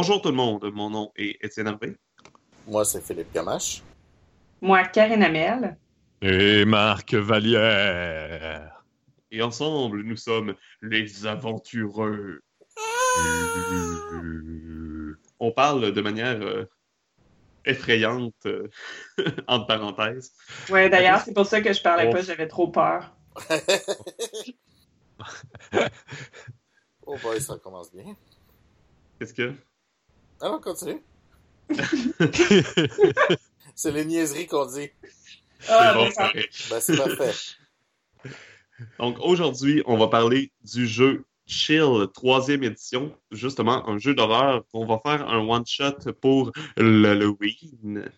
Bonjour 0.00 0.22
tout 0.22 0.28
le 0.28 0.36
monde, 0.36 0.70
mon 0.72 0.90
nom 0.90 1.10
est 1.16 1.44
Étienne 1.44 1.66
Hervé. 1.66 1.96
Moi, 2.68 2.84
c'est 2.84 3.04
Philippe 3.04 3.34
Gamache. 3.34 3.82
Moi, 4.60 4.84
Karine 4.84 5.24
Amel. 5.24 5.76
Et 6.22 6.64
Marc 6.64 7.14
Vallière. 7.14 8.84
Et 9.32 9.42
ensemble, 9.42 10.04
nous 10.04 10.16
sommes 10.16 10.54
les 10.82 11.26
aventureux. 11.26 12.42
On 15.40 15.50
parle 15.50 15.90
de 15.90 16.00
manière 16.00 16.40
euh, 16.42 16.70
effrayante, 17.64 18.46
euh, 18.46 18.68
entre 19.48 19.66
parenthèses. 19.66 20.32
Ouais, 20.70 20.88
d'ailleurs, 20.88 21.22
c'est 21.22 21.34
pour 21.34 21.46
ça 21.46 21.60
que 21.60 21.72
je 21.72 21.82
parlais 21.82 22.06
Oh. 22.06 22.12
pas, 22.12 22.22
j'avais 22.22 22.46
trop 22.46 22.68
peur. 22.68 23.16
oh 27.04 27.16
boy, 27.20 27.40
ça 27.40 27.58
commence 27.58 27.92
bien. 27.92 28.14
Qu'est-ce 29.18 29.34
que? 29.34 29.52
Ah 30.40 30.48
non, 30.50 30.60
continue. 30.60 31.02
c'est 33.74 33.92
les 33.92 34.04
niaiseries 34.04 34.46
qu'on 34.46 34.66
dit. 34.66 34.90
Ah, 35.68 36.08
C'est 36.10 36.22
bon. 36.22 36.40
Ben, 36.70 36.80
c'est 36.80 36.96
parfait. 36.96 37.32
Donc 38.98 39.18
aujourd'hui, 39.20 39.82
on 39.86 39.96
va 39.96 40.08
parler 40.08 40.52
du 40.62 40.86
jeu 40.86 41.24
Chill, 41.46 42.06
troisième 42.12 42.62
édition, 42.62 43.16
justement 43.30 43.88
un 43.88 43.98
jeu 43.98 44.14
d'horreur 44.14 44.64
qu'on 44.70 44.86
va 44.86 44.98
faire 44.98 45.26
un 45.28 45.38
one-shot 45.38 46.12
pour 46.20 46.52
l'Halloween. 46.76 48.10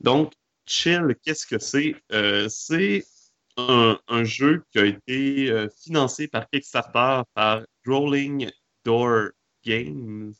Donc, 0.00 0.32
Chill, 0.66 1.16
qu'est-ce 1.22 1.46
que 1.46 1.58
c'est? 1.58 1.96
Euh, 2.12 2.48
c'est 2.48 3.04
un, 3.56 3.98
un 4.06 4.24
jeu 4.24 4.64
qui 4.70 4.78
a 4.78 4.84
été 4.84 5.50
euh, 5.50 5.68
financé 5.82 6.28
par 6.28 6.48
Kickstarter 6.48 7.22
par 7.34 7.62
Rolling 7.84 8.50
Door 8.84 9.30
Games. 9.64 10.32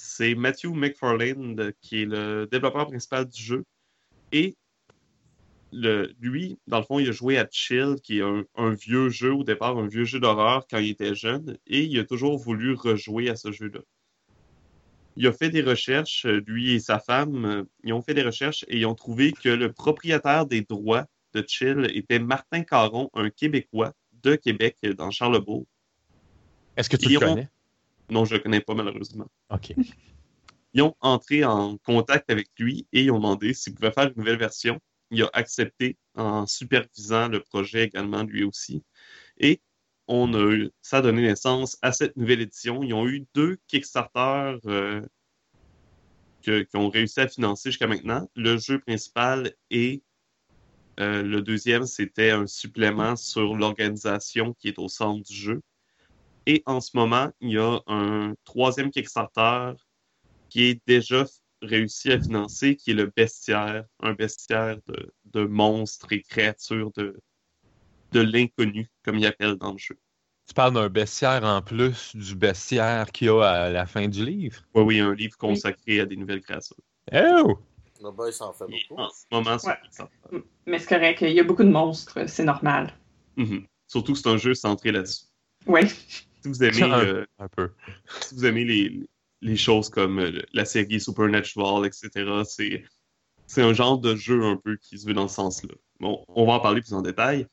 Euh, 0.00 0.02
C'est 0.02 0.34
Matthew 0.34 0.66
McFarlane 0.74 1.72
qui 1.80 2.02
est 2.02 2.06
le 2.06 2.46
développeur 2.50 2.86
principal 2.86 3.26
du 3.28 3.42
jeu. 3.42 3.64
Et 4.32 4.56
le, 5.72 6.12
lui, 6.20 6.58
dans 6.66 6.78
le 6.78 6.84
fond, 6.84 6.98
il 6.98 7.08
a 7.08 7.12
joué 7.12 7.38
à 7.38 7.46
Chill, 7.50 7.96
qui 8.02 8.18
est 8.18 8.22
un, 8.22 8.44
un 8.56 8.70
vieux 8.74 9.08
jeu 9.08 9.32
au 9.32 9.44
départ, 9.44 9.78
un 9.78 9.86
vieux 9.86 10.04
jeu 10.04 10.18
d'horreur 10.20 10.66
quand 10.68 10.78
il 10.78 10.90
était 10.90 11.14
jeune, 11.14 11.56
et 11.66 11.82
il 11.84 11.98
a 12.00 12.04
toujours 12.04 12.36
voulu 12.38 12.74
rejouer 12.74 13.30
à 13.30 13.36
ce 13.36 13.52
jeu-là. 13.52 13.80
Il 15.16 15.26
a 15.26 15.32
fait 15.32 15.50
des 15.50 15.62
recherches, 15.62 16.24
euh, 16.26 16.42
lui 16.46 16.72
et 16.74 16.80
sa 16.80 16.98
femme, 16.98 17.44
euh, 17.44 17.64
ils 17.84 17.92
ont 17.92 18.02
fait 18.02 18.14
des 18.14 18.22
recherches 18.22 18.64
et 18.68 18.78
ils 18.78 18.86
ont 18.86 18.94
trouvé 18.94 19.32
que 19.32 19.48
le 19.48 19.72
propriétaire 19.72 20.46
des 20.46 20.62
droits 20.62 21.06
de 21.34 21.44
Chill 21.46 21.88
était 21.94 22.18
Martin 22.18 22.62
Caron, 22.62 23.10
un 23.14 23.30
Québécois 23.30 23.92
de 24.24 24.34
Québec, 24.36 24.76
euh, 24.84 24.94
dans 24.94 25.10
Charlebourg. 25.10 25.66
Est-ce 26.76 26.88
que 26.90 26.96
tu 26.96 27.06
Ils 27.06 27.12
le 27.12 27.18
ont- 27.18 27.20
connais? 27.34 27.48
Non, 28.10 28.24
je 28.24 28.34
ne 28.34 28.38
le 28.38 28.42
connais 28.42 28.60
pas 28.60 28.74
malheureusement. 28.74 29.26
OK. 29.50 29.74
Ils 30.72 30.82
ont 30.82 30.94
entré 31.00 31.44
en 31.44 31.78
contact 31.78 32.30
avec 32.30 32.48
lui 32.58 32.86
et 32.92 33.04
ils 33.04 33.10
ont 33.10 33.16
demandé 33.16 33.54
s'il 33.54 33.74
pouvait 33.74 33.90
faire 33.92 34.08
une 34.08 34.14
nouvelle 34.16 34.38
version. 34.38 34.78
Il 35.10 35.22
a 35.22 35.30
accepté 35.32 35.96
en 36.14 36.46
supervisant 36.46 37.28
le 37.28 37.40
projet 37.40 37.84
également 37.84 38.22
lui 38.22 38.44
aussi. 38.44 38.84
Et 39.38 39.60
on 40.06 40.32
a 40.34 40.52
eu, 40.52 40.70
ça 40.82 40.98
a 40.98 41.02
donné 41.02 41.22
naissance 41.22 41.78
à 41.82 41.92
cette 41.92 42.16
nouvelle 42.16 42.40
édition. 42.40 42.82
Ils 42.82 42.94
ont 42.94 43.06
eu 43.08 43.26
deux 43.34 43.58
Kickstarter 43.66 44.58
euh, 44.66 45.02
qui 46.42 46.66
ont 46.74 46.88
réussi 46.88 47.20
à 47.20 47.28
financer 47.28 47.70
jusqu'à 47.70 47.86
maintenant. 47.86 48.28
Le 48.34 48.56
jeu 48.56 48.78
principal 48.80 49.52
et 49.70 50.02
euh, 50.98 51.22
le 51.22 51.42
deuxième, 51.42 51.86
c'était 51.86 52.30
un 52.30 52.46
supplément 52.46 53.16
sur 53.16 53.54
l'organisation 53.54 54.54
qui 54.54 54.68
est 54.68 54.78
au 54.78 54.88
centre 54.88 55.22
du 55.22 55.34
jeu. 55.34 55.62
Et 56.46 56.62
en 56.66 56.80
ce 56.80 56.96
moment, 56.96 57.30
il 57.40 57.52
y 57.52 57.58
a 57.58 57.80
un 57.86 58.34
troisième 58.44 58.90
Kickstarter 58.90 59.72
qui 60.48 60.64
est 60.64 60.80
déjà 60.86 61.24
réussi 61.62 62.10
à 62.12 62.20
financer, 62.20 62.76
qui 62.76 62.92
est 62.92 62.94
le 62.94 63.12
bestiaire, 63.14 63.84
un 64.00 64.14
bestiaire 64.14 64.78
de, 64.86 65.12
de 65.26 65.44
monstres 65.44 66.12
et 66.12 66.22
créatures 66.22 66.90
de, 66.96 67.20
de 68.12 68.20
l'inconnu, 68.20 68.88
comme 69.04 69.18
ils 69.18 69.26
appellent 69.26 69.56
dans 69.56 69.72
le 69.72 69.78
jeu. 69.78 69.98
Tu 70.48 70.54
parles 70.54 70.74
d'un 70.74 70.88
bestiaire 70.88 71.44
en 71.44 71.62
plus 71.62 72.16
du 72.16 72.34
bestiaire 72.34 73.12
qu'il 73.12 73.28
y 73.28 73.30
a 73.30 73.42
à 73.44 73.70
la 73.70 73.86
fin 73.86 74.08
du 74.08 74.24
livre? 74.24 74.62
Oui, 74.74 74.82
oui, 74.82 75.00
un 75.00 75.14
livre 75.14 75.36
consacré 75.36 76.00
à 76.00 76.06
des 76.06 76.16
nouvelles 76.16 76.40
créatures. 76.40 76.76
Oh! 77.12 77.58
Le 78.02 78.10
boy, 78.10 78.32
ça 78.32 78.46
en 78.46 78.52
fait 78.52 78.64
Et 78.68 78.86
beaucoup. 78.88 79.00
en 79.00 79.10
ce 79.10 79.24
moment, 79.30 79.56
Ouais. 79.62 79.76
Kickstarter. 79.84 80.42
Mais 80.66 80.78
c'est 80.78 80.88
correct, 80.88 81.20
il 81.20 81.32
y 81.32 81.40
a 81.40 81.44
beaucoup 81.44 81.62
de 81.62 81.68
monstres, 81.70 82.26
c'est 82.26 82.44
normal. 82.44 82.94
Mhm. 83.36 83.66
Surtout 83.86 84.14
que 84.14 84.18
c'est 84.18 84.28
un 84.28 84.38
jeu 84.38 84.54
centré 84.54 84.90
là-dessus. 84.90 85.26
Oui. 85.66 85.82
Si 86.42 86.48
vous 86.48 86.62
aimez, 86.64 86.82
Un- 86.82 87.04
euh, 87.04 87.26
Un 87.38 87.48
peu. 87.48 87.70
si 88.22 88.34
vous 88.34 88.46
aimez 88.46 88.64
les, 88.64 89.08
les 89.42 89.56
choses 89.56 89.88
comme 89.90 90.18
euh, 90.20 90.40
la 90.52 90.64
série 90.64 91.00
Supernatural, 91.00 91.86
etc., 91.86 92.42
c'est, 92.44 92.82
c'est 93.46 93.62
un 93.62 93.72
genre 93.72 93.98
de 93.98 94.16
jeu 94.16 94.42
un 94.44 94.56
peu 94.56 94.76
qui 94.76 94.98
se 94.98 95.06
veut 95.06 95.14
dans 95.14 95.28
ce 95.28 95.34
sens-là. 95.36 95.74
Bon, 95.98 96.24
on 96.28 96.46
va 96.46 96.54
en 96.54 96.60
parler 96.60 96.80
plus 96.80 96.94
en 96.94 97.02
détail. 97.02 97.46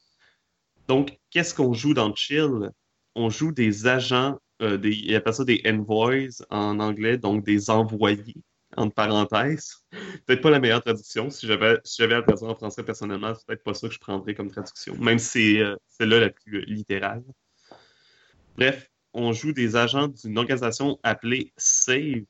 Donc, 0.87 1.17
qu'est-ce 1.31 1.53
qu'on 1.53 1.73
joue 1.73 1.93
dans 1.93 2.13
Chill? 2.15 2.71
On 3.15 3.29
joue 3.29 3.51
des 3.51 3.87
agents, 3.87 4.39
euh, 4.61 4.77
des, 4.77 4.91
ils 4.95 5.15
appellent 5.15 5.33
ça 5.33 5.43
des 5.43 5.61
envoys 5.65 6.29
en 6.49 6.79
anglais, 6.79 7.17
donc 7.17 7.43
des 7.43 7.69
envoyés, 7.69 8.35
entre 8.77 8.93
parenthèses. 8.93 9.83
Peut-être 10.25 10.41
pas 10.41 10.49
la 10.51 10.59
meilleure 10.59 10.83
traduction. 10.83 11.29
Si 11.29 11.45
j'avais, 11.47 11.77
si 11.83 11.97
j'avais 12.01 12.15
à 12.15 12.21
traduire 12.21 12.51
en 12.51 12.55
français 12.55 12.83
personnellement, 12.83 13.33
c'est 13.35 13.45
peut-être 13.45 13.63
pas 13.63 13.73
ça 13.73 13.87
que 13.89 13.93
je 13.93 13.99
prendrais 13.99 14.33
comme 14.35 14.49
traduction, 14.51 14.95
même 14.97 15.19
si 15.19 15.27
c'est 15.55 15.59
euh, 15.61 15.75
celle-là 15.87 16.19
la 16.21 16.29
plus 16.29 16.61
littérale. 16.65 17.23
Bref, 18.57 18.89
on 19.13 19.33
joue 19.33 19.53
des 19.53 19.75
agents 19.75 20.07
d'une 20.07 20.37
organisation 20.37 20.99
appelée 21.03 21.53
SAVE, 21.57 22.25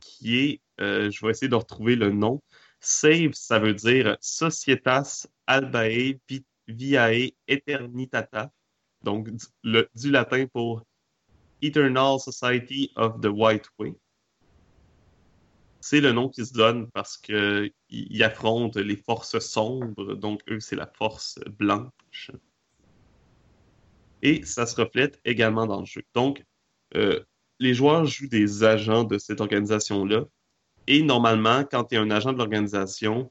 qui 0.00 0.38
est, 0.38 0.60
euh, 0.80 1.08
je 1.10 1.24
vais 1.24 1.30
essayer 1.30 1.48
de 1.48 1.54
retrouver 1.54 1.94
le 1.94 2.10
nom. 2.10 2.42
SAVE, 2.80 3.32
ça 3.32 3.60
veut 3.60 3.74
dire 3.74 4.16
Societas 4.20 5.26
Albae 5.46 6.18
Vi- 6.28 6.44
Viae 6.66 7.30
Eternitata, 7.46 8.50
donc 9.02 9.30
du, 9.62 10.10
latin 10.10 10.46
pour 10.52 10.82
Eternal 11.62 12.18
Society 12.18 12.90
of 12.96 13.20
the 13.20 13.28
White 13.28 13.68
Way. 13.78 13.94
C'est 15.80 16.00
le 16.00 16.12
nom 16.12 16.28
qui 16.28 16.44
se 16.44 16.52
donne 16.52 16.90
parce 16.90 17.16
qu'ils 17.16 17.72
ils 17.88 18.22
affrontent 18.24 18.80
les 18.80 18.96
forces 18.96 19.38
sombres, 19.38 20.14
donc 20.14 20.42
eux, 20.50 20.58
c'est 20.58 20.76
la 20.76 20.86
force 20.86 21.38
blanche 21.58 22.32
et 24.22 24.44
ça 24.44 24.66
se 24.66 24.80
reflète 24.80 25.20
également 25.24 25.66
dans 25.66 25.80
le 25.80 25.86
jeu. 25.86 26.02
Donc, 26.14 26.44
euh, 26.96 27.20
les 27.60 27.74
joueurs 27.74 28.04
jouent 28.04 28.28
des 28.28 28.64
agents 28.64 29.04
de 29.04 29.18
cette 29.18 29.40
organisation-là, 29.40 30.24
et 30.86 31.02
normalement, 31.02 31.64
quand 31.70 31.84
tu 31.84 31.96
es 31.96 31.98
un 31.98 32.10
agent 32.10 32.32
de 32.32 32.38
l'organisation, 32.38 33.30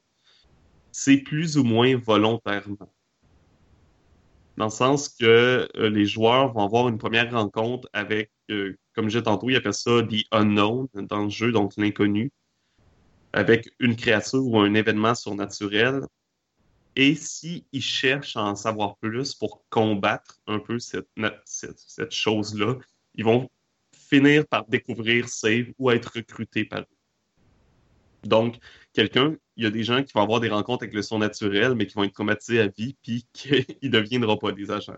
c'est 0.92 1.18
plus 1.18 1.58
ou 1.58 1.64
moins 1.64 1.96
volontairement. 1.96 2.92
Dans 4.56 4.66
le 4.66 4.70
sens 4.70 5.08
que 5.08 5.68
euh, 5.76 5.90
les 5.90 6.06
joueurs 6.06 6.52
vont 6.52 6.64
avoir 6.64 6.88
une 6.88 6.98
première 6.98 7.30
rencontre 7.32 7.88
avec, 7.92 8.30
euh, 8.50 8.76
comme 8.94 9.06
disais 9.06 9.22
tantôt, 9.22 9.50
ils 9.50 9.56
appellent 9.56 9.74
ça 9.74 10.02
The 10.02 10.24
Unknown 10.32 10.88
dans 10.94 11.24
le 11.24 11.30
jeu, 11.30 11.52
donc 11.52 11.72
l'inconnu, 11.76 12.32
avec 13.32 13.70
une 13.78 13.94
créature 13.94 14.44
ou 14.44 14.58
un 14.58 14.74
événement 14.74 15.14
surnaturel. 15.14 16.02
Et 16.96 17.14
s'ils 17.14 17.64
cherchent 17.80 18.36
à 18.36 18.42
en 18.42 18.56
savoir 18.56 18.96
plus 18.96 19.34
pour 19.34 19.62
combattre 19.70 20.40
un 20.46 20.58
peu 20.58 20.78
cette, 20.78 21.08
cette, 21.44 21.78
cette 21.78 22.12
chose-là, 22.12 22.74
ils 23.14 23.24
vont 23.24 23.48
finir 23.92 24.46
par 24.46 24.66
découvrir 24.66 25.28
Save 25.28 25.66
ou 25.78 25.90
être 25.90 26.12
recrutés 26.16 26.64
par 26.64 26.80
eux. 26.80 26.86
Donc, 28.24 28.56
quelqu'un, 28.92 29.36
il 29.56 29.64
y 29.64 29.66
a 29.66 29.70
des 29.70 29.82
gens 29.84 30.02
qui 30.02 30.12
vont 30.12 30.22
avoir 30.22 30.40
des 30.40 30.48
rencontres 30.48 30.84
avec 30.84 30.94
le 30.94 31.02
surnaturel, 31.02 31.74
mais 31.74 31.86
qui 31.86 31.94
vont 31.94 32.04
être 32.04 32.14
traumatisés 32.14 32.60
à 32.60 32.68
vie, 32.68 32.96
puis 33.02 33.26
qu'ils 33.32 33.64
ne 33.82 33.88
deviendront 33.88 34.36
pas 34.36 34.52
des 34.52 34.70
agents. 34.70 34.96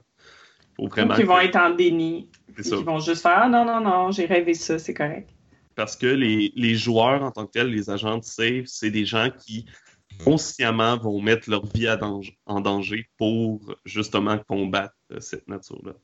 Faut 0.76 0.86
vraiment 0.86 1.14
qui 1.14 1.24
vont 1.24 1.40
être 1.40 1.56
en 1.56 1.70
déni. 1.70 2.28
qui 2.62 2.70
vont 2.70 3.00
juste 3.00 3.22
faire 3.22 3.40
Ah 3.42 3.48
non, 3.48 3.64
non, 3.64 3.80
non, 3.80 4.10
j'ai 4.10 4.26
rêvé 4.26 4.54
ça, 4.54 4.78
c'est 4.78 4.94
correct. 4.94 5.30
Parce 5.74 5.96
que 5.96 6.06
les, 6.06 6.52
les 6.56 6.74
joueurs 6.74 7.22
en 7.22 7.30
tant 7.30 7.46
que 7.46 7.52
tels, 7.52 7.70
les 7.70 7.90
agents 7.90 8.18
de 8.18 8.24
save, 8.24 8.64
c'est 8.66 8.90
des 8.90 9.04
gens 9.04 9.30
qui 9.30 9.66
consciemment 10.24 10.96
vont 10.98 11.20
mettre 11.20 11.50
leur 11.50 11.66
vie 11.66 11.86
à 11.86 11.98
en 12.46 12.60
danger 12.60 13.08
pour 13.16 13.74
justement 13.84 14.38
combattre 14.38 14.94
euh, 15.12 15.20
cette 15.20 15.48
nature-là. 15.48 15.94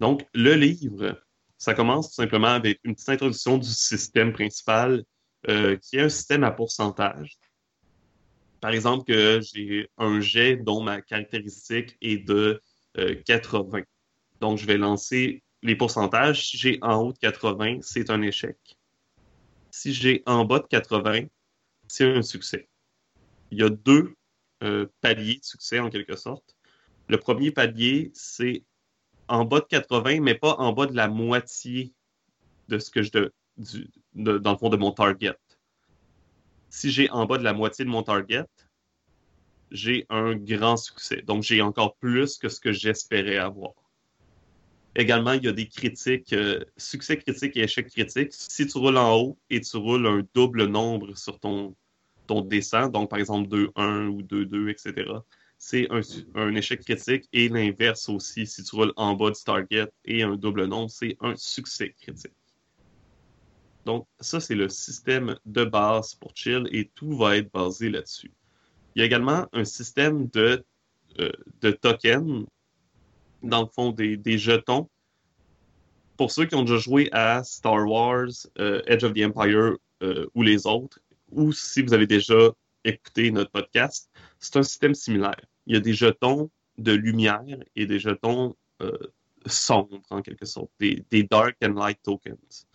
Donc, 0.00 0.26
le 0.32 0.54
livre, 0.54 1.20
ça 1.56 1.74
commence 1.74 2.08
tout 2.08 2.14
simplement 2.14 2.48
avec 2.48 2.80
une 2.84 2.94
petite 2.94 3.08
introduction 3.08 3.58
du 3.58 3.68
système 3.68 4.32
principal, 4.32 5.04
euh, 5.48 5.76
qui 5.76 5.96
est 5.96 6.02
un 6.02 6.08
système 6.08 6.44
à 6.44 6.50
pourcentage. 6.50 7.36
Par 8.60 8.70
exemple, 8.70 9.04
que 9.04 9.40
j'ai 9.40 9.88
un 9.98 10.20
jet 10.20 10.56
dont 10.56 10.82
ma 10.82 11.00
caractéristique 11.00 11.96
est 12.00 12.18
de 12.18 12.60
euh, 12.96 13.14
80. 13.24 13.82
Donc, 14.40 14.58
je 14.58 14.66
vais 14.66 14.78
lancer 14.78 15.42
les 15.62 15.76
pourcentages. 15.76 16.48
Si 16.48 16.56
j'ai 16.56 16.78
en 16.82 17.02
haut 17.02 17.12
de 17.12 17.18
80, 17.18 17.78
c'est 17.82 18.10
un 18.10 18.22
échec. 18.22 18.56
Si 19.80 19.94
j'ai 19.94 20.24
en 20.26 20.44
bas 20.44 20.58
de 20.58 20.66
80, 20.66 21.26
c'est 21.86 22.04
un 22.04 22.22
succès. 22.22 22.68
Il 23.52 23.58
y 23.58 23.62
a 23.62 23.68
deux 23.68 24.16
euh, 24.64 24.86
paliers 25.00 25.36
de 25.36 25.44
succès 25.44 25.78
en 25.78 25.88
quelque 25.88 26.16
sorte. 26.16 26.56
Le 27.06 27.16
premier 27.16 27.52
palier, 27.52 28.10
c'est 28.12 28.64
en 29.28 29.44
bas 29.44 29.60
de 29.60 29.66
80, 29.66 30.20
mais 30.20 30.34
pas 30.34 30.56
en 30.56 30.72
bas 30.72 30.86
de 30.86 30.96
la 30.96 31.06
moitié 31.06 31.94
de 32.66 32.80
ce 32.80 32.90
que 32.90 33.04
je 33.04 33.12
de, 33.12 34.38
dans 34.38 34.50
le 34.50 34.58
fond 34.58 34.68
de 34.68 34.76
mon 34.76 34.90
target. 34.90 35.38
Si 36.70 36.90
j'ai 36.90 37.08
en 37.10 37.26
bas 37.26 37.38
de 37.38 37.44
la 37.44 37.52
moitié 37.52 37.84
de 37.84 37.90
mon 37.90 38.02
target, 38.02 38.46
j'ai 39.70 40.06
un 40.08 40.34
grand 40.34 40.76
succès. 40.76 41.22
Donc 41.22 41.44
j'ai 41.44 41.62
encore 41.62 41.94
plus 41.98 42.36
que 42.36 42.48
ce 42.48 42.58
que 42.58 42.72
j'espérais 42.72 43.36
avoir. 43.36 43.74
Également, 44.98 45.32
il 45.34 45.44
y 45.44 45.48
a 45.48 45.52
des 45.52 45.68
critiques, 45.68 46.32
euh, 46.32 46.64
succès 46.76 47.16
critique 47.16 47.56
et 47.56 47.60
échec 47.60 47.88
critique. 47.88 48.32
Si 48.32 48.66
tu 48.66 48.78
roules 48.78 48.96
en 48.96 49.16
haut 49.16 49.38
et 49.48 49.60
tu 49.60 49.76
roules 49.76 50.08
un 50.08 50.26
double 50.34 50.64
nombre 50.66 51.16
sur 51.16 51.38
ton, 51.38 51.76
ton 52.26 52.40
descent, 52.40 52.88
donc 52.88 53.08
par 53.08 53.20
exemple 53.20 53.48
2-1 53.48 54.08
ou 54.08 54.22
2-2, 54.22 54.70
etc., 54.70 55.08
c'est 55.56 55.86
un, 55.92 56.00
un 56.34 56.52
échec 56.56 56.80
critique. 56.80 57.28
Et 57.32 57.48
l'inverse 57.48 58.08
aussi, 58.08 58.44
si 58.44 58.64
tu 58.64 58.74
roules 58.74 58.92
en 58.96 59.14
bas 59.14 59.30
du 59.30 59.40
target 59.44 59.86
et 60.04 60.24
un 60.24 60.34
double 60.36 60.64
nombre, 60.64 60.90
c'est 60.90 61.16
un 61.20 61.36
succès 61.36 61.94
critique. 62.00 62.34
Donc, 63.84 64.08
ça, 64.18 64.40
c'est 64.40 64.56
le 64.56 64.68
système 64.68 65.38
de 65.46 65.64
base 65.64 66.16
pour 66.16 66.32
Chill 66.34 66.68
et 66.72 66.90
tout 66.96 67.16
va 67.16 67.36
être 67.36 67.52
basé 67.52 67.88
là-dessus. 67.88 68.32
Il 68.96 68.98
y 68.98 69.02
a 69.02 69.04
également 69.06 69.46
un 69.52 69.64
système 69.64 70.26
de, 70.30 70.64
euh, 71.20 71.30
de 71.60 71.70
tokens, 71.70 72.46
dans 73.42 73.62
le 73.62 73.68
fond, 73.68 73.92
des, 73.92 74.16
des 74.16 74.38
jetons. 74.38 74.88
Pour 76.16 76.30
ceux 76.30 76.46
qui 76.46 76.54
ont 76.54 76.62
déjà 76.62 76.78
joué 76.78 77.08
à 77.12 77.44
Star 77.44 77.86
Wars, 77.88 78.28
euh, 78.58 78.82
Edge 78.86 79.04
of 79.04 79.14
the 79.14 79.24
Empire 79.24 79.76
euh, 80.02 80.26
ou 80.34 80.42
les 80.42 80.66
autres, 80.66 80.98
ou 81.30 81.52
si 81.52 81.82
vous 81.82 81.94
avez 81.94 82.06
déjà 82.06 82.50
écouté 82.84 83.30
notre 83.30 83.50
podcast, 83.50 84.10
c'est 84.38 84.56
un 84.56 84.62
système 84.62 84.94
similaire. 84.94 85.40
Il 85.66 85.74
y 85.74 85.76
a 85.76 85.80
des 85.80 85.92
jetons 85.92 86.50
de 86.78 86.92
lumière 86.92 87.44
et 87.76 87.86
des 87.86 87.98
jetons 87.98 88.56
euh, 88.82 88.96
sombres, 89.46 90.00
en 90.10 90.22
quelque 90.22 90.46
sorte, 90.46 90.70
des, 90.80 91.04
des 91.10 91.22
Dark 91.22 91.56
and 91.62 91.74
Light 91.74 91.98
Tokens. 92.02 92.66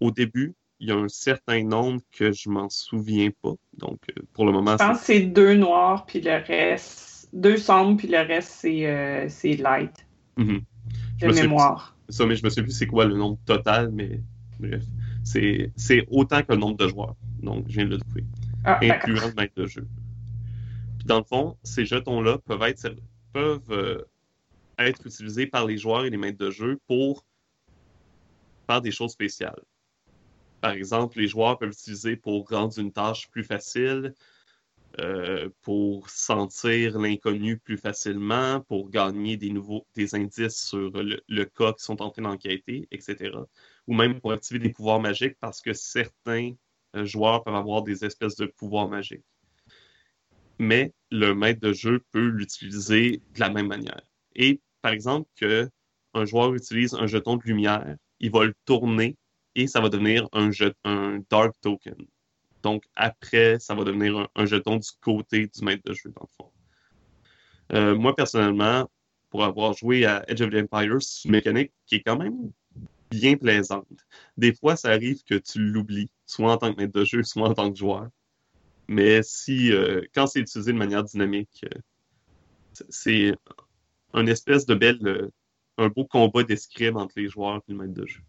Au 0.00 0.10
début, 0.10 0.54
il 0.80 0.88
y 0.88 0.92
a 0.92 0.96
un 0.96 1.08
certain 1.08 1.62
nombre 1.64 2.00
que 2.12 2.32
je 2.32 2.48
m'en 2.48 2.68
souviens 2.68 3.30
pas. 3.42 3.54
Donc, 3.76 4.00
pour 4.32 4.46
le 4.46 4.52
moment, 4.52 4.72
Je 4.72 4.84
pense 4.84 5.00
que 5.00 5.04
c'est 5.06 5.20
deux 5.20 5.54
noirs, 5.54 6.06
puis 6.06 6.20
le 6.20 6.36
reste, 6.36 7.17
deux 7.32 7.56
sombres, 7.56 7.96
puis 7.96 8.08
le 8.08 8.18
reste, 8.18 8.50
c'est 8.50 8.86
euh, 8.86 9.28
c'est 9.28 9.56
light, 9.56 10.06
Mhm. 10.36 10.60
Je 11.20 11.26
de 11.26 11.32
mémoire. 11.32 11.96
plus- 12.06 12.14
ça, 12.14 12.26
mais 12.26 12.36
je 12.36 12.44
me 12.44 12.48
souviens 12.48 12.64
plus 12.64 12.72
c'est 12.72 12.86
quoi 12.86 13.04
le 13.04 13.16
nombre 13.16 13.38
total, 13.44 13.90
mais 13.92 14.20
bref, 14.60 14.84
c'est 15.24 15.72
c'est 15.76 16.06
autant 16.10 16.42
que 16.42 16.52
le 16.52 16.58
nombre 16.58 16.76
de 16.76 16.88
joueurs. 16.88 17.16
Donc, 17.42 17.64
je 17.68 17.74
viens 17.74 17.84
de 17.84 17.90
le 17.90 17.98
trouver. 17.98 18.24
Ah, 18.64 18.78
incluant 18.82 19.26
le 19.26 19.34
maître 19.34 19.54
de 19.56 19.66
jeu. 19.66 19.86
Puis 20.98 21.06
dans 21.06 21.18
le 21.18 21.24
fond, 21.24 21.56
ces 21.62 21.86
jetons-là 21.86 22.38
peuvent 22.38 22.62
être, 22.62 22.94
peuvent, 23.32 23.70
euh, 23.70 24.04
être 24.78 25.06
utilisés 25.06 25.46
par 25.46 25.66
les 25.66 25.78
joueurs 25.78 26.04
et 26.04 26.10
les 26.10 26.16
maîtres 26.16 26.38
de 26.38 26.50
jeu 26.50 26.78
pour 26.86 27.24
faire 28.66 28.80
des 28.80 28.90
choses 28.90 29.12
spéciales. 29.12 29.60
Par 30.60 30.72
exemple, 30.72 31.18
les 31.18 31.28
joueurs 31.28 31.58
peuvent 31.58 31.68
l'utiliser 31.70 32.16
pour 32.16 32.48
rendre 32.48 32.78
une 32.78 32.92
tâche 32.92 33.28
plus 33.30 33.44
facile, 33.44 34.12
euh, 35.00 35.48
pour 35.62 36.10
sentir 36.10 36.98
l'inconnu 36.98 37.58
plus 37.58 37.76
facilement, 37.78 38.60
pour 38.62 38.90
gagner 38.90 39.36
des 39.36 39.50
nouveaux 39.50 39.86
indices 40.12 40.66
sur 40.68 40.90
le, 40.90 41.20
le 41.28 41.44
cas 41.44 41.72
qu'ils 41.72 41.82
sont 41.84 42.02
en 42.02 42.10
train 42.10 42.22
d'enquêter, 42.22 42.88
etc. 42.90 43.46
Ou 43.86 43.94
même 43.94 44.20
pour 44.20 44.32
activer 44.32 44.58
des 44.60 44.70
pouvoirs 44.70 45.00
magiques 45.00 45.36
parce 45.40 45.60
que 45.60 45.72
certains 45.72 46.52
euh, 46.96 47.04
joueurs 47.04 47.44
peuvent 47.44 47.54
avoir 47.54 47.82
des 47.82 48.04
espèces 48.04 48.36
de 48.36 48.46
pouvoirs 48.46 48.88
magiques. 48.88 49.24
Mais 50.58 50.92
le 51.10 51.34
maître 51.34 51.60
de 51.60 51.72
jeu 51.72 52.04
peut 52.12 52.28
l'utiliser 52.28 53.22
de 53.34 53.40
la 53.40 53.50
même 53.50 53.68
manière. 53.68 54.00
Et 54.34 54.60
par 54.82 54.92
exemple, 54.92 55.28
que 55.36 55.68
un 56.14 56.24
joueur 56.24 56.54
utilise 56.54 56.94
un 56.94 57.06
jeton 57.06 57.36
de 57.36 57.42
lumière, 57.44 57.96
il 58.20 58.30
va 58.30 58.44
le 58.44 58.54
tourner 58.64 59.16
et 59.54 59.66
ça 59.66 59.80
va 59.80 59.88
devenir 59.88 60.28
un, 60.32 60.50
jet- 60.50 60.74
un 60.84 61.20
Dark 61.30 61.54
Token. 61.60 61.96
Donc 62.62 62.84
après, 62.94 63.58
ça 63.58 63.74
va 63.74 63.84
devenir 63.84 64.28
un, 64.34 64.46
jeton 64.46 64.76
du 64.76 64.88
côté 65.00 65.46
du 65.46 65.64
maître 65.64 65.82
de 65.84 65.94
jeu, 65.94 66.12
dans 66.14 66.22
le 66.22 66.36
fond. 66.36 66.52
Euh, 67.72 67.96
moi, 67.96 68.14
personnellement, 68.14 68.90
pour 69.30 69.44
avoir 69.44 69.74
joué 69.74 70.06
à 70.06 70.24
Edge 70.28 70.40
of 70.40 70.50
the 70.50 70.54
Empire, 70.54 71.00
c'est 71.00 71.26
une 71.26 71.32
mécanique 71.32 71.72
qui 71.86 71.96
est 71.96 72.02
quand 72.02 72.18
même 72.18 72.50
bien 73.10 73.36
plaisante. 73.36 73.86
Des 74.36 74.54
fois, 74.54 74.76
ça 74.76 74.88
arrive 74.90 75.22
que 75.24 75.34
tu 75.34 75.58
l'oublies, 75.58 76.10
soit 76.26 76.52
en 76.52 76.56
tant 76.58 76.72
que 76.72 76.80
maître 76.80 76.92
de 76.98 77.04
jeu, 77.04 77.22
soit 77.24 77.48
en 77.48 77.54
tant 77.54 77.70
que 77.70 77.78
joueur. 77.78 78.08
Mais 78.88 79.22
si, 79.22 79.72
euh, 79.72 80.02
quand 80.14 80.26
c'est 80.26 80.40
utilisé 80.40 80.72
de 80.72 80.78
manière 80.78 81.04
dynamique, 81.04 81.64
euh, 81.64 81.78
c'est- 82.72 82.86
c'est 82.90 83.34
un 84.14 84.26
espèce 84.26 84.64
de 84.66 84.74
belle, 84.74 85.30
un 85.76 85.88
beau 85.88 86.06
combat 86.06 86.42
d'escrime 86.42 86.96
entre 86.96 87.14
les 87.16 87.28
joueurs 87.28 87.58
et 87.58 87.72
le 87.72 87.76
maître 87.76 87.94
de 87.94 88.06
jeu. 88.06 88.22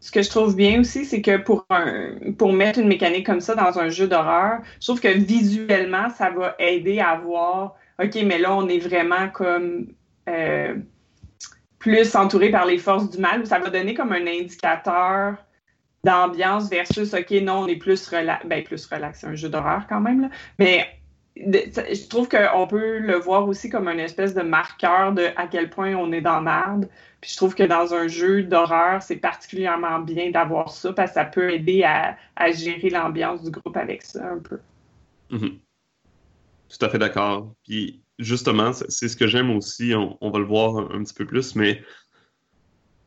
Ce 0.00 0.12
que 0.12 0.22
je 0.22 0.30
trouve 0.30 0.54
bien 0.54 0.80
aussi, 0.80 1.04
c'est 1.04 1.22
que 1.22 1.38
pour, 1.38 1.66
un, 1.70 2.12
pour 2.38 2.52
mettre 2.52 2.78
une 2.78 2.88
mécanique 2.88 3.26
comme 3.26 3.40
ça 3.40 3.54
dans 3.54 3.78
un 3.78 3.88
jeu 3.88 4.06
d'horreur, 4.06 4.60
je 4.80 4.86
trouve 4.86 5.00
que 5.00 5.08
visuellement, 5.08 6.08
ça 6.10 6.30
va 6.30 6.54
aider 6.58 7.00
à 7.00 7.16
voir, 7.16 7.74
OK, 8.02 8.14
mais 8.24 8.38
là, 8.38 8.54
on 8.54 8.68
est 8.68 8.78
vraiment 8.78 9.28
comme 9.28 9.88
euh, 10.28 10.76
plus 11.78 12.14
entouré 12.14 12.50
par 12.50 12.66
les 12.66 12.78
forces 12.78 13.10
du 13.10 13.18
mal, 13.18 13.46
ça 13.46 13.58
va 13.58 13.70
donner 13.70 13.94
comme 13.94 14.12
un 14.12 14.26
indicateur 14.26 15.36
d'ambiance 16.04 16.70
versus, 16.70 17.12
OK, 17.12 17.30
non, 17.42 17.60
on 17.60 17.66
est 17.66 17.76
plus 17.76 18.08
relax, 18.08 18.46
ben, 18.46 18.62
plus 18.62 18.86
relax, 18.86 19.20
c'est 19.20 19.26
un 19.26 19.34
jeu 19.34 19.48
d'horreur 19.48 19.86
quand 19.88 20.00
même, 20.00 20.22
là. 20.22 20.28
mais 20.58 20.86
je 21.36 22.08
trouve 22.08 22.28
qu'on 22.28 22.66
peut 22.66 22.98
le 22.98 23.16
voir 23.16 23.46
aussi 23.46 23.68
comme 23.68 23.88
une 23.88 24.00
espèce 24.00 24.34
de 24.34 24.42
marqueur 24.42 25.12
de 25.12 25.26
à 25.36 25.46
quel 25.46 25.70
point 25.70 25.94
on 25.94 26.12
est 26.12 26.20
dans 26.20 26.40
merde. 26.40 26.88
Puis 27.20 27.32
je 27.32 27.36
trouve 27.36 27.54
que 27.54 27.62
dans 27.62 27.94
un 27.94 28.08
jeu 28.08 28.42
d'horreur, 28.42 29.02
c'est 29.02 29.16
particulièrement 29.16 30.00
bien 30.00 30.30
d'avoir 30.30 30.70
ça 30.70 30.92
parce 30.92 31.10
que 31.10 31.14
ça 31.14 31.24
peut 31.24 31.52
aider 31.52 31.82
à, 31.84 32.16
à 32.36 32.50
gérer 32.52 32.90
l'ambiance 32.90 33.42
du 33.42 33.50
groupe 33.50 33.76
avec 33.76 34.02
ça 34.02 34.30
un 34.30 34.38
peu. 34.38 34.58
Mhm. 35.30 35.58
Tout 36.68 36.84
à 36.84 36.88
fait 36.88 36.98
d'accord. 36.98 37.54
Puis 37.64 38.02
justement, 38.18 38.72
c'est 38.72 39.08
ce 39.08 39.16
que 39.16 39.26
j'aime 39.26 39.50
aussi, 39.50 39.92
on, 39.94 40.30
va 40.30 40.38
le 40.38 40.44
voir 40.44 40.76
un, 40.92 41.02
petit 41.02 41.14
peu 41.14 41.26
plus, 41.26 41.54
mais 41.54 41.82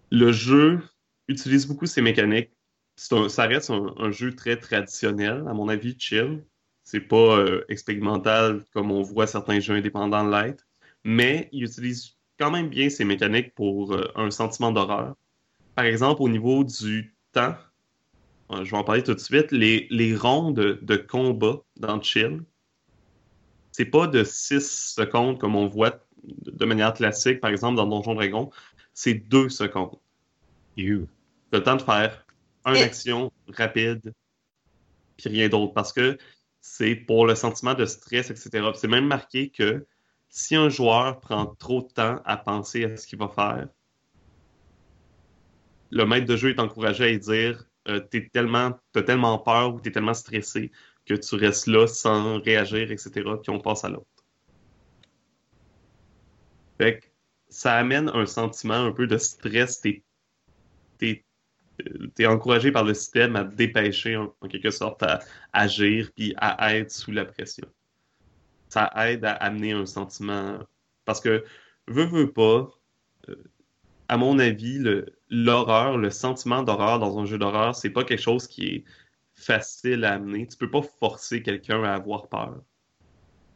le 0.10 0.32
jeu 0.32 0.82
utilise 1.28 1.68
beaucoup 1.68 1.86
ces 1.86 2.02
mécaniques. 2.02 2.52
Ça 2.96 3.46
reste 3.46 3.72
un 3.72 4.12
jeu 4.12 4.36
très 4.36 4.58
traditionnel, 4.58 5.44
à 5.48 5.54
mon 5.54 5.70
avis, 5.70 5.96
chill. 5.98 6.44
C'est 6.92 7.00
pas 7.00 7.40
euh, 7.40 7.64
expérimental 7.70 8.66
comme 8.74 8.92
on 8.92 9.02
voit 9.02 9.26
certains 9.26 9.62
jeux 9.62 9.76
indépendants 9.76 10.28
l'être, 10.28 10.68
mais 11.06 11.48
il 11.54 11.64
utilise 11.64 12.18
quand 12.38 12.52
même 12.52 12.68
bien 12.68 12.90
ces 12.90 13.06
mécaniques 13.06 13.56
pour 13.56 13.94
euh, 13.94 14.12
un 14.18 14.30
sentiment 14.30 14.74
d'horreur. 14.74 15.16
Par 15.74 15.86
exemple, 15.86 16.22
au 16.22 16.28
niveau 16.28 16.66
du 16.66 17.16
temps, 17.32 17.56
euh, 18.52 18.66
je 18.66 18.72
vais 18.72 18.76
en 18.78 18.84
parler 18.84 19.04
tout 19.04 19.14
de 19.14 19.22
suite, 19.22 19.54
les, 19.54 19.88
les 19.90 20.14
rondes 20.14 20.56
de, 20.82 20.96
combat 20.98 21.62
dans 21.78 22.02
Chill, 22.02 22.44
c'est 23.72 23.86
pas 23.86 24.08
de 24.08 24.26
6 24.26 24.94
secondes 24.98 25.40
comme 25.40 25.56
on 25.56 25.68
voit 25.68 25.98
de 26.26 26.66
manière 26.66 26.94
classique, 26.94 27.40
par 27.40 27.52
exemple 27.52 27.78
dans 27.78 27.88
Donjon 27.88 28.16
Dragon, 28.16 28.50
c'est 28.94 29.14
2 29.14 29.48
secondes. 29.48 29.98
You. 30.76 31.08
Le 31.54 31.64
temps 31.64 31.78
de 31.78 31.84
faire 31.84 32.26
une 32.66 32.76
action 32.76 33.32
rapide, 33.48 34.14
puis 35.16 35.30
rien 35.30 35.48
d'autre, 35.48 35.74
parce 35.74 35.94
que 35.94 36.18
c'est 36.62 36.96
pour 36.96 37.26
le 37.26 37.36
sentiment 37.36 37.74
de 37.74 37.86
stress, 37.86 38.30
etc. 38.30 38.70
C'est 38.76 38.88
même 38.88 39.08
marqué 39.08 39.50
que 39.50 39.86
si 40.30 40.56
un 40.56 40.70
joueur 40.70 41.20
prend 41.20 41.48
trop 41.48 41.82
de 41.82 41.88
temps 41.88 42.22
à 42.24 42.38
penser 42.38 42.86
à 42.86 42.96
ce 42.96 43.06
qu'il 43.08 43.20
va 43.20 43.28
faire, 43.28 43.68
le 45.90 46.06
maître 46.06 46.28
de 46.28 46.38
jeu 46.38 46.52
est 46.52 46.60
encouragé 46.60 47.14
à 47.14 47.18
dire 47.18 47.66
euh, 47.88 48.00
t'es 48.00 48.30
tellement, 48.32 48.80
t'as 48.94 49.02
tellement 49.02 49.40
peur 49.40 49.74
ou 49.74 49.82
t'es 49.82 49.92
tellement 49.92 50.14
stressé 50.14 50.72
que 51.06 51.16
tu 51.16 51.36
restes 51.36 51.68
là 51.68 51.88
sans 51.88 52.40
réagir, 52.40 52.92
etc. 52.92 53.12
Puis 53.42 53.50
on 53.50 53.60
passe 53.60 53.84
à 53.84 53.90
l'autre. 53.90 54.06
Fait 56.78 57.00
que 57.00 57.06
ça 57.50 57.76
amène 57.76 58.10
un 58.10 58.26
sentiment 58.26 58.86
un 58.86 58.92
peu 58.92 59.08
de 59.08 59.18
stress. 59.18 59.82
T'es 62.16 62.26
encouragé 62.26 62.72
par 62.72 62.84
le 62.84 62.94
système 62.94 63.36
à 63.36 63.44
te 63.44 63.56
dépêcher 63.56 64.18
en, 64.18 64.34
quelque 64.50 64.72
sorte 64.72 65.04
à 65.04 65.20
agir 65.54 66.10
puis 66.16 66.34
à 66.38 66.76
être 66.76 66.92
sous 66.92 67.12
la 67.12 67.26
pression. 67.26 67.68
Ça 68.70 68.92
aide 69.08 69.26
à 69.26 69.34
amener 69.34 69.74
un 69.74 69.86
sentiment 69.86 70.60
parce 71.06 71.20
que 71.20 71.44
veux 71.88 72.06
veux 72.06 72.32
pas 72.32 72.70
euh, 73.30 73.36
à 74.08 74.18
mon 74.18 74.40
avis 74.40 74.82
l'horreur 75.30 75.98
le 75.98 76.10
sentiment 76.10 76.64
d'horreur 76.64 77.00
dans 77.00 77.20
un 77.20 77.26
jeu 77.26 77.38
d'horreur 77.38 77.76
c'est 77.76 77.90
pas 77.90 78.04
quelque 78.04 78.22
chose 78.22 78.48
qui 78.48 78.66
est 78.68 78.84
facile 79.36 80.06
à 80.06 80.14
amener 80.14 80.48
tu 80.48 80.58
peux 80.58 80.70
pas 80.70 80.82
forcer 80.82 81.42
quelqu'un 81.42 81.84
à 81.84 81.94
avoir 81.94 82.28
peur 82.28 82.62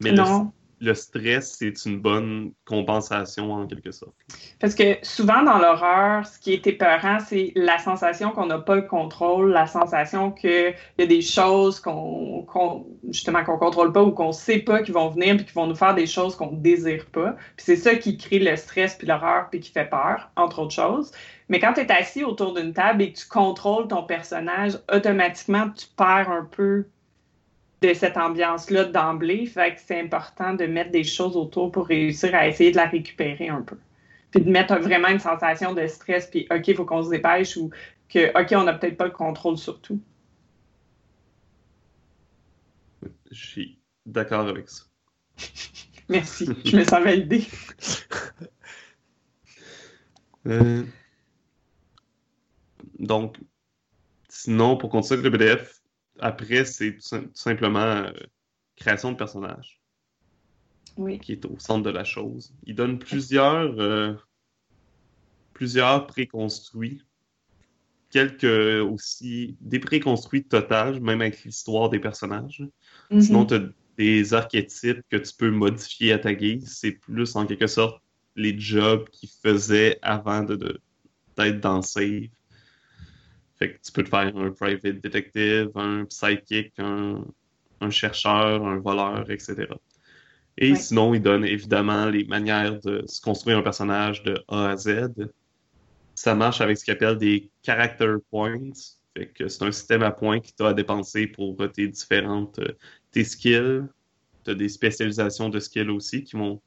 mais 0.02 0.12
non. 0.12 0.52
Stress, 0.94 1.56
c'est 1.60 1.86
une 1.86 2.00
bonne 2.00 2.52
compensation 2.66 3.52
en 3.52 3.68
quelque 3.68 3.92
sorte. 3.92 4.14
Parce 4.60 4.76
que 4.76 4.98
souvent 5.04 5.44
dans 5.44 5.58
l'horreur, 5.58 6.26
ce 6.26 6.40
qui 6.40 6.54
est 6.54 6.68
épeurant, 6.68 7.20
c'est 7.20 7.52
la 7.56 7.78
sensation 7.80 8.32
qu'on 8.32 8.46
n'a 8.46 8.60
pas 8.60 8.76
le 8.76 8.82
contrôle, 8.84 9.52
la 9.52 9.68
sensation 9.68 10.32
qu'il 10.32 10.76
y 10.98 11.02
a 11.02 11.06
des 11.06 11.22
choses 11.22 11.80
qu'on 11.80 12.44
qu'on 12.44 12.86
justement 13.10 13.44
qu'on 13.44 13.58
contrôle 13.58 13.92
pas 13.92 14.04
ou 14.04 14.12
qu'on 14.12 14.32
sait 14.32 14.60
pas 14.60 14.82
qui 14.82 14.92
vont 14.92 15.10
venir 15.10 15.38
puis 15.38 15.46
qui 15.46 15.54
vont 15.54 15.68
nous 15.68 15.76
faire 15.76 15.96
des 15.96 16.08
choses 16.08 16.36
qu'on 16.36 16.52
désire 16.52 17.06
pas. 17.08 17.36
Puis 17.56 17.66
c'est 17.66 17.76
ça 17.76 17.96
qui 17.96 18.18
crée 18.18 18.40
le 18.40 18.56
stress 18.56 18.96
puis 18.96 19.08
l'horreur 19.08 19.50
puis 19.50 19.60
qui 19.60 19.72
fait 19.72 19.90
peur, 19.90 20.30
entre 20.36 20.60
autres 20.60 20.76
choses. 20.76 21.12
Mais 21.50 21.60
quand 21.60 21.74
tu 21.74 21.82
es 21.82 21.92
assis 21.92 22.24
autour 22.24 22.54
d'une 22.54 22.74
table 22.74 23.04
et 23.04 23.14
que 23.14 23.20
tu 23.20 23.28
contrôles 23.28 23.88
ton 23.88 24.04
personnage, 24.04 24.80
automatiquement 24.92 25.70
tu 25.70 25.88
perds 25.96 26.30
un 26.32 26.46
peu 26.46 26.86
de 27.82 27.94
cette 27.94 28.18
ambiance-là 28.18 28.86
d'emblée. 28.86 29.46
Fait 29.46 29.76
que 29.76 29.82
c'est 29.86 30.00
important 30.00 30.54
de 30.54 30.66
mettre 30.66 30.92
des 30.92 31.04
choses 31.04 31.36
autour 31.36 31.72
pour 31.72 31.88
réussir 31.88 32.34
à 32.36 32.48
essayer 32.48 32.72
de 32.72 32.78
la 32.78 32.86
récupérer 32.86 33.50
un 33.50 33.62
peu. 33.62 33.78
Puis 34.32 34.42
de 34.42 34.50
mettre 34.50 34.76
vraiment 34.78 35.10
une 35.10 35.20
sensation 35.20 35.74
de 35.74 35.86
stress, 35.88 36.28
puis 36.28 36.48
OK, 36.52 36.68
il 36.68 36.76
faut 36.76 36.86
qu'on 36.86 37.04
se 37.04 37.10
dépêche 37.10 37.58
ou 37.58 37.70
que 38.10 38.30
OK, 38.40 38.54
on 38.54 38.64
n'a 38.64 38.74
peut-être 38.74 38.98
pas 38.98 39.06
le 39.06 39.12
contrôle 39.12 39.58
sur 39.58 39.80
tout. 39.82 40.02
Je 43.32 43.46
suis 43.46 43.80
d'accord 44.06 44.48
avec 44.48 44.70
ça. 44.70 44.84
Merci, 46.10 46.48
je 46.64 46.78
me 46.78 46.84
sens 46.84 47.04
validée. 47.04 47.46
Euh, 50.48 50.84
donc, 53.00 53.40
sinon, 54.30 54.78
pour 54.78 54.92
continuer 54.92 55.20
avec 55.20 55.32
le 55.32 55.38
PDF, 55.40 55.75
après, 56.20 56.66
c'est 56.66 56.94
tout, 56.96 57.02
sim- 57.02 57.24
tout 57.28 57.32
simplement 57.36 57.80
euh, 57.80 58.12
création 58.76 59.12
de 59.12 59.18
personnages 59.18 59.82
Oui. 60.98 61.20
qui 61.20 61.34
est 61.34 61.46
au 61.46 61.58
centre 61.60 61.84
de 61.84 61.90
la 61.90 62.04
chose. 62.04 62.54
Il 62.66 62.76
donne 62.76 63.00
plusieurs, 63.00 63.80
euh, 63.80 64.14
plusieurs 65.54 66.06
préconstruits, 66.08 67.02
quelques 68.10 68.44
aussi 68.90 69.58
des 69.62 69.80
préconstruits 69.80 70.44
total, 70.46 71.02
même 71.02 71.22
avec 71.22 71.44
l'histoire 71.44 71.90
des 71.90 72.00
personnages. 72.00 72.64
Mhm. 73.12 73.22
Sinon, 73.22 73.46
tu 73.46 73.56
as 73.56 73.62
des 73.98 74.34
archétypes 74.34 75.02
que 75.10 75.18
tu 75.18 75.34
peux 75.38 75.52
modifier 75.52 76.14
à 76.14 76.20
ta 76.20 76.34
guise. 76.34 76.74
C'est 76.78 76.92
plus 76.92 77.36
en 77.36 77.46
quelque 77.46 77.68
sorte 77.68 78.02
les 78.36 78.58
jobs 78.60 79.10
qu'ils 79.10 79.30
faisaient 79.42 79.98
avant 80.02 80.44
de, 80.44 80.56
de- 80.56 80.80
d'être 81.38 81.60
dans 81.62 81.82
Save. 81.82 82.28
Fait 83.58 83.74
que 83.74 83.82
tu 83.82 83.92
peux 83.92 84.04
te 84.04 84.10
faire 84.10 84.36
un 84.38 84.52
private 84.52 85.02
detective, 85.02 85.70
un 85.76 86.06
psychic, 86.06 86.74
un, 86.80 87.26
un 87.82 87.90
chercheur, 87.90 88.66
un 88.66 88.80
voleur, 88.80 89.30
etc. 89.30 89.80
Et 90.58 90.74
Ouais. 90.74 90.76
sinon, 90.76 91.14
il 91.14 91.22
donne 91.22 91.46
évidemment 91.46 92.08
les 92.08 92.26
manières 92.26 92.80
de 92.82 93.04
se 93.08 93.22
construire 93.22 93.58
un 93.60 93.64
personnage 93.64 94.24
de 94.24 94.44
A 94.48 94.70
à 94.72 94.78
Z. 94.78 95.12
Ça 96.16 96.36
marche 96.36 96.62
avec 96.62 96.78
ce 96.78 96.86
qu'il 96.86 96.94
appelle 96.94 97.18
des 97.18 97.52
character 97.66 98.16
points. 98.30 98.60
Fait 99.18 99.32
que 99.32 99.48
c'est 99.48 99.64
un 99.64 99.72
système 99.72 100.04
à 100.04 100.12
points 100.12 100.40
qui 100.40 100.54
t'a 100.54 100.70
à 100.70 100.74
dépenser 100.74 101.28
pour 101.28 101.58
tes 101.74 101.88
différentes 101.88 102.60
tes 103.12 103.24
skills. 103.24 103.84
Tu 104.46 104.52
as 104.52 104.56
des 104.56 104.70
spécialisations 104.70 105.50
de 105.50 105.60
skills 105.60 105.90
aussi 105.90 106.24
qui 106.24 106.36
vont. 106.38 106.62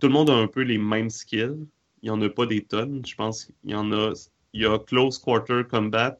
Tout 0.00 0.08
le 0.08 0.14
monde 0.14 0.30
a 0.30 0.34
un 0.34 0.48
peu 0.48 0.62
les 0.62 0.78
mêmes 0.78 1.10
skills. 1.10 1.66
Il 2.02 2.06
n'y 2.06 2.10
en 2.10 2.22
a 2.22 2.30
pas 2.30 2.46
des 2.46 2.64
tonnes. 2.66 3.04
Je 3.06 3.14
pense 3.14 3.46
qu'il 3.46 3.70
y 3.70 3.74
en 3.74 3.92
a. 3.92 4.12
Il 4.56 4.62
y 4.62 4.64
a 4.64 4.78
Close 4.78 5.18
Quarter 5.18 5.64
Combat, 5.70 6.18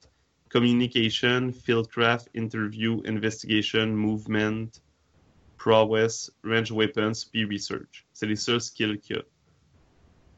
Communication, 0.51 1.53
Fieldcraft, 1.53 2.29
Interview, 2.35 3.01
Investigation, 3.07 3.87
Movement, 3.87 4.83
Prowess, 5.57 6.31
Range 6.45 6.71
Weapons, 6.71 7.25
puis 7.33 7.47
Research. 7.47 8.07
C'est 8.13 8.27
les 8.27 8.37
seuls 8.37 8.61
skills 8.61 8.99
qu'il 9.01 9.17
y 9.17 9.19
a. 9.19 9.23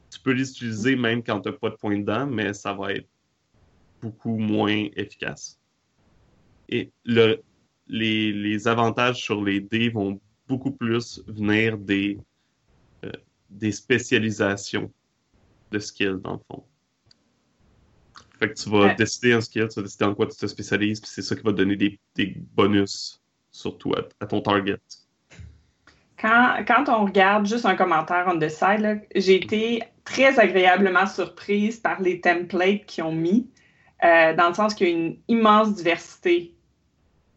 Tu 0.09 0.19
peux 0.21 0.31
les 0.31 0.49
utiliser 0.49 0.95
même 0.95 1.21
quand 1.21 1.41
tu 1.41 1.49
n'as 1.49 1.55
pas 1.57 1.71
de 1.71 1.75
points 1.75 1.99
dedans, 1.99 2.25
mais 2.25 2.53
ça 2.53 2.71
va 2.71 2.93
être 2.93 3.09
beaucoup 4.01 4.37
moins 4.37 4.87
efficace. 4.95 5.59
Et 6.69 6.93
le, 7.03 7.41
les, 7.89 8.31
les 8.31 8.67
avantages 8.69 9.21
sur 9.21 9.43
les 9.43 9.59
dés 9.59 9.89
vont 9.89 10.21
beaucoup 10.47 10.71
plus 10.71 11.21
venir 11.27 11.77
des, 11.77 12.17
euh, 13.03 13.11
des 13.49 13.73
spécialisations 13.73 14.89
de 15.71 15.79
skills, 15.79 16.21
dans 16.23 16.35
le 16.35 16.39
fond. 16.47 16.63
Fait 18.39 18.49
que 18.49 18.53
tu 18.53 18.69
vas 18.69 18.87
Ouais. 18.87 18.95
décider 18.95 19.33
un 19.33 19.41
skill, 19.41 19.67
tu 19.67 19.75
vas 19.79 19.83
décider 19.83 20.05
en 20.05 20.15
quoi 20.15 20.25
tu 20.27 20.37
te 20.37 20.47
spécialises, 20.47 21.01
puis 21.01 21.11
c'est 21.13 21.21
ça 21.21 21.35
qui 21.35 21.43
va 21.43 21.51
te 21.51 21.57
donner 21.57 21.75
des, 21.75 21.99
des 22.15 22.33
bonus, 22.55 23.21
surtout 23.51 23.93
à, 23.93 24.01
à 24.19 24.27
ton 24.27 24.41
target. 24.41 24.79
Quand, 26.19 26.63
quand 26.67 26.89
on 26.89 27.05
regarde 27.05 27.45
juste 27.47 27.65
un 27.65 27.75
commentaire 27.75 28.25
on 28.27 28.37
the 28.39 28.49
side, 28.49 29.01
j'ai 29.15 29.35
été 29.37 29.83
très 30.03 30.37
agréablement 30.39 31.05
surprise 31.07 31.79
par 31.79 32.01
les 32.01 32.19
templates 32.19 32.85
qu'ils 32.85 33.03
ont 33.05 33.13
mis, 33.13 33.49
euh, 34.03 34.33
dans 34.35 34.49
le 34.49 34.53
sens 34.53 34.73
qu'il 34.75 34.87
y 34.89 34.91
a 34.91 34.95
une 34.95 35.17
immense 35.27 35.73
diversité 35.75 36.55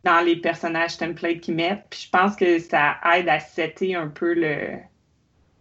dans 0.05 0.21
les 0.25 0.37
personnages 0.37 0.97
templates 0.97 1.41
qu'ils 1.41 1.55
mettent. 1.55 1.87
Puis 1.91 2.03
je 2.07 2.11
pense 2.11 2.35
que 2.37 2.59
ça 2.59 2.97
aide 3.15 3.29
à 3.29 3.39
setter 3.41 3.95
un 3.95 4.09
peu 4.09 4.35
le, 4.35 4.79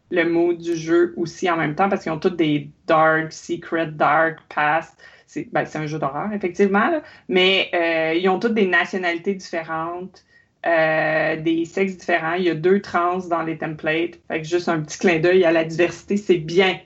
le 0.09 0.23
mood 0.29 0.57
du 0.57 0.75
jeu 0.75 1.13
aussi 1.17 1.49
en 1.49 1.57
même 1.57 1.75
temps, 1.75 1.89
parce 1.89 2.03
qu'ils 2.03 2.11
ont 2.11 2.19
tous 2.19 2.31
des 2.31 2.71
dark, 2.87 3.31
secret, 3.31 3.87
dark, 3.91 4.39
past. 4.53 4.99
C'est 5.31 5.47
ben, 5.49 5.63
c'est 5.63 5.77
un 5.77 5.87
jeu 5.87 5.97
d'horreur, 5.97 6.33
effectivement, 6.33 6.89
là. 6.89 7.03
mais 7.29 7.69
euh, 7.73 8.13
ils 8.15 8.27
ont 8.27 8.37
toutes 8.37 8.53
des 8.53 8.67
nationalités 8.67 9.33
différentes. 9.33 10.25
Euh, 10.63 11.41
des 11.41 11.65
sexes 11.65 11.97
différents. 11.97 12.33
Il 12.33 12.43
y 12.43 12.49
a 12.49 12.53
deux 12.53 12.81
trans 12.81 13.17
dans 13.29 13.41
les 13.41 13.57
templates. 13.57 14.19
Fait 14.27 14.41
que 14.41 14.47
juste 14.47 14.69
un 14.69 14.81
petit 14.81 14.99
clin 14.99 15.19
d'œil 15.19 15.43
à 15.43 15.51
la 15.51 15.63
diversité, 15.63 16.17
c'est 16.17 16.37
bien. 16.37 16.79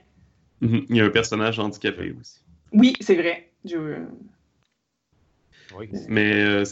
Mhm. 0.62 0.86
Il 0.90 0.96
y 0.96 1.02
a 1.02 1.06
un 1.06 1.10
personnage 1.10 1.60
handicapé 1.60 2.16
aussi. 2.18 2.40
Oui, 2.72 2.94
c'est 3.02 3.16
vrai. 3.16 3.52
Je- 3.66 4.06
Oui. 5.78 5.90
Mais 6.08 6.36
euh, 6.36 6.64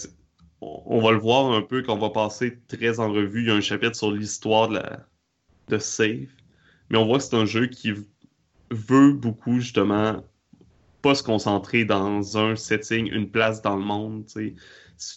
on, 0.61 1.01
va 1.01 1.11
le 1.11 1.17
voir 1.17 1.51
un 1.51 1.61
peu 1.61 1.81
quand 1.81 1.95
on 1.95 1.99
va 1.99 2.11
passer 2.11 2.57
très 2.69 3.01
en 3.01 3.11
revue. 3.11 3.41
Il 3.41 3.47
y 3.47 3.51
a 3.51 3.55
un 3.55 3.61
chapitre 3.61 3.97
sur 3.97 4.11
l'histoire 4.11 4.69
de, 4.69 4.75
la, 4.75 4.99
de 5.67 5.77
Save. 5.79 6.29
Mais 6.89 6.97
on 6.97 7.05
voit 7.05 7.17
que 7.17 7.25
c'est 7.25 7.35
un 7.35 7.45
jeu 7.45 7.67
qui 7.67 7.91
veut 8.71 9.11
beaucoup, 9.11 9.59
justement, 9.59 10.23
pas 11.03 11.15
se 11.15 11.21
concentrer 11.21 11.83
dans 11.83 12.37
un 12.37 12.55
setting, 12.55 13.11
une 13.11 13.29
place 13.29 13.61
dans 13.61 13.75
le 13.75 13.83
monde. 13.83 14.23
C'est 14.25 14.55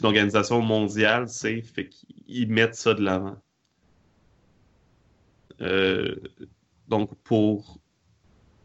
une 0.01 0.07
organisation 0.07 0.61
mondiale, 0.61 1.29
Save, 1.29 1.63
fait 1.63 1.89
qu'ils 1.89 2.51
mettent 2.51 2.75
ça 2.75 2.93
de 2.93 3.03
l'avant. 3.03 3.41
Euh, 5.61 6.17
donc, 6.89 7.15
pour 7.23 7.79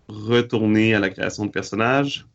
retourner 0.08 0.96
à 0.96 1.00
la 1.00 1.12
création 1.12 1.46
de 1.46 1.52
personnages, 1.52 2.28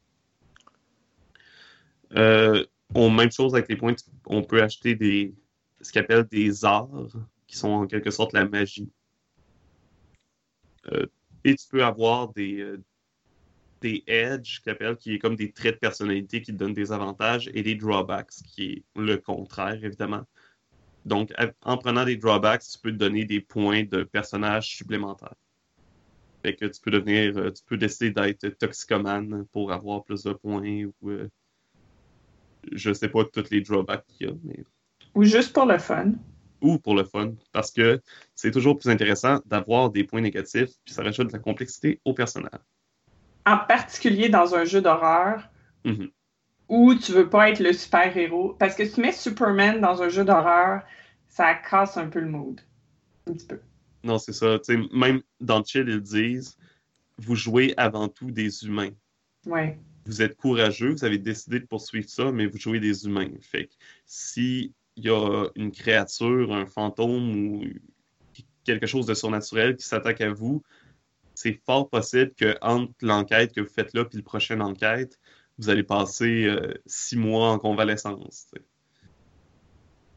euh, 2.14 2.64
on, 2.94 3.10
même 3.10 3.32
chose 3.32 3.54
avec 3.54 3.68
les 3.68 3.76
points, 3.76 3.96
on 4.26 4.44
peut 4.44 4.62
acheter 4.62 4.96
ce 5.80 5.90
qu'ils 5.90 6.00
appellent 6.00 6.28
des 6.30 6.64
arts, 6.64 7.08
qui 7.48 7.56
sont 7.56 7.70
en 7.70 7.86
quelque 7.88 8.12
sorte 8.12 8.32
la 8.32 8.46
magie. 8.46 8.88
Euh, 10.92 11.06
et 11.42 11.56
tu 11.56 11.66
peux 11.68 11.84
avoir 11.84 12.32
des, 12.32 12.78
des 13.86 14.04
edges, 14.06 14.62
qui 14.98 15.14
est 15.14 15.18
comme 15.18 15.36
des 15.36 15.52
traits 15.52 15.74
de 15.76 15.80
personnalité 15.80 16.42
qui 16.42 16.52
te 16.52 16.56
donnent 16.56 16.74
des 16.74 16.92
avantages, 16.92 17.50
et 17.54 17.62
des 17.62 17.74
drawbacks, 17.76 18.32
qui 18.48 18.64
est 18.72 18.84
le 18.96 19.16
contraire, 19.18 19.82
évidemment. 19.84 20.24
Donc, 21.04 21.32
en 21.62 21.78
prenant 21.78 22.04
des 22.04 22.16
drawbacks, 22.16 22.62
tu 22.72 22.78
peux 22.82 22.90
te 22.92 22.96
donner 22.96 23.24
des 23.24 23.40
points 23.40 23.84
de 23.84 24.02
personnage 24.04 24.68
supplémentaires. 24.76 25.34
Fait 26.42 26.54
que 26.56 26.66
tu 26.66 26.80
peux 26.80 26.90
devenir, 26.90 27.36
euh, 27.38 27.50
tu 27.52 27.62
peux 27.66 27.76
décider 27.76 28.10
d'être 28.10 28.48
toxicomane 28.58 29.46
pour 29.52 29.72
avoir 29.72 30.04
plus 30.04 30.22
de 30.24 30.32
points 30.32 30.84
ou 31.00 31.10
euh, 31.10 31.28
je 32.72 32.92
sais 32.92 33.08
pas 33.08 33.24
tous 33.24 33.50
les 33.50 33.60
drawbacks 33.60 34.06
qu'il 34.06 34.26
y 34.28 34.30
a, 34.30 34.34
mais 34.44 34.64
Ou 35.14 35.24
juste 35.24 35.52
pour 35.52 35.66
le 35.66 35.78
fun. 35.78 36.12
ou 36.60 36.78
pour 36.78 36.94
le 36.94 37.04
fun, 37.04 37.34
parce 37.52 37.70
que 37.70 38.00
c'est 38.34 38.50
toujours 38.50 38.78
plus 38.78 38.90
intéressant 38.90 39.40
d'avoir 39.46 39.90
des 39.90 40.04
points 40.04 40.20
négatifs, 40.22 40.70
puis 40.84 40.94
ça 40.94 41.02
rajoute 41.02 41.28
de 41.28 41.32
la 41.32 41.38
complexité 41.38 42.00
au 42.04 42.14
personnage. 42.14 42.60
En 43.46 43.58
particulier 43.58 44.28
dans 44.28 44.54
un 44.54 44.64
jeu 44.64 44.80
d'horreur 44.82 45.48
Mhm. 45.84 46.10
où 46.68 46.94
tu 46.96 47.12
veux 47.12 47.30
pas 47.30 47.50
être 47.50 47.60
le 47.60 47.72
super-héros. 47.72 48.54
Parce 48.58 48.74
que 48.74 48.84
si 48.84 48.94
tu 48.94 49.00
mets 49.00 49.12
Superman 49.12 49.80
dans 49.80 50.02
un 50.02 50.08
jeu 50.08 50.24
d'horreur, 50.24 50.82
ça 51.28 51.54
casse 51.54 51.96
un 51.96 52.08
peu 52.08 52.20
le 52.20 52.28
mood. 52.28 52.60
Un 53.28 53.32
petit 53.32 53.46
peu. 53.46 53.60
Non, 54.02 54.18
c'est 54.18 54.32
ça. 54.32 54.58
même 54.92 55.22
dans 55.40 55.64
Chill, 55.64 55.88
ils 55.88 56.00
disent 56.00 56.56
vous 57.18 57.34
jouez 57.34 57.72
avant 57.76 58.08
tout 58.08 58.30
des 58.30 58.64
humains. 58.64 58.90
Ouais. 59.46 59.78
Vous 60.06 60.22
êtes 60.22 60.36
courageux, 60.36 60.90
vous 60.92 61.04
avez 61.04 61.18
décidé 61.18 61.60
de 61.60 61.66
poursuivre 61.66 62.08
ça, 62.08 62.30
mais 62.30 62.46
vous 62.46 62.58
jouez 62.58 62.78
des 62.78 63.06
humains. 63.06 63.30
Fait 63.40 63.66
que 63.66 63.72
si 64.04 64.74
il 64.96 65.04
y 65.04 65.08
a 65.08 65.46
une 65.56 65.72
créature, 65.72 66.52
un 66.54 66.66
fantôme 66.66 67.36
ou 67.36 67.64
quelque 68.64 68.86
chose 68.86 69.06
de 69.06 69.14
surnaturel 69.14 69.76
qui 69.76 69.86
s'attaque 69.86 70.20
à 70.20 70.30
vous, 70.30 70.62
c'est 71.36 71.60
fort 71.64 71.88
possible 71.88 72.32
que 72.34 72.56
entre 72.62 72.92
l'enquête 73.02 73.52
que 73.54 73.60
vous 73.60 73.68
faites 73.68 73.94
là 73.94 74.04
puis 74.04 74.18
le 74.18 74.24
prochaine 74.24 74.62
enquête, 74.62 75.18
vous 75.58 75.70
allez 75.70 75.82
passer 75.82 76.44
euh, 76.46 76.74
six 76.86 77.16
mois 77.16 77.50
en 77.50 77.58
convalescence. 77.58 78.48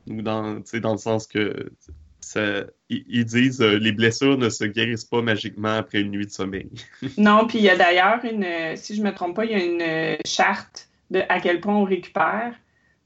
Ou 0.07 0.21
dans, 0.21 0.61
dans 0.81 0.91
le 0.91 0.97
sens 0.97 1.27
que 1.27 1.71
ça- 2.19 2.65
ils, 2.89 3.05
ils 3.07 3.25
disent 3.25 3.61
euh, 3.61 3.77
les 3.77 3.91
blessures 3.91 4.37
ne 4.37 4.49
se 4.49 4.63
guérissent 4.65 5.05
pas 5.05 5.21
magiquement 5.21 5.75
après 5.75 6.01
une 6.01 6.11
nuit 6.11 6.25
de 6.25 6.31
sommeil. 6.31 6.69
Non, 7.17 7.47
puis 7.47 7.59
il 7.59 7.63
y 7.63 7.69
a 7.69 7.77
d'ailleurs 7.77 8.23
une, 8.25 8.43
euh, 8.43 8.75
si 8.75 8.95
je 8.95 9.01
me 9.03 9.13
trompe 9.13 9.35
pas, 9.35 9.45
il 9.45 9.51
y 9.51 9.55
a 9.55 9.63
une 9.63 10.17
charte 10.25 10.89
de 11.11 11.21
à 11.29 11.39
quel 11.39 11.59
point 11.61 11.75
on 11.75 11.83
récupère. 11.85 12.53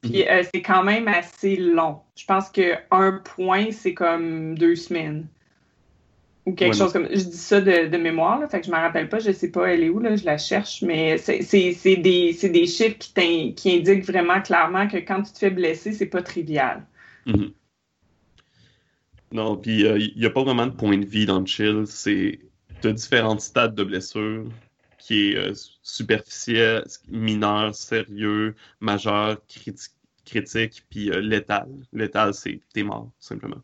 Puis 0.01 0.27
euh, 0.27 0.43
c'est 0.53 0.61
quand 0.61 0.83
même 0.83 1.07
assez 1.07 1.55
long. 1.55 2.01
Je 2.17 2.25
pense 2.25 2.49
que 2.49 2.73
un 2.91 3.13
point, 3.23 3.71
c'est 3.71 3.93
comme 3.93 4.57
deux 4.57 4.75
semaines. 4.75 5.27
Ou 6.45 6.53
quelque 6.53 6.75
chose 6.75 6.91
comme. 6.91 7.07
Je 7.09 7.23
dis 7.23 7.37
ça 7.37 7.61
de, 7.61 7.87
de 7.87 7.97
mémoire, 7.97 8.39
là, 8.39 8.47
fait 8.49 8.59
que 8.59 8.65
je 8.65 8.71
me 8.71 8.75
rappelle 8.75 9.07
pas, 9.07 9.19
je 9.19 9.31
sais 9.31 9.49
pas 9.49 9.67
elle 9.67 9.83
est 9.83 9.89
où, 9.89 9.99
là, 9.99 10.15
je 10.15 10.25
la 10.25 10.37
cherche, 10.37 10.81
mais 10.81 11.17
c'est 11.17 11.95
des, 11.95 12.33
c'est 12.33 12.49
des 12.49 12.67
chiffres 12.67 12.97
qui, 12.99 13.55
indiquent 13.65 14.05
vraiment 14.05 14.41
clairement 14.41 14.87
que 14.87 14.97
quand 14.97 15.21
tu 15.23 15.31
te 15.31 15.39
fais 15.39 15.51
blesser, 15.51 15.93
c'est 15.93 16.07
pas 16.07 16.21
trivial. 16.21 16.85
Mhm. 17.25 17.53
Non, 19.31 19.57
puis 19.57 19.85
euh, 19.85 19.97
il 19.97 20.17
n'y 20.17 20.25
a 20.25 20.29
pas 20.29 20.43
vraiment 20.43 20.67
de 20.67 20.71
point 20.71 20.97
de 20.97 21.05
vie 21.05 21.25
dans 21.25 21.39
le 21.39 21.45
chill. 21.45 21.83
C'est 21.87 22.39
de 22.81 22.91
différents 22.91 23.39
stades 23.39 23.73
de 23.73 23.83
blessure 23.83 24.45
qui 24.99 25.31
est 25.31 25.37
euh, 25.37 25.53
superficiel, 25.81 26.83
mineur, 27.09 27.73
sérieux, 27.73 28.55
majeur, 28.79 29.41
criti- 29.49 29.89
critique, 30.25 30.85
puis 30.89 31.09
euh, 31.09 31.19
létal. 31.19 31.67
Létal, 31.93 32.33
c'est 32.33 32.59
t'es 32.73 32.83
mort, 32.83 33.11
simplement. 33.19 33.61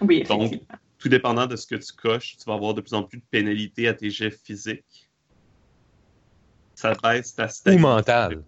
Oui, 0.00 0.22
Donc, 0.28 0.42
effectivement. 0.42 0.78
Tout 1.00 1.08
dépendant 1.08 1.46
de 1.46 1.56
ce 1.56 1.66
que 1.66 1.74
tu 1.76 1.92
coches, 1.94 2.36
tu 2.36 2.44
vas 2.46 2.54
avoir 2.54 2.74
de 2.74 2.82
plus 2.82 2.94
en 2.94 3.02
plus 3.02 3.18
de 3.18 3.24
pénalités 3.30 3.88
à 3.88 3.94
tes 3.94 4.10
jets 4.10 4.30
physiques. 4.30 5.10
Ça 6.76 6.94
baisse 7.02 7.34
ta 7.34 7.48
Ou 7.66 7.78
mental. 7.78 8.44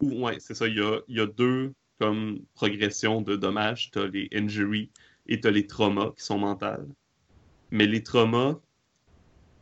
Ou, 0.00 0.24
ouais, 0.24 0.38
c'est 0.40 0.54
ça. 0.54 0.66
Il 0.68 0.76
y 0.76 0.80
a, 0.82 1.00
il 1.08 1.16
y 1.16 1.20
a 1.20 1.26
deux 1.26 1.72
comme 2.00 2.40
progression 2.54 3.22
de 3.22 3.36
dommages. 3.36 3.90
Tu 3.92 3.98
as 4.00 4.06
les 4.06 4.28
injuries 4.34 4.90
et 5.26 5.40
tu 5.40 5.48
as 5.48 5.50
les 5.52 5.66
traumas 5.66 6.12
qui 6.16 6.24
sont 6.24 6.38
mentales. 6.38 6.86
Mais 7.70 7.86
les 7.86 8.02
traumas, 8.02 8.60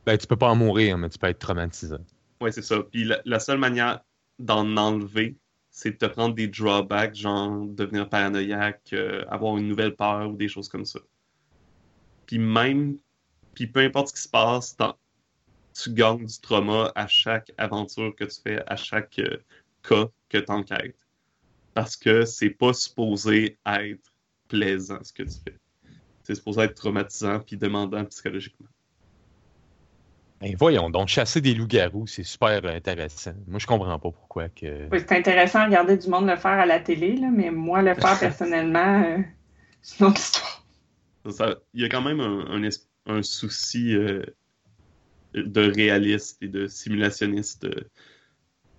Ben, 0.07 0.17
tu 0.19 0.27
peux 0.27 0.37
pas 0.37 0.51
en 0.51 0.57
mourir, 0.57 0.99
mais 0.99 1.09
tu 1.11 1.19
peux 1.19 1.27
être 1.29 1.39
traumatisé. 1.41 1.97
ouais, 2.41 2.53
c'est 2.53 2.63
ça. 2.63 2.83
Puis 2.83 3.05
la, 3.05 3.21
la 3.25 3.41
seule 3.41 3.59
manière 3.59 4.01
d'en 4.39 4.77
enlever, 4.77 5.39
c'est 5.71 5.93
de 5.93 5.97
te 5.97 6.07
prendre 6.07 6.35
des 6.35 6.49
drawbacks, 6.49 7.15
genre 7.15 7.67
devenir 7.67 8.09
paranoïaque, 8.09 8.93
euh, 8.93 9.25
avoir 9.29 9.57
une 9.59 9.69
nouvelle 9.69 9.97
peur 9.97 10.31
ou 10.31 10.37
des 10.37 10.49
choses 10.49 10.69
comme 10.69 10.85
ça. 10.85 11.01
Puis 12.33 12.39
même, 12.39 12.97
puis 13.53 13.67
peu 13.67 13.81
importe 13.81 14.09
ce 14.09 14.15
qui 14.15 14.23
se 14.23 14.29
passe, 14.31 14.75
tu 15.75 15.93
gagnes 15.93 16.25
du 16.25 16.41
trauma 16.41 16.91
à 16.95 17.07
chaque 17.07 17.53
aventure 17.59 18.17
que 18.17 18.25
tu 18.25 18.41
fais, 18.43 18.63
à 18.67 18.75
chaque 18.75 19.19
euh, 19.19 19.37
cas 19.83 20.07
que 20.31 20.39
tu 20.39 20.51
enquêtes. 20.51 20.97
Parce 21.75 21.95
que 21.95 22.25
c'est 22.25 22.49
pas 22.49 22.73
supposé 22.73 23.59
être 23.67 24.15
plaisant 24.49 24.97
ce 25.03 25.13
que 25.13 25.25
tu 25.25 25.35
fais. 25.45 25.59
C'est 26.23 26.37
supposé 26.37 26.63
être 26.63 26.75
traumatisant 26.75 27.41
puis 27.41 27.59
demandant 27.59 28.03
psychologiquement. 28.07 28.69
Ben, 30.41 30.57
voyons 30.59 30.89
donc, 30.89 31.09
chasser 31.09 31.43
des 31.43 31.53
loups-garous, 31.53 32.07
c'est 32.07 32.25
super 32.25 32.65
intéressant. 32.65 33.35
Moi, 33.47 33.59
je 33.59 33.67
comprends 33.67 33.99
pas 33.99 34.11
pourquoi 34.11 34.49
que. 34.49 34.89
Oui, 34.91 35.01
c'est 35.01 35.13
intéressant 35.13 35.61
de 35.61 35.65
regarder 35.67 35.99
du 35.99 36.09
monde 36.09 36.27
le 36.27 36.37
faire 36.37 36.53
à 36.53 36.65
la 36.65 36.81
télé, 36.81 37.15
là, 37.15 37.29
mais 37.31 37.51
moi, 37.51 37.83
le 37.83 37.95
faire 37.95 38.19
personnellement, 38.19 39.03
euh, 39.03 39.19
c'est 39.83 40.01
une 40.01 40.07
autre 40.07 40.19
histoire. 40.19 40.62
Il 41.25 41.81
y 41.81 41.85
a 41.85 41.89
quand 41.89 42.03
même 42.03 42.21
un, 42.21 42.69
un 43.07 43.23
souci 43.23 43.95
euh, 43.95 44.23
de 45.35 45.71
réaliste 45.71 46.43
et 46.43 46.49
de 46.49 46.67
simulationniste 46.67 47.65
euh, 47.65 47.89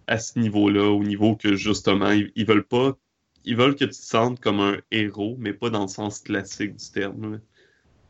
à 0.07 0.17
ce 0.17 0.37
niveau-là, 0.37 0.89
au 0.89 1.03
niveau 1.03 1.35
que 1.35 1.55
justement, 1.55 2.11
ils, 2.11 2.45
veulent 2.45 2.67
pas. 2.67 2.97
Ils 3.45 3.55
veulent 3.55 3.75
que 3.75 3.85
tu 3.85 3.91
te 3.91 3.95
sentes 3.95 4.39
comme 4.39 4.59
un 4.59 4.77
héros, 4.91 5.35
mais 5.39 5.53
pas 5.53 5.69
dans 5.69 5.83
le 5.83 5.87
sens 5.87 6.19
classique 6.19 6.75
du 6.75 6.91
terme. 6.91 7.39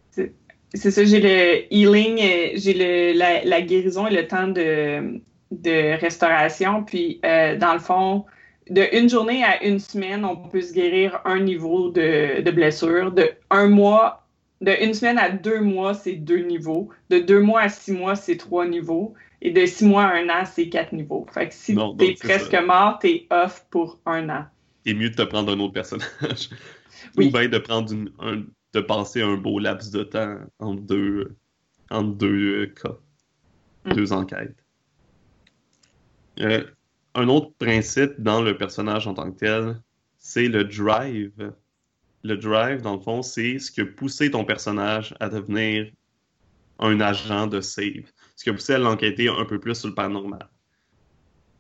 C'est 0.10 0.90
ça, 0.90 1.06
j'ai 1.06 1.20
le 1.20 1.72
healing, 1.72 2.18
j'ai 2.56 3.14
la 3.14 3.62
guérison 3.62 4.08
et 4.08 4.16
le 4.16 4.28
temps 4.28 4.48
de, 4.48 5.22
de 5.62 6.00
restauration. 6.00 6.84
Puis, 6.84 7.20
euh, 7.26 7.58
dans 7.58 7.74
le 7.74 7.80
fond, 7.80 8.26
de 8.70 8.84
une 8.98 9.10
journée 9.10 9.44
à 9.44 9.64
une 9.64 9.80
semaine, 9.80 10.26
on 10.26 10.36
peut 10.36 10.62
se 10.62 10.74
guérir 10.74 11.22
un 11.26 11.40
niveau 11.40 11.90
de, 11.90 12.42
de 12.42 12.52
blessure. 12.52 13.12
De 13.12 13.32
un 13.50 13.68
mois, 13.68 14.23
de 14.62 14.72
une 14.84 14.94
semaine 14.94 15.18
à 15.18 15.30
deux 15.30 15.62
mois, 15.62 15.94
c'est 15.94 16.16
deux 16.16 16.40
niveaux. 16.46 16.90
De 17.10 17.20
deux 17.20 17.42
mois 17.42 17.62
à 17.62 17.70
six 17.70 17.92
mois, 17.92 18.16
c'est 18.16 18.38
trois 18.38 18.66
niveaux. 18.68 19.14
Et 19.42 19.52
de 19.52 19.66
six 19.66 19.86
mois 19.86 20.04
à 20.06 20.16
un 20.16 20.30
an, 20.30 20.46
c'est 20.46 20.70
quatre 20.70 20.94
niveaux. 20.94 21.26
Fait 21.34 21.50
que 21.50 21.54
si 21.54 21.76
t'es 21.98 22.14
presque 22.14 22.52
ça. 22.52 22.62
mort, 22.62 23.00
t'es 23.00 23.28
off 23.30 23.66
pour 23.70 24.00
un 24.06 24.30
an. 24.30 24.46
C'est 24.86 24.94
mieux 24.94 25.10
de 25.10 25.16
te 25.16 25.22
prendre 25.24 25.52
un 25.54 25.60
autre 25.60 25.74
personnage. 25.74 26.50
Oui. 27.18 27.28
Ou 27.28 27.32
bien 27.32 27.50
de 27.50 27.58
prendre 27.58 27.92
une, 27.92 28.10
un- 28.20 28.44
de 28.74 28.80
passer 28.80 29.22
un 29.22 29.36
beau 29.36 29.60
laps 29.60 29.92
de 29.92 30.04
temps 30.04 30.38
entre 30.60 30.82
deux, 30.84 31.36
entre 31.92 32.16
deux 32.18 32.62
euh, 32.62 32.68
cas, 32.68 32.96
Mm. 33.86 33.94
deux 33.94 34.14
enquêtes. 34.14 34.56
Euh, 36.40 36.64
un 37.16 37.28
autre 37.28 37.52
principe 37.60 38.14
dans 38.20 38.42
le 38.42 38.58
personnage 38.58 39.06
en 39.08 39.14
tant 39.14 39.32
que 39.32 39.38
tel, 39.40 39.82
c'est 40.18 40.48
le 40.48 40.64
drive. 40.64 41.54
Le 42.24 42.38
drive, 42.38 42.82
dans 42.82 42.96
le 42.96 43.02
fond, 43.02 43.22
c'est 43.22 43.60
ce 43.60 43.72
qui 43.72 43.82
a 43.82 43.86
poussé 43.86 44.32
ton 44.32 44.46
personnage 44.46 45.14
à 45.20 45.30
devenir 45.30 45.92
un 46.80 47.00
agent 47.02 47.48
de 47.48 47.62
save. 47.62 48.06
Ce 48.36 48.44
qui 48.44 48.50
a 48.50 48.54
poussé 48.54 48.74
à 48.74 48.78
l'enquêter 48.78 49.28
un 49.28 49.46
peu 49.46 49.60
plus 49.60 49.76
sur 49.76 49.90
le 49.90 49.96
paranormal. 49.96 50.50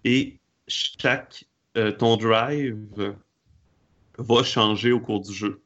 Et 0.05 0.39
chaque 0.67 1.45
euh, 1.77 1.91
ton 1.91 2.17
drive 2.17 3.15
va 4.17 4.43
changer 4.43 4.91
au 4.91 4.99
cours 4.99 5.21
du 5.21 5.33
jeu. 5.33 5.61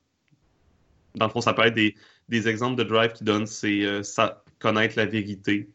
Dans 1.15 1.27
le 1.27 1.31
fond, 1.31 1.41
ça 1.41 1.53
peut 1.53 1.63
être 1.63 1.75
des, 1.75 2.47
exemples 2.47 2.77
de 2.77 2.83
drive 2.83 3.13
qui 3.13 3.23
donnent, 3.23 3.47
c'est 3.47 3.83
euh, 3.83 4.01
connaître 4.59 4.95
la 4.97 5.05
vérité, 5.05 5.69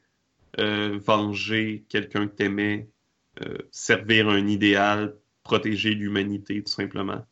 euh, 0.59 0.99
venger 1.05 1.85
quelqu'un 1.89 2.27
que 2.27 2.35
t'aimais, 2.35 2.89
servir 3.71 4.29
un 4.29 4.47
idéal, 4.47 5.17
protéger 5.43 5.95
l'humanité, 5.95 6.63
tout 6.63 6.73
simplement. 6.73 7.25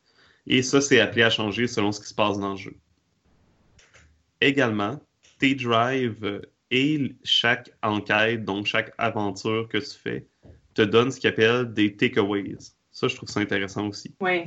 Et 0.46 0.62
ça, 0.62 0.80
c'est 0.80 1.00
appelé 1.00 1.22
à 1.22 1.30
changer 1.30 1.66
selon 1.66 1.92
ce 1.92 2.00
qui 2.00 2.08
se 2.08 2.14
passe 2.14 2.38
dans 2.38 2.52
le 2.52 2.56
jeu. 2.56 2.76
Également, 4.40 5.00
tes 5.38 5.54
drives 5.54 6.42
et 6.70 7.14
chaque 7.24 7.70
enquête, 7.82 8.44
donc 8.44 8.66
chaque 8.66 8.92
aventure 8.98 9.68
que 9.68 9.78
tu 9.78 9.98
fais, 9.98 10.26
te 10.74 10.82
donnent 10.82 11.10
ce 11.10 11.20
qu'ils 11.20 11.30
appellent 11.30 11.72
des 11.72 11.96
takeaways. 11.96 12.58
Ça, 12.92 13.08
je 13.08 13.16
trouve 13.16 13.28
ça 13.28 13.40
intéressant 13.40 13.88
aussi. 13.88 14.14
Oui. 14.20 14.44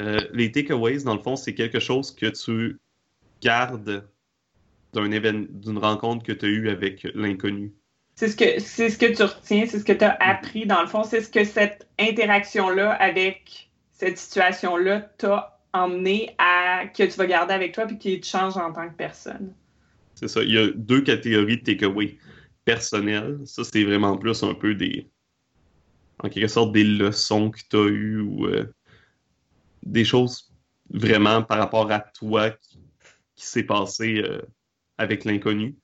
Euh, 0.00 0.20
les 0.32 0.52
takeaways, 0.52 1.02
dans 1.02 1.14
le 1.14 1.22
fond, 1.22 1.36
c'est 1.36 1.54
quelque 1.54 1.80
chose 1.80 2.14
que 2.14 2.26
tu 2.26 2.78
gardes 3.40 4.08
d'une 4.92 5.78
rencontre 5.78 6.24
que 6.24 6.32
tu 6.32 6.46
as 6.46 6.48
eue 6.48 6.68
avec 6.70 7.06
l'inconnu. 7.14 7.72
C'est 8.14 8.28
ce 8.28 8.36
que 8.36 8.58
ce 8.60 8.98
que 8.98 9.14
tu 9.14 9.22
retiens, 9.22 9.66
c'est 9.66 9.78
ce 9.78 9.84
que 9.84 9.92
tu 9.92 10.04
as 10.04 10.16
appris 10.20 10.66
dans 10.66 10.80
le 10.80 10.88
fond, 10.88 11.04
c'est 11.04 11.20
ce 11.20 11.30
que 11.30 11.44
cette 11.44 11.88
interaction-là 12.00 12.92
avec 12.94 13.67
cette 13.98 14.16
situation-là 14.16 15.00
t'a 15.18 15.60
emmené 15.72 16.34
à 16.38 16.86
que 16.86 17.02
tu 17.02 17.16
vas 17.18 17.26
garder 17.26 17.52
avec 17.52 17.74
toi 17.74 17.86
puis 17.86 17.98
qui 17.98 18.20
te 18.20 18.26
change 18.26 18.56
en 18.56 18.72
tant 18.72 18.88
que 18.88 18.94
personne? 18.94 19.52
C'est 20.14 20.28
ça. 20.28 20.42
Il 20.42 20.52
y 20.52 20.58
a 20.58 20.68
deux 20.68 21.02
catégories 21.02 21.58
de 21.58 21.62
takeaways. 21.62 22.18
Personnels, 22.64 23.40
ça 23.44 23.64
c'est 23.64 23.84
vraiment 23.84 24.16
plus 24.16 24.42
un 24.42 24.54
peu 24.54 24.74
des. 24.74 25.08
En 26.22 26.28
quelque 26.28 26.48
sorte, 26.48 26.72
des 26.72 26.84
leçons 26.84 27.50
que 27.50 27.60
tu 27.70 27.76
as 27.76 27.86
eues 27.86 28.20
ou 28.20 28.46
euh, 28.46 28.66
des 29.84 30.04
choses 30.04 30.52
vraiment 30.90 31.42
par 31.42 31.58
rapport 31.58 31.90
à 31.90 32.00
toi 32.00 32.50
qui, 32.50 32.80
qui 33.36 33.46
s'est 33.46 33.62
passé 33.62 34.18
euh, 34.18 34.42
avec 34.98 35.24
l'inconnu. 35.24 35.76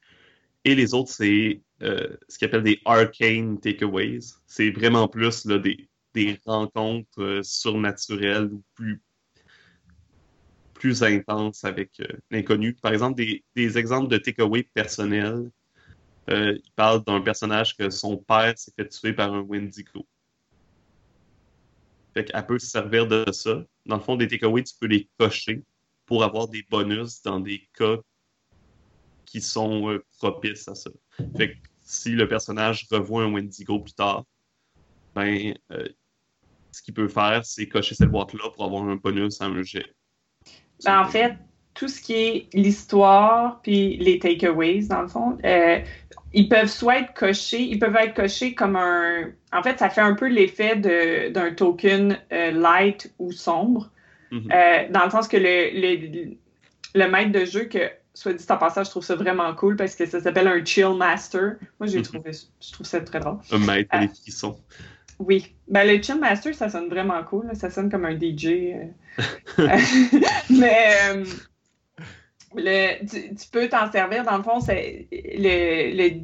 Et 0.65 0.75
les 0.75 0.93
autres, 0.93 1.11
c'est 1.11 1.63
euh, 1.83 2.17
ce 2.29 2.39
qu'ils 2.39 2.47
appellent 2.47 2.63
des 2.63 2.81
arcane 2.85 3.61
takeaways. 3.61 4.21
C'est 4.47 4.71
vraiment 4.71 5.09
plus 5.09 5.45
là, 5.47 5.59
des, 5.59 5.89
des 6.15 6.41
rencontres 6.47 7.21
euh, 7.21 7.43
surnaturelles 7.43 8.53
ou 8.53 8.63
plus, 8.75 9.03
plus 10.75 11.03
intenses 11.03 11.65
avec 11.65 12.01
euh, 12.01 12.07
l'inconnu. 12.31 12.75
Par 12.75 12.93
exemple, 12.93 13.17
des, 13.17 13.45
des 13.55 13.77
exemples 13.77 14.09
de 14.09 14.19
takeaways 14.19 14.69
personnels. 14.75 15.51
Euh, 16.31 16.57
il 16.57 16.73
parle 16.73 17.05
d'un 17.05 17.21
personnage 17.21 17.77
que 17.77 17.91
son 17.91 18.17
père 18.17 18.57
s'est 18.57 18.73
fait 18.77 18.89
tuer 18.89 19.13
par 19.13 19.35
un 19.35 19.41
Wendigo. 19.41 20.07
Fait 22.15 22.25
qu'elle 22.25 22.47
peut 22.47 22.59
se 22.59 22.67
servir 22.67 23.07
de 23.07 23.25
ça. 23.33 23.65
Dans 23.85 23.97
le 23.97 24.03
fond, 24.03 24.17
des 24.17 24.29
takeaways, 24.29 24.63
tu 24.63 24.75
peux 24.81 24.87
les 24.87 25.09
cocher 25.19 25.63
pour 26.07 26.23
avoir 26.23 26.49
des 26.49 26.63
bonus 26.71 27.21
dans 27.23 27.41
des 27.41 27.69
cas 27.77 27.97
qui 29.27 29.41
sont 29.41 29.99
propices 30.19 30.69
à 30.69 30.75
ça. 30.75 30.91
Fait 31.37 31.55
que 31.55 31.59
si 31.81 32.11
le 32.11 32.29
personnage 32.29 32.87
revoit 32.91 33.25
un 33.25 33.33
Wendigo 33.33 33.81
plus 33.81 33.95
tard, 33.95 34.25
ben, 35.15 35.55
ce 36.75 36.83
qu'il 36.83 36.95
peut 36.95 37.09
faire, 37.09 37.41
c'est 37.45 37.69
cocher 37.69 37.95
cette 37.95 38.11
boîte-là 38.11 38.51
pour 38.55 38.65
avoir 38.65 38.83
un 38.85 38.97
bonus 38.97 39.41
à 39.41 39.47
un 39.47 39.63
jet. 39.63 39.87
Ben, 40.85 41.01
en 41.01 41.05
fait, 41.07 41.35
tout 41.75 41.89
ce 41.89 42.01
qui 42.01 42.15
est 42.15 42.49
l'histoire 42.53 43.61
puis 43.63 43.97
les 43.97 44.19
takeaways, 44.19 44.87
dans 44.89 45.03
le 45.03 45.09
fond, 45.09 45.39
euh, 45.45 45.79
ils 46.33 46.49
peuvent 46.49 46.69
soit 46.69 46.99
être 46.99 47.15
cochés, 47.15 47.63
ils 47.63 47.79
peuvent 47.79 47.97
être 47.97 48.15
cochés 48.15 48.55
comme 48.55 48.77
un. 48.77 49.31
En 49.53 49.63
fait, 49.63 49.79
ça 49.79 49.89
fait 49.89 50.01
un 50.01 50.15
peu 50.15 50.29
l'effet 50.29 50.77
d'un 50.77 51.53
token 51.55 52.19
euh, 52.33 52.51
light 52.51 53.13
ou 53.19 53.33
sombre. 53.33 53.91
Mhm. 54.31 54.51
Euh, 54.53 54.89
dans 54.91 55.05
le 55.05 55.11
sens 55.11 55.29
que 55.29 55.37
le, 55.37 55.71
le, 55.81 56.37
le 56.95 57.11
maître 57.11 57.31
de 57.33 57.45
jeu, 57.45 57.65
que 57.65 57.91
soit 58.15 58.33
dit 58.33 58.45
en 58.49 58.57
passant, 58.57 58.85
je 58.85 58.91
trouve 58.91 59.05
ça 59.05 59.15
vraiment 59.17 59.53
cool 59.55 59.77
parce 59.77 59.95
que 59.95 60.07
ça 60.07 60.21
s'appelle 60.21 60.49
un 60.49 60.65
chill 60.65 60.95
master. 60.97 61.57
Moi, 61.79 61.89
j'ai 61.89 61.99
Mhm. 61.99 62.05
trouvé, 62.05 62.31
je 62.33 62.73
trouve 62.73 62.87
ça 62.87 63.01
très 63.01 63.21
drôle. 63.21 63.39
Un 63.53 63.59
maître 63.59 63.97
les 64.01 64.09
frissons. 64.09 64.59
Oui. 65.27 65.55
Ben, 65.69 65.87
le 65.87 66.03
chill 66.03 66.19
master, 66.21 66.55
ça 66.55 66.69
sonne 66.69 66.89
vraiment 66.89 67.23
cool. 67.25 67.47
là. 67.47 67.55
Ça 67.55 67.71
sonne 67.71 67.91
comme 67.91 68.05
un 68.05 68.19
DJ. 68.19 68.47
euh. 68.47 68.87
Mais 70.51 70.89
euh, 71.11 71.25
le, 72.57 73.07
tu, 73.07 73.35
tu 73.35 73.49
peux 73.51 73.69
t'en 73.69 73.91
servir. 73.91 74.25
Dans 74.25 74.37
le 74.37 74.43
fond, 74.43 74.61
c'est 74.61 75.09
le, 75.11 75.97
le, 75.97 76.21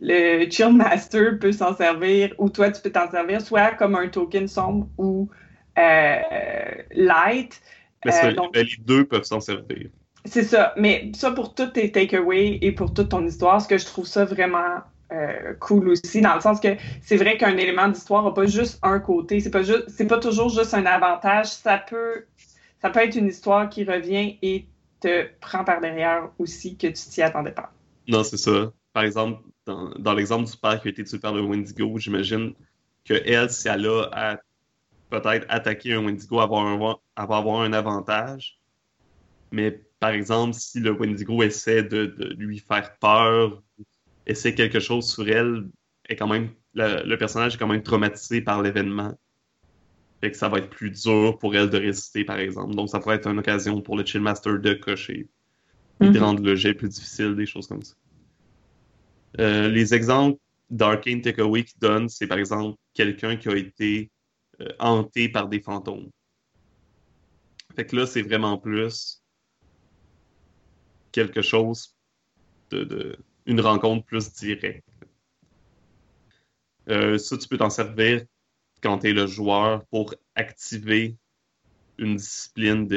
le 0.00 0.50
chill 0.50 0.72
master 0.72 1.38
peut 1.38 1.52
s'en 1.52 1.74
servir, 1.76 2.34
ou 2.38 2.48
toi, 2.48 2.70
tu 2.70 2.80
peux 2.82 2.90
t'en 2.90 3.10
servir 3.10 3.40
soit 3.40 3.72
comme 3.72 3.94
un 3.94 4.08
token 4.08 4.48
sombre 4.48 4.88
ou 4.98 5.28
euh, 5.78 6.18
light. 6.92 7.60
Mais 8.04 8.12
Euh, 8.24 8.32
donc- 8.32 8.54
ben, 8.54 8.64
les 8.64 8.76
deux 8.84 9.04
peuvent 9.04 9.24
s'en 9.24 9.40
servir. 9.40 9.88
C'est 10.24 10.42
ça. 10.44 10.74
Mais 10.76 11.10
ça 11.14 11.30
pour 11.32 11.54
tous 11.54 11.66
tes 11.68 11.90
takeaways 11.92 12.58
et 12.62 12.72
pour 12.72 12.92
toute 12.94 13.08
ton 13.10 13.26
histoire, 13.26 13.60
ce 13.60 13.68
que 13.68 13.78
je 13.78 13.84
trouve 13.86 14.06
ça 14.06 14.24
vraiment 14.24 14.78
euh, 15.12 15.54
cool 15.58 15.88
aussi, 15.88 16.20
dans 16.20 16.34
le 16.34 16.40
sens 16.40 16.60
que 16.60 16.76
c'est 17.02 17.16
vrai 17.16 17.36
qu'un 17.36 17.56
élément 17.56 17.88
d'histoire 17.88 18.24
n'a 18.24 18.30
pas 18.30 18.46
juste 18.46 18.78
un 18.82 19.00
côté. 19.00 19.40
C'est 19.40 19.50
pas 19.50 19.62
juste, 19.62 19.84
c'est 19.88 20.06
pas 20.06 20.18
toujours 20.18 20.48
juste 20.48 20.74
un 20.74 20.86
avantage. 20.86 21.48
Ça 21.48 21.78
peut, 21.78 22.24
ça 22.80 22.90
peut 22.90 23.00
être 23.00 23.16
une 23.16 23.26
histoire 23.26 23.68
qui 23.68 23.84
revient 23.84 24.38
et 24.42 24.66
te 25.00 25.26
prend 25.40 25.64
par 25.64 25.80
derrière 25.80 26.30
aussi 26.38 26.76
que 26.76 26.86
tu 26.86 26.92
t'y 26.92 27.22
attendais 27.22 27.52
pas. 27.52 27.72
Non, 28.06 28.22
c'est 28.22 28.36
ça. 28.36 28.72
Par 28.92 29.04
exemple, 29.04 29.42
dans, 29.66 29.90
dans 29.98 30.14
l'exemple 30.14 30.48
du 30.48 30.56
père 30.56 30.80
qui 30.80 30.88
a 30.88 30.90
été 30.90 31.04
tué 31.04 31.18
par 31.18 31.34
le 31.34 31.42
Wendigo, 31.42 31.98
j'imagine 31.98 32.54
que 33.04 33.14
elle, 33.14 33.50
si 33.50 33.68
elle 33.68 33.86
a 34.12 34.38
peut-être 35.08 35.46
attaquer 35.48 35.94
un 35.94 36.04
Wendigo, 36.04 36.40
elle 36.40 36.48
va 36.48 36.72
avoir 36.72 37.00
avoir 37.16 37.60
un 37.62 37.72
avantage. 37.72 38.60
Mais 39.50 39.80
par 39.98 40.10
exemple, 40.10 40.54
si 40.54 40.80
le 40.80 40.92
Wendigo 40.92 41.42
essaie 41.42 41.82
de 41.82 42.34
lui 42.38 42.58
faire 42.58 42.96
peur, 42.98 43.62
essaie 44.30 44.54
quelque 44.54 44.80
chose 44.80 45.10
sur 45.12 45.28
elle, 45.28 45.68
est 46.08 46.16
quand 46.16 46.28
même, 46.28 46.50
le, 46.74 47.04
le 47.06 47.18
personnage 47.18 47.54
est 47.54 47.58
quand 47.58 47.66
même 47.68 47.82
traumatisé 47.82 48.40
par 48.42 48.62
l'événement. 48.62 49.18
Fait 50.20 50.30
que 50.30 50.36
ça 50.36 50.48
va 50.48 50.58
être 50.58 50.70
plus 50.70 50.90
dur 50.90 51.38
pour 51.38 51.54
elle 51.56 51.70
de 51.70 51.78
résister, 51.78 52.24
par 52.24 52.38
exemple. 52.38 52.74
Donc, 52.74 52.90
ça 52.90 53.00
pourrait 53.00 53.16
être 53.16 53.28
une 53.28 53.38
occasion 53.38 53.80
pour 53.80 53.96
le 53.96 54.04
Chillmaster 54.04 54.58
de 54.58 54.74
cocher 54.74 55.28
et 56.02 56.10
de 56.10 56.18
Mhm. 56.18 56.24
rendre 56.24 56.42
le 56.42 56.54
jet 56.56 56.74
plus 56.74 56.88
difficile, 56.88 57.34
des 57.36 57.46
choses 57.46 57.66
comme 57.66 57.82
ça. 57.82 57.94
Euh, 59.38 59.68
les 59.68 59.94
exemples 59.94 60.38
d'Arcane 60.70 61.22
Takeaway 61.22 61.64
qui 61.64 61.74
donnent, 61.80 62.08
c'est 62.08 62.26
par 62.26 62.38
exemple 62.38 62.76
quelqu'un 62.94 63.36
qui 63.36 63.48
a 63.48 63.56
été 63.56 64.10
euh, 64.60 64.68
hanté 64.78 65.28
par 65.28 65.48
des 65.48 65.60
fantômes. 65.60 66.10
Fait 67.74 67.86
que 67.86 67.96
là, 67.96 68.06
c'est 68.06 68.22
vraiment 68.22 68.58
plus 68.58 69.22
quelque 71.12 71.42
chose 71.42 71.96
de, 72.70 72.84
de- 72.84 73.16
une 73.46 73.60
rencontre 73.60 74.04
plus 74.04 74.32
directe. 74.34 74.84
Euh, 76.88 77.18
ça, 77.18 77.36
tu 77.36 77.48
peux 77.48 77.58
t'en 77.58 77.70
servir 77.70 78.24
quand 78.82 78.98
tu 78.98 79.08
es 79.08 79.12
le 79.12 79.26
joueur 79.26 79.84
pour 79.86 80.14
activer 80.34 81.16
une 81.98 82.16
discipline 82.16 82.88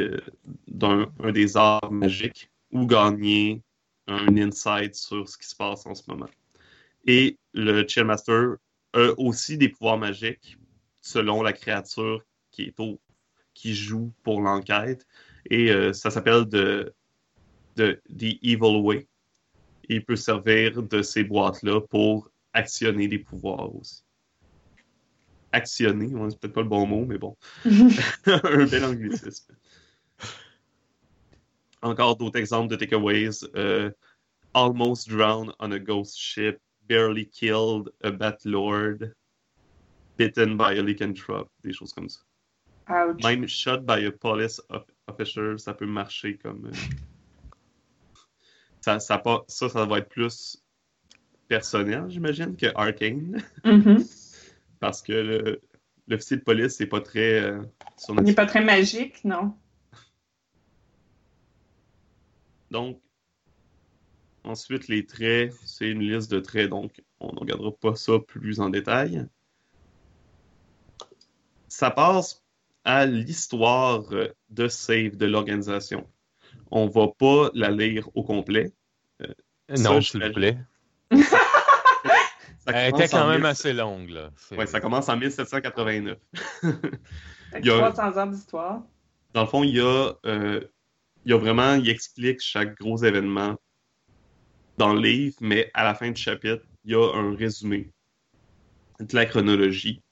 d'un 0.67 1.11
un 1.19 1.31
des 1.31 1.57
arts 1.57 1.91
magiques 1.91 2.49
ou 2.71 2.87
gagner 2.87 3.61
un 4.07 4.37
insight 4.37 4.95
sur 4.95 5.27
ce 5.27 5.37
qui 5.37 5.47
se 5.47 5.55
passe 5.55 5.85
en 5.85 5.93
ce 5.93 6.03
moment. 6.07 6.29
Et 7.05 7.37
le 7.53 7.85
Chillmaster 7.85 8.55
a 8.93 9.11
aussi 9.17 9.57
des 9.57 9.69
pouvoirs 9.69 9.97
magiques 9.97 10.57
selon 11.01 11.43
la 11.43 11.53
créature 11.53 12.23
qui 12.51 12.63
est 12.63 12.79
au, 12.79 12.99
qui 13.53 13.75
joue 13.75 14.13
pour 14.23 14.41
l'enquête. 14.41 15.05
Et 15.49 15.69
euh, 15.71 15.91
ça 15.91 16.09
s'appelle 16.09 16.45
de 16.45 16.93
The 17.75 17.99
Evil 18.41 18.81
Way. 18.81 19.07
Il 19.89 20.03
peut 20.05 20.15
servir 20.15 20.81
de 20.83 21.01
ces 21.01 21.23
boîtes-là 21.23 21.81
pour 21.81 22.29
actionner 22.53 23.07
des 23.07 23.19
pouvoirs 23.19 23.75
aussi. 23.75 24.03
Actionner, 25.51 26.07
c'est 26.29 26.39
peut-être 26.39 26.53
pas 26.53 26.61
le 26.61 26.67
bon 26.69 26.85
mot, 26.87 27.05
mais 27.05 27.17
bon. 27.17 27.35
un 27.65 28.65
bel 28.65 28.85
anglicisme. 28.85 29.53
Encore 31.81 32.15
d'autres 32.15 32.39
exemples 32.39 32.69
de 32.69 32.75
takeaways. 32.77 33.43
Euh, 33.55 33.91
almost 34.53 35.09
drowned 35.09 35.51
on 35.59 35.71
a 35.71 35.79
ghost 35.79 36.17
ship, 36.17 36.59
barely 36.87 37.25
killed 37.25 37.89
a 38.03 38.11
bat 38.11 38.37
lord, 38.45 39.13
bitten 40.17 40.57
by 40.57 40.73
a 40.77 40.81
lycanthrope, 40.81 41.49
des 41.63 41.73
choses 41.73 41.91
comme 41.93 42.07
ça. 42.09 42.21
Ouch. 42.89 43.21
Même 43.23 43.47
shot 43.47 43.85
by 43.85 44.05
a 44.05 44.11
police 44.11 44.59
of- 44.69 44.85
officer, 45.07 45.57
ça 45.57 45.73
peut 45.73 45.85
marcher 45.85 46.37
comme. 46.37 46.65
euh, 46.67 46.71
Ça, 48.83 48.99
ça, 48.99 49.23
ça, 49.47 49.69
ça 49.69 49.85
va 49.85 49.99
être 49.99 50.09
plus 50.09 50.61
personnel, 51.47 52.03
j'imagine, 52.09 52.57
que 52.57 52.65
arcane. 52.75 53.41
Mhm. 53.63 54.03
Parce 54.81 55.01
que 55.01 55.13
le- 55.13 55.61
l'officier 56.09 56.35
de 56.35 56.41
police, 56.41 56.73
c'est 56.73 56.87
pas 56.87 56.99
très. 56.99 57.39
euh, 57.41 57.61
Il 58.09 58.23
n'est 58.23 58.33
pas 58.33 58.45
très 58.45 58.61
magique, 58.61 59.23
non? 59.23 59.55
Donc, 62.71 62.99
ensuite, 64.43 64.89
les 64.89 65.05
traits, 65.05 65.53
c'est 65.63 65.89
une 65.89 66.01
liste 66.01 66.29
de 66.29 66.41
traits, 66.41 66.69
donc 66.69 67.01
on 67.21 67.31
ne 67.31 67.39
regardera 67.39 67.71
pas 67.71 67.95
ça 67.95 68.19
plus 68.19 68.59
en 68.59 68.69
détail. 68.69 69.25
Ça 71.69 71.89
passe 71.89 72.43
à 72.83 73.05
l'histoire 73.05 74.03
de 74.49 74.67
save 74.67 75.15
de 75.15 75.25
l'organisation. 75.25 76.05
On 76.71 76.87
va 76.87 77.07
pas 77.07 77.49
la 77.53 77.69
lire 77.71 78.09
au 78.15 78.23
complet. 78.23 78.71
Ça, 79.19 79.89
Non, 79.91 80.01
je 80.01 80.09
s'il 80.11 80.23
vous 80.23 80.33
plaît. 80.33 80.57
Ça 82.65 82.71
Elle 82.73 82.89
était 82.93 83.07
quand 83.09 83.27
même 83.27 83.41
1000 83.41 83.45
assez 83.45 83.73
longue, 83.73 84.09
là. 84.09 84.29
Ouais, 84.51 84.65
ça 84.67 84.79
commence 84.79 85.09
en 85.09 85.17
1789. 85.17 86.17
Fait 86.61 86.71
que 86.71 87.59
Il 87.59 87.65
y 87.65 87.69
a- 87.71 87.91
300 87.91 88.21
ans 88.21 88.25
d'histoire. 88.27 88.81
Dans 89.33 89.41
le 89.41 89.47
fond, 89.47 89.63
il 89.63 89.75
y 89.75 89.79
a, 89.81 90.13
euh, 90.25 90.61
il 91.25 91.31
y 91.31 91.33
a 91.33 91.37
vraiment, 91.37 91.73
il 91.73 91.89
explique 91.89 92.39
chaque 92.39 92.77
gros 92.79 92.97
événement 92.97 93.55
dans 94.77 94.93
le 94.93 95.01
livre, 95.01 95.35
mais 95.41 95.69
à 95.73 95.83
la 95.83 95.93
fin 95.95 96.11
du 96.11 96.21
chapitre, 96.21 96.63
il 96.85 96.91
y 96.91 96.95
a 96.95 97.13
un 97.15 97.35
résumé 97.35 97.91
de 98.99 99.15
la 99.15 99.25
chronologie. 99.25 100.02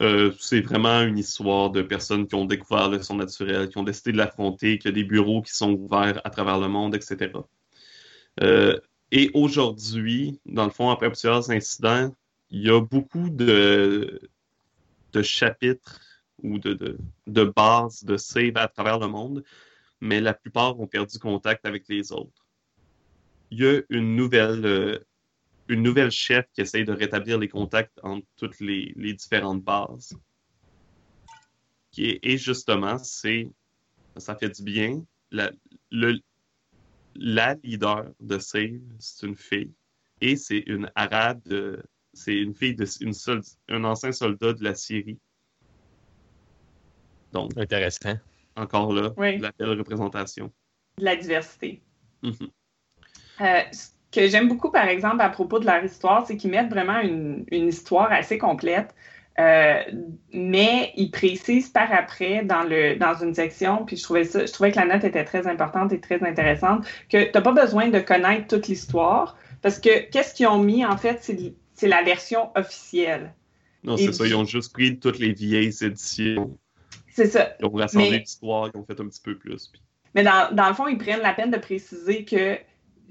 Euh, 0.00 0.32
c'est 0.38 0.60
vraiment 0.60 1.02
une 1.02 1.18
histoire 1.18 1.70
de 1.70 1.82
personnes 1.82 2.26
qui 2.26 2.34
ont 2.34 2.44
découvert 2.44 2.90
le 2.90 3.02
son 3.02 3.16
naturel, 3.16 3.68
qui 3.68 3.78
ont 3.78 3.82
décidé 3.82 4.12
de 4.12 4.18
l'affronter, 4.18 4.78
qu'il 4.78 4.90
y 4.90 4.92
a 4.92 4.94
des 4.94 5.04
bureaux 5.04 5.42
qui 5.42 5.52
sont 5.56 5.72
ouverts 5.72 6.20
à 6.24 6.30
travers 6.30 6.58
le 6.58 6.68
monde, 6.68 6.94
etc. 6.94 7.32
Euh, 8.42 8.78
et 9.10 9.30
aujourd'hui, 9.32 10.38
dans 10.44 10.64
le 10.64 10.70
fond, 10.70 10.90
après 10.90 11.08
plusieurs 11.08 11.50
incidents, 11.50 12.14
il 12.50 12.62
y 12.62 12.70
a 12.70 12.80
beaucoup 12.80 13.30
de, 13.30 14.20
chapitres 15.22 16.00
ou 16.42 16.58
de 16.58 17.44
bases 17.56 18.04
de 18.04 18.18
save 18.18 18.56
à 18.56 18.68
travers 18.68 18.98
le 18.98 19.08
monde, 19.08 19.42
mais 20.00 20.20
la 20.20 20.34
plupart 20.34 20.78
ont 20.78 20.86
perdu 20.86 21.18
contact 21.18 21.64
avec 21.64 21.88
les 21.88 22.12
autres. 22.12 22.46
Il 23.50 23.60
y 23.60 23.66
a 23.66 23.80
une 23.90 24.16
nouvelle, 24.16 24.66
euh, 24.66 24.98
une 25.68 25.82
nouvelle 25.82 26.10
chef 26.10 26.46
qui 26.52 26.60
essaye 26.60 26.84
de 26.84 26.92
rétablir 26.92 27.38
les 27.38 27.48
contacts 27.48 27.98
entre 28.02 28.26
toutes 28.36 28.60
les, 28.60 28.92
les 28.96 29.14
différentes 29.14 29.62
bases. 29.62 30.16
Et 31.98 32.36
justement, 32.36 32.98
c'est 32.98 33.48
ça 34.16 34.36
fait 34.36 34.50
du 34.50 34.62
bien. 34.62 35.02
La, 35.30 35.50
le, 35.90 36.20
la 37.14 37.54
leader 37.62 38.10
de 38.20 38.38
Save, 38.38 38.80
c'est 38.98 39.26
une 39.26 39.36
fille. 39.36 39.72
Et 40.20 40.36
c'est 40.36 40.62
une 40.66 40.90
arabe, 40.94 41.42
c'est 42.12 42.34
une 42.36 42.54
fille 42.54 42.74
de 42.74 42.86
une 43.00 43.12
sol- 43.12 43.42
un 43.68 43.84
ancien 43.84 44.12
soldat 44.12 44.52
de 44.52 44.62
la 44.62 44.74
Syrie. 44.74 45.18
Donc, 47.32 47.56
Intéressant. 47.56 48.16
encore 48.56 48.92
là, 48.92 49.12
Oui. 49.16 49.38
la 49.38 49.52
belle 49.58 49.78
représentation. 49.78 50.52
de 50.98 51.04
la 51.04 51.16
diversité. 51.16 51.82
Euh, 52.24 52.32
ce 53.72 53.88
que 54.16 54.28
j'aime 54.28 54.48
beaucoup, 54.48 54.70
par 54.70 54.88
exemple, 54.88 55.20
à 55.20 55.28
propos 55.28 55.58
de 55.60 55.66
leur 55.66 55.84
histoire, 55.84 56.26
c'est 56.26 56.36
qu'ils 56.36 56.50
mettent 56.50 56.70
vraiment 56.70 56.98
une, 57.00 57.44
une 57.52 57.68
histoire 57.68 58.10
assez 58.10 58.38
complète, 58.38 58.94
euh, 59.38 59.80
mais 60.32 60.92
ils 60.96 61.10
précisent 61.10 61.68
par 61.68 61.92
après 61.92 62.42
dans, 62.44 62.62
le, 62.64 62.96
dans 62.96 63.14
une 63.22 63.34
section, 63.34 63.84
puis 63.84 63.96
je 63.96 64.02
trouvais, 64.02 64.24
ça, 64.24 64.46
je 64.46 64.52
trouvais 64.52 64.72
que 64.72 64.76
la 64.80 64.86
note 64.86 65.04
était 65.04 65.24
très 65.24 65.46
importante 65.46 65.92
et 65.92 66.00
très 66.00 66.22
intéressante, 66.24 66.86
que 67.10 67.24
tu 67.24 67.30
n'as 67.34 67.40
pas 67.42 67.52
besoin 67.52 67.88
de 67.88 68.00
connaître 68.00 68.46
toute 68.48 68.66
l'histoire, 68.68 69.36
parce 69.62 69.78
que 69.78 70.08
qu'est-ce 70.10 70.34
qu'ils 70.34 70.46
ont 70.48 70.58
mis, 70.62 70.84
en 70.84 70.96
fait, 70.96 71.18
c'est 71.74 71.88
la 71.88 72.02
version 72.02 72.50
officielle. 72.56 73.34
Non, 73.84 73.96
c'est 73.96 74.12
ça, 74.12 74.26
ils 74.26 74.34
ont 74.34 74.44
juste 74.44 74.72
pris 74.72 74.98
toutes 74.98 75.18
les 75.18 75.32
vieilles 75.32 75.72
éditions, 75.82 76.56
C'est 77.10 77.26
ça. 77.26 77.54
ils 77.60 77.66
ont 77.66 77.70
rassemblé 77.70 78.18
l'histoire, 78.20 78.70
ils 78.74 78.78
ont 78.78 78.84
fait 78.84 78.98
un 79.00 79.06
petit 79.06 79.20
peu 79.22 79.36
plus. 79.36 79.68
puis- 79.68 79.82
Mais 80.14 80.22
dans, 80.24 80.48
dans 80.54 80.68
le 80.68 80.74
fond, 80.74 80.86
ils 80.88 80.98
prennent 80.98 81.20
la 81.20 81.34
peine 81.34 81.50
de 81.50 81.58
préciser 81.58 82.24
que 82.24 82.58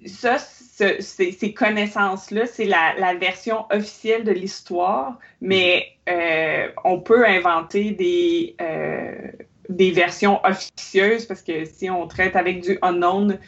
ça, 0.05 0.37
ce- 0.39 1.01
ces, 1.01 1.31
ces 1.31 1.53
connaissances-là, 1.53 2.45
c'est 2.47 2.65
la, 2.65 3.15
version 3.15 3.65
officielle 3.71 4.23
de 4.23 4.31
l'histoire, 4.31 5.19
mais 5.41 5.87
euh, 6.09 6.67
on 6.83 6.99
peut 6.99 7.25
inventer 7.25 7.91
des, 7.91 8.55
euh, 8.61 9.31
des 9.69 9.91
versions 9.91 10.39
officieuses, 10.45 11.25
parce 11.25 11.41
que 11.41 11.65
si 11.65 11.89
on 11.89 12.07
traite 12.07 12.35
avec 12.35 12.61
du 12.61 12.77
unknown, 12.81 13.39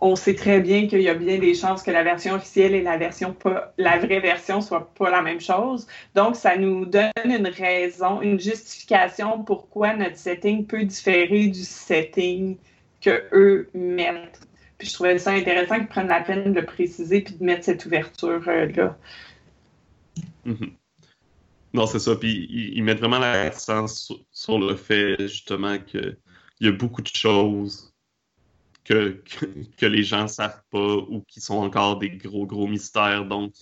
on 0.00 0.14
sait 0.14 0.34
très 0.34 0.60
bien 0.60 0.86
qu'il 0.86 1.02
y 1.02 1.08
a 1.08 1.14
bien 1.14 1.38
des 1.38 1.54
chances 1.54 1.82
que 1.82 1.90
la 1.90 2.04
version 2.04 2.34
officielle 2.34 2.74
et 2.74 2.82
la 2.82 2.96
version 2.98 3.32
pas, 3.34 3.74
la 3.78 3.98
vraie 3.98 4.20
version 4.20 4.60
soient 4.60 4.92
pas 4.94 5.10
la 5.10 5.22
même 5.22 5.40
chose. 5.40 5.86
Donc, 6.14 6.36
ça 6.36 6.56
nous 6.56 6.86
donne 6.86 7.10
une 7.24 7.48
raison, 7.48 8.22
une 8.22 8.38
justification 8.38 9.42
pourquoi 9.42 9.94
notre 9.94 10.16
setting 10.16 10.66
peut 10.66 10.84
différer 10.84 11.48
du 11.48 11.64
setting 11.64 12.58
que 13.00 13.24
eux 13.32 13.70
mettent. 13.74 14.40
Puis 14.78 14.88
je 14.88 14.94
trouvais 14.94 15.18
ça 15.18 15.32
intéressant 15.32 15.76
qu'ils 15.76 15.88
prennent 15.88 16.08
la 16.08 16.22
peine 16.22 16.52
de 16.52 16.60
le 16.60 16.66
préciser 16.66 17.20
puis 17.20 17.34
de 17.34 17.44
mettre 17.44 17.64
cette 17.64 17.84
ouverture-là. 17.84 18.96
Mhm. 20.44 20.72
Non, 21.74 21.86
c'est 21.86 21.98
ça. 21.98 22.16
Puis 22.16 22.48
ils, 22.50 22.82
mettent 22.82 23.00
vraiment 23.00 23.18
l'accent 23.18 23.86
sur, 23.86 24.58
le 24.58 24.76
fait, 24.76 25.16
justement, 25.20 25.78
qu'il 25.78 26.16
y 26.60 26.68
a 26.68 26.72
beaucoup 26.72 27.02
de 27.02 27.08
choses 27.08 27.92
que, 28.84 29.22
que, 29.76 29.86
les 29.86 30.02
gens 30.02 30.22
ne 30.22 30.28
savent 30.28 30.62
pas 30.70 30.96
ou 30.96 31.22
qui 31.28 31.40
sont 31.40 31.58
encore 31.58 31.98
des 31.98 32.10
gros, 32.10 32.46
gros 32.46 32.66
mystères. 32.66 33.26
Donc, 33.26 33.52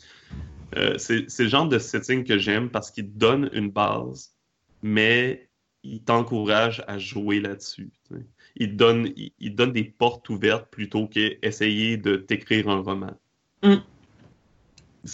euh, 0.77 0.99
c'est 0.99 1.39
le 1.39 1.49
genre 1.49 1.69
de 1.69 1.79
setting 1.79 2.25
que 2.25 2.39
j'aime 2.39 2.71
parce 2.71 2.91
qu'il 2.91 3.13
donne 3.17 3.51
une 3.53 3.71
base, 3.71 4.37
mais 4.83 5.49
il 5.83 6.03
t'encourage 6.03 6.85
à 6.87 6.99
jouer 6.99 7.41
là-dessus. 7.41 7.91
Il, 8.57 8.77
donne, 8.77 9.13
il, 9.39 9.55
donne 9.55 9.73
des 9.73 9.85
portes 9.85 10.29
ouvertes 10.29 10.69
plutôt 10.71 11.07
qu'essayer 11.07 11.97
de 11.97 12.17
t'écrire 12.17 12.69
un 12.69 12.81
roman. 12.81 13.13
Mm. 13.63 13.77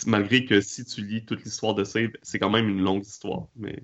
Malgré 0.07 0.45
que 0.45 0.61
si 0.61 0.85
tu 0.85 1.03
lis 1.03 1.25
toute 1.25 1.45
l'histoire 1.45 1.75
de 1.75 1.85
Save, 1.85 2.11
c'est 2.23 2.39
quand 2.39 2.51
même 2.51 2.69
une 2.69 2.83
longue 2.83 3.05
histoire, 3.05 3.47
mais 3.57 3.83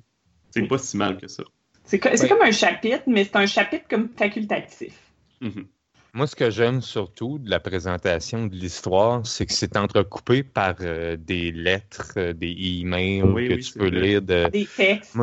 c'est 0.51 0.67
pas 0.67 0.79
si 0.79 0.97
mal 0.97 1.19
que 1.19 1.29
ça. 1.29 1.45
C'est 1.85 1.99
comme 1.99 2.43
un 2.43 2.53
chapitre, 2.53 3.03
mais 3.07 3.25
c'est 3.25 3.37
un 3.37 3.47
chapitre 3.47 3.85
comme 3.89 4.09
facultatif. 4.11 4.95
Mm-hmm. 5.43 5.67
Moi, 6.15 6.27
ce 6.27 6.35
que 6.35 6.51
j'aime 6.51 6.81
surtout 6.81 7.39
de 7.39 7.51
la 7.51 7.61
présentation 7.61 8.47
de 8.47 8.55
l'histoire, 8.55 9.27
c'est 9.27 9.47
que 9.47 9.53
c'est 9.53 9.77
entrecoupé 9.77 10.43
par 10.43 10.77
euh, 10.81 11.17
des 11.17 11.53
lettres, 11.53 12.13
euh, 12.17 12.33
des 12.33 12.55
emails 12.81 13.21
que 13.21 13.55
tu 13.55 13.79
peux 13.79 13.89
lire. 13.89 14.23
De... 14.23 14.49
Des 14.49 14.67
textes. 14.67 15.17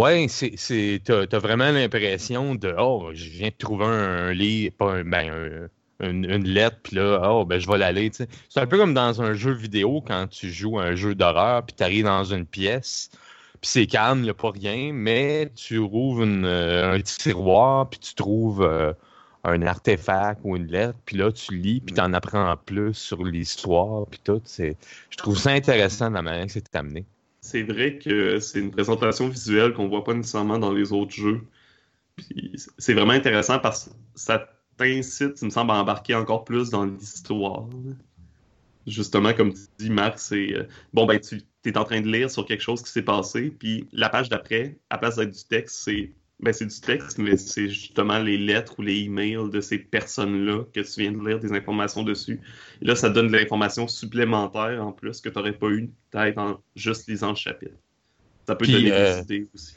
Ouais, 0.00 0.28
c'est, 0.28 1.02
t'as, 1.04 1.26
as 1.30 1.38
vraiment 1.38 1.70
l'impression 1.70 2.54
de 2.54 2.74
oh, 2.78 3.10
je 3.12 3.28
viens 3.28 3.48
de 3.48 3.54
trouver 3.54 3.84
un, 3.84 4.32
livre, 4.32 4.74
pas 4.78 4.94
un, 4.94 5.04
ben, 5.04 5.68
une, 6.00 6.48
lettre, 6.48 6.78
puis 6.82 6.96
là, 6.96 7.20
oh, 7.30 7.44
ben, 7.44 7.58
je 7.58 7.68
vais 7.68 7.76
la 7.76 7.92
lire. 7.92 8.10
C'est 8.14 8.60
un 8.60 8.66
peu 8.66 8.78
comme 8.78 8.94
dans 8.94 9.20
un 9.20 9.34
jeu 9.34 9.52
vidéo 9.52 10.00
quand 10.00 10.26
tu 10.28 10.50
joues 10.50 10.78
à 10.78 10.84
un 10.84 10.94
jeu 10.94 11.14
d'horreur, 11.14 11.66
puis 11.66 11.76
tu 11.76 11.82
arrives 11.82 12.06
dans 12.06 12.24
une 12.24 12.46
pièce, 12.46 13.10
puis 13.60 13.70
c'est 13.70 13.86
calme, 13.86 14.20
il 14.20 14.22
n'y 14.22 14.30
a 14.30 14.34
pas 14.34 14.50
rien, 14.52 14.90
mais 14.94 15.52
tu 15.54 15.78
rouvres 15.78 16.22
une, 16.22 16.46
euh, 16.46 16.94
un 16.94 17.00
tiroir, 17.02 17.90
puis 17.90 18.00
tu 18.00 18.14
trouves 18.14 18.66
un 19.44 19.62
artefact 19.62 20.40
ou 20.44 20.56
une 20.56 20.68
lettre, 20.68 20.98
puis 21.04 21.18
là, 21.18 21.30
tu 21.30 21.54
lis, 21.58 21.82
puis 21.82 21.94
tu 21.94 22.00
en 22.00 22.14
apprends 22.14 22.56
plus 22.56 22.94
sur 22.94 23.22
l'histoire, 23.22 24.06
puis 24.06 24.20
tout. 24.24 24.40
Je 24.56 25.16
trouve 25.18 25.36
ça 25.36 25.50
intéressant 25.50 26.08
la 26.08 26.22
manière 26.22 26.46
que 26.46 26.52
c'est 26.52 26.74
amené. 26.74 27.04
C'est 27.40 27.62
vrai 27.62 27.98
que 27.98 28.38
c'est 28.38 28.60
une 28.60 28.70
présentation 28.70 29.28
visuelle 29.28 29.72
qu'on 29.72 29.88
voit 29.88 30.04
pas 30.04 30.14
nécessairement 30.14 30.58
dans 30.58 30.72
les 30.72 30.92
autres 30.92 31.14
jeux. 31.14 31.40
C'est 32.78 32.94
vraiment 32.94 33.12
intéressant 33.12 33.58
parce 33.58 33.86
que 33.86 33.90
ça 34.14 34.48
t'incite, 34.76 35.40
il 35.40 35.46
me 35.46 35.50
semble, 35.50 35.70
à 35.70 35.74
embarquer 35.74 36.14
encore 36.14 36.44
plus 36.44 36.70
dans 36.70 36.84
l'histoire. 36.84 37.66
Justement, 38.86 39.32
comme 39.34 39.52
tu 39.52 39.60
dis, 39.78 39.90
Marc, 39.90 40.18
c'est 40.18 40.54
euh, 40.54 40.64
bon, 40.92 41.06
ben, 41.06 41.20
tu 41.20 41.42
es 41.64 41.78
en 41.78 41.84
train 41.84 42.00
de 42.00 42.08
lire 42.10 42.30
sur 42.30 42.46
quelque 42.46 42.62
chose 42.62 42.82
qui 42.82 42.90
s'est 42.90 43.02
passé, 43.02 43.50
puis 43.50 43.88
la 43.92 44.08
page 44.08 44.28
d'après, 44.28 44.78
à 44.90 44.98
place 44.98 45.16
d'être 45.16 45.30
du 45.30 45.44
texte, 45.44 45.82
c'est 45.84 46.12
ben, 46.42 46.52
c'est 46.54 46.66
du 46.66 46.80
texte, 46.80 47.18
mais 47.18 47.36
c'est 47.36 47.68
justement 47.68 48.18
les 48.18 48.38
lettres 48.38 48.76
ou 48.78 48.82
les 48.82 49.00
emails 49.00 49.50
de 49.50 49.60
ces 49.60 49.78
personnes-là 49.78 50.64
que 50.72 50.80
tu 50.80 51.00
viens 51.00 51.12
de 51.12 51.28
lire 51.28 51.38
des 51.38 51.52
informations 51.52 52.02
dessus. 52.02 52.40
Et 52.80 52.86
là, 52.86 52.94
ça 52.94 53.10
donne 53.10 53.28
de 53.28 53.36
l'information 53.36 53.86
supplémentaire 53.88 54.82
en 54.82 54.92
plus 54.92 55.20
que 55.20 55.28
tu 55.28 55.36
n'aurais 55.36 55.52
pas 55.52 55.68
eu 55.68 55.90
peut-être 56.10 56.38
en 56.38 56.60
juste 56.74 57.08
lisant 57.08 57.30
le 57.30 57.36
chapitre. 57.36 57.74
Ça 58.46 58.56
peut 58.56 58.66
donner 58.66 58.84
des 58.84 58.90
euh, 58.90 59.20
idées 59.20 59.48
aussi. 59.54 59.74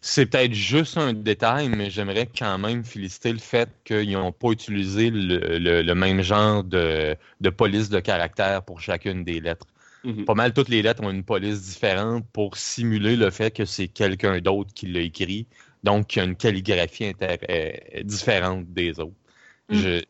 C'est 0.00 0.26
peut-être 0.26 0.54
juste 0.54 0.96
un 0.96 1.12
détail, 1.12 1.68
mais 1.68 1.90
j'aimerais 1.90 2.26
quand 2.26 2.58
même 2.58 2.84
féliciter 2.84 3.32
le 3.32 3.38
fait 3.38 3.68
qu'ils 3.84 4.12
n'ont 4.12 4.32
pas 4.32 4.50
utilisé 4.50 5.10
le, 5.12 5.92
même 5.94 6.22
genre 6.22 6.62
de, 6.62 7.16
police 7.56 7.88
de 7.88 8.00
caractère 8.00 8.62
pour 8.62 8.80
chacune 8.80 9.24
des 9.24 9.40
lettres. 9.40 9.66
Mm-hmm. 10.04 10.24
Pas 10.24 10.34
mal 10.34 10.52
toutes 10.52 10.68
les 10.68 10.80
lettres 10.80 11.02
ont 11.02 11.10
une 11.10 11.24
police 11.24 11.62
différente 11.62 12.24
pour 12.32 12.56
simuler 12.56 13.16
le 13.16 13.30
fait 13.30 13.50
que 13.50 13.64
c'est 13.64 13.88
quelqu'un 13.88 14.40
d'autre 14.40 14.72
qui 14.72 14.86
l'a 14.86 15.00
écrit 15.00 15.48
donc, 15.82 16.14
il 16.14 16.18
y 16.18 16.22
a 16.22 16.24
une 16.24 16.36
calligraphie 16.36 17.14
euh, 17.22 17.72
différente 18.02 18.66
des 18.72 18.98
autres. 18.98 19.14
Mm. 19.68 20.00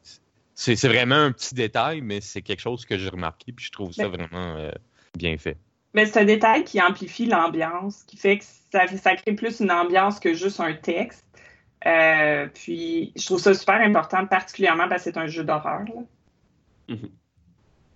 C'est 0.55 0.88
vraiment 0.88 1.16
un 1.16 1.33
petit 1.33 1.55
détail, 1.55 2.00
mais 2.00 2.20
c'est 2.20 2.40
quelque 2.40 2.61
chose 2.61 2.87
que 2.87 2.96
j'ai 2.96 3.11
remarqué, 3.11 3.52
puis 3.52 3.66
je 3.66 3.72
trouve 3.72 3.92
ça 3.92 4.09
vraiment 4.09 4.57
euh, 4.57 4.70
bien 5.18 5.37
fait. 5.37 5.59
Mais 5.92 6.07
c'est 6.07 6.20
un 6.20 6.24
détail 6.24 6.64
qui 6.64 6.81
amplifie 6.81 7.26
l'ambiance, 7.26 8.05
qui 8.05 8.16
fait 8.16 8.38
que 8.38 8.44
ça, 8.72 8.87
ça, 8.87 9.16
crée 9.16 9.35
plus 9.35 9.61
une 9.61 9.70
ambiance 9.70 10.18
que 10.18 10.35
juste 10.35 10.61
un 10.61 10.72
texte. 10.72 11.26
Euh, 11.87 12.46
puis, 12.55 13.12
je 13.16 13.26
trouve 13.26 13.38
ça 13.38 13.52
super 13.52 13.81
important, 13.81 14.26
particulièrement 14.26 14.88
parce 14.88 15.05
que 15.05 15.12
c'est 15.12 15.18
un 15.18 15.26
jeu 15.26 15.44
d'horreur. 15.44 15.85
Mm-hmm. 16.88 17.11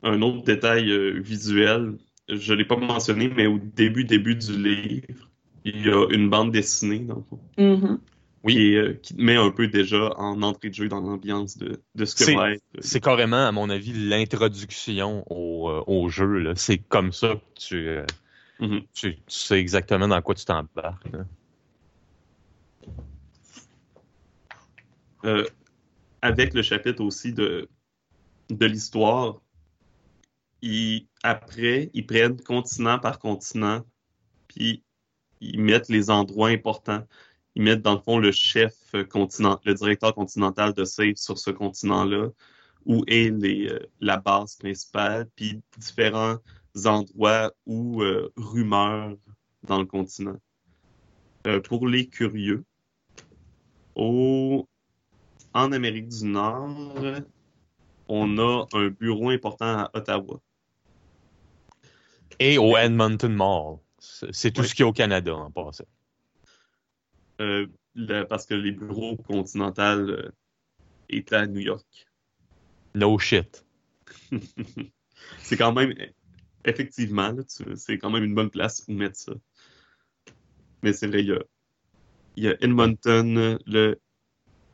Un 0.03 0.23
autre 0.23 0.45
détail 0.45 1.19
visuel, 1.21 1.97
je 2.29 2.53
ne 2.53 2.59
l'ai 2.59 2.65
pas 2.65 2.77
mentionné, 2.77 3.29
mais 3.29 3.47
au 3.47 3.59
début, 3.59 4.05
début 4.05 4.35
du 4.35 4.53
livre, 4.53 5.30
il 5.65 5.87
y 5.87 5.91
a 5.91 6.07
une 6.11 6.31
bande 6.31 6.53
dessinée, 6.53 7.01
dans 7.01 7.17
le 7.17 7.23
fond. 7.23 7.41
Mm-hmm. 7.59 7.99
Oui. 8.43 8.75
Euh, 8.75 8.95
qui 8.95 9.15
met 9.17 9.37
un 9.37 9.51
peu 9.51 9.69
déjà 9.69 10.15
en 10.17 10.41
entrée 10.43 10.71
de 10.71 10.75
jeu 10.75 10.89
dans 10.89 11.01
l'ambiance 11.01 11.59
de, 11.59 11.83
de, 11.95 12.05
ce 12.05 12.17
que 12.17 12.35
va 12.35 12.53
être. 12.53 12.63
C'est 12.79 13.01
carrément, 13.01 13.47
à 13.47 13.53
mon 13.53 13.69
avis, 13.69 13.93
l'introduction 13.93 15.25
au, 15.31 15.69
euh, 15.69 15.85
au, 15.87 16.09
jeu. 16.09 16.53
C'est 16.57 16.79
comme 16.79 17.13
ça 17.13 17.35
que 17.69 17.75
euh, 17.75 18.07
mm-hmm. 18.61 18.83
tu, 18.95 19.17
tu, 19.17 19.23
sais 19.27 19.59
exactement 19.59 20.09
dans 20.09 20.23
quoi 20.23 20.35
tu 20.35 20.45
t'embarques. 20.45 21.09
avec 26.23 26.55
le 26.55 26.63
chapitre 26.63 27.05
aussi 27.05 27.35
de, 27.35 27.69
de 28.49 28.67
l'histoire, 28.67 29.41
après, 31.23 31.91
ils 31.95 32.07
prennent 32.07 32.41
continent 32.41 32.99
par 32.99 33.19
continent, 33.19 33.85
puis 34.49 34.83
ils 35.41 35.61
mettent 35.61 35.89
les 35.89 36.11
endroits 36.11 36.49
importants. 36.49 37.07
Ils 37.55 37.63
mettent, 37.63 37.83
dans 37.83 37.95
le 37.95 38.01
fond, 38.01 38.19
le 38.19 38.33
chef 38.33 38.75
continent, 39.11 39.61
le 39.65 39.75
directeur 39.75 40.15
continental 40.15 40.73
de 40.73 40.85
Safe 40.85 41.17
sur 41.17 41.39
ce 41.39 41.51
continent-là, 41.51 42.29
où 42.87 43.05
est 43.07 43.31
euh, 43.31 43.79
la 44.01 44.17
base 44.17 44.57
principale, 44.57 45.29
puis 45.37 45.61
différents 45.79 46.37
endroits 46.85 47.53
ou 47.67 48.03
euh, 48.03 48.33
rumeurs 48.37 49.17
dans 49.65 49.79
le 49.79 49.87
continent. 49.87 50.37
Euh, 51.47 51.61
pour 51.61 51.87
les 51.87 52.07
curieux, 52.07 52.65
au, 53.95 54.69
en 55.55 55.73
Amérique 55.73 56.09
du 56.09 56.27
Nord, 56.27 56.95
on 58.09 58.39
a 58.39 58.67
un 58.73 58.89
bureau 58.89 59.31
important 59.31 59.79
à 59.79 59.91
Ottawa. 59.95 60.41
Et 62.39 62.57
au 62.59 62.77
Edmonton 62.77 63.33
Mall. 63.35 63.79
C'est 64.01 64.51
tout 64.51 64.65
ce 64.65 64.75
qu'il 64.75 64.83
y 64.83 64.87
a 64.87 64.89
au 64.89 64.93
Canada 64.93 65.35
en 65.35 65.51
passant. 65.51 65.85
Euh, 67.41 67.67
parce 68.29 68.47
que 68.47 68.55
les 68.55 68.73
bureaux 68.73 69.17
continentaux 69.17 69.83
euh, 69.83 70.31
étaient 71.09 71.37
à 71.37 71.47
New 71.47 71.61
York. 71.61 71.87
No 72.95 73.19
shit. 73.19 73.65
c'est 75.39 75.57
quand 75.57 75.73
même, 75.73 75.95
effectivement, 76.65 77.35
c'est 77.47 77.99
quand 77.99 78.11
même 78.11 78.25
une 78.25 78.35
bonne 78.35 78.51
place 78.51 78.85
où 78.89 78.93
mettre 78.93 79.17
ça. 79.17 79.33
Mais 80.83 80.93
c'est 80.93 81.07
vrai, 81.07 81.21
il 81.21 81.29
y 81.29 81.33
a, 81.33 81.43
il 82.37 82.45
y 82.45 82.49
a 82.49 82.57
Edmonton, 82.63 83.59
le 83.67 84.01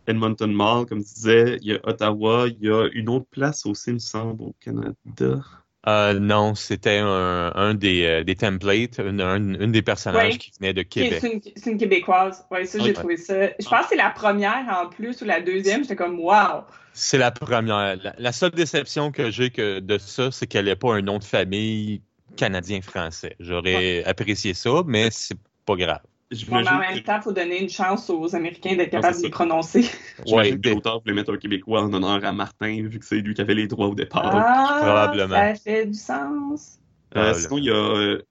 Edmonton 0.07 0.53
Mall, 0.53 0.87
comme 0.87 1.03
tu 1.03 1.15
disais, 1.15 1.59
il 1.63 1.69
y 1.69 1.73
a 1.73 1.81
Ottawa, 1.83 2.47
il 2.49 2.65
y 2.65 2.71
a 2.71 2.89
une 2.93 3.09
autre 3.09 3.27
place 3.31 3.67
aussi, 3.67 3.91
il 3.91 3.95
me 3.95 3.99
semble, 3.99 4.43
au 4.45 4.55
Canada. 4.61 5.43
Euh, 5.89 6.19
non, 6.19 6.57
c'était 6.57 6.99
un, 6.99 7.53
un 7.55 7.75
des, 7.75 8.05
euh, 8.05 8.25
des, 8.25 8.35
templates, 8.35 8.99
une, 8.99 9.21
une, 9.21 9.71
des 9.71 9.83
personnages 9.83 10.39
qui 10.39 10.51
venait 10.59 10.75
de 10.75 10.83
Québec. 10.83 11.21
C'est 11.57 11.71
une, 11.71 11.79
Québécoise. 11.79 12.45
Oui, 12.51 12.67
ça, 12.67 12.81
j'ai 12.81 12.93
trouvé 12.93 13.17
ça. 13.17 13.47
Je 13.61 13.69
pense 13.69 13.83
que 13.83 13.89
c'est 13.91 13.97
la 13.97 14.11
première 14.11 14.67
en 14.69 14.89
plus 14.89 15.21
ou 15.23 15.25
la 15.25 15.41
deuxième. 15.41 15.83
J'étais 15.83 15.95
comme, 15.95 16.19
wow! 16.19 16.65
C'est 16.93 17.19
la 17.19 17.31
première. 17.31 17.99
La, 18.19 18.33
seule 18.33 18.51
déception 18.51 19.13
que 19.13 19.31
j'ai 19.31 19.51
que 19.51 19.79
de 19.79 19.99
ça, 19.99 20.31
c'est 20.33 20.47
qu'elle 20.49 20.65
n'ait 20.65 20.77
pas 20.77 20.95
un 20.95 21.03
nom 21.03 21.19
de 21.19 21.25
famille 21.25 22.03
canadien-français. 22.37 23.37
J'aurais 23.39 24.03
apprécié 24.05 24.55
ça, 24.55 24.83
mais 24.87 25.11
c'est 25.13 25.39
pas 25.67 25.77
grave 25.77 26.01
mais 26.31 26.69
en 26.69 26.79
même 26.79 27.03
temps, 27.03 27.17
il 27.17 27.23
faut 27.23 27.33
donner 27.33 27.63
une 27.63 27.69
chance 27.69 28.11
aux 28.11 28.35
Américains 28.35 28.75
d'être 28.75 28.91
capables 28.91 29.17
de 29.17 29.23
les 29.23 29.31
prononcer. 29.31 29.89
Oui, 30.27 30.61
que 30.61 30.71
l'auteur 30.71 31.01
voulait 31.01 31.15
mettre 31.15 31.33
un 31.33 31.37
Québécois 31.37 31.83
en 31.83 31.93
honneur 31.93 32.25
à 32.25 32.33
Martin, 32.33 32.83
vu 32.89 32.99
que 32.99 33.05
c'est 33.05 33.19
lui 33.19 33.35
qui 33.35 33.41
avait 33.41 33.55
les 33.55 33.69
droits 33.69 33.89
au 33.89 33.95
départ. 33.95 34.31
Ah, 34.35 34.79
Probablement. 34.83 35.37
Ça 35.37 35.55
fait 35.55 35.87
du 35.87 35.95
sens. 35.95 36.81
Euh, 37.17 37.33
sinon, 37.35 37.59
il 37.59 37.65
y 37.65 37.71
a 37.71 37.75
euh, 37.75 38.23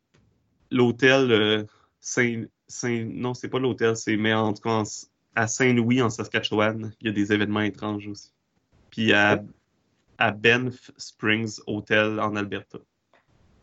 l'hôtel 0.72 1.32
euh, 1.32 1.64
Saint, 2.02 2.44
Saint... 2.68 3.06
Non, 3.10 3.34
c'est 3.34 3.48
pas 3.48 3.60
l'hôtel, 3.60 3.96
c'est... 3.96 4.18
Mais 4.18 4.34
en 4.34 4.54
tout 4.54 4.62
cas, 4.62 4.84
à 5.36 5.48
Saint-Louis, 5.48 6.02
en 6.02 6.10
Saskatchewan, 6.10 6.94
il 7.00 7.08
y 7.08 7.10
a 7.10 7.14
des 7.14 7.32
événements 7.32 7.62
étranges 7.62 8.08
aussi. 8.08 8.32
Puis 8.90 9.14
à, 9.14 9.42
à 10.18 10.32
Banff 10.32 10.92
Springs 10.98 11.60
Hotel 11.66 12.20
en 12.20 12.36
Alberta. 12.36 12.80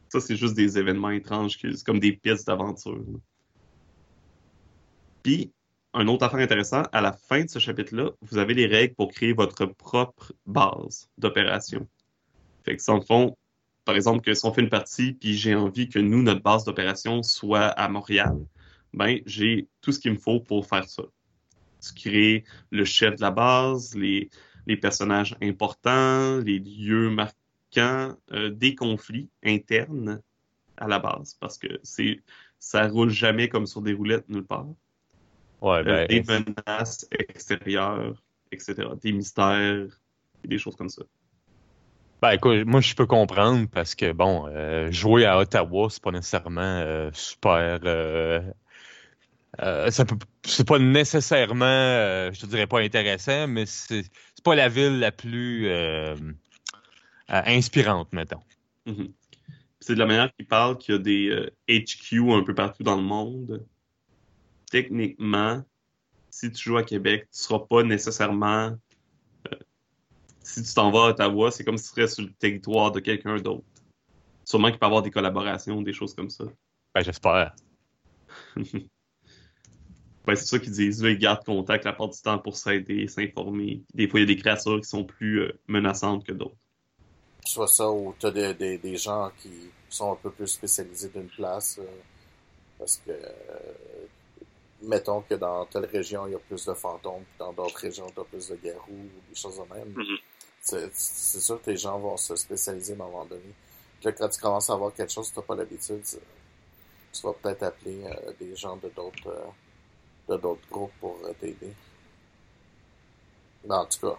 Ça, 0.09 0.21
c'est 0.21 0.37
juste 0.37 0.55
des 0.55 0.79
événements 0.79 1.11
étranges, 1.11 1.59
c'est 1.61 1.85
comme 1.85 1.99
des 1.99 2.12
pistes 2.12 2.47
d'aventure. 2.47 3.03
Puis, 5.23 5.53
un 5.95 6.09
autre 6.09 6.25
affaire 6.25 6.41
intéressant, 6.41 6.83
à 6.93 7.01
la 7.01 7.13
fin 7.13 7.45
de 7.45 7.51
ce 7.51 7.59
chapitre-là, 7.59 8.11
vous 8.23 8.39
avez 8.39 8.55
les 8.55 8.67
règles 8.67 8.95
pour 8.95 9.11
créer 9.11 9.33
votre 9.33 9.67
propre 9.67 10.33
base 10.47 11.11
d'opération. 11.19 11.87
Fait 12.65 12.77
que, 12.77 12.83
dans 12.87 12.97
le 12.97 13.03
fond, 13.03 13.37
par 13.85 13.97
exemple, 13.97 14.23
que 14.23 14.35
si 14.35 14.45
on 14.47 14.53
fait 14.53 14.63
une 14.63 14.69
partie, 14.69 15.13
puis 15.13 15.35
j'ai 15.35 15.55
envie 15.55 15.89
que 15.89 15.99
nous, 15.99 16.23
notre 16.23 16.43
base 16.43 16.65
d'opération 16.65 17.23
soit 17.23 17.67
à 17.67 17.89
Montréal, 17.89 18.39
ben, 18.95 19.19
j'ai 19.27 19.69
tout 19.81 19.93
ce 19.93 19.99
qu'il 19.99 20.13
me 20.13 20.19
faut 20.19 20.41
pour 20.41 20.67
faire 20.67 20.89
ça. 20.89 21.03
Tu 21.81 21.95
crées 21.95 22.45
le 22.71 22.85
chef 22.85 23.17
de 23.17 23.23
la 23.23 23.31
base, 23.31 23.95
les, 23.95 24.31
les 24.67 24.77
personnages 24.77 25.37
importants, 25.43 26.39
les 26.39 26.59
lieux 26.59 27.11
marquants, 27.11 28.17
euh, 28.33 28.51
des 28.51 28.75
conflits 28.75 29.29
internes 29.43 30.21
à 30.77 30.89
la 30.89 30.99
base, 30.99 31.37
parce 31.41 31.59
que 31.59 31.81
c'est 31.83 32.21
ça 32.59 32.87
roule 32.87 33.11
jamais 33.11 33.49
comme 33.49 33.67
sur 33.67 33.83
des 33.83 33.93
roulettes 33.93 34.29
nulle 34.29 34.45
part. 34.45 34.69
Ouais, 35.62 35.83
Euh, 35.87 36.07
ben, 36.07 36.07
des 36.09 36.22
menaces 36.22 37.07
extérieures, 37.12 38.20
etc. 38.51 38.96
Des 39.01 39.12
mystères, 39.12 39.87
et 40.44 40.48
des 40.48 40.59
choses 40.59 40.77
comme 40.77 40.88
ça. 40.88 41.03
ben, 42.20 42.33
écoute, 42.33 42.64
moi 42.66 42.81
je 42.81 42.94
peux 42.94 43.07
comprendre 43.07 43.68
parce 43.68 43.94
que 43.94 44.12
bon, 44.12 44.46
euh, 44.48 44.90
jouer 44.90 45.25
à 45.25 45.38
Ottawa, 45.38 45.88
c'est 45.90 46.03
pas 46.03 46.11
nécessairement 46.11 46.61
euh, 46.62 47.11
super. 47.12 47.81
euh, 47.85 48.42
ça 49.90 50.05
peut, 50.05 50.16
c'est 50.44 50.66
pas 50.66 50.79
nécessairement, 50.79 51.64
je 52.33 52.40
te 52.40 52.46
dirais 52.46 52.66
pas 52.66 52.81
intéressant, 52.81 53.46
mais 53.48 53.66
c'est 53.66 54.05
pas 54.42 54.55
la 54.55 54.68
ville 54.68 54.98
la 54.98 55.12
plus 55.12 55.70
inspirante, 57.29 58.12
mettons. 58.12 58.42
Mhm. 58.87 59.12
Puis 59.12 59.14
C'est 59.81 59.94
de 59.94 59.98
la 60.01 60.07
manière 60.07 60.35
qu'il 60.35 60.46
parle 60.46 60.79
qu'il 60.79 60.94
y 60.94 60.98
a 60.98 61.01
des 61.01 61.53
HQ 61.68 62.33
un 62.33 62.42
peu 62.42 62.55
partout 62.55 62.83
dans 62.83 62.96
le 62.96 63.03
monde. 63.03 63.64
Techniquement, 64.73 65.63
si 66.31 66.51
tu 66.51 66.65
joues 66.65 66.79
à 66.79 66.83
Québec, 66.83 67.29
tu 67.31 67.39
seras 67.41 67.59
pas 67.59 67.83
nécessairement. 67.83 68.75
euh, 69.53 69.57
si 70.43 70.63
tu 70.63 70.73
t'en 70.73 70.91
vas 70.91 71.05
à 71.05 71.09
Ottawa, 71.11 71.51
c'est 71.51 71.63
comme 71.63 71.77
si 71.77 71.85
tu 71.85 71.91
serais 71.91 72.09
sur 72.09 72.25
le 72.25 72.33
territoire 72.33 72.91
de 72.91 72.99
quelqu'un 73.01 73.37
d'autre. 73.37 73.67
Sûrement 74.47 74.71
qu'il 74.71 74.79
peut 74.79 74.87
y 74.87 74.89
avoir 74.89 75.03
des 75.03 75.11
collaborations, 75.11 75.83
des 75.83 75.93
choses 75.93 76.15
comme 76.15 76.31
ça. 76.31 76.45
Ben, 76.95 77.03
j'espère. 77.03 77.55
Ben, 80.25 80.37
c'est 80.37 80.47
ça 80.47 80.59
qu'ils 80.61 80.71
disent. 80.73 81.03
Là, 81.03 81.11
ils 81.11 81.19
gardent 81.19 81.45
contact 81.45 81.85
la 81.85 81.93
part 81.93 82.09
du 82.09 82.21
temps 82.23 82.39
pour 82.39 82.57
s'aider, 82.57 83.09
s'informer. 83.09 83.83
Des 83.93 84.07
fois, 84.07 84.21
il 84.21 84.23
y 84.23 84.33
a 84.33 84.35
des 84.35 84.41
créatures 84.41 84.81
qui 84.81 84.89
sont 84.89 85.05
plus 85.05 85.41
euh, 85.41 85.61
menaçantes 85.67 86.25
que 86.25 86.31
d'autres. 86.33 86.55
Soit 87.45 87.67
ça 87.67 87.91
ou 87.91 88.15
t'as 88.21 88.31
des, 88.31 88.55
des, 88.55 88.79
des 88.79 88.97
gens 88.97 89.33
qui 89.43 89.51
sont 89.89 90.13
un 90.13 90.17
peu 90.17 90.31
plus 90.31 90.47
spécialisés 90.47 91.09
d'une 91.09 91.29
place. 91.29 91.79
euh, 91.81 91.87
parce 92.79 92.99
que, 92.99 93.11
euh, 93.11 94.07
mettons 94.83 95.23
que 95.23 95.35
dans 95.35 95.64
telle 95.66 95.87
région, 95.87 96.27
il 96.27 96.33
y 96.33 96.35
a 96.35 96.38
plus 96.38 96.64
de 96.64 96.75
fantômes, 96.75 97.23
puis 97.25 97.38
dans 97.38 97.53
d'autres 97.53 97.79
régions, 97.79 98.07
t'as 98.14 98.25
plus 98.25 98.49
de 98.49 98.57
garous 98.57 98.83
ou 98.88 99.29
des 99.29 99.35
choses 99.35 99.57
de 99.57 99.75
même. 99.75 99.88
Mhm. 99.95 100.18
C'est 100.61 100.90
c'est 100.95 101.40
sûr 101.40 101.61
que 101.61 101.71
les 101.71 101.77
gens 101.77 101.99
vont 101.99 102.16
se 102.16 102.37
spécialiser 102.37 102.92
à 102.92 102.97
un 102.97 102.99
moment 102.99 103.25
donné. 103.25 103.55
Puis 104.01 104.07
là, 104.07 104.12
quand 104.12 104.29
tu 104.29 104.40
commences 104.40 104.71
à 104.71 104.75
avoir 104.75 104.92
quelque 104.95 105.12
chose 105.12 105.31
que 105.31 105.37
t'as 105.37 105.42
pas 105.42 105.57
l'habitude, 105.57 106.03
tu 106.05 106.16
tu 107.12 107.23
vas 107.27 107.33
peut-être 107.35 107.62
appeler 107.64 108.05
euh, 108.07 108.33
des 108.40 108.57
gens 108.57 108.77
de 108.77 108.88
d'autres 108.88 109.29
euh, 109.29 110.33
de 110.35 110.40
d'autres 110.40 110.66
groupes 110.71 110.92
pour 111.01 111.18
euh, 111.25 111.33
t'aider. 111.38 111.73
Ben, 113.64 113.77
en 113.77 113.87
tout 113.87 114.01
cas, 114.01 114.16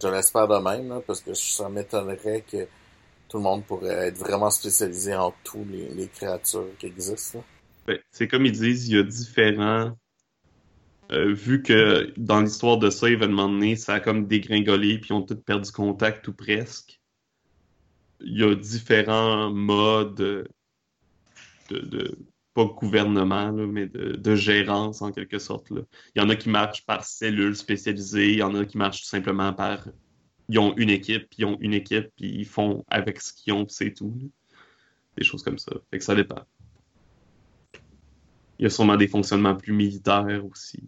je 0.00 0.08
l'espère 0.08 0.46
de 0.46 0.58
même, 0.58 0.88
là, 0.88 1.00
parce 1.06 1.20
que 1.20 1.34
ça 1.34 1.68
m'étonnerait 1.68 2.42
que 2.42 2.68
tout 3.28 3.38
le 3.38 3.42
monde 3.42 3.64
pourrait 3.64 4.08
être 4.08 4.18
vraiment 4.18 4.50
spécialisé 4.50 5.14
en 5.16 5.34
tous 5.42 5.64
les, 5.64 5.88
les 5.88 6.08
créatures 6.08 6.68
qui 6.78 6.86
existent. 6.86 7.38
là. 7.38 7.44
Ben, 7.86 7.98
c'est 8.10 8.28
comme 8.28 8.46
ils 8.46 8.52
disent, 8.52 8.88
il 8.88 8.96
y 8.96 8.98
a 8.98 9.02
différents. 9.02 9.96
euh, 11.12 11.32
vu 11.32 11.62
que 11.62 12.12
dans 12.16 12.40
l'histoire 12.40 12.78
de 12.78 12.90
ça, 12.90 13.08
événement 13.08 13.48
donné, 13.48 13.76
ça 13.76 13.94
a 13.94 14.00
comme 14.00 14.26
dégringolé, 14.26 14.98
puis 14.98 15.10
ils 15.10 15.12
ont 15.12 15.22
tous 15.22 15.36
perdu 15.36 15.70
contact 15.70 16.26
ou 16.28 16.32
presque. 16.34 17.00
Il 18.20 18.38
y 18.38 18.42
a 18.42 18.54
différents 18.54 19.50
modes 19.52 20.48
de, 21.70 22.18
pas 22.54 22.64
gouvernement, 22.64 23.52
mais 23.52 23.86
de, 23.86 24.34
gérance 24.34 25.02
en 25.02 25.12
quelque 25.12 25.38
sorte. 25.38 25.68
Il 25.70 25.84
y 26.16 26.20
en 26.20 26.28
a 26.28 26.36
qui 26.36 26.48
marchent 26.48 26.84
par 26.86 27.04
cellules 27.04 27.56
spécialisées, 27.56 28.32
il 28.32 28.38
y 28.38 28.42
en 28.42 28.54
a 28.54 28.64
qui 28.64 28.78
marchent 28.78 29.02
tout 29.02 29.08
simplement 29.08 29.52
par. 29.52 29.86
Ils 30.48 30.58
ont 30.58 30.76
une 30.76 30.90
équipe, 30.90 31.28
puis 31.28 31.38
ils 31.40 31.44
ont 31.44 31.58
une 31.60 31.74
équipe, 31.74 32.08
puis 32.16 32.28
ils 32.28 32.46
font 32.46 32.84
avec 32.88 33.20
ce 33.20 33.32
qu'ils 33.32 33.52
ont, 33.52 33.66
c'est 33.68 33.92
tout. 33.92 34.16
Des 35.16 35.24
choses 35.24 35.42
comme 35.42 35.58
ça. 35.58 35.72
Fait 35.90 35.98
que 35.98 36.04
ça 36.04 36.14
dépend. 36.14 36.44
Il 38.58 38.62
y 38.62 38.66
a 38.66 38.70
sûrement 38.70 38.96
des 38.96 39.08
fonctionnements 39.08 39.54
plus 39.54 39.72
militaires 39.72 40.44
aussi. 40.44 40.82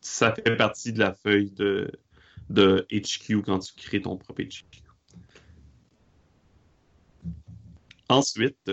Ça 0.00 0.34
fait 0.34 0.56
partie 0.56 0.92
de 0.92 0.98
la 0.98 1.14
feuille 1.14 1.50
de, 1.50 1.90
de 2.50 2.86
HQ 2.92 3.42
quand 3.44 3.58
tu 3.60 3.74
crées 3.74 4.02
ton 4.02 4.16
propre 4.16 4.42
HQ. 4.42 4.82
Ensuite, 8.08 8.70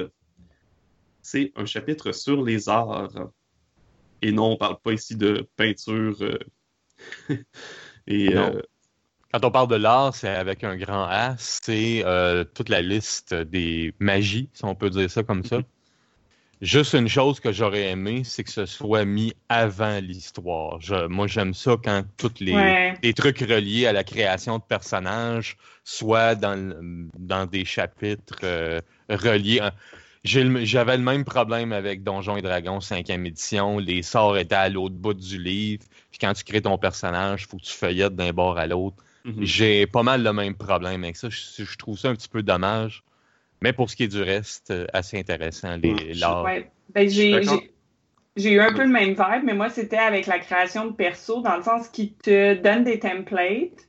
c'est 1.21 1.51
un 1.55 1.65
chapitre 1.65 2.11
sur 2.11 2.43
les 2.43 2.67
arts. 2.67 3.31
Et 4.21 4.31
non, 4.31 4.51
on 4.51 4.57
parle 4.57 4.79
pas 4.81 4.91
ici 4.91 5.15
de 5.15 5.47
peinture. 5.55 6.17
euh, 6.21 6.37
et 8.07 8.35
euh, 8.35 8.61
Quand 9.31 9.45
on 9.45 9.51
parle 9.51 9.67
de 9.67 9.75
l'art, 9.75 10.15
c'est 10.15 10.27
avec 10.29 10.63
un 10.63 10.75
grand 10.75 11.03
A, 11.03 11.35
c'est 11.37 12.03
euh, 12.05 12.43
toute 12.43 12.69
la 12.69 12.81
liste 12.81 13.33
des 13.33 13.93
magies, 13.99 14.49
si 14.53 14.65
on 14.65 14.73
peut 14.75 14.89
dire 14.89 15.09
ça 15.09 15.21
comme 15.23 15.43
ça. 15.43 15.59
Juste 16.61 16.93
une 16.93 17.07
chose 17.07 17.39
que 17.39 17.53
j'aurais 17.53 17.91
aimé, 17.91 18.23
c'est 18.25 18.43
que 18.43 18.49
ce 18.51 18.65
soit 18.65 19.05
mis 19.05 19.33
avant 19.47 19.99
l'histoire. 20.01 20.79
Moi, 21.09 21.27
j'aime 21.27 21.53
ça 21.53 21.75
quand 21.81 22.03
tous 22.17 22.33
les, 22.41 22.53
Ouais. 22.53 22.93
les 23.01 23.13
trucs 23.13 23.39
reliés 23.39 23.85
à 23.85 23.93
la 23.93 24.03
création 24.03 24.57
de 24.57 24.63
personnages 24.63 25.55
soient 25.85 26.35
dans, 26.35 27.47
des 27.49 27.63
chapitres 27.65 28.39
euh, 28.43 28.81
reliés. 29.09 29.59
à- 29.61 29.73
J'avais 30.25 30.97
le 30.97 31.03
même 31.03 31.23
problème 31.23 31.71
avec 31.71 32.03
Donjons 32.03 32.35
et 32.35 32.41
Dragons 32.41 32.79
5e 32.81 33.25
édition. 33.25 33.77
Les 33.79 34.01
sorts 34.01 34.37
étaient 34.37 34.55
à 34.55 34.67
l'autre 34.67 34.95
bout 34.95 35.13
du 35.13 35.41
livre. 35.41 35.83
Puis 36.11 36.19
quand 36.19 36.33
tu 36.33 36.43
crées 36.43 36.61
ton 36.61 36.77
personnage, 36.77 37.43
il 37.43 37.47
faut 37.47 37.57
que 37.57 37.63
tu 37.63 37.73
feuillettes 37.73 38.15
d'un 38.15 38.33
bord 38.33 38.57
à 38.57 38.67
l'autre. 38.67 38.97
Mhm. 39.25 39.45
J'ai 39.45 39.87
pas 39.87 40.03
mal 40.03 40.23
le 40.23 40.33
même 40.33 40.55
problème 40.55 41.03
avec 41.03 41.17
ça. 41.17 41.29
Je, 41.29 41.63
je 41.63 41.77
trouve 41.77 41.97
ça 41.97 42.09
un 42.09 42.15
petit 42.15 42.29
peu 42.29 42.43
dommage. 42.43 43.03
Mais 43.61 43.73
pour 43.73 43.89
ce 43.89 43.95
qui 43.95 44.03
est 44.03 44.07
du 44.07 44.21
reste, 44.21 44.71
euh, 44.71 44.85
assez 44.93 45.19
intéressant, 45.19 45.75
les, 45.77 46.13
l'art. 46.13 46.43
Ouais. 46.43 46.69
Ben, 46.93 47.09
j'ai, 47.09 48.53
eu 48.53 48.59
un 48.61 48.71
peu 48.71 48.83
le 48.83 48.89
même 48.89 49.09
vibe, 49.09 49.43
mais 49.43 49.53
moi, 49.53 49.69
c'était 49.69 49.97
avec 49.97 50.27
la 50.27 50.39
création 50.39 50.85
de 50.85 50.93
perso, 50.93 51.41
dans 51.41 51.57
le 51.57 51.63
sens 51.63 51.89
qu'ils 51.89 52.13
te 52.13 52.53
donnent 52.55 52.85
des 52.85 52.99
templates, 52.99 53.87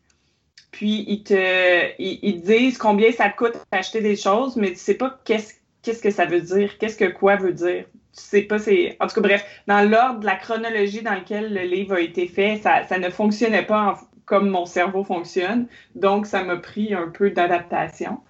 puis 0.72 1.04
ils 1.06 1.22
te, 1.22 1.92
ils, 1.98 2.18
ils 2.22 2.42
te 2.42 2.46
disent 2.46 2.78
combien 2.78 3.12
ça 3.12 3.28
te 3.28 3.36
coûte 3.36 3.54
d'acheter 3.70 4.00
des 4.00 4.16
choses, 4.16 4.56
mais 4.56 4.70
tu 4.70 4.78
sais 4.78 4.94
pas 4.94 5.20
qu'est-ce, 5.24 5.54
qu'est-ce 5.82 6.02
que 6.02 6.10
ça 6.10 6.26
veut 6.26 6.40
dire, 6.40 6.78
qu'est-ce 6.78 6.96
que 6.96 7.04
quoi 7.04 7.36
veut 7.36 7.52
dire. 7.52 7.84
Tu 8.12 8.22
sais 8.22 8.42
pas, 8.42 8.58
c'est. 8.58 8.96
En 8.98 9.06
tout 9.06 9.14
cas, 9.14 9.20
bref, 9.20 9.44
dans 9.68 9.88
l'ordre 9.88 10.20
de 10.20 10.26
la 10.26 10.34
chronologie 10.34 11.02
dans 11.02 11.14
lequel 11.14 11.54
le 11.54 11.62
livre 11.62 11.94
a 11.94 12.00
été 12.00 12.26
fait, 12.26 12.56
ça, 12.56 12.84
ça 12.88 12.98
ne 12.98 13.08
fonctionnait 13.08 13.64
pas 13.64 13.92
en- 13.92 14.09
comme 14.30 14.50
mon 14.50 14.66
cerveau 14.66 15.04
fonctionne, 15.04 15.68
donc 15.96 16.26
ça 16.26 16.44
m'a 16.44 16.56
pris 16.56 16.94
un 16.94 17.08
peu 17.10 17.30
d'adaptation. 17.32 18.20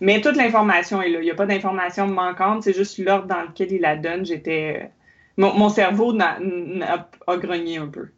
Mais 0.00 0.20
toute 0.22 0.36
l'information 0.36 1.02
est 1.02 1.10
là. 1.10 1.20
Il 1.20 1.24
n'y 1.24 1.30
a 1.32 1.36
pas 1.36 1.46
d'information 1.46 2.06
manquante, 2.08 2.64
c'est 2.64 2.74
juste 2.74 2.98
l'ordre 2.98 3.28
dans 3.28 3.42
lequel 3.42 3.72
il 3.72 3.82
la 3.82 3.96
donne. 3.96 4.26
J'étais. 4.26 4.84
euh, 4.84 4.88
Mon, 5.38 5.68
cerveau 5.70 6.12
n'a- 6.14 6.38
a 7.28 7.36
grogné 7.38 7.78
un 7.78 7.88
peu. 7.88 8.08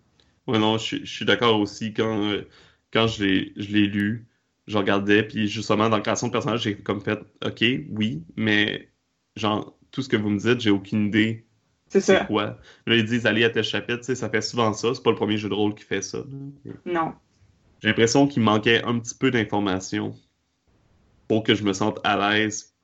Ouais, 0.47 0.59
non, 0.59 0.79
je, 0.79 0.85
suis- 0.85 1.07
je 1.07 1.13
suis 1.15 1.25
d'accord 1.25 1.61
aussi. 1.61 1.93
Quand, 1.95 2.23
euh, 2.31 2.49
quand 2.93 3.07
je 3.07 3.25
l'ai, 3.25 3.53
je 3.57 3.73
l'ai 3.73 3.87
lu, 3.87 4.27
je 4.67 4.79
regardais, 4.79 5.23
puis 5.27 5.49
justement, 5.49 5.89
dans 5.89 5.97
la 5.97 6.03
création 6.03 6.29
de 6.29 6.33
personnage, 6.33 6.63
j'ai 6.63 6.77
comme 6.83 7.01
fait, 7.01 7.19
OK, 7.45 7.61
oui, 7.91 8.25
mais 8.37 8.91
genre, 9.37 9.79
tout 9.91 10.03
ce 10.03 10.09
que 10.09 10.17
vous 10.17 10.31
me 10.31 10.39
dites, 10.39 10.61
j'ai 10.61 10.71
aucune 10.71 11.07
idée 11.09 11.47
C'est 11.89 12.01
ça. 12.01 12.25
quoi? 12.27 12.59
Là, 12.87 12.97
ils 12.97 13.05
disent 13.05 13.27
aller 13.27 13.45
à 13.45 13.51
tel 13.51 13.65
chapitre, 13.65 13.99
tu 13.99 14.05
sais, 14.05 14.15
ça 14.15 14.29
fait 14.29 14.43
souvent 14.43 14.73
ça. 14.73 14.95
C'est 14.95 15.03
pas 15.03 15.11
le 15.11 15.17
premier 15.17 15.39
jeu 15.39 15.49
de 15.49 15.55
rôle 15.55 15.75
qui 15.75 15.85
fait 15.85 16.03
ça. 16.03 16.19
Non. 16.85 17.15
J'ai 17.81 17.89
l'impression 17.89 18.27
qu'il 18.27 18.43
manquait 18.43 18.83
un 18.85 18.99
petit 18.99 19.15
peu 19.15 19.31
d'informations 19.31 20.15
pour 21.29 21.43
que 21.43 21.55
je 21.55 21.63
me 21.63 21.73
sente 21.73 22.01
à 22.05 22.17
l'aise 22.17 22.75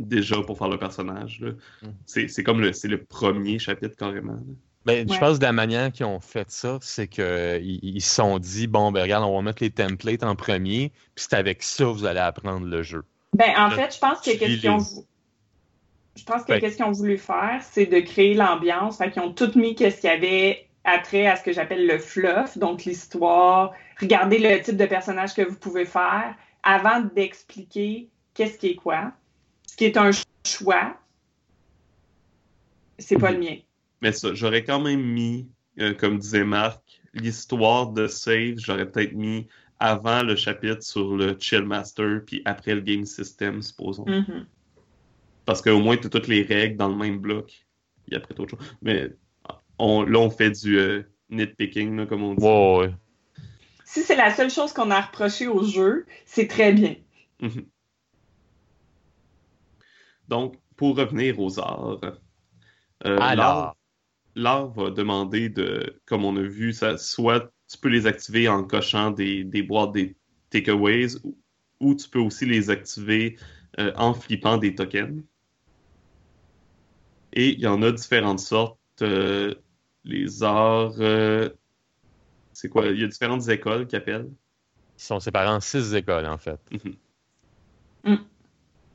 déjà 0.00 0.40
pour 0.42 0.56
faire 0.56 0.68
le 0.68 0.78
personnage. 0.78 1.40
là. 1.40 1.50
Mm. 1.82 1.86
C'est, 2.06 2.28
c'est 2.28 2.42
comme 2.44 2.60
le, 2.60 2.72
c'est 2.72 2.88
le 2.88 3.02
premier 3.02 3.58
chapitre 3.58 3.96
carrément. 3.96 4.34
là. 4.34 4.54
Ben, 4.84 5.06
Je 5.12 5.18
pense 5.18 5.34
que 5.34 5.40
de 5.40 5.44
la 5.44 5.52
manière 5.52 5.92
qu'ils 5.92 6.06
ont 6.06 6.20
fait 6.20 6.50
ça, 6.50 6.78
c'est 6.80 7.08
qu'ils 7.08 7.78
ils 7.82 8.00
se 8.00 8.14
sont 8.14 8.38
dit 8.38 8.66
bon, 8.68 8.90
ben 8.90 9.02
regarde, 9.02 9.22
on 9.24 9.36
va 9.36 9.42
mettre 9.42 9.62
les 9.62 9.70
templates 9.70 10.22
en 10.22 10.34
premier, 10.34 10.92
puis 11.14 11.26
c'est 11.28 11.34
avec 11.34 11.62
ça 11.62 11.84
que 11.84 11.90
vous 11.90 12.06
allez 12.06 12.20
apprendre 12.20 12.64
le 12.66 12.82
jeu. 12.82 13.02
Ben, 13.34 13.50
en 13.58 13.70
fait, 13.70 13.94
je 13.94 13.98
pense 13.98 14.20
que 14.20 14.30
qu'est-ce 14.30 14.44
lis 14.46 14.60
qu'ils 14.60 14.70
ont. 14.70 14.78
Je 16.18 16.24
pense 16.24 16.44
que 16.44 16.52
Ouais. 16.52 16.60
qu'est-ce 16.60 16.76
qu'ils 16.76 16.84
ont 16.84 16.92
voulu 16.92 17.16
faire, 17.16 17.60
c'est 17.62 17.86
de 17.86 18.00
créer 18.00 18.34
l'ambiance. 18.34 18.98
Fait 18.98 19.10
qu'ils 19.10 19.22
ont 19.22 19.32
tout 19.32 19.56
mis 19.56 19.74
qu'est-ce 19.74 20.00
qu'il 20.00 20.10
y 20.10 20.12
avait 20.12 20.68
attrait 20.84 21.26
à 21.26 21.36
ce 21.36 21.44
que 21.44 21.52
j'appelle 21.52 21.86
le 21.86 21.98
fluff, 21.98 22.58
donc 22.58 22.84
l'histoire. 22.84 23.72
Regardez 24.00 24.38
le 24.38 24.60
type 24.62 24.76
de 24.76 24.86
personnage 24.86 25.34
que 25.34 25.42
vous 25.42 25.56
pouvez 25.56 25.84
faire 25.84 26.34
avant 26.62 27.00
d'expliquer 27.00 28.08
qu'est-ce 28.34 28.58
qui 28.58 28.68
est 28.68 28.74
quoi. 28.74 29.12
Ce 29.66 29.76
qui 29.76 29.84
est 29.84 29.96
un 29.96 30.10
choix, 30.46 30.96
c'est 32.98 33.18
pas 33.18 33.30
le 33.30 33.38
mien. 33.38 33.56
Mais 34.00 34.12
ça, 34.12 34.34
j'aurais 34.34 34.64
quand 34.64 34.80
même 34.80 35.02
mis, 35.02 35.48
euh, 35.78 35.94
comme 35.94 36.18
disait 36.18 36.44
Marc, 36.44 37.00
l'histoire 37.14 37.88
de 37.88 38.06
Save, 38.06 38.54
j'aurais 38.58 38.90
peut-être 38.90 39.12
mis 39.12 39.46
avant 39.80 40.22
le 40.22 40.34
chapitre 40.34 40.82
sur 40.82 41.16
le 41.16 41.36
Chill 41.38 41.62
Master, 41.62 42.22
puis 42.26 42.42
après 42.44 42.74
le 42.74 42.80
Game 42.80 43.04
System, 43.04 43.62
supposons. 43.62 44.06
Mhm. 44.06 44.46
Parce 45.48 45.62
qu'au 45.62 45.80
moins, 45.80 45.96
tu 45.96 46.08
as 46.08 46.10
toutes 46.10 46.28
les 46.28 46.42
règles 46.42 46.76
dans 46.76 46.90
le 46.90 46.94
même 46.94 47.20
bloc. 47.20 47.66
Il 48.06 48.12
y 48.12 48.16
a 48.16 48.18
après 48.18 48.38
autre 48.38 48.58
chose. 48.58 48.68
Mais 48.82 49.16
on, 49.78 50.02
là, 50.02 50.18
on 50.18 50.28
fait 50.28 50.50
du 50.50 50.78
euh, 50.78 51.02
nitpicking, 51.30 51.96
là, 51.96 52.04
comme 52.04 52.22
on 52.22 52.34
dit. 52.34 52.44
Ouais, 52.44 52.76
ouais. 52.76 52.94
Si 53.82 54.02
c'est 54.02 54.14
la 54.14 54.30
seule 54.30 54.50
chose 54.50 54.74
qu'on 54.74 54.90
a 54.90 55.00
reproché 55.00 55.48
au 55.48 55.64
jeu, 55.64 56.04
c'est 56.26 56.48
très 56.48 56.74
bien. 56.74 56.96
Mhm. 57.40 57.64
Donc, 60.28 60.56
pour 60.76 60.98
revenir 60.98 61.40
aux 61.40 61.58
arts, 61.58 61.98
euh, 63.06 63.16
l'art, 63.16 63.22
Alors, 63.22 63.76
l'art 64.34 64.68
va 64.68 64.90
demander 64.90 65.48
de, 65.48 65.98
comme 66.04 66.26
on 66.26 66.36
a 66.36 66.42
vu, 66.42 66.74
ça, 66.74 66.98
soit 66.98 67.50
tu 67.72 67.78
peux 67.78 67.88
les 67.88 68.06
activer 68.06 68.48
en 68.48 68.64
cochant 68.64 69.12
des, 69.12 69.44
des 69.44 69.62
boîtes 69.62 69.92
des 69.92 70.14
takeaways, 70.50 71.16
ou, 71.24 71.38
ou 71.80 71.94
tu 71.94 72.06
peux 72.06 72.20
aussi 72.20 72.44
les 72.44 72.68
activer 72.68 73.38
euh, 73.78 73.92
en 73.96 74.12
flippant 74.12 74.58
des 74.58 74.74
tokens. 74.74 75.22
Et 77.32 77.50
il 77.50 77.60
y 77.60 77.66
en 77.66 77.82
a 77.82 77.92
différentes 77.92 78.40
sortes. 78.40 78.78
euh, 79.02 79.54
les 80.04 80.42
arts, 80.42 80.94
euh, 81.00 81.50
c'est 82.52 82.68
quoi? 82.68 82.86
Il 82.86 83.00
y 83.00 83.04
a 83.04 83.06
différentes 83.06 83.48
écoles 83.48 83.86
qui 83.86 83.94
appellent. 83.96 84.30
ils 84.96 85.02
sont 85.02 85.20
séparés 85.20 85.48
en 85.48 85.60
six 85.60 85.94
écoles, 85.94 86.26
en 86.26 86.38
fait. 86.38 86.58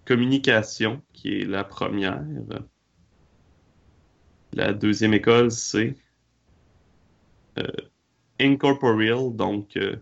Communication, 0.06 1.02
qui 1.14 1.42
est 1.42 1.46
la 1.46 1.64
première. 1.64 2.22
La 4.54 4.74
deuxième 4.74 5.14
école, 5.14 5.52
c'est 5.52 5.96
euh, 7.58 7.68
Incorporeal, 8.40 9.36
donc 9.36 9.78
euh, 9.78 9.96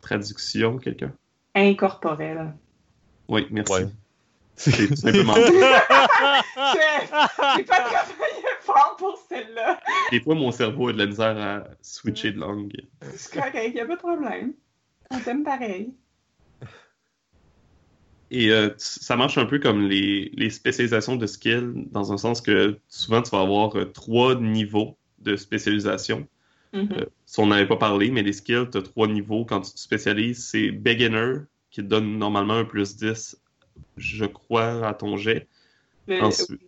traduction, 0.00 0.78
quelqu'un? 0.78 1.12
Incorporel. 1.54 2.54
Oui, 3.28 3.46
merci. 3.50 3.72
Ouais. 3.72 3.88
C'est 4.56 4.88
tout 4.88 4.96
simplement 4.96 5.34
J'ai 7.56 7.64
pas 7.64 7.80
travaillé 7.80 8.44
fort 8.60 8.96
pour 8.98 9.18
celle-là. 9.28 9.80
Des 10.10 10.20
fois, 10.20 10.34
mon 10.34 10.52
cerveau 10.52 10.88
a 10.88 10.92
de 10.92 10.98
la 10.98 11.06
misère 11.06 11.36
à 11.36 11.64
switcher 11.82 12.32
de 12.32 12.40
langue. 12.40 12.72
C'est 13.14 13.32
correct, 13.32 13.74
y 13.74 13.80
a 13.80 13.86
pas 13.86 13.94
de 13.94 14.00
problème. 14.00 14.54
On 15.10 15.18
t'aime 15.18 15.42
pareil. 15.44 15.92
Et 18.30 18.50
euh, 18.50 18.70
ça 18.78 19.16
marche 19.16 19.38
un 19.38 19.46
peu 19.46 19.58
comme 19.58 19.82
les, 19.82 20.30
les 20.34 20.50
spécialisations 20.50 21.16
de 21.16 21.26
skills, 21.26 21.86
dans 21.92 22.12
un 22.12 22.16
sens 22.16 22.40
que 22.40 22.78
souvent, 22.88 23.22
tu 23.22 23.30
vas 23.30 23.42
avoir 23.42 23.76
euh, 23.76 23.84
trois 23.84 24.34
niveaux 24.34 24.96
de 25.20 25.36
spécialisation. 25.36 26.26
Mhm. 26.72 26.88
Euh, 26.92 27.04
si 27.26 27.40
on 27.40 27.46
n'avait 27.46 27.68
pas 27.68 27.76
parlé, 27.76 28.10
mais 28.10 28.22
les 28.22 28.32
skills, 28.32 28.68
tu 28.72 28.78
as 28.78 28.82
trois 28.82 29.06
niveaux. 29.06 29.44
Quand 29.44 29.60
tu 29.60 29.72
te 29.72 29.78
spécialises, 29.78 30.44
c'est 30.44 30.70
beginner, 30.70 31.42
qui 31.70 31.82
te 31.82 31.86
donne 31.86 32.18
normalement 32.18 32.54
un 32.54 32.64
plus 32.64 32.96
10, 32.96 33.36
je 33.96 34.24
crois, 34.24 34.86
à 34.86 34.94
ton 34.94 35.16
jet. 35.16 35.48
Le- 36.06 36.22
Ensuite, 36.22 36.60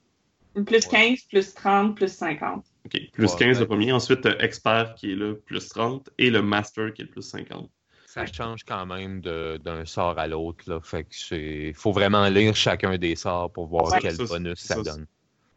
Plus 0.64 0.86
15, 0.86 1.20
plus 1.28 1.52
30, 1.52 1.94
plus 1.96 2.10
50. 2.12 2.64
ok, 2.86 3.00
plus 3.12 3.30
Ouais, 3.32 3.38
15 3.38 3.56
le 3.58 3.60
ouais. 3.62 3.66
premier. 3.66 3.92
Ensuite, 3.92 4.26
expert 4.40 4.94
qui 4.94 5.12
est 5.12 5.14
le 5.14 5.38
plus 5.38 5.68
30 5.68 6.08
et 6.16 6.30
le 6.30 6.40
master 6.40 6.94
qui 6.94 7.02
est 7.02 7.04
le 7.04 7.10
plus 7.10 7.22
50. 7.28 7.70
Ça 8.06 8.24
change 8.24 8.64
quand 8.64 8.86
même 8.86 9.20
d'un 9.20 9.84
sort 9.84 10.18
à 10.18 10.26
l'autre. 10.26 10.64
là. 10.66 10.80
Fait 10.80 11.02
que 11.04 11.14
c'est. 11.14 11.74
Faut 11.74 11.92
vraiment 11.92 12.26
lire 12.28 12.56
chacun 12.56 12.96
des 12.96 13.14
sorts 13.16 13.52
pour 13.52 13.66
voir 13.66 13.92
Ouais, 13.92 13.98
quel 14.00 14.14
ça, 14.16 14.24
bonus 14.24 14.58
ça, 14.60 14.82
donne. 14.82 15.06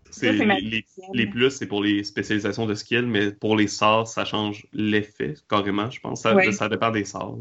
Ça, 0.09 0.31
les, 0.33 0.83
les- 1.13 1.27
plus, 1.27 1.51
c'est 1.51 1.67
pour 1.67 1.81
les 1.83 2.03
spécialisations 2.03 2.65
de 2.65 2.73
skills, 2.73 3.05
mais 3.05 3.31
pour 3.31 3.55
les 3.55 3.67
sorts, 3.67 4.07
ça 4.07 4.25
change 4.25 4.67
l'effet 4.73 5.35
carrément, 5.47 5.89
je 5.89 6.01
pense. 6.01 6.23
Ça, 6.23 6.35
Ouais. 6.35 6.51
ça 6.51 6.67
dépend 6.67 6.91
des 6.91 7.05
sorts. 7.05 7.37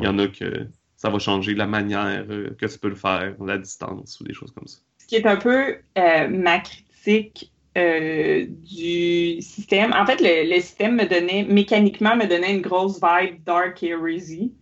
Il 0.00 0.04
y 0.04 0.08
en 0.08 0.18
a 0.18 0.26
que 0.26 0.66
ça 0.98 1.08
va 1.08 1.18
changer 1.18 1.54
la 1.54 1.66
manière 1.66 2.26
euh, 2.28 2.50
que 2.60 2.66
tu 2.66 2.78
peux 2.78 2.90
le 2.90 2.96
faire, 2.96 3.34
la 3.40 3.56
distance 3.56 4.20
ou 4.20 4.24
des 4.24 4.34
choses 4.34 4.52
comme 4.52 4.66
ça. 4.66 4.78
Ce 4.98 5.06
qui 5.06 5.16
est 5.16 5.26
un 5.26 5.36
peu 5.36 5.76
euh, 5.96 6.28
ma 6.28 6.58
critique 6.58 7.50
euh, 7.78 8.44
du 8.48 9.40
système. 9.40 9.94
En 9.94 10.04
fait, 10.04 10.20
le, 10.20 10.52
le 10.54 10.60
système 10.60 10.96
me 10.96 11.06
donnait, 11.06 11.44
mécaniquement, 11.44 12.14
me 12.16 12.26
donnait 12.26 12.52
une 12.54 12.60
grosse 12.60 13.00
vibe 13.02 13.42
Dark 13.44 13.82
Heresy. 13.82 14.52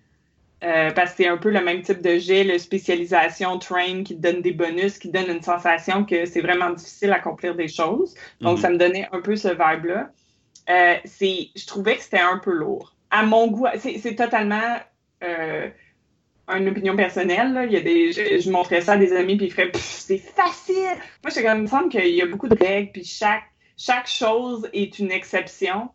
Euh, 0.64 0.90
parce 0.92 1.10
que 1.10 1.16
c'est 1.18 1.28
un 1.28 1.36
peu 1.36 1.50
le 1.50 1.62
même 1.62 1.82
type 1.82 2.00
de 2.00 2.18
jet, 2.18 2.42
le 2.42 2.58
spécialisation, 2.58 3.58
train, 3.58 4.02
qui 4.04 4.16
te 4.16 4.22
donne 4.22 4.40
des 4.40 4.52
bonus, 4.52 4.98
qui 4.98 5.10
te 5.10 5.18
donne 5.18 5.36
une 5.36 5.42
sensation 5.42 6.04
que 6.04 6.24
c'est 6.24 6.40
vraiment 6.40 6.70
difficile 6.70 7.12
à 7.12 7.16
accomplir 7.16 7.54
des 7.54 7.68
choses. 7.68 8.14
Donc, 8.40 8.56
Mhm. 8.56 8.62
ça 8.62 8.70
me 8.70 8.78
donnait 8.78 9.06
un 9.12 9.20
peu 9.20 9.36
ce 9.36 9.48
vibe-là. 9.48 10.10
Euh, 10.70 10.94
je 11.04 11.66
trouvais 11.66 11.96
que 11.96 12.02
c'était 12.02 12.20
un 12.20 12.38
peu 12.38 12.52
lourd. 12.52 12.94
À 13.10 13.22
mon 13.22 13.48
goût, 13.48 13.66
c'est, 13.78 13.98
c'est 13.98 14.14
totalement 14.14 14.78
euh, 15.22 15.68
une 16.48 16.68
opinion 16.68 16.94
personnelle. 16.96 17.52
là. 17.52 17.64
Il 17.64 17.72
y 17.72 17.76
a 17.76 17.80
des, 17.80 18.12
je, 18.12 18.40
je 18.40 18.50
montrais 18.50 18.80
ça 18.80 18.92
à 18.92 18.96
des 18.96 19.12
amis, 19.12 19.36
puis 19.36 19.46
ils 19.46 19.52
feraient 19.52 19.70
c'est 19.74 20.18
facile. 20.18 20.74
Moi, 21.24 21.32
je 21.34 21.40
comme, 21.42 21.58
il 21.58 21.62
me 21.62 21.66
semble 21.66 21.88
qu'il 21.88 22.14
y 22.14 22.22
a 22.22 22.26
beaucoup 22.26 22.48
de 22.48 22.56
règles, 22.56 22.92
puis 22.92 23.04
chaque, 23.04 23.44
chaque 23.76 24.06
chose 24.08 24.68
est 24.72 24.98
une 24.98 25.10
exception. 25.10 25.88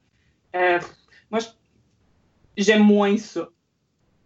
Euh, 0.56 0.80
moi, 1.30 1.40
j'aime 2.58 2.84
moins 2.84 3.18
ça, 3.18 3.48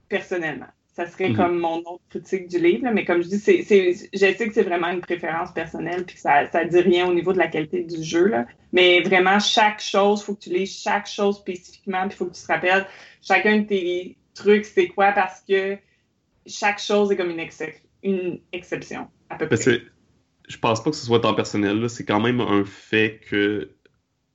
personnellement. 0.10 0.66
Ça 0.88 1.08
serait 1.08 1.30
Mhm. 1.30 1.36
comme 1.36 1.60
mon 1.60 1.80
autre 1.80 2.04
critique 2.10 2.48
du 2.48 2.58
livre, 2.58 2.86
là, 2.86 2.92
mais 2.92 3.04
comme 3.04 3.22
je 3.22 3.28
dis, 3.28 3.38
c'est, 3.40 3.64
c'est, 3.64 3.94
je 4.14 4.18
sais 4.18 4.48
que 4.48 4.54
c'est 4.54 4.64
vraiment 4.64 4.88
une 4.88 5.02
préférence 5.02 5.52
personnelle, 5.52 6.06
puis 6.06 6.16
que 6.16 6.22
ça, 6.22 6.50
ça 6.50 6.64
dit 6.64 6.80
rien 6.80 7.06
au 7.08 7.14
niveau 7.14 7.34
de 7.34 7.38
la 7.38 7.50
qualité 7.50 7.84
du 7.84 8.02
jeu, 8.02 8.28
là. 8.28 8.46
Mais 8.72 9.02
vraiment, 9.02 9.40
chaque 9.40 9.82
chose, 9.82 10.24
faut 10.24 10.36
que 10.36 10.40
tu 10.44 10.52
lises 10.52 10.82
chaque 10.82 11.08
chose 11.08 11.38
spécifiquement, 11.38 12.08
puis 12.08 12.16
il 12.16 12.18
faut 12.18 12.26
que 12.28 12.36
tu 12.36 12.42
te 12.42 12.48
rappelles 12.48 12.88
chacun 13.22 13.58
de 13.60 13.64
tes 13.66 14.18
trucs, 14.34 14.64
c'est 14.66 14.88
quoi, 14.88 15.12
parce 15.12 15.42
que 15.42 15.78
chaque 16.46 16.80
chose 16.80 17.12
est 17.12 17.18
comme 17.18 17.30
une, 17.32 17.48
une 18.04 18.40
exception, 18.52 19.08
à 19.30 19.36
peu 19.38 19.46
Ben, 19.48 19.58
près. 19.58 19.82
je 20.48 20.58
pense 20.58 20.84
pas 20.84 20.92
que 20.92 20.96
ce 20.96 21.06
soit 21.06 21.20
temps 21.20 21.34
personnel. 21.34 21.90
C'est 21.90 22.06
quand 22.06 22.22
même 22.22 22.42
un 22.42 22.64
fait 22.66 23.20
que 23.30 23.72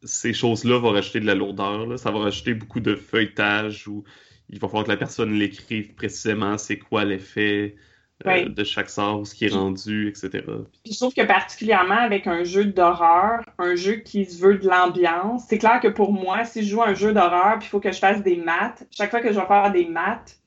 ces 0.03 0.33
choses-là 0.33 0.79
vont 0.79 0.91
rajouter 0.93 1.21
de 1.21 1.27
la 1.27 1.35
lourdeur. 1.35 1.87
là. 1.87 1.97
Ça 1.99 2.11
va 2.11 2.21
rajouter 2.21 2.55
beaucoup 2.55 2.81
de 2.81 2.95
feuilletage 2.95 3.87
où 3.89 4.05
il 4.49 4.59
va 4.59 4.67
falloir 4.69 4.85
que 4.85 4.91
la 4.91 4.97
personne 4.97 5.33
l'écrive 5.35 5.95
précisément 5.95 6.59
c'est 6.59 6.79
quoi 6.79 7.05
l'effet 7.05 7.77
euh, 7.77 8.29
Ouais. 8.29 8.45
de 8.51 8.65
chaque 8.65 8.91
sort, 8.91 9.27
ce 9.27 9.35
qui 9.35 9.47
est 9.47 9.49
rendu, 9.49 10.07
etc. 10.09 10.45
Puis 10.85 10.93
je 10.93 10.99
trouve 10.99 11.15
que 11.15 11.25
particulièrement 11.25 11.95
avec 11.97 12.27
un 12.27 12.45
jeu 12.45 12.67
d'horreur, 12.67 13.41
un 13.59 13.77
jeu 13.77 13.95
qui 13.95 14.27
se 14.27 14.43
veut 14.43 14.59
de 14.59 14.69
l'ambiance, 14.69 15.45
c'est 15.49 15.57
clair 15.57 15.81
que 15.81 15.89
pour 15.89 16.13
moi, 16.13 16.45
si 16.45 16.63
je 16.63 16.69
joue 16.69 16.83
à 16.83 16.89
un 16.89 16.95
jeu 16.95 17.15
d'horreur, 17.15 17.59
puis 17.59 17.69
il 17.69 17.71
faut 17.71 17.81
que 17.81 17.93
je 17.93 17.99
fasse 17.99 18.23
des 18.23 18.37
maths, 18.37 18.87
chaque 18.91 19.11
fois 19.11 19.21
que 19.21 19.33
je 19.33 19.41
vais 19.41 19.47
faire 19.47 19.73
des 19.73 19.87
maths, 19.87 20.40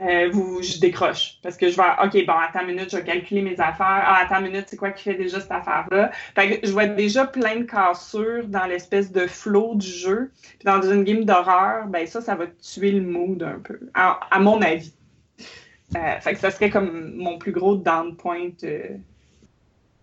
euh, 0.00 0.30
vous, 0.32 0.62
je 0.62 0.78
décroche. 0.78 1.38
Parce 1.42 1.56
que 1.56 1.68
je 1.68 1.76
vais, 1.76 1.82
OK, 2.02 2.26
bon, 2.26 2.32
attends 2.32 2.60
une 2.60 2.74
minute, 2.74 2.90
je 2.90 2.96
vais 2.96 3.04
calculer 3.04 3.42
mes 3.42 3.60
affaires. 3.60 4.02
Ah, 4.04 4.22
attends 4.22 4.38
une 4.38 4.50
minute, 4.50 4.64
c'est 4.68 4.76
quoi 4.76 4.92
qui 4.92 5.02
fait 5.04 5.14
déjà 5.14 5.40
cette 5.40 5.52
affaire-là? 5.52 6.10
Je 6.36 6.72
vois 6.72 6.86
déjà 6.86 7.26
plein 7.26 7.56
de 7.56 7.64
cassures 7.64 8.46
dans 8.46 8.64
l'espèce 8.64 9.12
de 9.12 9.26
flow 9.26 9.74
du 9.74 9.86
jeu. 9.86 10.30
Puis 10.42 10.64
dans 10.64 10.80
une 10.80 11.04
game 11.04 11.24
d'horreur, 11.24 11.86
ben 11.86 12.06
ça, 12.06 12.22
ça 12.22 12.34
va 12.34 12.46
tuer 12.46 12.92
le 12.92 13.02
mood 13.02 13.42
un 13.42 13.58
peu, 13.58 13.78
à, 13.92 14.38
mon 14.40 14.62
avis. 14.62 14.94
Euh, 15.96 16.34
ça 16.34 16.50
serait 16.50 16.70
comme 16.70 17.14
mon 17.16 17.36
plus 17.36 17.52
gros 17.52 17.74
down 17.74 18.16
point 18.16 18.50
euh, 18.62 18.96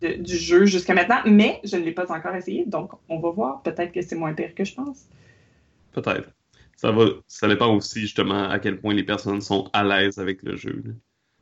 du 0.02 0.36
jeu 0.36 0.66
jusqu'à 0.66 0.94
maintenant, 0.94 1.22
mais 1.26 1.60
je 1.64 1.76
ne 1.78 1.84
l'ai 1.84 1.94
pas 1.94 2.12
encore 2.12 2.36
essayé, 2.36 2.66
donc 2.66 2.92
on 3.10 3.20
va 3.20 3.32
voir. 3.32 3.62
Peut-être 3.64 3.94
que 3.94 4.02
c'est 4.02 4.16
moins 4.16 4.34
pire 4.34 4.54
que 4.54 4.64
je 4.64 4.76
pense. 4.76 5.06
Peut-être. 5.94 6.37
Ça 6.78 6.92
va, 6.92 7.06
ça 7.28 7.48
dépend 7.48 7.76
aussi 7.76 8.02
justement 8.02 8.50
à 8.50 8.60
quel 8.60 8.80
point 8.80 8.94
les 8.94 9.04
personnes 9.04 9.42
sont 9.42 9.70
à 9.74 9.84
l'aise 9.84 10.20
avec 10.20 10.44
le 10.44 10.56
jeu. 10.56 10.84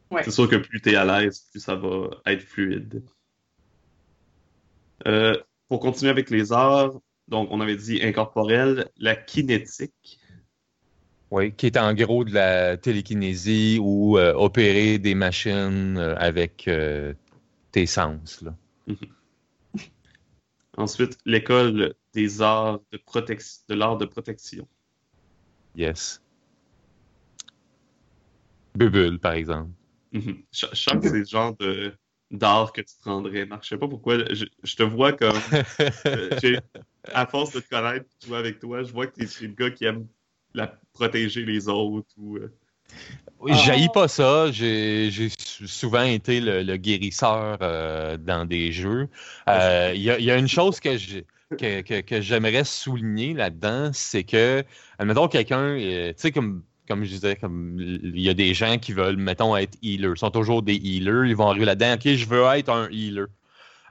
Ouais. 0.09 0.23
C'est 0.23 0.31
sûr 0.31 0.49
que 0.49 0.55
plus 0.55 0.81
tu 0.81 0.91
es 0.91 0.95
à 0.95 1.05
l'aise, 1.05 1.47
plus 1.51 1.59
ça 1.59 1.75
va 1.75 2.09
être 2.25 2.41
fluide. 2.41 3.03
Euh, 5.07 5.35
pour 5.67 5.79
continuer 5.81 6.09
avec 6.09 6.29
les 6.29 6.53
arts, 6.53 6.99
donc 7.27 7.49
on 7.51 7.59
avait 7.59 7.75
dit 7.75 7.99
incorporel, 8.01 8.89
la 8.97 9.15
kinétique. 9.15 10.19
Oui, 11.31 11.53
qui 11.53 11.65
est 11.65 11.77
en 11.77 11.93
gros 11.93 12.23
de 12.23 12.33
la 12.33 12.77
télékinésie 12.77 13.77
ou 13.81 14.17
euh, 14.17 14.33
opérer 14.35 14.99
des 14.99 15.15
machines 15.15 15.97
euh, 15.97 16.15
avec 16.17 16.67
euh, 16.67 17.13
tes 17.71 17.87
sens. 17.87 18.41
Là. 18.41 18.55
Ensuite, 20.77 21.17
l'école 21.25 21.95
des 22.13 22.41
arts 22.41 22.79
de 22.91 22.97
protection, 22.97 23.63
de 23.69 23.75
l'art 23.75 23.97
de 23.97 24.05
protection. 24.05 24.67
Yes. 25.75 26.21
Bubule, 28.75 29.19
par 29.19 29.33
exemple. 29.33 29.71
Mhm. 30.11 30.43
Je 30.51 30.65
je 30.71 30.75
sens 30.75 31.01
que 31.01 31.09
c'est 31.09 31.19
le 31.19 31.25
genre 31.25 31.55
de 31.57 31.93
d'art 32.31 32.73
que 32.73 32.81
tu 32.81 32.95
te 32.95 33.09
rendrais, 33.09 33.45
Marc. 33.45 33.63
Je 33.63 33.69
sais 33.69 33.77
pas 33.77 33.87
pourquoi. 33.87 34.17
Je, 34.33 34.45
je 34.63 34.75
te 34.75 34.83
vois 34.83 35.13
comme. 35.13 35.37
euh, 36.07 36.59
à 37.13 37.25
force 37.27 37.53
de 37.53 37.59
te 37.59 37.69
connaître, 37.69 38.05
de 38.21 38.27
jouer 38.27 38.37
avec 38.37 38.59
toi, 38.59 38.83
je 38.83 38.91
vois 38.91 39.07
que 39.07 39.23
tu 39.23 39.45
es, 39.45 39.47
le 39.47 39.53
gars 39.53 39.71
qui 39.71 39.85
aime 39.85 40.07
la, 40.53 40.67
protéger 40.93 41.45
les 41.45 41.67
autres. 41.67 42.09
Ou, 42.17 42.37
euh, 42.37 42.53
Oui, 43.39 43.51
Ah. 43.53 43.57
j'haïs 43.63 43.89
pas 43.93 44.07
ça. 44.07 44.51
J'ai 44.51 45.09
j'ai 45.11 45.29
sou- 45.37 45.67
souvent 45.67 46.03
été 46.03 46.41
le, 46.41 46.63
le 46.63 46.77
guérisseur 46.77 47.57
euh, 47.61 48.17
dans 48.17 48.45
des 48.45 48.71
jeux. 48.71 49.07
Euh, 49.47 49.91
Il 49.95 50.01
y, 50.01 50.09
a, 50.09 50.17
il 50.17 50.25
y 50.25 50.31
a 50.31 50.37
une 50.37 50.47
chose 50.47 50.79
que 50.79 50.97
j'ai- 50.97 51.25
que, 51.59 51.81
que, 51.81 52.01
que 52.01 52.21
j'aimerais 52.21 52.63
souligner 52.63 53.33
là-dedans, 53.35 53.91
c'est 53.93 54.23
que, 54.23 54.63
admettons, 54.97 55.27
quelqu'un, 55.27 55.77
euh, 55.77 56.07
tu 56.09 56.13
sais, 56.17 56.31
comme, 56.31 56.63
comme 56.87 57.03
je 57.03 57.09
disais, 57.11 57.35
comme 57.35 57.77
il 57.79 58.19
y 58.19 58.29
a 58.29 58.33
des 58.33 58.55
gens 58.55 58.79
qui 58.79 58.93
veulent, 58.93 59.17
mettons, 59.17 59.55
être 59.55 59.77
healers, 59.83 60.13
Ils 60.15 60.19
sont 60.19 60.31
toujours 60.31 60.63
des 60.63 60.73
healers, 60.75 61.25
ils 61.25 61.35
vont 61.35 61.47
arriver 61.49 61.65
là-dedans, 61.65 61.93
OK, 61.95 62.07
je 62.15 62.25
veux 62.25 62.43
être 62.55 62.69
un 62.69 62.89
healer. 62.89 63.25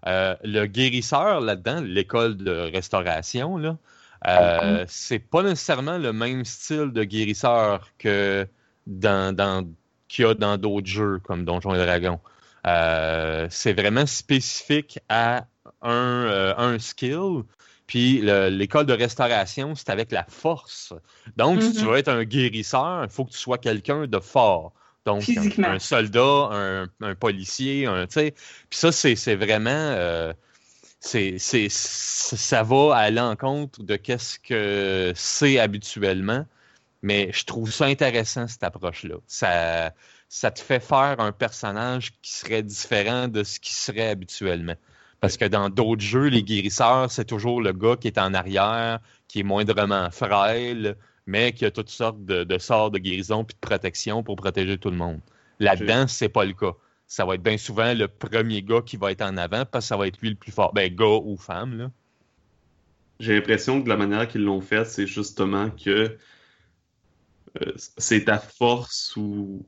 Euh, 0.07 0.35
le 0.43 0.67
guérisseur 0.67 1.41
là-dedans, 1.41 1.81
l'école 1.81 2.37
de 2.37 2.71
restauration, 2.75 3.57
là, 3.57 3.79
euh, 4.27 4.85
c'est 4.89 5.19
pas 5.21 5.43
nécessairement 5.43 5.97
le 5.99 6.13
même 6.13 6.45
style 6.45 6.91
de 6.93 7.05
guérisseur 7.05 7.89
que 7.99 8.47
dans, 8.87 9.35
dans, 9.35 9.67
qu'il 10.09 10.25
y 10.25 10.29
a 10.29 10.35
dans 10.35 10.57
d'autres 10.59 10.87
jeux 10.87 11.19
comme 11.21 11.45
Donjons 11.45 11.75
et 11.75 11.79
Dragons. 11.79 12.21
Euh, 12.67 13.47
c'est 13.51 13.73
vraiment 13.73 14.07
spécifique 14.07 14.99
à 15.09 15.47
un, 15.83 15.93
euh, 15.93 16.55
un 16.57 16.79
skill. 16.79 17.43
Puis 17.87 18.21
le- 18.23 18.49
l'école 18.49 18.87
de 18.87 18.95
restauration, 18.95 19.75
c'est 19.75 19.91
avec 19.91 20.11
la 20.13 20.25
force. 20.29 20.95
Donc, 21.37 21.63
si 21.63 21.75
tu 21.75 21.85
Mhm. 21.85 21.91
veux 21.91 21.97
être 21.99 22.09
un 22.09 22.25
guérisseur, 22.25 23.05
il 23.05 23.11
faut 23.11 23.25
que 23.27 23.33
tu 23.33 23.39
sois 23.39 23.59
quelqu'un 23.59 24.07
de 24.07 24.19
fort. 24.21 24.73
Donc, 25.05 25.25
un, 25.63 25.79
soldat, 25.79 26.49
un, 26.53 26.89
un 27.03 27.15
policier, 27.15 27.85
un, 27.87 28.07
tu 28.07 28.15
sais. 28.15 28.35
Puis 28.71 28.79
ça, 28.79 28.91
c'est 28.93 29.17
c'est 29.17 29.37
vraiment... 29.37 29.69
euh, 29.71 30.33
c'est, 31.01 31.39
ça 31.69 32.63
va 32.63 32.97
à 32.97 33.11
l'encontre 33.11 33.83
de 33.83 33.97
qu'est-ce 33.97 34.39
que 34.39 35.13
c'est 35.15 35.59
habituellement, 35.59 36.47
mais 37.05 37.31
je 37.33 37.45
trouve 37.45 37.71
ça 37.71 37.85
intéressant, 37.85 38.49
cette 38.49 38.63
approche-là. 38.65 39.17
Ça, 39.27 39.93
ça 40.31 40.51
te 40.51 40.59
fait 40.59 40.81
faire 40.81 41.17
un 41.21 41.33
personnage 41.33 42.13
qui 42.23 42.33
serait 42.33 42.63
différent 42.63 43.29
de 43.29 43.45
ce 43.45 43.61
qui 43.61 43.75
serait 43.75 44.09
habituellement. 44.09 44.77
Parce 45.21 45.37
que 45.37 45.45
dans 45.45 45.69
d'autres 45.69 46.01
jeux, 46.01 46.29
les 46.29 46.43
guérisseurs, 46.43 47.11
c'est 47.11 47.27
toujours 47.27 47.61
le 47.61 47.75
gars 47.75 47.97
qui 47.97 48.07
est 48.09 48.17
en 48.17 48.33
arrière, 48.33 49.01
qui 49.29 49.41
est 49.41 49.43
moindrement 49.43 50.11
frêle, 50.11 50.97
mais 51.27 51.53
qui 51.53 51.67
a 51.67 51.71
toutes 51.71 51.91
sortes 51.91 52.25
de, 52.25 52.43
de 52.43 52.59
sorts 52.59 52.91
de 52.91 52.97
guérison 52.97 53.45
puis 53.45 53.55
de 53.55 53.61
protection 53.61 54.23
pour 54.23 54.37
protéger 54.37 54.79
tout 54.79 54.91
le 54.91 54.97
monde. 54.97 55.21
Là-dedans, 55.61 56.07
c'est 56.09 56.31
pas 56.31 56.47
le 56.47 56.55
cas. 56.55 56.73
Ça 57.07 57.27
va 57.27 57.35
être 57.35 57.43
bien 57.43 57.59
souvent 57.59 57.93
le 57.93 58.09
premier 58.09 58.63
gars 58.63 58.81
qui 58.81 58.97
va 58.97 59.13
être 59.13 59.21
en 59.21 59.37
avant 59.37 59.67
parce 59.67 59.85
que 59.85 59.89
ça 59.89 59.99
va 59.99 60.07
être 60.07 60.19
lui 60.23 60.31
le 60.31 60.37
plus 60.37 60.53
fort. 60.53 60.73
Ben, 60.73 60.91
gars 60.95 61.21
ou 61.23 61.37
femme, 61.37 61.77
là. 61.77 61.91
J'ai 63.21 63.35
l'impression 63.35 63.79
que 63.79 63.85
de 63.85 63.91
la 63.91 63.97
manière 63.99 64.27
qu'ils 64.27 64.43
l'ont 64.43 64.63
fait, 64.63 64.87
c'est 64.87 65.07
justement 65.07 65.69
que 65.71 66.17
c'est 67.97 68.25
ta 68.25 68.39
force 68.39 69.15
ou 69.17 69.67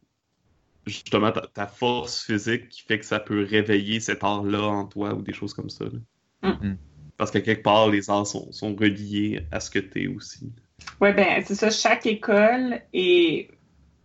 justement 0.86 1.32
ta, 1.32 1.42
ta 1.46 1.66
force 1.66 2.24
physique 2.24 2.68
qui 2.68 2.82
fait 2.82 2.98
que 2.98 3.04
ça 3.04 3.18
peut 3.20 3.44
réveiller 3.44 4.00
cet 4.00 4.22
art-là 4.24 4.62
en 4.62 4.86
toi 4.86 5.14
ou 5.14 5.22
des 5.22 5.32
choses 5.32 5.54
comme 5.54 5.70
ça. 5.70 5.84
là. 5.84 6.50
Mm. 6.50 6.76
Parce 7.16 7.30
que 7.30 7.38
quelque 7.38 7.62
part, 7.62 7.88
les 7.88 8.10
arts 8.10 8.26
sont, 8.26 8.52
sont 8.52 8.74
reliés 8.76 9.40
à 9.50 9.60
ce 9.60 9.70
que 9.70 9.78
tu 9.78 10.04
es 10.04 10.06
aussi. 10.06 10.52
Oui, 11.00 11.12
ben 11.12 11.42
c'est 11.46 11.54
ça. 11.54 11.70
Chaque 11.70 12.06
école 12.06 12.82
est, 12.92 13.48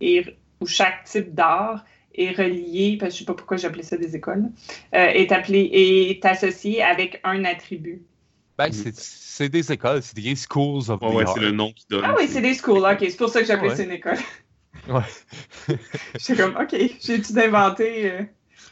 est- 0.00 0.36
ou 0.60 0.66
chaque 0.66 1.04
type 1.04 1.34
d'art 1.34 1.84
est 2.14 2.30
relié, 2.30 2.96
parce 2.98 3.12
que 3.12 3.14
je 3.14 3.18
sais 3.20 3.24
pas 3.26 3.34
pourquoi 3.34 3.56
j'appelais 3.56 3.82
ça 3.82 3.96
des 3.96 4.16
écoles, 4.16 4.50
euh, 4.94 5.06
est 5.06 5.30
appelé 5.32 5.70
est 5.72 6.24
associé 6.24 6.82
avec 6.82 7.20
un 7.24 7.44
attribut. 7.44 8.02
Ben, 8.70 8.72
c'est- 8.72 8.94
c'est 8.98 9.48
des 9.48 9.72
écoles, 9.72 10.02
c'est 10.02 10.14
des 10.16 10.34
schools 10.36 10.90
of 10.90 11.00
Ouais, 11.02 11.10
the 11.10 11.14
ouais, 11.14 11.24
art. 11.24 11.34
c'est 11.34 11.40
le 11.40 11.50
nom 11.52 11.72
qui 11.72 11.86
donne. 11.90 12.02
Ah 12.04 12.14
oui, 12.16 12.28
c'est 12.28 12.40
des 12.42 12.54
schools. 12.54 12.84
Ok, 12.84 12.98
c'est 13.00 13.16
pour 13.16 13.28
ça 13.30 13.40
que 13.40 13.46
j'appelais 13.46 13.70
Ouais. 13.70 13.76
ça 13.76 13.82
une 13.84 13.90
école. 13.92 14.18
Ouais. 14.88 15.02
J'étais 16.18 16.42
comme, 16.42 16.56
ok, 16.56 16.70
j'ai-tu 17.00 17.32
d'inventer. 17.34 18.10
euh, 18.10 18.22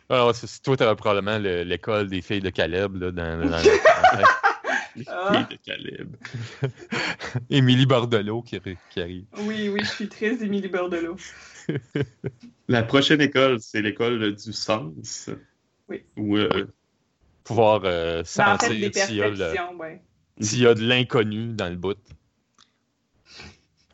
Alors, 0.09 0.35
c'est- 0.35 0.47
c'est- 0.47 0.63
toi, 0.63 0.77
t'aurais 0.77 0.97
probablement 0.97 1.39
le- 1.39 1.63
l'école 1.63 2.09
des 2.09 2.21
filles 2.23 2.41
de 2.41 2.51
Caleb, 2.51 2.97
là, 2.97 3.11
dans, 3.13 3.39
dans 3.49 3.57
le- 3.59 3.63
Les 4.97 5.05
Ah. 5.07 5.33
filles 5.47 5.57
de 5.57 5.63
Caleb. 5.65 6.17
Émilie 7.49 7.87
Bordelot 7.87 8.43
qui, 8.43 8.57
arri- 8.57 8.77
qui 8.91 9.01
arrive. 9.01 9.25
Oui, 9.43 9.69
oui, 9.69 9.81
je 9.85 9.89
suis 9.91 10.09
très 10.09 10.43
Émilie 10.43 10.69
Bordelot. 10.69 11.17
La 12.69 12.83
prochaine 12.83 13.21
école, 13.21 13.61
c'est 13.61 13.83
l'école 13.83 14.35
du 14.35 14.53
sens. 14.53 15.31
Oui. 15.89 16.03
Où, 16.17 16.37
euh, 16.37 16.67
Pouvoir 17.51 17.81
euh, 17.85 18.19
Ben, 18.19 18.25
sentir 18.25 18.61
s'il 18.69 18.81
y, 19.17 19.23
a 19.23 19.65
ouais. 19.73 20.01
y 20.41 20.75
de 20.75 20.87
l'inconnu 20.87 21.53
dans 21.53 21.69
le 21.69 21.75
bout. 21.75 21.99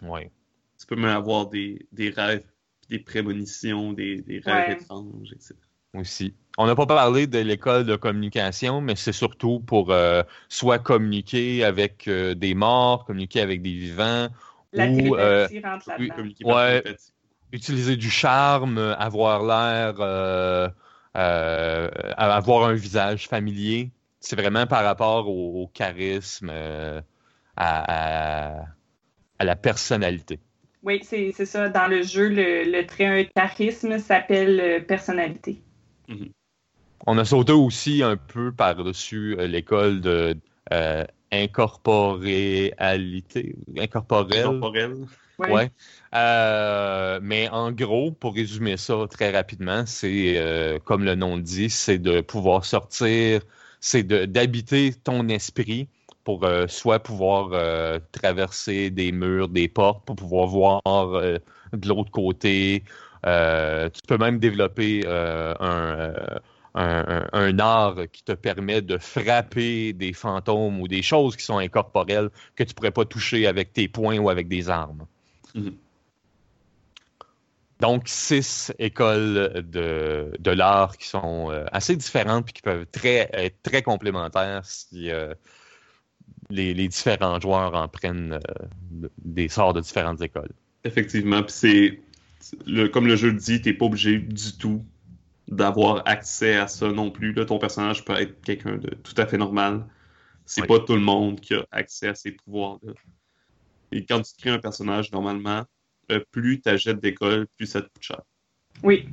Ouais. 0.02 0.30
tu 0.78 0.86
peux 0.86 0.96
même 0.96 1.06
avoir 1.06 1.48
des, 1.48 1.86
des 1.90 2.10
rêves, 2.10 2.44
des 2.90 2.98
prémonitions, 2.98 3.94
des, 3.94 4.20
des 4.20 4.40
rêves 4.40 4.68
Ouais. 4.68 4.72
étranges, 4.74 5.32
etc. 5.32 5.54
aussi. 5.94 6.34
On 6.58 6.66
n'a 6.66 6.74
pas 6.76 6.84
parlé 6.84 7.26
de 7.26 7.38
l'école 7.38 7.86
de 7.86 7.96
communication, 7.96 8.82
mais 8.82 8.94
c'est 8.94 9.12
surtout 9.12 9.60
pour 9.60 9.90
euh, 9.90 10.22
soit 10.50 10.78
communiquer 10.78 11.64
avec 11.64 12.08
euh, 12.08 12.34
des 12.34 12.54
morts, 12.54 13.06
communiquer 13.06 13.40
avec 13.40 13.62
des 13.62 13.72
vivants, 13.72 14.28
La 14.74 14.86
ou 14.86 15.16
euh, 15.16 15.48
rentre 15.64 15.88
Oui, 15.98 16.08
là-dedans. 16.08 16.14
communiquer 16.16 16.44
par 16.44 16.56
Ouais. 16.56 16.84
utiliser 17.52 17.96
du 17.96 18.10
charme, 18.10 18.76
avoir 18.98 19.42
l'air, 19.44 20.74
euh, 21.16 21.88
avoir 22.16 22.68
un 22.68 22.74
visage 22.74 23.28
familier. 23.28 23.90
C'est 24.20 24.36
vraiment 24.36 24.66
par 24.66 24.84
rapport 24.84 25.28
au, 25.28 25.62
au 25.62 25.66
charisme, 25.68 26.50
euh, 26.52 27.00
à, 27.56 28.60
à- 28.60 28.66
à 29.38 29.44
la 29.44 29.56
personnalité. 29.56 30.40
Oui, 30.82 31.00
c'est 31.02 31.32
c'est 31.32 31.46
ça. 31.46 31.68
Dans 31.68 31.88
le 31.88 32.02
jeu, 32.02 32.28
le, 32.28 32.64
le 32.64 32.86
trait 32.86 33.28
charisme 33.34 33.98
s'appelle 33.98 34.60
euh, 34.60 34.80
personnalité. 34.80 35.60
On 37.06 37.18
a 37.18 37.24
sauté 37.24 37.52
aussi 37.52 38.02
un 38.02 38.16
peu 38.16 38.52
par-dessus 38.52 39.36
l'école 39.40 40.00
de 40.00 40.36
euh, 40.72 41.04
incorporéalité, 41.32 43.56
incorporelle. 43.78 44.44
Corporel. 44.44 44.94
Ouais. 45.38 45.50
Ouais. 45.52 45.70
Euh, 46.14 47.20
mais 47.22 47.48
en 47.50 47.70
gros, 47.72 48.10
pour 48.12 48.34
résumer 48.34 48.76
ça 48.78 49.06
très 49.10 49.30
rapidement, 49.30 49.84
c'est 49.86 50.38
euh, 50.38 50.78
comme 50.78 51.04
le 51.04 51.14
nom 51.14 51.36
le 51.36 51.42
dit, 51.42 51.68
c'est 51.68 51.98
de 51.98 52.20
pouvoir 52.22 52.64
sortir, 52.64 53.42
c'est 53.80 54.02
d'habiter 54.04 54.94
ton 54.94 55.28
esprit 55.28 55.88
pour 56.24 56.44
euh, 56.44 56.66
soit 56.68 57.00
pouvoir 57.00 57.50
traverser 58.12 58.90
des 58.90 59.12
murs, 59.12 59.48
des 59.48 59.68
portes, 59.68 60.04
pour 60.06 60.16
pouvoir 60.16 60.46
voir 60.48 60.82
de 60.84 61.88
l'autre 61.88 62.10
côté. 62.10 62.82
Tu 63.22 64.00
peux 64.08 64.16
même 64.18 64.38
développer 64.38 65.06
un, 65.06 65.54
un, 66.74 67.26
un- 67.32 67.58
art 67.58 67.96
qui 68.12 68.22
te 68.24 68.32
permet 68.32 68.82
de 68.82 68.98
frapper 68.98 69.92
des 69.92 70.12
fantômes 70.12 70.80
ou 70.80 70.88
des 70.88 71.02
choses 71.02 71.36
qui 71.36 71.44
sont 71.44 71.58
incorporelles 71.58 72.30
que 72.54 72.64
tu 72.64 72.74
pourrais 72.74 72.90
pas 72.90 73.04
toucher 73.04 73.46
avec 73.46 73.72
tes 73.72 73.88
poings 73.88 74.18
ou 74.18 74.28
avec 74.30 74.48
des 74.48 74.68
armes. 74.70 75.06
Mhm. 75.56 75.76
Donc, 77.80 78.04
six 78.08 78.72
écoles 78.78 79.62
de, 79.68 80.32
de 80.38 80.50
l'art 80.50 80.96
qui 80.96 81.06
sont 81.06 81.50
euh, 81.50 81.66
assez 81.72 81.94
différentes 81.94 82.48
et 82.48 82.52
qui 82.52 82.62
peuvent 82.62 82.86
très, 82.90 83.28
être 83.32 83.60
très 83.62 83.82
complémentaires 83.82 84.64
si 84.64 85.10
euh, 85.10 85.34
les, 86.48 86.72
les 86.72 86.88
différents 86.88 87.38
joueurs 87.38 87.74
en 87.74 87.86
prennent 87.88 88.32
euh, 88.32 88.66
de- 88.90 89.10
des 89.18 89.48
sorts 89.48 89.74
de 89.74 89.80
différentes 89.80 90.22
écoles. 90.22 90.52
Effectivement, 90.84 91.42
puis 91.42 91.52
c'est 91.52 92.00
le, 92.66 92.88
comme 92.88 93.06
le 93.06 93.16
jeu 93.16 93.30
le 93.30 93.36
dit, 93.38 93.60
t'es 93.60 93.74
pas 93.74 93.86
obligé 93.86 94.18
du 94.18 94.56
tout 94.56 94.82
d'avoir 95.48 96.02
accès 96.06 96.56
à 96.56 96.68
ça 96.68 96.88
non 96.90 97.10
plus. 97.10 97.32
Là, 97.34 97.44
ton 97.44 97.58
personnage 97.58 98.04
peut 98.04 98.14
être 98.14 98.40
quelqu'un 98.42 98.78
de 98.78 98.94
tout 98.94 99.14
à 99.18 99.26
fait 99.26 99.36
normal. 99.38 99.84
C'est 100.46 100.62
Oui. 100.62 100.68
pas 100.68 100.80
tout 100.80 100.94
le 100.94 101.00
monde 101.00 101.40
qui 101.40 101.54
a 101.54 101.66
accès 101.72 102.08
à 102.08 102.14
ces 102.14 102.32
pouvoirs-là. 102.32 102.92
Et 103.92 104.04
quand 104.04 104.20
tu 104.22 104.32
crées 104.38 104.50
un 104.50 104.58
personnage, 104.58 105.10
normalement, 105.12 105.62
euh, 106.10 106.20
plus 106.30 106.60
tu 106.60 106.68
achètes 106.68 107.00
d'école, 107.00 107.46
plus 107.56 107.66
ça 107.66 107.80
te 107.82 107.86
coûte 107.88 108.02
cher. 108.02 108.20
Oui. 108.82 109.08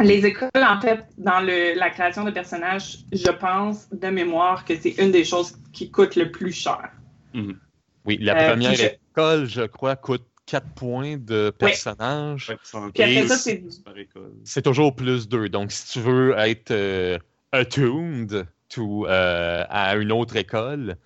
Les 0.00 0.24
écoles, 0.24 0.50
en 0.56 0.80
fait, 0.80 1.04
dans 1.18 1.40
le, 1.40 1.78
la 1.78 1.90
création 1.90 2.24
de 2.24 2.30
personnages, 2.30 2.98
je 3.12 3.28
pense 3.30 3.90
de 3.90 4.08
mémoire 4.08 4.64
que 4.64 4.74
c'est 4.76 4.92
une 4.98 5.10
des 5.10 5.24
choses 5.24 5.54
qui 5.72 5.90
coûte 5.90 6.16
le 6.16 6.30
plus 6.30 6.52
cher. 6.52 6.90
Oui, 8.04 8.18
la 8.20 8.34
Euh, 8.34 8.50
première 8.52 8.74
je- 8.74 8.86
école, 8.86 9.44
je 9.46 9.62
crois, 9.62 9.96
coûte 9.96 10.24
4 10.46 10.66
points 10.74 11.18
de 11.18 11.50
personnage. 11.56 12.56
Ça 12.62 12.78
en 12.78 12.90
Puis 12.90 13.02
après 13.02 13.28
ça, 13.28 13.36
c'est- 13.36 13.62
par 13.84 13.96
école. 13.96 14.32
C'est 14.44 14.62
toujours 14.62 14.96
plus 14.96 15.28
2. 15.28 15.48
Donc, 15.48 15.70
si 15.72 15.92
tu 15.92 16.00
veux 16.00 16.34
être 16.38 16.70
euh, 16.70 17.18
attuned 17.52 18.46
to, 18.70 19.06
euh, 19.06 19.64
à 19.68 19.94
une 19.96 20.10
autre 20.10 20.36
école, 20.36 20.96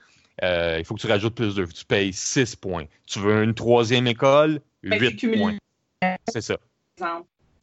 euh, 0.43 0.77
il 0.79 0.85
faut 0.85 0.95
que 0.95 1.01
tu 1.01 1.07
rajoutes 1.07 1.35
plus 1.35 1.55
2. 1.55 1.67
Tu 1.69 1.85
payes 1.85 2.13
6 2.13 2.57
points. 2.57 2.85
Tu 3.07 3.19
veux 3.19 3.43
une 3.43 3.55
troisième 3.55 4.07
école, 4.07 4.61
Fait 4.83 4.99
que 4.99 5.05
c'est 5.07 5.11
8 5.13 5.17
cumulé. 5.17 5.39
points. 5.41 5.57
C'est 6.29 6.41
ça. 6.43 6.57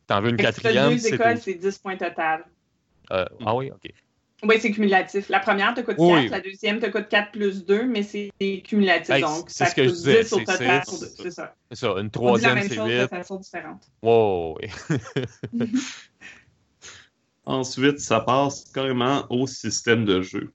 T'en 0.08 0.22
veux 0.22 0.30
une 0.30 0.38
si 0.38 0.44
quatrième, 0.44 0.90
deux 0.94 0.98
c'est 0.98 1.16
écoles, 1.16 1.40
c'est 1.40 1.54
10 1.56 1.78
points 1.78 1.98
total. 1.98 2.46
Euh, 3.12 3.26
ah 3.46 3.56
oui, 3.56 3.72
ok. 3.72 3.92
Oui, 4.46 4.56
c'est 4.60 4.72
cumulatif. 4.72 5.30
La 5.30 5.40
première 5.40 5.74
te 5.74 5.80
coûte 5.80 5.96
4, 5.96 6.00
Oui. 6.00 6.28
la 6.28 6.42
deuxième 6.42 6.80
te 6.80 6.88
coûte 6.88 7.08
4 7.08 7.32
plus 7.32 7.64
2, 7.66 7.86
mais 7.86 8.04
c'est 8.04 8.30
cumulatif. 8.66 9.10
Hey, 9.16 9.22
donc, 9.22 9.46
c'est 9.50 9.64
ça 9.64 9.70
ce 9.70 9.76
que 9.76 9.84
je 9.84 9.88
coûte 9.88 9.98
disais, 10.00 10.24
10 10.24 10.34
au 10.34 10.40
c'est- 10.40 10.44
total. 10.46 10.82
c'est- 10.84 10.92
pour 10.92 11.00
deux. 11.00 11.08
C'est 11.24 11.32
ça. 11.32 11.56
C'est 11.72 11.78
ça, 11.80 11.88
une 11.98 12.10
troisième, 12.12 12.56
même 12.56 12.68
c'est 12.68 12.76
chose 12.76 12.90
de 12.90 13.02
8. 13.04 13.08
façon 13.08 13.38
différente. 13.38 13.88
Wow, 14.02 14.58
oui. 14.62 14.68
Ensuite, 17.46 18.00
ça 18.00 18.20
passe 18.22 18.66
carrément 18.74 19.26
au 19.30 19.48
système 19.48 20.06
de 20.06 20.22
jeu. 20.22 20.54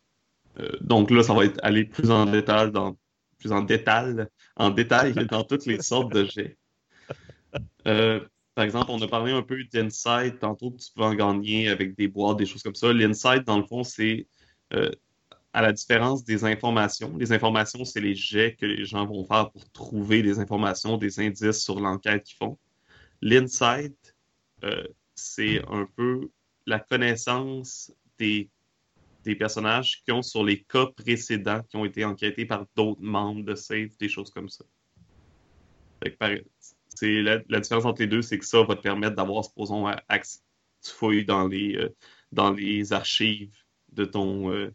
Euh, 0.61 0.71
donc 0.81 1.11
là, 1.11 1.23
ça 1.23 1.35
va 1.35 1.45
être 1.45 1.59
aller 1.63 1.85
plus 1.85 2.11
en 2.11 2.27
détail 2.27 2.71
dans 2.73 2.97
plus 3.39 3.53
en 3.53 3.63
détail, 3.63 4.27
en 4.57 4.71
détail 4.71 5.15
dans 5.31 5.45
toutes 5.45 5.67
les 5.67 5.81
sortes 5.81 6.13
de 6.13 6.25
jets. 6.25 6.59
Euh, 7.87 8.21
par 8.57 8.65
exemple, 8.65 8.91
on 8.91 9.01
a 9.01 9.07
parlé 9.07 9.33
un 9.33 9.43
peu 9.43 9.63
d'Insight, 9.73 10.41
tantôt 10.41 10.73
que 10.73 10.79
tu 10.79 10.91
peux 10.93 11.05
en 11.05 11.15
gagner 11.15 11.69
avec 11.69 11.97
des 11.97 12.09
boîtes, 12.09 12.39
des 12.39 12.47
choses 12.47 12.63
comme 12.65 12.75
ça. 12.75 12.93
L'Insight, 12.93 13.47
dans 13.47 13.59
le 13.59 13.65
fond, 13.65 13.85
c'est 13.85 14.27
euh, 14.73 14.91
à 15.53 15.63
la 15.63 15.73
différence 15.73 16.25
des 16.25 16.45
informations. 16.45 17.17
Les 17.17 17.33
informations, 17.33 17.85
c'est 17.85 18.01
les 18.01 18.17
jets 18.17 18.57
que 18.57 18.67
les 18.67 18.85
gens 18.85 19.07
vont 19.07 19.25
faire 19.25 19.51
pour 19.53 19.71
trouver 19.71 20.23
des 20.23 20.41
informations, 20.41 20.97
des 20.97 21.21
indices 21.21 21.63
sur 21.63 21.79
l'enquête 21.79 22.25
qu'ils 22.25 22.37
font. 22.37 22.59
L'Insight, 23.23 24.17
c'est 25.15 25.63
un 25.69 25.87
peu 25.97 26.29
la 26.67 26.81
connaissance 26.81 27.93
des, 28.19 28.51
des 29.25 29.35
personnages 29.35 30.03
qui 30.05 30.12
ont 30.12 30.23
sur 30.23 30.45
les 30.45 30.62
cas 30.62 30.87
précédents 30.87 31.62
qui 31.69 31.77
ont 31.77 31.85
été 31.85 32.05
enquêtés 32.05 32.47
par 32.47 32.66
d'autres 32.77 33.03
membres 33.03 33.45
de 33.45 33.55
SAFE, 33.55 33.97
des 33.99 34.09
choses 34.09 34.31
comme 34.31 34.49
ça. 34.49 34.64
C'est 36.95 37.23
la, 37.23 37.39
différence 37.61 37.85
entre 37.85 38.01
les 38.01 38.07
deux, 38.07 38.23
c'est 38.23 38.39
que 38.39 38.47
ça 38.47 38.62
va 38.62 38.75
te 38.75 38.83
permettre 38.83 39.16
d'avoir, 39.16 39.45
supposons, 39.45 39.87
accès, 40.09 40.41
tu 40.83 40.91
fouilles 40.91 41.25
dans 41.25 41.47
les, 41.47 41.77
euh, 41.77 41.95
dans 42.33 42.53
les 42.53 42.93
archives 42.93 43.57
de 43.93 44.05
ton 44.05 44.53
euh, 44.53 44.73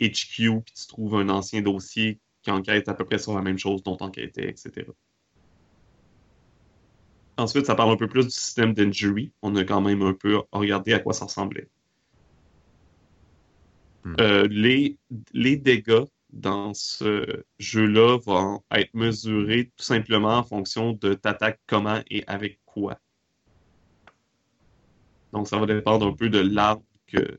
HQ, 0.00 0.62
puis 0.64 0.74
tu 0.74 0.86
trouves 0.86 1.16
un 1.16 1.28
ancien 1.28 1.62
dossier 1.62 2.20
qui 2.42 2.50
enquête 2.50 2.88
à 2.88 2.94
peu 2.94 3.04
près 3.04 3.18
sur 3.18 3.34
la 3.34 3.42
même 3.42 3.58
chose 3.58 3.82
dont 3.82 3.96
enquêtais, 4.00 4.48
etc. 4.48 4.86
Ensuite, 7.36 7.66
ça 7.66 7.76
parle 7.76 7.92
un 7.92 7.96
peu 7.96 8.08
plus 8.08 8.24
du 8.24 8.30
système 8.30 8.74
d'injury. 8.74 9.32
On 9.42 9.54
a 9.54 9.64
quand 9.64 9.80
même 9.80 10.02
un 10.02 10.12
peu 10.12 10.42
regardé 10.50 10.92
à 10.92 10.98
quoi 10.98 11.12
ça 11.12 11.24
ressemblait. 11.24 11.68
Euh, 14.20 14.46
les, 14.50 14.98
dégâts 15.56 16.04
dans 16.30 16.74
ce 16.74 17.44
jeu-là 17.58 18.18
vont 18.18 18.62
être 18.70 18.92
mesurés 18.94 19.72
tout 19.76 19.84
simplement 19.84 20.38
en 20.38 20.42
fonction 20.42 20.92
de 20.92 21.14
t'attaques 21.14 21.60
comment 21.66 22.00
et 22.10 22.24
avec 22.26 22.60
quoi. 22.64 22.98
Donc, 25.32 25.48
ça 25.48 25.58
va 25.58 25.66
dépendre 25.66 26.06
un 26.06 26.12
peu 26.12 26.28
de 26.28 26.38
l'arme 26.38 26.82
que, 27.06 27.38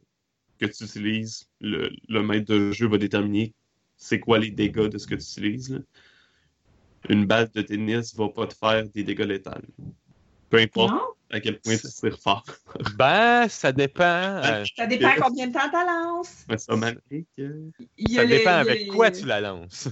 tu 0.60 0.66
utilises. 0.66 1.50
Le, 1.62 1.90
maître 2.22 2.54
de 2.54 2.72
jeu 2.72 2.88
va 2.88 2.98
déterminer 2.98 3.54
c'est 3.96 4.20
quoi 4.20 4.40
les 4.40 4.52
dégâts 4.52 4.88
de 4.88 4.98
ce 4.98 5.08
que 5.08 5.16
tu 5.16 5.22
utilises. 5.22 5.84
Une 7.08 7.26
balle 7.26 7.50
de 7.54 7.62
tennis 7.62 8.16
va 8.16 8.30
pas 8.30 8.48
te 8.48 8.54
faire 8.54 8.88
des 8.90 9.04
dégâts 9.04 9.26
létals. 9.26 9.66
Peu 10.50 10.58
importe? 10.58 10.94
À 11.32 11.40
quel 11.40 11.60
point 11.60 11.78
tu 11.78 11.88
tires 11.88 12.20
fort. 12.20 12.44
Ben, 12.98 13.48
ça 13.50 13.72
dépend. 13.72 14.04
euh, 14.04 14.64
Ça 14.76 14.88
dépend 14.88 15.12
combien 15.22 15.48
de 15.48 15.54
temps 15.54 15.70
tu 15.70 15.86
lances. 15.86 16.46
Mais 16.50 16.58
ça 16.58 16.76
ça 16.76 18.24
les- 18.24 18.28
dépend 18.28 18.50
avec 18.52 18.80
les- 18.82 18.88
quoi 18.88 19.12
tu 19.12 19.26
la 19.26 19.42
lances. 19.42 19.90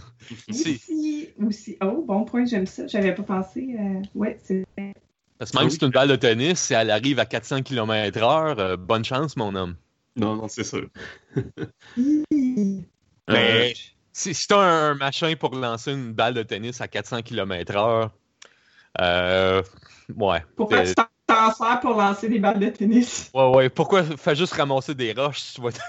Si- 0.51 0.75
Aussi, 0.75 1.29
aussi. 1.45 1.77
Oh, 1.81 2.03
bon 2.07 2.23
point, 2.25 2.45
j'aime 2.45 2.65
ça. 2.65 2.87
J'avais 2.87 3.13
pas 3.13 3.23
pensé. 3.23 3.75
euh, 3.79 4.01
Ouais, 4.15 4.39
c'est 4.43 4.65
Parce 5.37 5.51
que 5.51 5.57
même 5.57 5.67
Ah 5.67 5.69
si 5.69 5.75
oui. 5.75 5.77
c'est 5.79 5.85
une 5.85 5.91
balle 5.91 6.09
de 6.09 6.15
tennis, 6.15 6.59
si 6.59 6.73
elle 6.73 6.89
arrive 6.89 7.19
à 7.19 7.25
400 7.25 7.61
km/h, 7.61 8.55
euh, 8.59 8.77
bonne 8.77 9.05
chance, 9.05 9.35
mon 9.37 9.53
homme. 9.55 9.75
Non, 10.15 10.35
non, 10.35 10.47
c'est 10.47 10.63
sûr. 10.63 10.89
Mais 13.27 13.73
si, 14.13 14.33
si 14.33 14.47
t'as 14.47 14.57
un, 14.59 14.91
un 14.91 14.95
machin 14.95 15.35
pour 15.39 15.53
lancer 15.55 15.91
une 15.91 16.13
balle 16.13 16.33
de 16.33 16.43
tennis 16.43 16.81
à 16.81 16.87
400 16.87 17.21
km/h, 17.21 18.09
euh, 19.01 19.61
ouais. 20.15 20.43
Pourquoi 20.55 20.77
Euh, 20.79 20.85
tu 20.85 20.95
t'en- 20.95 21.06
t'en 21.27 21.53
sers 21.53 21.79
pour 21.81 21.91
lancer 21.95 22.29
des 22.29 22.39
balles 22.39 22.59
de 22.59 22.69
tennis? 22.69 23.29
Ouais, 23.33 23.49
ouais. 23.49 23.69
Pourquoi 23.69 24.03
fais 24.03 24.35
juste 24.35 24.53
ramasser 24.53 24.95
des 24.95 25.13
roches 25.13 25.39
si 25.39 25.55
tu 25.55 25.61
vas 25.61 25.71
te 25.71 25.79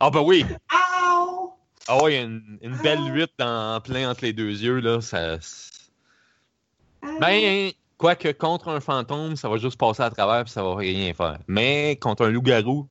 Ah, 0.00 0.10
ben 0.10 0.20
oui. 0.20 0.44
Ow! 0.72 1.52
Ah, 1.88 2.02
ouais, 2.02 2.22
une, 2.22 2.58
une 2.62 2.76
belle 2.78 3.12
lutte 3.12 3.40
en 3.40 3.80
plein 3.80 4.10
entre 4.10 4.24
les 4.24 4.32
deux 4.32 4.50
yeux, 4.50 4.80
là, 4.80 5.00
ça. 5.00 5.38
Ben, 7.20 7.72
quoique 7.98 8.32
contre 8.32 8.68
un 8.68 8.80
fantôme, 8.80 9.36
ça 9.36 9.48
va 9.48 9.58
juste 9.58 9.78
passer 9.78 10.02
à 10.02 10.10
travers 10.10 10.44
puis 10.44 10.52
ça 10.52 10.62
va 10.62 10.76
rien 10.76 11.12
faire. 11.14 11.38
Mais 11.48 11.96
contre 12.00 12.24
un 12.26 12.30
loup-garou, 12.30 12.88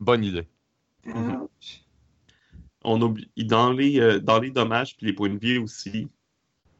bonne 0.00 0.24
idée. 0.24 0.48
Ouch. 1.06 1.82
On 2.84 3.00
oublie, 3.00 3.30
dans 3.36 3.72
les, 3.72 4.00
euh, 4.00 4.18
dans 4.18 4.40
les 4.40 4.50
dommages 4.50 4.96
puis 4.96 5.06
les 5.06 5.12
points 5.12 5.30
de 5.30 5.38
vie 5.38 5.58
aussi, 5.58 6.08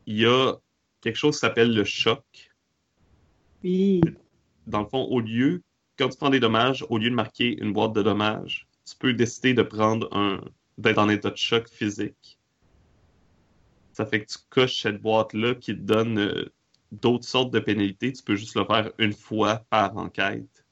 il 0.07 0.19
y 0.19 0.27
a 0.27 0.55
quelque 1.03 1.17
chose 1.17 1.35
qui 1.35 1.41
s'appelle 1.41 1.75
le 1.75 1.85
choc. 1.85 2.25
Oui. 3.63 4.01
Dans 4.67 4.81
le 4.81 4.87
fond, 4.87 5.03
au 5.03 5.21
lieu, 5.21 5.63
quand 5.99 6.09
tu 6.09 6.17
prends 6.17 6.31
des 6.31 6.41
dommages, 6.41 6.87
au 6.89 6.97
lieu 6.97 7.11
de 7.11 7.15
marquer 7.15 7.61
une 7.61 7.73
boîte 7.73 7.93
de 7.93 8.03
dommages, 8.03 8.67
tu 8.87 8.97
peux 8.97 9.13
décider 9.13 9.53
de 9.53 9.63
prendre 9.63 10.09
un, 10.17 10.41
d'être 10.79 10.99
en 10.99 11.09
état 11.09 11.31
de 11.31 11.37
choc 11.37 11.69
physique. 11.69 12.39
Ça 13.93 14.07
fait 14.07 14.25
que 14.25 14.33
tu 14.33 14.39
coches 14.49 14.81
cette 14.81 15.03
boîte-là 15.03 15.55
qui 15.57 15.75
te 15.75 15.81
donne 15.81 16.19
euh, 16.19 16.53
d'autres 16.93 17.27
sortes 17.27 17.53
de 17.53 17.61
pénalités. 17.61 18.13
Tu 18.13 18.23
peux 18.23 18.37
juste 18.37 18.57
le 18.57 18.65
faire 18.65 18.91
une 18.99 19.13
fois 19.13 19.65
par 19.69 19.97
enquête. 19.97 20.65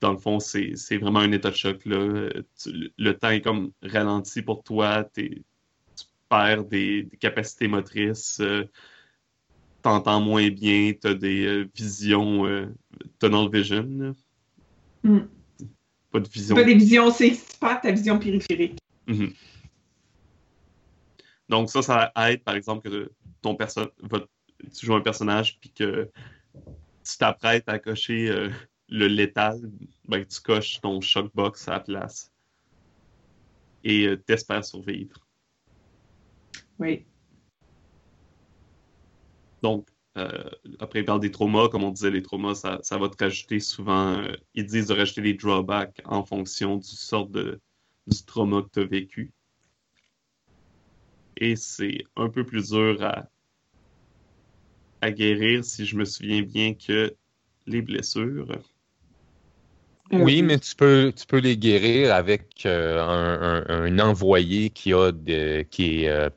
Dans 0.00 0.12
le 0.12 0.18
fond, 0.18 0.38
c'est 0.40 0.74
vraiment 0.98 1.20
un 1.20 1.32
état 1.32 1.50
de 1.50 1.56
choc. 1.56 1.84
Là. 1.86 1.96
Euh, 1.96 2.42
tu- 2.56 2.92
le 2.96 3.18
temps 3.18 3.30
est 3.30 3.40
comme 3.40 3.72
ralenti 3.82 4.42
pour 4.42 4.62
toi. 4.62 5.04
Tu 5.14 5.42
perds 6.32 6.64
des, 6.64 7.02
des 7.02 7.16
capacités 7.18 7.68
motrices. 7.68 8.40
euh, 8.40 8.64
T'entends 9.82 10.20
moins 10.20 10.48
bien. 10.48 10.92
T'as 10.98 11.14
des 11.14 11.44
euh, 11.44 11.68
visions 11.74 12.46
euh, 12.46 12.66
tunnel 13.20 13.50
vision. 13.50 14.14
Hmm. 15.02 15.26
Pas 16.10 16.20
de 16.20 16.28
vision. 16.28 16.54
Pas 16.56 16.64
des 16.64 16.74
visions, 16.74 17.10
c'est 17.10 17.34
super 17.34 17.80
ta 17.80 17.90
vision 17.90 18.18
périphérique. 18.18 18.78
Mhm. 19.06 19.32
Donc 21.48 21.68
ça, 21.68 21.82
ça 21.82 22.12
aide, 22.16 22.42
par 22.44 22.54
exemple, 22.54 22.88
que 22.88 23.10
ton 23.42 23.56
perso 23.56 23.82
votre- 24.00 24.28
tu 24.72 24.86
joues 24.86 24.94
un 24.94 25.00
personnage 25.00 25.58
puis 25.58 25.70
que 25.70 26.08
tu 27.04 27.18
t'apprêtes 27.18 27.68
à 27.68 27.78
cocher 27.80 28.30
euh, 28.30 28.48
le 28.88 29.08
létal, 29.08 29.60
ben, 30.06 30.24
tu 30.24 30.40
coches 30.40 30.80
ton 30.80 31.00
shockbox 31.00 31.66
à 31.68 31.72
la 31.72 31.80
place 31.80 32.30
et 33.82 34.06
euh, 34.06 34.16
t'espères 34.16 34.64
survivre. 34.64 35.21
Oui. 36.82 37.04
Donc, 39.62 39.86
euh, 40.18 40.50
après, 40.80 40.98
il 41.00 41.04
parle 41.04 41.20
des 41.20 41.30
traumas. 41.30 41.68
Comme 41.68 41.84
on 41.84 41.90
disait, 41.90 42.10
les 42.10 42.22
traumas, 42.22 42.54
ça, 42.56 42.80
ça 42.82 42.98
va 42.98 43.08
te 43.08 43.22
rajouter 43.22 43.60
souvent. 43.60 44.18
euh, 44.18 44.34
ils 44.54 44.66
disent 44.66 44.88
de 44.88 44.94
rajouter 44.94 45.22
des 45.22 45.34
drawbacks 45.34 46.02
en 46.04 46.24
fonction 46.24 46.76
du 46.76 46.88
sort 46.88 47.28
de, 47.28 47.60
du 48.08 48.24
trauma 48.24 48.62
que 48.62 48.68
tu 48.72 48.80
as 48.80 48.84
vécu. 48.84 49.32
Et 51.36 51.54
c'est 51.56 52.04
un 52.16 52.28
peu 52.28 52.44
plus 52.44 52.70
dur 52.70 53.02
à, 53.02 53.28
à 55.00 55.10
guérir, 55.12 55.64
si 55.64 55.86
je 55.86 55.96
me 55.96 56.04
souviens 56.04 56.42
bien, 56.42 56.74
que 56.74 57.14
les 57.66 57.80
blessures. 57.80 58.48
Oui, 60.12 60.42
mais 60.42 60.58
tu 60.58 60.76
peux, 60.76 61.10
tu 61.16 61.24
peux 61.26 61.38
les 61.38 61.56
guérir 61.56 62.12
avec 62.14 62.66
euh, 62.66 63.00
un, 63.00 63.64
un- 63.66 63.84
un 63.84 63.98
envoyé 63.98 64.68
qui 64.68 64.92
a 64.92 65.10
de, 65.10 65.62
qui 65.70 66.04
est, 66.04 66.08
euh, 66.10 66.28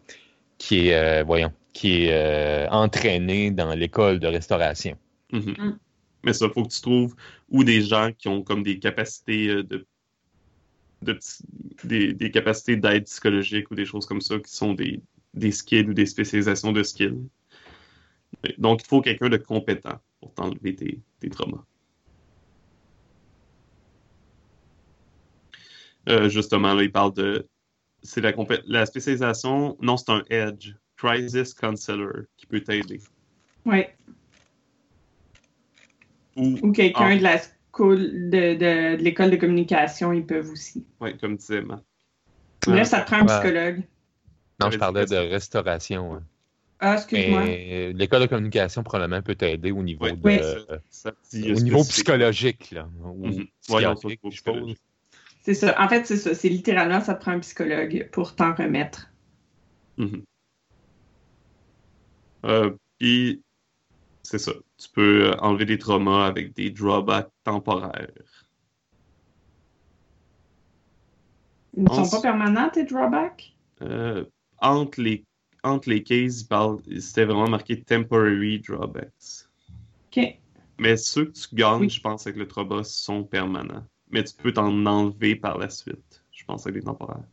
qui 0.57 0.89
est 0.89 0.95
euh, 0.95 1.23
voyons, 1.23 1.51
qui 1.73 2.05
est 2.05 2.13
euh, 2.13 2.69
entraîné 2.69 3.51
dans 3.51 3.73
l'école 3.73 4.19
de 4.19 4.27
restauration. 4.27 4.97
Mhm. 5.31 5.55
Mm. 5.57 5.79
Mais 6.23 6.33
ça, 6.33 6.49
faut 6.49 6.63
que 6.63 6.73
tu 6.73 6.81
trouves 6.81 7.15
ou 7.49 7.63
des 7.63 7.81
gens 7.81 8.11
qui 8.17 8.27
ont 8.27 8.41
comme 8.41 8.63
des 8.63 8.79
capacités 8.79 9.47
euh, 9.47 9.63
de, 9.63 9.85
des, 11.83 12.13
des 12.13 12.31
capacités 12.31 12.77
d'aide 12.77 13.05
psychologique 13.05 13.69
ou 13.69 13.75
des 13.75 13.85
choses 13.85 14.05
comme 14.05 14.21
ça 14.21 14.39
qui 14.39 14.51
sont 14.51 14.73
des, 14.73 15.01
des 15.33 15.51
skills 15.51 15.89
ou 15.89 15.93
des 15.93 16.05
spécialisations 16.05 16.71
de 16.71 16.83
skills. 16.83 17.27
Donc, 18.57 18.81
il 18.83 18.87
faut 18.87 19.01
quelqu'un 19.01 19.29
de 19.29 19.37
compétent 19.37 19.99
pour 20.19 20.33
t'enlever 20.33 20.75
tes, 20.75 20.99
tes 21.19 21.29
traumas. 21.29 21.63
Euh, 26.09 26.29
justement, 26.29 26.73
là, 26.73 26.83
il 26.83 26.91
parle 26.91 27.13
de. 27.13 27.47
C'est 28.05 28.21
la, 28.21 28.33
la 28.67 28.85
spécialisation. 28.85 29.77
Non, 29.81 29.97
c'est 29.97 30.11
un 30.11 30.23
Edge. 30.29 30.73
Crisis 30.97 31.53
Counselor 31.53 32.23
qui 32.37 32.45
peut 32.45 32.61
t'aider. 32.61 33.01
Oui. 33.65 33.83
Ou 36.37 36.57
Ou 36.61 36.71
quelqu'un 36.71 37.17
de 37.17 37.23
la 37.23 37.37
school, 37.39 38.29
de, 38.29 38.53
de, 38.55 38.95
de 38.97 39.03
l'école 39.03 39.31
de 39.31 39.35
communication, 39.35 40.13
ils 40.13 40.25
peuvent 40.25 40.49
aussi. 40.49 40.85
Ouais, 41.01 41.17
comme 41.17 41.35
disait 41.37 41.61
Matt. 41.61 41.83
Bref, 42.65 42.87
ça 42.87 43.01
te 43.01 43.07
prend 43.07 43.17
un 43.21 43.25
psychologue. 43.25 43.83
Non, 44.59 44.71
je 44.71 44.77
parlais 44.77 45.05
de 45.05 45.15
restauration. 45.15 46.15
hein. 46.15 46.23
Ah, 46.79 46.95
excuse-moi. 46.95 47.43
Mais 47.45 47.93
l'école 47.93 48.21
de 48.21 48.25
communication 48.27 48.83
probablement 48.83 49.21
peut 49.21 49.35
t'aider 49.35 49.71
au 49.71 49.81
niveau, 49.83 50.05
de, 50.07 50.17
Oui. 50.23 50.39
Ça- 50.39 50.77
ça 50.89 51.11
au 51.33 51.37
euh, 51.37 51.53
niveau 51.61 51.83
psychologique. 51.83 52.71
Là, 52.71 52.87
ou 53.03 53.27
Mhm. 53.27 53.47
Psychiatrique, 53.61 54.19
je 54.25 54.35
suppose. 54.35 54.75
C'est 55.45 55.53
ça. 55.53 55.79
En 55.79 55.87
fait, 55.87 56.07
c'est 56.07 56.17
ça. 56.17 56.33
C'est 56.33 56.49
littéralement, 56.49 57.01
ça 57.01 57.13
prend 57.13 57.31
un 57.33 57.39
psychologue 57.39 58.09
pour 58.11 58.35
t'en 58.35 58.55
remettre. 58.55 59.11
Mhm. 59.97 60.23
Euh, 62.45 62.71
Puis, 62.97 63.43
c'est 64.23 64.39
ça. 64.39 64.53
Tu 64.77 64.89
peux 64.89 65.31
enlever 65.39 65.65
des 65.65 65.77
traumas 65.77 66.25
avec 66.25 66.53
des 66.55 66.71
drawbacks 66.71 67.29
temporaires. 67.43 68.07
Ils 71.77 71.83
ne 71.83 71.89
sont 71.89 71.95
Ensuite- 71.99 72.11
pas 72.13 72.21
permanents, 72.21 72.69
tes 72.69 72.85
drawbacks? 72.85 73.53
Euh, 73.81 74.25
entre 74.61 74.99
les, 75.01 75.25
entre 75.63 75.89
les 75.89 76.01
cases, 76.03 76.41
il 76.41 76.47
parle- 76.47 76.81
c'était 76.99 77.25
vraiment 77.25 77.49
marqué 77.49 77.81
temporary 77.83 78.59
drawbacks. 78.61 79.45
OK. 80.07 80.39
Mais 80.79 80.97
ceux 80.97 81.25
que 81.25 81.31
tu 81.33 81.53
gagnes, 81.53 81.81
Oui. 81.81 81.89
je 81.89 82.01
pense, 82.01 82.25
avec 82.25 82.37
le 82.39 82.47
trauma, 82.47 82.83
sont 82.83 83.23
permanents. 83.23 83.85
Mais 84.11 84.23
tu 84.23 84.33
peux 84.35 84.53
t'en 84.53 84.85
enlever 84.85 85.35
par 85.35 85.57
la 85.57 85.69
suite, 85.69 86.23
je 86.31 86.45
pense, 86.45 86.65
avec 86.65 86.75
les 86.75 86.85
temporaires. 86.85 87.23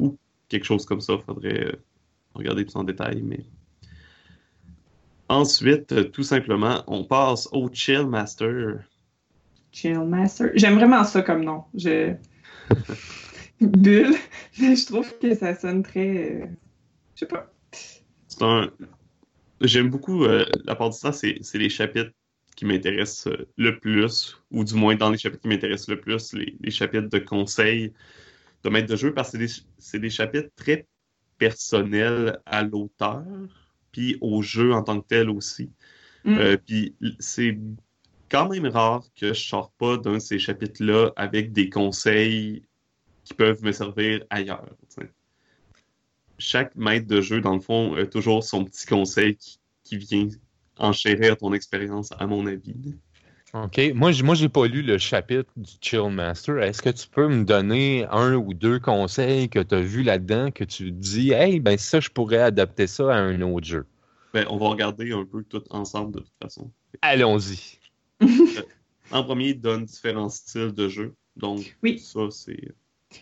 Ou 0.00 0.16
quelque 0.48 0.64
chose 0.64 0.84
comme 0.84 1.00
ça, 1.00 1.18
faudrait 1.18 1.64
euh, 1.64 1.72
regarder 2.34 2.64
plus 2.64 2.76
en 2.76 2.84
détail, 2.84 3.22
mais... 3.22 3.40
Ensuite, 5.28 5.92
euh, 5.92 6.04
tout 6.04 6.24
simplement, 6.24 6.82
on 6.88 7.04
passe 7.04 7.48
au 7.52 7.70
Chill 7.72 8.04
Master. 8.06 8.80
Chill 9.70 10.00
Master. 10.00 10.50
J'aime 10.54 10.74
vraiment 10.74 11.04
ça 11.04 11.22
comme 11.22 11.44
nom. 11.44 11.64
Je... 11.74 12.14
Bulle. 13.60 14.14
Je 14.54 14.86
trouve 14.86 15.18
que 15.18 15.34
ça 15.34 15.54
sonne 15.54 15.82
très. 15.82 16.42
euh, 16.42 16.46
Je 17.14 17.20
sais 17.20 17.26
pas. 17.26 17.52
C'est 18.26 18.42
un... 18.42 18.70
J'aime 19.60 19.90
beaucoup, 19.90 20.24
euh, 20.24 20.46
la 20.64 20.74
part 20.74 20.90
du 20.90 20.98
temps, 20.98 21.12
c'est 21.12 21.38
les 21.54 21.68
chapitres 21.68 22.10
qui 22.56 22.64
m'intéressent 22.64 23.28
euh, 23.28 23.48
le 23.56 23.78
plus, 23.78 24.36
ou 24.50 24.64
du 24.64 24.74
moins 24.74 24.94
dans 24.94 25.10
les 25.10 25.18
chapitres 25.18 25.42
qui 25.42 25.48
m'intéressent 25.48 25.88
le 25.88 26.00
plus, 26.00 26.32
les, 26.32 26.56
les 26.60 26.70
chapitres 26.70 27.08
de 27.08 27.18
conseils 27.18 27.92
de 28.62 28.68
maître 28.68 28.88
de 28.88 28.96
jeu, 28.96 29.14
parce 29.14 29.32
que 29.32 29.38
c'est 29.78 29.98
des, 29.98 30.10
chapitres 30.10 30.50
très 30.56 30.86
personnels 31.38 32.38
à 32.44 32.62
l'auteur, 32.62 33.24
puis 33.92 34.18
au 34.20 34.42
jeu 34.42 34.72
en 34.72 34.82
tant 34.82 35.00
que 35.00 35.06
tel 35.06 35.30
aussi. 35.30 35.70
Mm. 36.24 36.38
Euh, 36.38 36.56
puis 36.58 36.94
c'est 37.18 37.58
quand 38.28 38.48
même 38.48 38.66
rare 38.66 39.02
que 39.16 39.28
je 39.32 39.40
sors 39.40 39.72
pas 39.72 39.96
d'un 39.96 40.14
de 40.14 40.18
ces 40.18 40.38
chapitres-là 40.38 41.12
avec 41.16 41.52
des 41.52 41.70
conseils 41.70 42.62
qui 43.24 43.34
peuvent 43.34 43.62
me 43.64 43.72
servir 43.72 44.22
ailleurs. 44.30 44.68
Chaque 46.38 46.74
maître 46.76 47.06
de 47.06 47.20
jeu, 47.20 47.40
dans 47.40 47.54
le 47.54 47.60
fond, 47.60 47.94
a 47.94 48.06
toujours 48.06 48.44
son 48.44 48.64
petit 48.64 48.86
conseil 48.86 49.36
qui, 49.36 49.58
qui 49.82 49.96
vient 49.96 50.28
enchérir 50.80 51.36
ton 51.36 51.52
expérience, 51.52 52.10
à 52.18 52.26
mon 52.26 52.46
avis. 52.46 52.74
OK. 53.52 53.80
Moi, 53.94 54.12
j- 54.12 54.22
moi, 54.22 54.34
j'ai 54.34 54.48
pas 54.48 54.66
lu 54.66 54.82
le 54.82 54.96
chapitre 54.98 55.50
du 55.56 55.72
Chill 55.80 56.08
Master. 56.10 56.58
Est-ce 56.58 56.80
que 56.82 56.90
tu 56.90 57.08
peux 57.08 57.28
me 57.28 57.44
donner 57.44 58.06
un 58.10 58.34
ou 58.34 58.54
deux 58.54 58.78
conseils 58.78 59.48
que 59.48 59.58
tu 59.58 59.74
as 59.74 59.80
vus 59.80 60.02
là-dedans 60.04 60.50
que 60.52 60.62
tu 60.64 60.92
dis, 60.92 61.32
hey, 61.32 61.58
ben 61.58 61.76
ça, 61.76 61.98
je 62.00 62.08
pourrais 62.10 62.38
adapter 62.38 62.86
ça 62.86 63.12
à 63.12 63.18
un 63.18 63.40
autre 63.42 63.66
jeu? 63.66 63.86
Ben, 64.32 64.46
on 64.48 64.56
va 64.56 64.68
regarder 64.68 65.12
un 65.12 65.24
peu 65.24 65.42
tout 65.42 65.64
ensemble 65.70 66.12
de 66.14 66.18
toute 66.20 66.32
façon. 66.42 66.70
Allons-y. 67.02 67.78
En 69.12 69.24
premier, 69.24 69.48
il 69.48 69.60
donne 69.60 69.86
différents 69.86 70.28
styles 70.28 70.72
de 70.72 70.88
jeu. 70.88 71.14
Donc, 71.34 71.76
Oui. 71.82 71.98
ça, 71.98 72.28
c'est. 72.30 72.72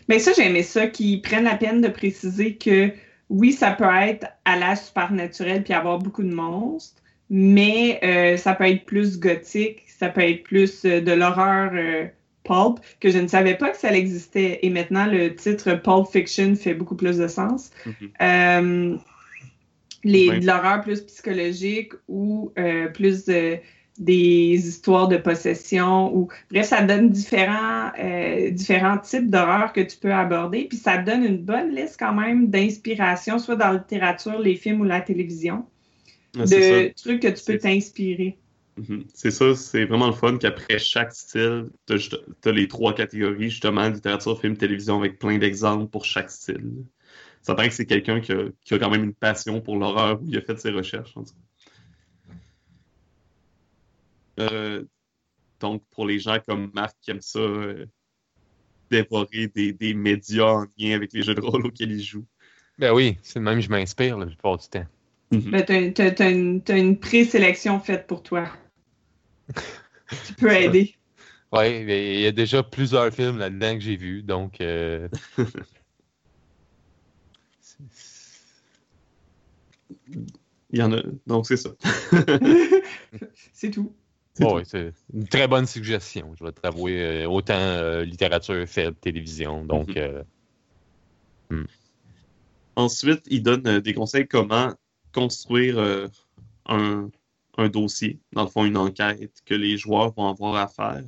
Mais 0.07 0.19
ça, 0.19 0.33
j'aimais 0.33 0.61
ça, 0.61 0.85
qu'ils 0.85 1.19
prennent 1.23 1.45
la 1.45 1.55
peine 1.57 1.81
de 1.81 1.87
préciser 1.87 2.57
que 2.57 2.91
oui, 3.29 3.53
ça 3.53 3.71
peut 3.71 3.85
être 3.85 4.27
à 4.45 4.55
la 4.55 4.75
supernaturel 4.75 5.63
puis 5.63 5.73
avoir 5.73 5.97
beaucoup 5.97 6.21
de 6.21 6.31
monstres, 6.31 7.01
mais 7.29 7.99
euh, 8.03 8.37
ça 8.37 8.53
peut 8.53 8.65
être 8.65 8.85
plus 8.85 9.19
gothique, 9.19 9.83
ça 9.87 10.09
peut 10.09 10.21
être 10.21 10.43
plus 10.43 10.85
euh, 10.85 11.01
de 11.01 11.11
l'horreur 11.11 11.71
euh, 11.73 12.05
pulp, 12.43 12.79
que 12.99 13.09
je 13.09 13.19
ne 13.19 13.27
savais 13.27 13.55
pas 13.55 13.69
que 13.69 13.77
ça 13.77 13.95
existait. 13.95 14.59
Et 14.63 14.69
maintenant, 14.69 15.05
le 15.05 15.35
titre 15.35 15.73
Pulp 15.75 16.07
Fiction 16.11 16.55
fait 16.55 16.73
beaucoup 16.73 16.95
plus 16.95 17.17
de 17.17 17.27
sens. 17.27 17.71
Mhm. 17.85 18.99
Les, 20.05 20.39
de 20.39 20.45
l'horreur 20.45 20.81
plus 20.81 21.01
psychologique 21.01 21.91
ou 22.07 22.53
plus 22.93 23.25
de- 23.25 23.57
des 23.99 24.67
histoires 24.67 25.09
de 25.09 25.17
possession 25.17 26.15
ou 26.15 26.29
bref, 26.49 26.67
ça 26.67 26.81
donne 26.81 27.09
différents, 27.09 27.91
euh, 27.99 28.49
différents 28.49 28.97
types 28.97 29.29
d'horreur 29.29 29.73
que 29.73 29.81
tu 29.81 29.97
peux 29.97 30.13
aborder. 30.13 30.65
Puis 30.69 30.77
ça 30.77 30.97
donne 30.97 31.23
une 31.23 31.37
bonne 31.37 31.75
liste 31.75 31.97
quand 31.99 32.13
même 32.13 32.47
d'inspiration, 32.47 33.37
soit 33.39 33.57
dans 33.57 33.67
la 33.67 33.73
littérature, 33.73 34.39
les 34.39 34.55
films 34.55 34.81
ou 34.81 34.85
la 34.85 35.01
télévision, 35.01 35.65
Ah, 36.37 36.45
ça. 36.45 36.55
de 36.55 36.93
trucs 36.95 37.21
que 37.21 37.27
tu 37.27 37.43
peux 37.45 37.57
t'inspirer. 37.57 38.37
Mhm. 38.77 39.05
C'est 39.13 39.31
ça, 39.31 39.55
c'est 39.55 39.85
vraiment 39.85 40.07
le 40.07 40.13
fun 40.13 40.37
qu'après 40.37 40.79
chaque 40.79 41.13
style, 41.13 41.69
tu 41.85 41.93
as, 41.93 42.51
les 42.51 42.67
trois 42.67 42.93
catégories, 42.93 43.49
justement, 43.49 43.89
littérature, 43.89 44.39
film, 44.39 44.55
télévision, 44.55 44.99
avec 44.99 45.19
plein 45.19 45.37
d'exemples 45.37 45.87
pour 45.87 46.05
chaque 46.05 46.31
style. 46.31 46.85
Ça 47.41 47.55
paraît 47.55 47.69
que 47.69 47.75
c'est 47.75 47.85
quelqu'un 47.85 48.21
qui 48.21 48.31
a, 48.31 48.45
qui 48.63 48.73
a 48.73 48.79
quand 48.79 48.89
même 48.89 49.03
une 49.03 49.13
passion 49.13 49.59
pour 49.61 49.77
l'horreur 49.77 50.21
ou 50.21 50.25
il 50.27 50.37
a 50.37 50.41
fait 50.41 50.59
ses 50.59 50.71
recherches. 50.71 51.15
en 51.17 51.23
tout 51.23 51.33
cas. 51.33 51.39
Euh, 54.51 54.85
donc, 55.59 55.83
pour 55.91 56.05
les 56.05 56.19
gens 56.19 56.37
comme 56.47 56.71
Marc 56.73 56.95
qui 57.01 57.11
aiment 57.11 57.21
ça, 57.21 57.39
euh, 57.39 57.85
dévorer 58.89 59.47
des, 59.47 59.73
des 59.73 59.93
médias 59.93 60.51
en 60.51 60.65
lien 60.77 60.95
avec 60.95 61.11
les 61.11 61.21
jeux 61.21 61.35
de 61.35 61.41
rôle 61.41 61.65
auxquels 61.65 61.91
ils 61.91 62.03
jouent. 62.03 62.27
Ben 62.77 62.93
oui, 62.93 63.17
c'est 63.23 63.39
le 63.39 63.45
même 63.45 63.59
que 63.59 63.65
je 63.65 63.69
m'inspire 63.69 64.17
la 64.17 64.25
plupart 64.25 64.57
du 64.57 64.67
temps. 64.69 64.85
Ben, 65.31 65.63
t'as, 65.63 65.91
t'as- 65.91 66.11
t'as 66.11 66.31
une, 66.31 66.61
t'as 66.61 66.77
une 66.77 66.99
présélection 66.99 67.79
faite 67.79 68.07
pour 68.07 68.23
toi. 68.23 68.49
qui 70.25 70.33
peut 70.33 70.51
aider. 70.51 70.95
Oui, 71.51 71.81
il 71.81 72.19
y 72.21 72.25
a 72.27 72.31
déjà 72.31 72.63
plusieurs 72.63 73.11
films 73.13 73.37
là-dedans 73.37 73.73
que 73.75 73.79
j'ai 73.81 73.95
vus, 73.95 74.23
donc. 74.23 74.59
euh, 74.61 75.07
Il 80.71 80.79
y 80.79 80.83
en 80.83 80.91
a. 80.93 81.01
Donc, 81.25 81.47
c'est 81.47 81.57
ça. 81.57 81.69
C'est 83.53 83.71
tout. 83.71 83.93
Ouais, 84.39 84.63
c'est 84.63 84.93
une 85.13 85.27
très 85.27 85.47
bonne 85.49 85.65
suggestion, 85.65 86.33
je 86.39 86.45
vais 86.45 86.51
t'avouer. 86.53 87.23
euh, 87.23 87.27
autant 87.27 87.55
euh, 87.57 88.05
littérature, 88.05 88.65
film, 88.67 88.93
télévision. 88.95 89.65
Donc, 89.65 89.89
Mhm. 89.89 90.23
euh, 91.51 91.63
Ensuite, 92.77 93.23
il 93.27 93.43
donne 93.43 93.67
euh, 93.67 93.81
des 93.81 93.93
conseils 93.93 94.27
comment 94.27 94.73
construire 95.13 95.77
euh, 95.77 96.07
un, 96.65 97.09
un 97.57 97.69
dossier, 97.69 98.19
dans 98.33 98.43
le 98.43 98.49
fond, 98.49 98.65
une 98.65 98.77
enquête 98.77 99.41
que 99.45 99.53
les 99.53 99.77
joueurs 99.77 100.13
vont 100.13 100.27
avoir 100.27 100.55
à 100.55 100.67
faire. 100.67 101.03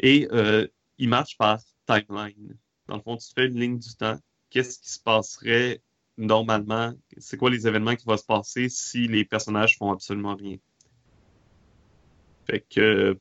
Et 0.00 0.28
euh, 0.32 0.66
il 0.98 1.08
marche 1.08 1.36
par 1.36 1.60
timeline. 1.86 2.56
Dans 2.88 2.96
le 2.96 3.02
fond, 3.02 3.16
tu 3.16 3.28
fais 3.34 3.46
une 3.46 3.58
ligne 3.58 3.78
du 3.78 3.94
temps. 3.94 4.18
Qu'est-ce 4.50 4.78
qui 4.80 4.90
se 4.90 5.00
passerait 5.00 5.80
normalement? 6.18 6.92
C'est 7.18 7.36
quoi 7.36 7.50
les 7.50 7.66
événements 7.66 7.94
qui 7.94 8.04
vont 8.04 8.16
se 8.16 8.24
passer 8.24 8.68
si 8.68 9.06
les 9.06 9.24
personnages 9.24 9.76
font 9.78 9.92
absolument 9.92 10.34
rien? 10.34 10.56
Fait 12.46 12.64
que 12.68 13.16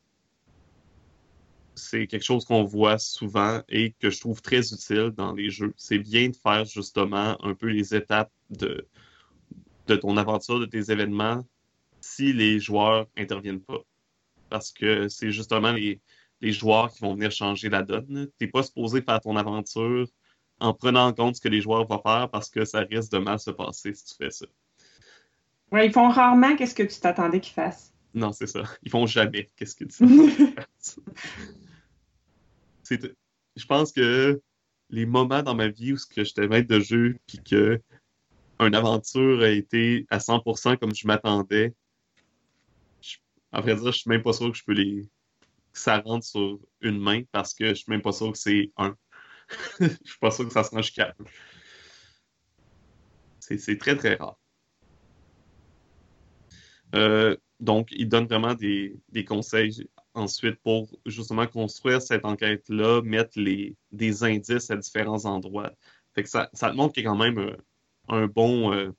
c'est 1.76 2.08
quelque 2.08 2.26
chose 2.26 2.46
qu'on 2.46 2.64
voit 2.64 2.98
souvent 2.98 3.62
et 3.70 3.94
que 4.00 4.10
je 4.10 4.20
trouve 4.20 4.42
très 4.42 4.74
utile 4.74 5.12
dans 5.16 5.34
les 5.34 5.50
jeux. 5.50 5.74
C'est 5.78 6.00
bien 6.00 6.30
de 6.30 6.36
faire 6.36 6.66
justement 6.66 7.38
un 7.44 7.54
peu 7.54 7.68
les 7.68 7.96
étapes 7.96 8.32
de, 8.50 8.88
de 9.90 9.96
ton 9.96 10.18
aventure, 10.18 10.60
de 10.60 10.66
tes 10.66 10.92
événements, 10.92 11.46
si 12.02 12.34
les 12.34 12.60
joueurs 12.60 13.08
interviennent 13.18 13.62
pas. 13.62 13.80
Parce 14.50 14.72
que 14.72 15.08
c'est 15.10 15.32
justement 15.32 15.72
les, 15.72 16.00
les 16.42 16.52
joueurs 16.52 16.92
qui 16.92 17.02
vont 17.02 17.14
venir 17.14 17.32
changer 17.32 17.70
la 17.70 17.84
donne. 17.84 18.30
T'es 18.38 18.48
pas 18.48 18.64
supposé 18.64 19.02
faire 19.02 19.20
ton 19.20 19.36
aventure 19.36 20.08
en 20.60 20.74
prenant 20.74 21.08
en 21.08 21.14
compte 21.14 21.36
ce 21.36 21.42
que 21.42 21.50
les 21.50 21.62
joueurs 21.62 21.88
vont 21.88 22.02
faire 22.02 22.30
parce 22.32 22.50
que 22.50 22.66
ça 22.66 22.80
risque 22.80 23.12
de 23.12 23.20
mal 23.20 23.40
se 23.40 23.52
passer 23.52 23.94
si 23.94 24.06
tu 24.06 24.16
fais 24.16 24.32
ça. 24.32 24.46
Ouais, 25.72 25.86
ils 25.86 25.94
font 25.94 26.10
rarement 26.10 26.56
qu'est-ce 26.56 26.76
que 26.76 26.84
tu 26.84 27.00
t'attendais 27.00 27.40
qu'ils 27.40 27.54
fassent. 27.54 27.94
Non, 28.14 28.32
c'est 28.32 28.48
ça. 28.48 28.64
Ils 28.84 28.90
font 28.90 29.06
jamais. 29.06 29.48
Qu'est-ce 29.56 29.76
que 29.76 29.86
tu 29.86 30.04
c'est 32.84 33.16
je 33.56 33.66
pense 33.66 33.92
que 33.92 34.42
les 34.90 35.06
moments 35.06 35.44
dans 35.44 35.54
ma 35.54 35.68
vie 35.68 35.94
où 35.94 35.98
ce 35.98 36.08
que 36.08 36.24
j'étais 36.24 36.48
maître 36.48 36.68
de 36.68 36.80
jeu 36.80 37.18
puis 37.28 37.40
que 37.40 37.82
une 38.60 38.76
aventure 38.76 39.42
a 39.42 39.50
été 39.50 40.06
à 40.10 40.20
100% 40.20 40.78
comme 40.78 40.94
je 40.94 41.08
m'attendais. 41.08 41.74
À 43.52 43.62
vrai 43.62 43.76
dire 43.76 43.92
je 43.92 44.00
suis 44.00 44.10
même 44.10 44.22
pas 44.22 44.34
sûr 44.34 44.52
que 44.52 44.58
je 44.58 44.64
peux 44.64 44.74
les 44.74 45.10
que 45.72 45.80
ça 45.80 46.00
rentre 46.00 46.26
sur 46.26 46.60
une 46.82 47.00
main 47.00 47.22
parce 47.32 47.54
que 47.54 47.70
je 47.70 47.74
suis 47.76 47.90
même 47.90 48.02
pas 48.02 48.12
sûr 48.12 48.32
que 48.32 48.38
c'est 48.38 48.72
un. 48.78 48.96
Je 49.80 49.88
suis 49.88 50.20
pas 50.22 50.30
sûr 50.30 50.46
que 50.46 50.54
ça 50.54 50.64
se 50.64 50.70
rend 50.70 50.82
jusqu'à 50.84 51.16
c'est 53.58 53.78
très 53.78 53.96
très 53.96 54.16
rare. 54.16 54.38
Euh, 56.96 57.36
donc, 57.60 57.90
il 57.92 58.08
donne 58.08 58.26
vraiment 58.26 58.54
des, 58.54 59.02
conseils 59.28 59.88
ensuite 60.14 60.60
pour 60.62 60.90
justement 61.06 61.48
construire 61.48 62.02
cette 62.02 62.26
enquête-là, 62.26 63.02
mettre 63.02 63.40
des 63.92 64.24
indices 64.24 64.70
à 64.72 64.76
différents 64.78 65.26
endroits. 65.26 65.72
Fait 66.16 66.24
que 66.24 66.30
ça, 66.30 66.50
ça 66.54 66.72
te 66.72 66.76
montre 66.76 66.94
qu'il 66.94 67.04
y 67.04 67.08
a 67.08 67.10
quand 67.10 67.18
même 67.18 67.38
euh, 67.38 67.58
un 68.10 68.28
bon, 68.28 68.74
euh, 68.74 68.92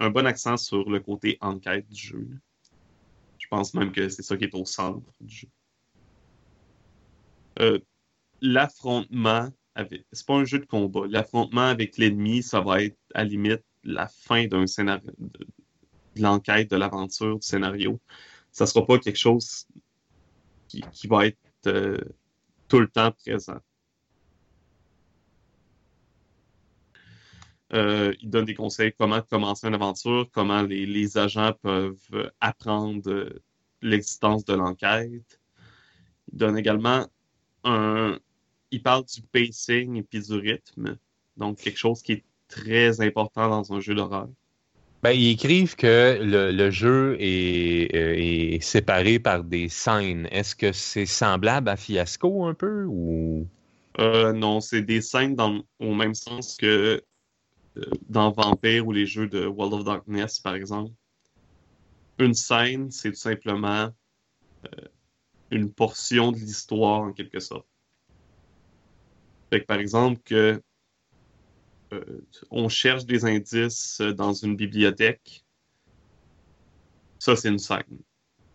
un 0.00 0.10
bon 0.10 0.26
accent 0.26 0.56
sur 0.56 0.88
le 0.88 1.00
côté 1.00 1.38
enquête 1.40 1.88
du 1.88 2.00
jeu. 2.00 2.28
Je 3.38 3.46
pense 3.48 3.74
même 3.74 3.92
que 3.92 4.08
c'est 4.08 4.22
ça 4.22 4.36
qui 4.36 4.44
est 4.44 4.54
au 4.54 4.64
centre 4.64 5.02
du 5.20 5.34
jeu. 5.34 5.48
Euh, 7.58 7.78
l'affrontement 8.40 9.50
avec. 9.74 10.04
C'est 10.12 10.26
pas 10.26 10.34
un 10.34 10.44
jeu 10.44 10.58
de 10.58 10.66
combat. 10.66 11.06
L'affrontement 11.08 11.66
avec 11.66 11.96
l'ennemi, 11.98 12.42
ça 12.42 12.60
va 12.60 12.82
être 12.82 12.98
à 13.14 13.24
la 13.24 13.30
limite 13.30 13.64
la 13.84 14.06
fin 14.06 14.46
d'un 14.46 14.66
scénario, 14.66 15.10
de, 15.18 15.46
l'enquête, 16.16 16.70
de 16.70 16.76
l'aventure, 16.76 17.38
du 17.38 17.46
scénario. 17.46 18.00
Ça 18.52 18.66
sera 18.66 18.86
pas 18.86 18.98
quelque 18.98 19.18
chose 19.18 19.66
qui, 20.68 20.82
qui 20.92 21.06
va 21.06 21.26
être 21.26 21.38
euh, 21.66 21.98
tout 22.68 22.80
le 22.80 22.88
temps 22.88 23.12
présent. 23.12 23.60
Euh, 27.74 28.12
il 28.20 28.28
donne 28.28 28.44
des 28.44 28.54
conseils 28.54 28.92
comment 28.92 29.22
commencer 29.22 29.66
une 29.66 29.74
aventure, 29.74 30.28
comment 30.32 30.62
les, 30.62 30.84
les 30.84 31.16
agents 31.16 31.52
peuvent 31.62 32.30
apprendre 32.40 33.30
l'existence 33.80 34.44
de 34.44 34.54
l'enquête. 34.54 35.40
Il 36.32 36.38
donne 36.38 36.58
également 36.58 37.06
un. 37.64 38.18
Il 38.70 38.82
parle 38.82 39.04
du 39.04 39.22
pacing 39.22 39.96
et 39.96 40.02
puis 40.02 40.20
du 40.20 40.34
rythme. 40.34 40.96
Donc, 41.36 41.58
quelque 41.58 41.78
chose 41.78 42.02
qui 42.02 42.12
est 42.12 42.24
très 42.48 43.00
important 43.00 43.48
dans 43.48 43.72
un 43.72 43.80
jeu 43.80 43.94
d'horreur. 43.94 44.28
Ben, 45.02 45.10
ils 45.10 45.32
écrivent 45.32 45.74
que 45.74 46.18
le, 46.22 46.52
le 46.52 46.70
jeu 46.70 47.16
est, 47.18 47.92
euh, 47.94 48.14
est, 48.16 48.60
séparé 48.62 49.18
par 49.18 49.42
des 49.42 49.68
scènes. 49.68 50.28
Est-ce 50.30 50.54
que 50.54 50.72
c'est 50.72 51.06
semblable 51.06 51.68
à 51.68 51.76
Fiasco 51.76 52.44
un 52.44 52.54
peu 52.54 52.84
ou? 52.84 53.48
Euh, 53.98 54.32
Non, 54.32 54.60
c'est 54.60 54.82
des 54.82 55.00
scènes 55.00 55.34
dans, 55.34 55.64
au 55.80 55.94
même 55.94 56.14
sens 56.14 56.56
que 56.56 56.66
euh, 56.66 57.00
dans 58.08 58.30
Vampire 58.30 58.86
ou 58.86 58.92
les 58.92 59.06
jeux 59.06 59.28
de 59.28 59.46
World 59.46 59.74
of 59.74 59.84
Darkness, 59.84 60.40
par 60.40 60.54
exemple. 60.54 60.92
Une 62.18 62.34
scène, 62.34 62.90
c'est 62.90 63.10
tout 63.10 63.16
simplement 63.16 63.90
euh, 64.64 64.88
une 65.50 65.72
portion 65.72 66.32
de 66.32 66.38
l'histoire 66.38 67.02
en 67.02 67.12
quelque 67.12 67.40
sorte. 67.40 67.66
Par 69.66 69.78
exemple, 69.78 70.20
euh, 70.32 70.60
on 72.50 72.68
cherche 72.68 73.04
des 73.04 73.24
indices 73.24 74.00
dans 74.00 74.32
une 74.32 74.56
bibliothèque. 74.56 75.44
Ça, 77.18 77.36
c'est 77.36 77.50
une 77.50 77.58
scène. 77.58 78.00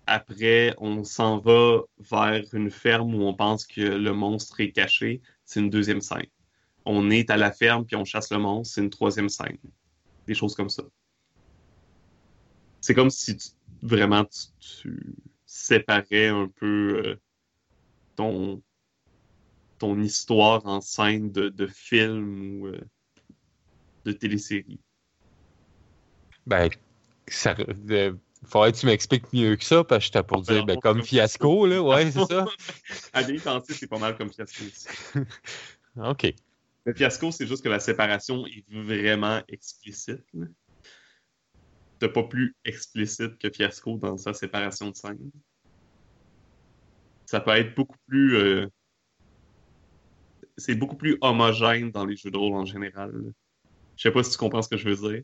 Après, 0.07 0.73
on 0.77 1.03
s'en 1.03 1.37
va 1.37 1.81
vers 1.99 2.43
une 2.53 2.71
ferme 2.71 3.13
où 3.13 3.23
on 3.23 3.33
pense 3.33 3.67
que 3.67 3.81
le 3.81 4.13
monstre 4.13 4.59
est 4.61 4.71
caché. 4.71 5.21
C'est 5.45 5.59
une 5.59 5.69
deuxième 5.69 6.01
scène. 6.01 6.25
On 6.89 7.11
est 7.11 7.29
à 7.29 7.35
la 7.35 7.51
ferme 7.51 7.85
puis 7.85 7.97
on 7.97 8.05
chasse 8.05 8.31
le 8.31 8.37
monstre. 8.37 8.75
C'est 8.75 8.81
une 8.81 8.89
troisième 8.89 9.27
scène. 9.27 9.57
Des 10.25 10.33
choses 10.33 10.55
comme 10.55 10.69
ça. 10.69 10.83
C'est 12.79 12.93
comme 12.93 13.09
si 13.09 13.35
tu, 13.35 13.49
vraiment 13.81 14.23
tu, 14.23 14.47
tu, 14.81 15.15
séparais 15.45 16.27
un 16.27 16.47
peu 16.47 17.01
euh, 17.05 17.19
ton, 18.15 18.61
ton 19.79 19.99
histoire 20.01 20.65
en 20.65 20.79
scène 20.79 21.29
de, 21.29 21.49
de 21.49 21.67
film 21.67 22.61
ou 22.61 22.67
euh, 22.67 22.79
de 24.05 24.13
télésérie. 24.13 24.79
Ben, 26.45 26.69
ça, 27.27 27.53
euh, 27.89 28.13
faudrait 28.45 28.71
que 28.71 28.77
tu 28.77 28.85
m'expliques 28.85 29.33
mieux 29.33 29.57
que 29.57 29.65
ça, 29.65 29.83
parce 29.83 29.99
que 29.99 30.05
j'étais 30.05 30.23
pour 30.23 30.41
dire, 30.41 30.65
ben, 30.65 30.79
comme 30.79 31.03
fiasco, 31.03 31.65
là, 31.65 31.81
ouais, 31.81 32.09
c'est 32.11 32.23
ça. 32.25 32.45
bien 33.27 33.39
penser, 33.39 33.73
c'est 33.73 33.87
pas 33.87 33.99
mal 33.99 34.15
comme 34.15 34.31
fiasco 34.31 34.63
aussi. 34.63 34.87
OK. 35.97 36.33
Le 36.87 36.93
fiasco, 36.93 37.31
c'est 37.31 37.45
juste 37.45 37.65
que 37.65 37.69
la 37.69 37.81
séparation 37.81 38.47
est 38.47 38.63
vraiment 38.69 39.41
explicite. 39.49 40.23
C'est 41.99 42.13
pas 42.13 42.23
plus 42.23 42.55
explicite 42.63 43.37
que 43.37 43.49
fiasco 43.49 43.97
dans 43.97 44.15
sa 44.15 44.33
séparation 44.33 44.91
de 44.91 44.95
scène. 44.95 45.31
Ça 47.25 47.41
peut 47.41 47.51
être 47.51 47.75
beaucoup 47.75 47.97
plus. 48.07 48.37
Euh... 48.37 48.67
C'est 50.55 50.75
beaucoup 50.75 50.95
plus 50.95 51.17
homogène 51.19 51.91
dans 51.91 52.05
les 52.05 52.15
jeux 52.15 52.31
de 52.31 52.37
rôle 52.37 52.55
en 52.55 52.63
général. 52.63 53.11
Je 53.97 54.03
sais 54.03 54.11
pas 54.11 54.23
si 54.23 54.31
tu 54.31 54.37
comprends 54.37 54.61
ce 54.61 54.69
que 54.69 54.77
je 54.77 54.87
veux 54.87 55.11
dire. 55.11 55.23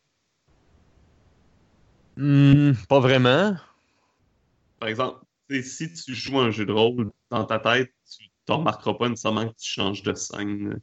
Mm, 2.18 2.74
pas 2.90 3.00
vraiment. 3.00 3.56
Par 4.82 4.90
exemple, 4.90 5.24
si 5.62 5.94
tu 5.94 6.14
joues 6.14 6.40
un 6.40 6.52
jeu 6.52 6.66
de 6.66 6.74
rôle, 6.74 7.10
dans 7.30 7.46
ta 7.46 7.58
tête, 7.60 7.94
tu 8.06 8.30
ne 8.50 8.54
remarqueras 8.54 8.96
pas 8.96 9.08
nécessairement 9.08 9.48
que 9.48 9.56
tu 9.56 9.72
changes 9.72 10.04
de 10.04 10.14
scène. 10.14 10.82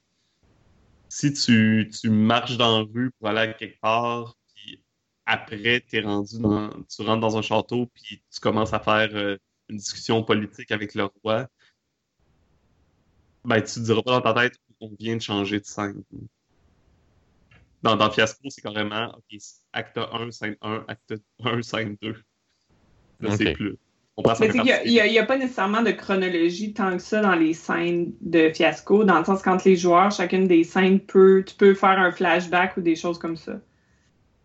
Si 1.10 1.32
tu, 1.32 1.90
tu 2.00 2.08
marches 2.08 2.56
dans 2.56 2.78
la 2.78 2.84
rue 2.84 3.10
pour 3.18 3.28
aller 3.28 3.40
à 3.40 3.52
quelque 3.52 3.80
part, 3.80 4.36
puis 4.54 4.80
après, 5.26 5.84
es 5.92 6.00
rendu 6.00 6.38
dans, 6.38 6.70
tu 6.84 7.02
rentres 7.02 7.20
dans 7.20 7.36
un 7.36 7.42
château, 7.42 7.86
puis 7.92 8.22
tu 8.32 8.40
commences 8.40 8.72
à 8.72 8.78
faire 8.78 9.10
euh, 9.14 9.36
une 9.68 9.76
discussion 9.76 10.22
politique 10.22 10.70
avec 10.70 10.94
le 10.94 11.10
roi, 11.22 11.48
ben, 13.44 13.60
tu 13.60 13.74
te 13.74 13.80
diras 13.80 14.02
pas 14.02 14.20
dans 14.20 14.34
ta 14.34 14.34
tête, 14.34 14.56
on 14.80 14.94
vient 14.98 15.16
de 15.16 15.22
changer 15.22 15.58
de 15.58 15.64
scène. 15.64 16.02
Dans, 17.82 17.96
dans 17.96 18.10
Fiasco, 18.10 18.48
c'est 18.48 18.60
carrément 18.60 19.16
okay, 19.16 19.38
acte 19.72 19.98
1, 19.98 20.30
scène 20.30 20.56
1, 20.60 20.84
acte 20.86 21.14
1, 21.42 21.62
scène 21.62 21.96
2. 22.00 22.12
Là, 23.20 23.34
okay. 23.34 23.36
c'est 23.36 23.52
plus. 23.54 23.76
Il 24.84 24.90
n'y 24.90 25.18
a, 25.18 25.22
a, 25.22 25.26
pas 25.26 25.38
nécessairement 25.38 25.82
de 25.82 25.90
chronologie 25.90 26.72
tant 26.72 26.96
que 26.96 27.02
ça 27.02 27.20
dans 27.20 27.34
les 27.34 27.54
scènes 27.54 28.12
de 28.20 28.50
Fiasco, 28.50 29.04
dans 29.04 29.18
le 29.18 29.24
sens 29.24 29.42
quand 29.42 29.64
les 29.64 29.76
joueurs, 29.76 30.10
chacune 30.10 30.46
des 30.46 30.64
scènes 30.64 31.00
peut, 31.00 31.44
tu 31.46 31.54
peux 31.54 31.74
faire 31.74 31.98
un 31.98 32.12
flashback 32.12 32.76
ou 32.76 32.80
des 32.80 32.96
choses 32.96 33.18
comme 33.18 33.36
ça. 33.36 33.60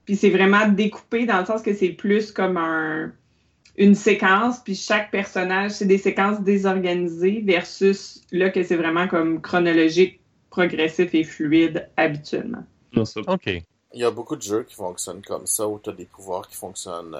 Puis 0.06 0.16
c'est 0.16 0.30
vraiment 0.30 0.68
découpé 0.68 1.26
dans 1.26 1.40
le 1.40 1.46
sens 1.46 1.62
que 1.62 1.74
c'est 1.74 1.90
plus 1.90 2.32
comme 2.32 2.58
un, 2.58 3.12
une 3.78 3.96
séquence, 3.96 4.60
puis 4.60 4.76
chaque 4.76 5.12
personnage, 5.12 5.72
c'est 5.72 5.86
des 5.86 5.98
séquences 5.98 6.42
désorganisées 6.42 7.42
versus 7.46 8.22
là 8.32 8.50
que 8.50 8.64
c'est 8.64 8.78
vraiment 8.78 9.08
comme 9.08 9.42
chronologique, 9.42 10.20
progressif 10.50 11.14
et 11.14 11.24
fluide 11.24 11.90
habituellement. 11.98 12.64
OK. 12.96 13.48
Il 13.48 14.02
y 14.02 14.04
a 14.04 14.12
beaucoup 14.12 14.36
de 14.36 14.42
jeux 14.42 14.64
qui 14.64 14.76
fonctionnent 14.76 15.22
comme 15.22 15.46
ça, 15.46 15.68
où 15.68 15.80
tu 15.82 15.90
as 15.90 15.94
des 15.94 16.06
pouvoirs 16.06 16.48
qui 16.48 16.56
fonctionnent 16.56 17.18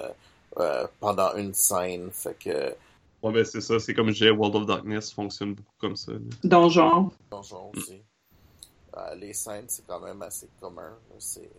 euh, 0.58 0.86
pendant 1.00 1.34
une 1.34 1.54
scène. 1.54 2.10
Fait 2.10 2.36
que. 2.38 2.74
Ouais, 3.22 3.32
ben 3.32 3.44
c'est 3.44 3.60
ça. 3.60 3.78
C'est 3.78 3.94
comme 3.94 4.10
j'ai 4.10 4.30
World 4.30 4.56
of 4.56 4.66
Darkness 4.66 5.12
fonctionne 5.12 5.54
beaucoup 5.54 5.74
comme 5.78 5.96
ça. 5.96 6.12
Là. 6.12 6.18
Donjon. 6.44 7.10
Donjon 7.30 7.70
aussi. 7.74 7.94
Mm. 7.94 8.96
Euh, 8.98 9.14
les 9.16 9.32
scènes, 9.34 9.66
c'est 9.68 9.86
quand 9.86 10.00
même 10.00 10.22
assez 10.22 10.48
commun. 10.60 10.96
C'est 11.18 11.50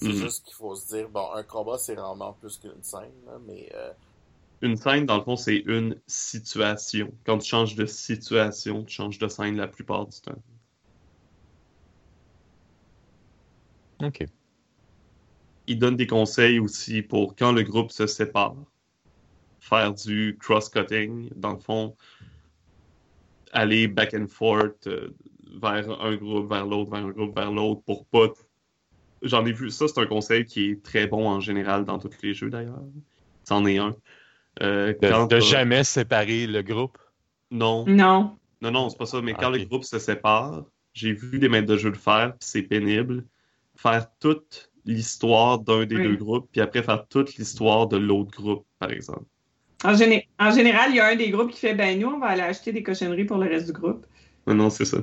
mm 0.00 0.08
-hmm. 0.08 0.12
juste 0.12 0.44
qu'il 0.44 0.54
faut 0.54 0.74
se 0.74 0.88
dire, 0.88 1.08
bon, 1.08 1.32
un 1.34 1.44
combat, 1.44 1.78
c'est 1.78 1.94
rarement 1.94 2.32
plus 2.32 2.58
qu'une 2.58 2.82
scène, 2.82 3.14
là, 3.26 3.38
mais. 3.46 3.70
Euh... 3.74 3.92
Une 4.62 4.76
scène, 4.76 5.06
dans 5.06 5.18
le 5.18 5.22
fond, 5.22 5.36
c'est 5.36 5.62
une 5.66 6.00
situation. 6.06 7.12
Quand 7.24 7.38
tu 7.38 7.48
changes 7.48 7.74
de 7.76 7.86
situation, 7.86 8.84
tu 8.84 8.94
changes 8.94 9.18
de 9.18 9.28
scène 9.28 9.56
la 9.56 9.68
plupart 9.68 10.06
du 10.06 10.20
temps. 10.20 10.42
OK. 14.02 14.26
Il 15.66 15.78
donne 15.78 15.96
des 15.96 16.06
conseils 16.06 16.58
aussi 16.58 17.02
pour 17.02 17.34
quand 17.36 17.52
le 17.52 17.62
groupe 17.62 17.90
se 17.90 18.06
sépare, 18.06 18.56
faire 19.60 19.94
du 19.94 20.36
cross-cutting, 20.40 21.30
dans 21.36 21.52
le 21.52 21.58
fond, 21.58 21.96
aller 23.52 23.88
back 23.88 24.14
and 24.14 24.26
forth 24.28 24.86
euh, 24.86 25.14
vers 25.60 25.90
un 26.02 26.16
groupe, 26.16 26.50
vers 26.50 26.66
l'autre, 26.66 26.90
vers 26.90 27.04
un 27.04 27.10
groupe, 27.10 27.34
vers 27.34 27.50
l'autre, 27.50 27.82
pour 27.86 28.04
pas. 28.06 28.28
J'en 29.22 29.46
ai 29.46 29.52
vu, 29.52 29.70
ça 29.70 29.88
c'est 29.88 30.00
un 30.00 30.06
conseil 30.06 30.44
qui 30.44 30.70
est 30.70 30.82
très 30.82 31.06
bon 31.06 31.28
en 31.28 31.40
général 31.40 31.84
dans 31.86 31.98
tous 31.98 32.10
les 32.22 32.34
jeux 32.34 32.50
d'ailleurs. 32.50 32.82
C'en 33.44 33.64
est 33.64 33.78
un. 33.78 33.94
Euh, 34.62 34.92
de, 35.00 35.28
de 35.28 35.40
jamais 35.40 35.82
séparer 35.82 36.46
le 36.46 36.62
groupe? 36.62 36.98
Non. 37.50 37.86
Non. 37.86 38.36
Non, 38.60 38.70
non, 38.70 38.90
c'est 38.90 38.98
pas 38.98 39.06
ça. 39.06 39.20
Mais 39.22 39.32
ah, 39.36 39.40
quand 39.40 39.50
okay. 39.50 39.60
le 39.60 39.64
groupe 39.64 39.84
se 39.84 39.98
sépare, 39.98 40.64
j'ai 40.92 41.12
vu 41.12 41.38
des 41.38 41.48
maîtres 41.48 41.66
de 41.66 41.76
jeu 41.76 41.88
le 41.88 41.96
faire, 41.96 42.32
puis 42.38 42.48
c'est 42.48 42.62
pénible 42.62 43.24
faire 43.76 44.06
toute 44.20 44.70
l'histoire 44.84 45.58
d'un 45.58 45.86
des 45.86 45.96
oui. 45.96 46.02
deux 46.02 46.16
groupes, 46.16 46.48
puis 46.52 46.60
après 46.60 46.82
faire 46.82 47.06
toute 47.08 47.36
l'histoire 47.36 47.86
de 47.86 47.96
l'autre 47.96 48.30
groupe, 48.30 48.66
par 48.78 48.90
exemple. 48.90 49.24
En, 49.84 49.94
géné 49.94 50.28
en, 50.38 50.50
général, 50.50 50.90
il 50.90 50.96
y 50.96 51.00
a 51.00 51.08
un 51.08 51.16
des 51.16 51.30
groupes 51.30 51.50
qui 51.50 51.60
fait 51.60 51.74
ben 51.74 51.98
nous, 51.98 52.08
on 52.08 52.18
va 52.18 52.28
aller 52.28 52.42
acheter 52.42 52.72
des 52.72 52.82
cochonneries 52.82 53.24
pour 53.24 53.38
le 53.38 53.48
reste 53.48 53.66
du 53.66 53.72
groupe. 53.72 54.06
Non, 54.46 54.54
non 54.54 54.70
c'est 54.70 54.84
ça. 54.84 54.98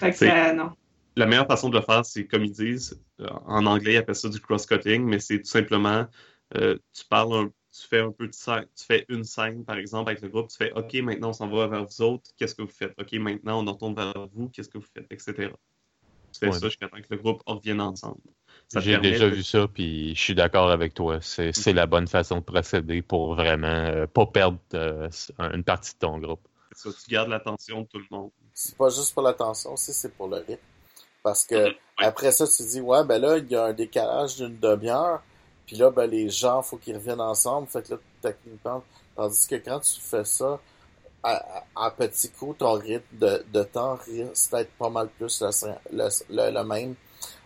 Fait 0.00 0.10
que 0.10 0.16
ça, 0.16 0.52
non. 0.52 0.70
La 1.16 1.26
meilleure 1.26 1.46
façon 1.46 1.68
de 1.68 1.76
le 1.76 1.82
faire, 1.82 2.06
c'est 2.06 2.26
comme 2.26 2.44
ils 2.44 2.52
disent, 2.52 2.98
euh, 3.20 3.28
en 3.46 3.66
anglais, 3.66 3.94
ils 3.94 3.96
appellent 3.98 4.14
ça 4.14 4.30
du 4.30 4.40
cross-cutting, 4.40 5.04
mais 5.04 5.18
c'est 5.18 5.38
tout 5.38 5.50
simplement, 5.50 6.06
euh, 6.56 6.78
tu 6.94 7.04
parles 7.04 7.34
un, 7.34 7.46
tu 7.72 7.86
fais 7.86 8.00
un 8.00 8.10
peu 8.10 8.26
de 8.26 8.32
scène, 8.32 8.66
tu 8.76 8.84
fais 8.84 9.04
une 9.08 9.24
scène, 9.24 9.64
par 9.64 9.76
exemple, 9.76 10.10
avec 10.10 10.22
le 10.22 10.28
groupe, 10.28 10.48
tu 10.48 10.56
fais 10.56 10.72
OK, 10.72 10.94
maintenant 10.94 11.30
on 11.30 11.32
s'en 11.34 11.48
va 11.48 11.66
vers 11.66 11.84
vous 11.84 12.02
autres, 12.02 12.30
qu'est-ce 12.38 12.54
que 12.54 12.62
vous 12.62 12.68
faites? 12.68 12.94
OK, 12.98 13.12
maintenant 13.14 13.62
on 13.62 13.70
retourne 13.70 13.94
vers 13.94 14.28
vous, 14.32 14.48
qu'est-ce 14.48 14.68
que 14.68 14.78
vous 14.78 14.86
faites? 14.94 15.06
Etc. 15.10 15.32
Tu 16.32 16.38
fais 16.38 16.46
ouais. 16.46 16.52
ça 16.52 16.66
jusqu'à 16.66 16.88
temps 16.88 16.98
que 16.98 17.06
le 17.10 17.16
groupe 17.16 17.42
revienne 17.46 17.80
ensemble. 17.80 18.20
J'ai 18.76 18.98
déjà 18.98 19.28
de... 19.28 19.34
vu 19.34 19.42
ça, 19.42 19.66
puis 19.72 20.14
je 20.14 20.20
suis 20.20 20.34
d'accord 20.34 20.70
avec 20.70 20.94
toi. 20.94 21.18
C'est 21.20 21.66
mm. 21.66 21.74
la 21.74 21.86
bonne 21.86 22.06
façon 22.06 22.36
de 22.36 22.44
procéder 22.44 23.02
pour 23.02 23.34
vraiment 23.34 23.66
euh, 23.66 24.06
pas 24.06 24.26
perdre 24.26 24.58
euh, 24.74 25.08
une 25.38 25.64
partie 25.64 25.94
de 25.94 25.98
ton 25.98 26.18
groupe. 26.18 26.40
Ça, 26.74 26.90
tu 26.90 27.10
gardes 27.10 27.28
l'attention 27.28 27.82
de 27.82 27.86
tout 27.86 27.98
le 27.98 28.06
monde. 28.10 28.30
C'est 28.54 28.76
pas 28.76 28.88
juste 28.88 29.12
pour 29.14 29.22
l'attention, 29.22 29.76
c'est 29.76 30.14
pour 30.14 30.28
le 30.28 30.38
rythme. 30.38 30.62
Parce 31.22 31.44
que 31.44 31.74
après 31.98 32.32
ça, 32.32 32.46
tu 32.46 32.62
dis, 32.64 32.80
ouais, 32.80 33.04
ben 33.04 33.20
là, 33.20 33.38
il 33.38 33.48
y 33.48 33.56
a 33.56 33.66
un 33.66 33.72
décalage 33.72 34.36
d'une 34.36 34.58
demi-heure. 34.58 35.22
Puis 35.66 35.76
là, 35.76 35.90
ben, 35.90 36.06
les 36.06 36.28
gens, 36.28 36.62
faut 36.62 36.76
qu'ils 36.76 36.96
reviennent 36.96 37.20
ensemble. 37.20 37.68
Fait 37.68 37.82
que 37.82 37.94
là, 37.94 38.00
techniquement, 38.20 38.82
tandis 39.14 39.46
que 39.46 39.54
quand 39.56 39.80
tu 39.80 40.00
fais 40.00 40.24
ça, 40.24 40.60
à, 41.22 41.64
à, 41.76 41.90
petit 41.92 42.30
coup, 42.30 42.54
ton 42.58 42.72
rythme 42.72 43.18
de, 43.18 43.44
de 43.52 43.62
temps 43.62 43.96
risque 44.06 44.50
d'être 44.50 44.72
pas 44.72 44.90
mal 44.90 45.08
plus 45.08 45.42
le, 45.42 46.50
le, 46.50 46.64
même. 46.64 46.94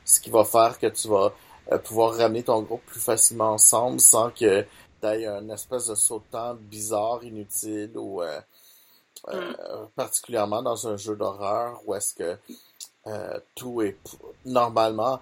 Ce 0.07 0.19
qui 0.21 0.31
va 0.31 0.45
faire 0.45 0.79
que 0.79 0.87
tu 0.87 1.09
vas 1.09 1.35
euh, 1.73 1.79
pouvoir 1.79 2.15
ramener 2.17 2.43
ton 2.43 2.63
groupe 2.63 2.83
plus 2.87 3.01
facilement 3.01 3.53
ensemble 3.53 4.01
sans 4.01 4.31
que 4.31 4.63
tu 4.63 5.07
aies 5.07 5.27
une 5.27 5.51
espèce 5.51 5.89
de 5.89 5.95
saut 5.95 6.21
de 6.21 6.31
temps 6.31 6.55
bizarre, 6.55 7.23
inutile 7.23 7.91
ou 7.97 8.23
euh, 8.23 8.41
euh, 9.29 9.85
mm. 9.85 9.89
particulièrement 9.95 10.63
dans 10.63 10.89
un 10.89 10.97
jeu 10.97 11.15
d'horreur 11.15 11.83
où 11.85 11.95
est-ce 11.95 12.15
que 12.15 12.39
tout 13.55 13.83
est 13.83 13.99
normalement 14.45 15.21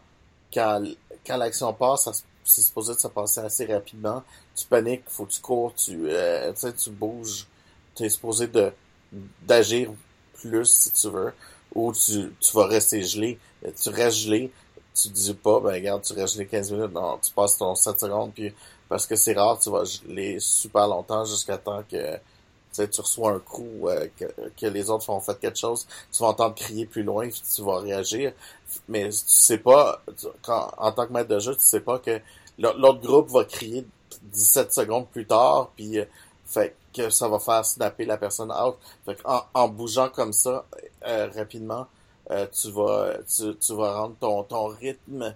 quand, 0.54 0.84
quand 1.26 1.36
l'action 1.36 1.72
passe, 1.74 2.08
c'est 2.44 2.62
supposé 2.62 2.94
de 2.94 2.98
se 2.98 3.08
passer 3.08 3.40
assez 3.40 3.66
rapidement. 3.66 4.22
Tu 4.54 4.66
paniques, 4.66 5.02
faut 5.08 5.26
que 5.26 5.32
tu 5.32 5.40
cours, 5.40 5.74
tu, 5.74 6.08
euh, 6.08 6.52
tu 6.52 6.90
bouges. 6.90 7.46
Tu 7.94 8.04
es 8.04 8.08
supposé 8.08 8.46
de 8.46 8.72
d'agir 9.42 9.90
plus 10.34 10.66
si 10.66 10.92
tu 10.92 11.08
veux. 11.08 11.32
Ou 11.74 11.92
tu, 11.92 12.32
tu 12.40 12.56
vas 12.56 12.66
rester 12.66 13.02
gelé. 13.02 13.38
Tu 13.62 13.88
restes 13.88 14.18
gelé. 14.18 14.52
Tu 14.94 15.08
dis 15.08 15.34
pas, 15.34 15.60
ben 15.60 15.72
regarde, 15.72 16.02
tu 16.02 16.12
restes 16.12 16.34
gelé 16.34 16.46
15 16.46 16.72
minutes. 16.72 16.92
Non, 16.92 17.18
tu 17.18 17.32
passes 17.32 17.58
ton 17.58 17.74
7 17.74 18.00
secondes. 18.00 18.32
Puis, 18.32 18.54
parce 18.88 19.06
que 19.06 19.16
c'est 19.16 19.32
rare, 19.34 19.58
tu 19.58 19.70
vas 19.70 19.84
geler 19.84 20.38
super 20.40 20.86
longtemps 20.86 21.24
jusqu'à 21.24 21.58
temps 21.58 21.82
que 21.90 22.18
tu 22.82 23.00
reçois 23.00 23.32
un 23.32 23.38
coup, 23.38 23.88
euh, 23.88 24.08
que, 24.58 24.66
les 24.66 24.90
autres 24.90 25.04
font 25.04 25.20
fait 25.20 25.38
quelque 25.38 25.58
chose, 25.58 25.86
tu 26.12 26.22
vas 26.22 26.28
entendre 26.28 26.54
crier 26.54 26.86
plus 26.86 27.02
loin, 27.02 27.28
tu 27.28 27.62
vas 27.62 27.78
réagir. 27.78 28.32
Mais 28.88 29.08
tu 29.08 29.18
sais 29.26 29.58
pas, 29.58 30.02
quand, 30.42 30.72
en 30.78 30.92
tant 30.92 31.06
que 31.06 31.12
maître 31.12 31.28
de 31.28 31.38
jeu, 31.38 31.54
tu 31.54 31.64
sais 31.64 31.80
pas 31.80 31.98
que 31.98 32.20
l'autre 32.58 33.00
groupe 33.00 33.30
va 33.30 33.44
crier 33.44 33.86
17 34.22 34.72
secondes 34.72 35.08
plus 35.08 35.26
tard, 35.26 35.70
puis 35.76 35.98
euh, 35.98 36.04
fait 36.46 36.76
que 36.92 37.10
ça 37.10 37.28
va 37.28 37.38
faire 37.38 37.64
snapper 37.64 38.04
la 38.04 38.16
personne 38.16 38.52
out. 38.52 38.76
Fait 39.04 39.16
en, 39.24 39.42
en 39.54 39.68
bougeant 39.68 40.08
comme 40.08 40.32
ça 40.32 40.64
euh, 41.06 41.28
rapidement, 41.34 41.86
tu 42.28 42.70
vas 42.70 43.14
tu, 43.28 43.56
tu, 43.56 43.74
vas 43.74 44.00
rendre 44.00 44.16
ton, 44.18 44.42
ton 44.44 44.66
rythme 44.66 45.34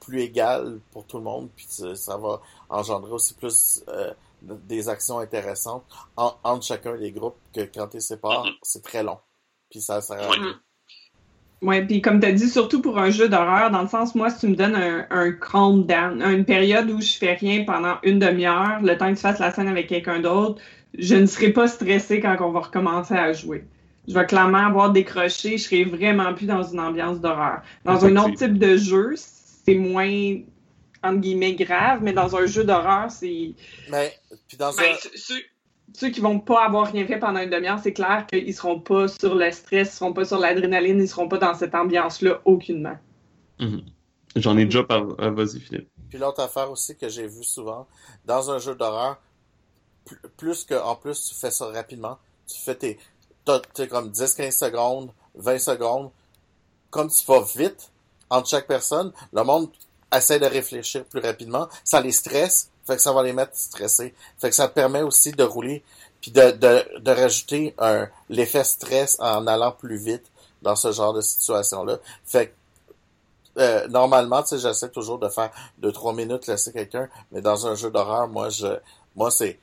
plus 0.00 0.22
égal 0.22 0.78
pour 0.92 1.06
tout 1.06 1.18
le 1.18 1.24
monde, 1.24 1.48
puis 1.56 1.66
ça 1.68 2.16
va 2.16 2.40
engendrer 2.68 3.12
aussi 3.12 3.34
plus 3.34 3.84
des 4.42 4.88
actions 4.88 5.18
intéressantes 5.18 5.84
entre 6.16 6.64
chacun 6.64 6.96
des 6.96 7.12
groupes 7.12 7.36
que 7.54 7.62
quand 7.62 7.88
tu 7.88 8.00
sépares, 8.00 8.44
mm-hmm. 8.44 8.58
c'est 8.62 8.82
très 8.82 9.02
long. 9.02 9.18
Puis 9.70 9.80
ça 9.80 10.00
sert 10.00 10.22
à 10.22 10.30
rien. 10.30 10.60
Oui, 11.62 11.80
puis 11.86 12.02
comme 12.02 12.20
tu 12.20 12.26
as 12.26 12.32
dit, 12.32 12.48
surtout 12.48 12.82
pour 12.82 12.98
un 12.98 13.08
jeu 13.08 13.28
d'horreur, 13.28 13.70
dans 13.70 13.82
le 13.82 13.88
sens, 13.88 14.14
moi, 14.14 14.28
si 14.28 14.40
tu 14.40 14.48
me 14.48 14.54
donnes 14.54 14.74
un, 14.74 15.06
un 15.10 15.30
down, 15.78 16.22
une 16.22 16.44
période 16.44 16.90
où 16.90 17.00
je 17.00 17.14
fais 17.14 17.32
rien 17.32 17.64
pendant 17.64 17.96
une 18.02 18.18
demi-heure, 18.18 18.82
le 18.82 18.98
temps 18.98 19.08
que 19.08 19.14
tu 19.16 19.22
fasses 19.22 19.38
la 19.38 19.50
scène 19.50 19.68
avec 19.68 19.88
quelqu'un 19.88 20.20
d'autre, 20.20 20.60
je 20.98 21.14
ne 21.14 21.24
serai 21.24 21.52
pas 21.52 21.66
stressé 21.66 22.20
quand 22.20 22.36
on 22.40 22.50
va 22.50 22.60
recommencer 22.60 23.14
à 23.14 23.32
jouer. 23.32 23.64
Je 24.06 24.14
vais 24.14 24.26
clairement 24.26 24.66
avoir 24.66 24.92
décroché, 24.92 25.56
je 25.56 25.64
serai 25.64 25.84
vraiment 25.84 26.34
plus 26.34 26.46
dans 26.46 26.62
une 26.62 26.80
ambiance 26.80 27.20
d'horreur. 27.20 27.62
Dans 27.84 28.04
un 28.04 28.16
autre 28.16 28.34
type 28.34 28.58
de 28.58 28.76
jeu, 28.76 29.14
c'est 29.16 29.76
moins 29.76 30.40
entre 31.04 31.20
guillemets 31.20 31.54
grave, 31.54 32.00
mais 32.02 32.12
dans 32.12 32.34
un 32.36 32.46
jeu 32.46 32.64
d'horreur, 32.64 33.10
c'est. 33.10 33.54
Mais 33.90 34.12
puis 34.48 34.56
dans 34.56 34.72
ben, 34.74 34.96
ceux, 35.14 35.34
ceux, 35.92 36.10
qui 36.10 36.20
vont 36.20 36.40
pas 36.40 36.64
avoir 36.64 36.90
rien 36.90 37.06
fait 37.06 37.18
pendant 37.18 37.40
une 37.40 37.50
demi-heure, 37.50 37.78
c'est 37.82 37.92
clair 37.92 38.26
qu'ils 38.26 38.54
seront 38.54 38.80
pas 38.80 39.08
sur 39.08 39.34
le 39.34 39.50
stress, 39.52 39.92
ils 39.92 39.96
seront 39.96 40.12
pas 40.12 40.24
sur 40.24 40.38
l'adrénaline, 40.38 41.00
ils 41.00 41.08
seront 41.08 41.28
pas 41.28 41.38
dans 41.38 41.54
cette 41.54 41.74
ambiance-là 41.74 42.40
aucunement. 42.44 42.98
Mhm. 43.60 43.82
J'en 44.36 44.58
ai 44.58 44.64
déjà 44.64 44.82
parlé. 44.82 45.14
Ah, 45.18 45.30
vas-y, 45.30 45.60
Philippe. 45.60 45.88
Puis 46.08 46.18
l'autre 46.18 46.42
affaire 46.42 46.70
aussi 46.70 46.96
que 46.96 47.08
j'ai 47.08 47.26
vu 47.26 47.44
souvent, 47.44 47.86
dans 48.24 48.50
un 48.50 48.58
jeu 48.58 48.74
d'horreur, 48.74 49.20
plus 50.36 50.64
que 50.64 50.74
en 50.74 50.96
plus 50.96 51.24
tu 51.28 51.34
fais 51.34 51.50
ça 51.50 51.66
rapidement, 51.66 52.18
tu 52.46 52.60
fais 52.60 52.74
tes. 52.74 52.98
T'as 53.44 53.86
comme 53.88 54.10
10-15 54.10 54.50
secondes, 54.52 55.10
20 55.34 55.58
secondes. 55.58 56.10
Comme 56.90 57.10
tu 57.10 57.24
vas 57.26 57.42
vite 57.56 57.90
entre 58.30 58.48
chaque 58.48 58.66
personne, 58.66 59.12
le 59.32 59.42
monde 59.42 59.68
essaie 60.14 60.38
de 60.38 60.46
réfléchir 60.46 61.04
plus 61.04 61.20
rapidement. 61.20 61.68
Ça 61.82 62.00
les 62.00 62.12
stresse, 62.12 62.70
fait 62.86 62.96
que 62.96 63.02
ça 63.02 63.12
va 63.12 63.22
les 63.22 63.32
mettre 63.32 63.56
stressés. 63.56 64.14
Fait 64.38 64.48
que 64.48 64.54
ça 64.54 64.68
te 64.68 64.74
permet 64.74 65.02
aussi 65.02 65.32
de 65.32 65.42
rouler 65.42 65.82
puis 66.20 66.30
de, 66.30 66.52
de, 66.52 67.00
de 67.00 67.10
rajouter 67.10 67.74
un 67.78 68.08
l'effet 68.30 68.64
stress 68.64 69.16
en 69.20 69.46
allant 69.46 69.72
plus 69.72 69.98
vite 69.98 70.24
dans 70.62 70.74
ce 70.74 70.90
genre 70.90 71.12
de 71.12 71.20
situation-là. 71.20 71.98
Fait 72.24 72.46
que 72.46 72.52
euh, 73.58 73.86
normalement, 73.88 74.42
tu 74.42 74.48
sais, 74.48 74.58
j'essaie 74.58 74.88
toujours 74.88 75.18
de 75.18 75.28
faire 75.28 75.50
deux 75.78 75.92
trois 75.92 76.12
minutes 76.12 76.46
laisser 76.46 76.72
quelqu'un, 76.72 77.08
mais 77.30 77.40
dans 77.40 77.66
un 77.66 77.74
jeu 77.74 77.90
d'horreur, 77.90 78.26
moi 78.28 78.48
je 78.48 78.66
moi 79.14 79.30
c'est 79.30 79.58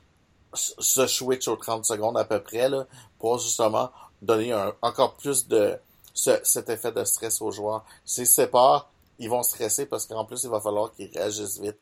je 0.54 1.08
switch 1.08 1.48
aux 1.48 1.56
30 1.56 1.86
secondes 1.86 2.18
à 2.18 2.26
peu 2.26 2.42
près 2.42 2.70
là 2.70 2.86
pour 3.20 3.40
justement 3.40 3.92
donner 4.22 4.52
un, 4.52 4.74
encore 4.82 5.16
plus 5.16 5.48
de 5.48 5.78
ce, 6.14 6.32
cet 6.44 6.70
effet 6.70 6.92
de 6.92 7.04
stress 7.04 7.42
aux 7.42 7.52
joueurs. 7.52 7.86
Si 8.06 8.26
c'est 8.26 8.48
pas 8.48 8.92
ils 9.22 9.30
vont 9.30 9.44
stresser 9.44 9.86
parce 9.86 10.08
qu'en 10.08 10.26
plus, 10.26 10.44
il 10.44 10.50
va 10.50 10.60
falloir 10.60 10.92
qu'ils 10.94 11.10
réagissent 11.14 11.60
vite. 11.62 11.78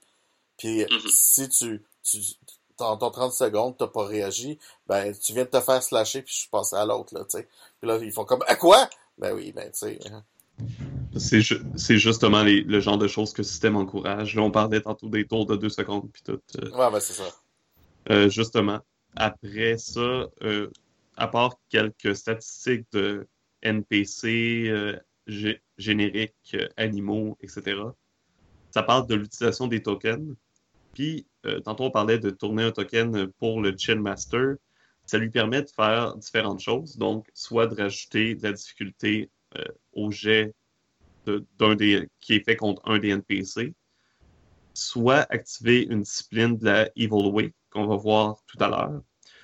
Puis 0.57 0.82
mhm. 0.82 0.99
si 1.07 1.49
tu, 1.49 1.82
tu 2.03 2.20
dans 2.78 2.97
ton 2.97 3.09
30 3.09 3.34
secondes, 3.34 3.76
t'as 3.78 3.88
pas 3.88 4.05
réagi, 4.05 4.57
ben 4.88 5.13
tu 5.17 5.34
viens 5.34 5.43
de 5.43 5.49
te 5.49 5.59
faire 5.59 5.82
slasher 5.82 6.22
puis 6.22 6.34
je 6.34 6.39
suis 6.41 6.49
passé 6.49 6.76
à 6.76 6.86
l'autre, 6.86 7.13
là, 7.13 7.26
tu 7.30 7.38
sais. 7.38 7.47
Puis 7.80 7.89
là, 7.89 7.97
ils 8.01 8.11
font 8.11 8.26
comme 8.26 8.43
À 8.47 8.55
quoi? 8.55 8.89
Ben 9.17 9.34
oui, 9.34 9.51
ben 9.51 9.70
tu 9.72 9.80
sais. 9.80 9.99
Hein. 10.11 10.24
C'est 11.15 11.97
justement 11.97 12.43
le 12.43 12.80
genre 12.80 12.97
de 12.97 13.07
choses 13.07 13.34
que 13.34 13.41
le 13.41 13.47
système 13.47 13.76
encourage. 13.76 14.36
Là, 14.36 14.41
on 14.41 14.51
parlait 14.51 14.82
tantôt 14.82 15.07
des 15.07 15.26
tours 15.26 15.45
de 15.45 15.55
deux 15.55 15.70
secondes 15.70 16.09
puis 16.11 16.22
tout. 16.24 16.39
Euh, 16.57 16.72
ouais, 16.72 16.91
ben 16.91 16.99
c'est 16.99 17.13
ça. 17.13 17.24
Euh, 18.10 18.30
justement, 18.30 18.80
après 19.16 19.78
ça, 19.78 20.28
euh, 20.41 20.70
à 21.18 21.28
part 21.28 21.60
quelques 21.70 22.16
statistiques 22.16 22.86
de 22.91 23.28
NPC, 23.62 24.72
génériques, 25.78 26.34
euh, 26.56 26.68
animaux, 26.78 27.38
etc. 27.41 27.82
Ça 28.72 28.84
parle 28.84 29.08
de 29.08 29.16
l'utilisation 29.16 29.68
des 29.68 29.82
tokens. 29.82 30.36
Puis, 30.93 31.26
euh, 31.45 31.60
tantôt, 31.60 31.86
on 31.86 31.91
parlait 31.91 32.20
de 32.20 32.30
tourner 32.30 32.64
un 32.64 32.72
token 32.72 33.28
pour 33.39 33.62
le 33.62 33.76
Chill 33.78 34.00
Master. 34.00 34.56
Ça 35.06 35.18
lui 35.18 35.30
permet 35.30 35.64
de 35.64 35.70
faire 35.70 36.16
différentes 36.18 36.60
choses. 36.60 36.97
Donc, 36.97 37.28
soit 37.34 37.68
de 37.68 37.76
rajouter 37.76 38.36
de 38.36 38.43
la 38.43 38.54
difficulté 38.54 39.30
euh, 39.58 39.66
au 39.93 40.12
jet 40.12 40.54
d'un 41.60 41.76
des, 41.76 42.10
qui 42.20 42.34
est 42.34 42.43
fait 42.43 42.56
contre 42.56 42.82
un 42.86 42.97
des 42.97 43.10
NPC, 43.10 43.74
soit 44.74 45.28
activer 45.30 45.84
une 45.84 46.02
discipline 46.02 46.58
de 46.58 46.66
la 46.66 46.89
Evil 46.95 47.30
Way, 47.32 47.54
qu'on 47.72 47.88
va 47.88 47.95
voir 47.95 48.38
tout 48.47 48.57
à 48.63 48.70
l'heure, 48.70 49.01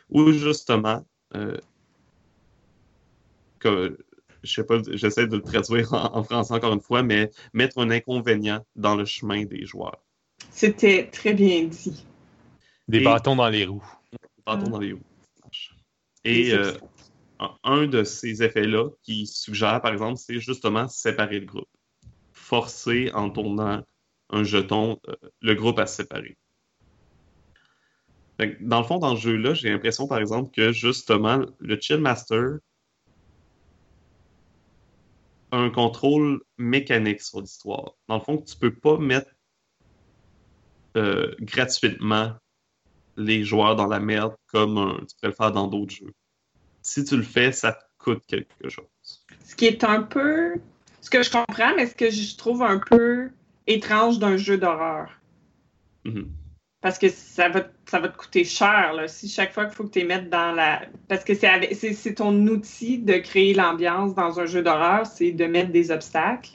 ou 0.10 0.32
justement, 0.32 1.06
que, 3.60 3.98
je 4.44 4.54
sais 4.54 4.64
pas, 4.64 4.78
j'essaie 4.92 5.28
de 5.28 5.38
le 5.38 5.42
traduire 5.42 5.94
en, 5.94 6.24
français 6.24 6.54
encore 6.54 6.74
une 6.74 6.82
fois, 6.82 7.04
mais 7.04 7.32
mettre 7.54 7.80
un 7.80 7.90
inconvénient 7.90 8.66
dans 8.76 8.96
le 8.96 9.06
chemin 9.06 9.46
des 9.46 9.66
joueurs. 9.66 10.04
C'était 10.52 11.10
très 11.12 11.34
bien 11.34 11.64
dit. 11.66 12.06
Des 12.88 13.02
bâtons 13.02 13.36
dans 13.36 13.50
les 13.50 13.66
roues. 13.66 13.86
Des 14.12 14.18
bâtons 14.46 14.70
dans 14.70 14.80
les 14.80 14.94
roues. 14.94 15.02
Et 16.24 16.54
euh, 16.54 16.74
un 17.64 17.88
de 17.88 18.04
ces 18.04 18.44
effets-là 18.44 18.90
qui 19.04 19.28
suggère, 19.28 19.82
par 19.82 19.94
exemple, 19.94 20.18
c'est 20.18 20.40
justement 20.40 20.88
séparer 20.88 21.40
le 21.40 21.46
groupe. 21.46 21.70
Forcer 22.32 23.12
en 23.14 23.30
tournant 23.30 23.84
un 24.30 24.44
jeton 24.44 25.00
euh, 25.08 25.16
le 25.42 25.54
groupe 25.56 25.80
à 25.80 25.86
se 25.86 25.98
séparer. 25.98 26.38
Dans 28.60 28.80
le 28.80 28.86
fond, 28.86 28.98
dans 29.00 29.16
ce 29.16 29.22
jeu-là, 29.22 29.54
j'ai 29.54 29.70
l'impression, 29.70 30.08
par 30.08 30.20
exemple, 30.20 30.52
que 30.52 30.72
justement, 30.72 31.42
le 31.60 31.80
Chill 31.80 32.00
Master 32.00 32.60
un 35.52 35.70
contrôle 35.70 36.42
mécanique 36.58 37.22
sur 37.22 37.42
l'histoire. 37.42 37.94
Dans 38.08 38.16
le 38.16 38.22
fond, 38.22 38.38
tu 38.38 38.56
peux 38.58 38.74
pas 38.74 38.98
mettre 38.98 39.32
euh, 40.98 41.34
gratuitement 41.40 42.34
les 43.18 43.44
joueurs 43.46 43.76
dans 43.76 43.88
la 43.88 44.00
merde 44.00 44.36
comme 44.48 44.98
tu 45.08 45.16
peux 45.22 45.28
le 45.28 45.34
faire 45.34 45.52
dans 45.52 45.68
d'autres 45.68 45.94
jeux. 45.94 46.14
Si 46.82 47.04
tu 47.06 47.16
le 47.16 47.24
fais, 47.24 47.52
ça 47.52 47.74
te 47.74 47.84
coûte 47.98 48.24
quelque 48.28 48.70
chose. 48.70 48.86
Ce 49.46 49.56
qui 49.56 49.66
est 49.66 49.84
un 49.84 50.04
peu 50.04 50.56
ce 51.02 51.10
que 51.10 51.24
je 51.24 51.32
comprends, 51.32 51.76
mais 51.76 51.86
ce 51.86 51.96
que 51.96 52.10
je 52.10 52.36
trouve 52.36 52.64
un 52.64 52.80
peu 52.80 53.30
étrange 53.68 54.20
d'un 54.20 54.38
jeu 54.38 54.58
d'horreur. 54.58 55.10
Mm-hmm. 56.04 56.28
Parce 56.86 57.00
que 57.00 57.10
ça 57.10 57.50
va, 57.50 57.64
ça 57.88 58.00
va 58.00 58.10
te 58.10 58.16
coûter 58.16 58.44
cher, 58.44 58.94
là, 58.94 59.08
si 59.08 59.28
chaque 59.28 59.54
fois 59.54 59.66
qu'il 59.66 59.74
faut 59.74 59.86
que 59.86 59.90
tu 59.90 59.98
les 59.98 60.06
mettes 60.06 60.30
dans 60.30 60.52
la... 60.52 60.84
Parce 61.08 61.24
que 61.24 61.34
c'est 61.34 62.14
ton 62.14 62.46
outil 62.46 63.00
de 63.00 63.14
créer 63.14 63.56
l'ambiance 63.56 64.14
dans 64.14 64.40
un 64.40 64.46
jeu 64.46 64.62
d'horreur, 64.62 65.08
c'est 65.08 65.32
de 65.32 65.46
mettre 65.46 65.72
des 65.72 65.90
obstacles, 65.90 66.52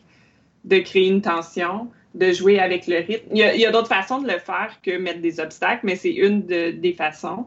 de 0.62 0.78
créer 0.78 1.08
une 1.08 1.20
tension, 1.20 1.90
de 2.14 2.30
jouer 2.30 2.60
avec 2.60 2.86
le 2.86 2.98
rythme. 2.98 3.26
Il 3.32 3.38
y 3.38 3.66
a, 3.66 3.72
d'autres 3.72 3.88
façons 3.88 4.22
de 4.22 4.28
le 4.28 4.38
faire 4.38 4.78
que 4.84 4.96
mettre 4.98 5.20
des 5.20 5.40
obstacles, 5.40 5.80
mais 5.82 5.96
c'est 5.96 6.14
une 6.14 6.42
des 6.42 6.94
façons. 6.96 7.46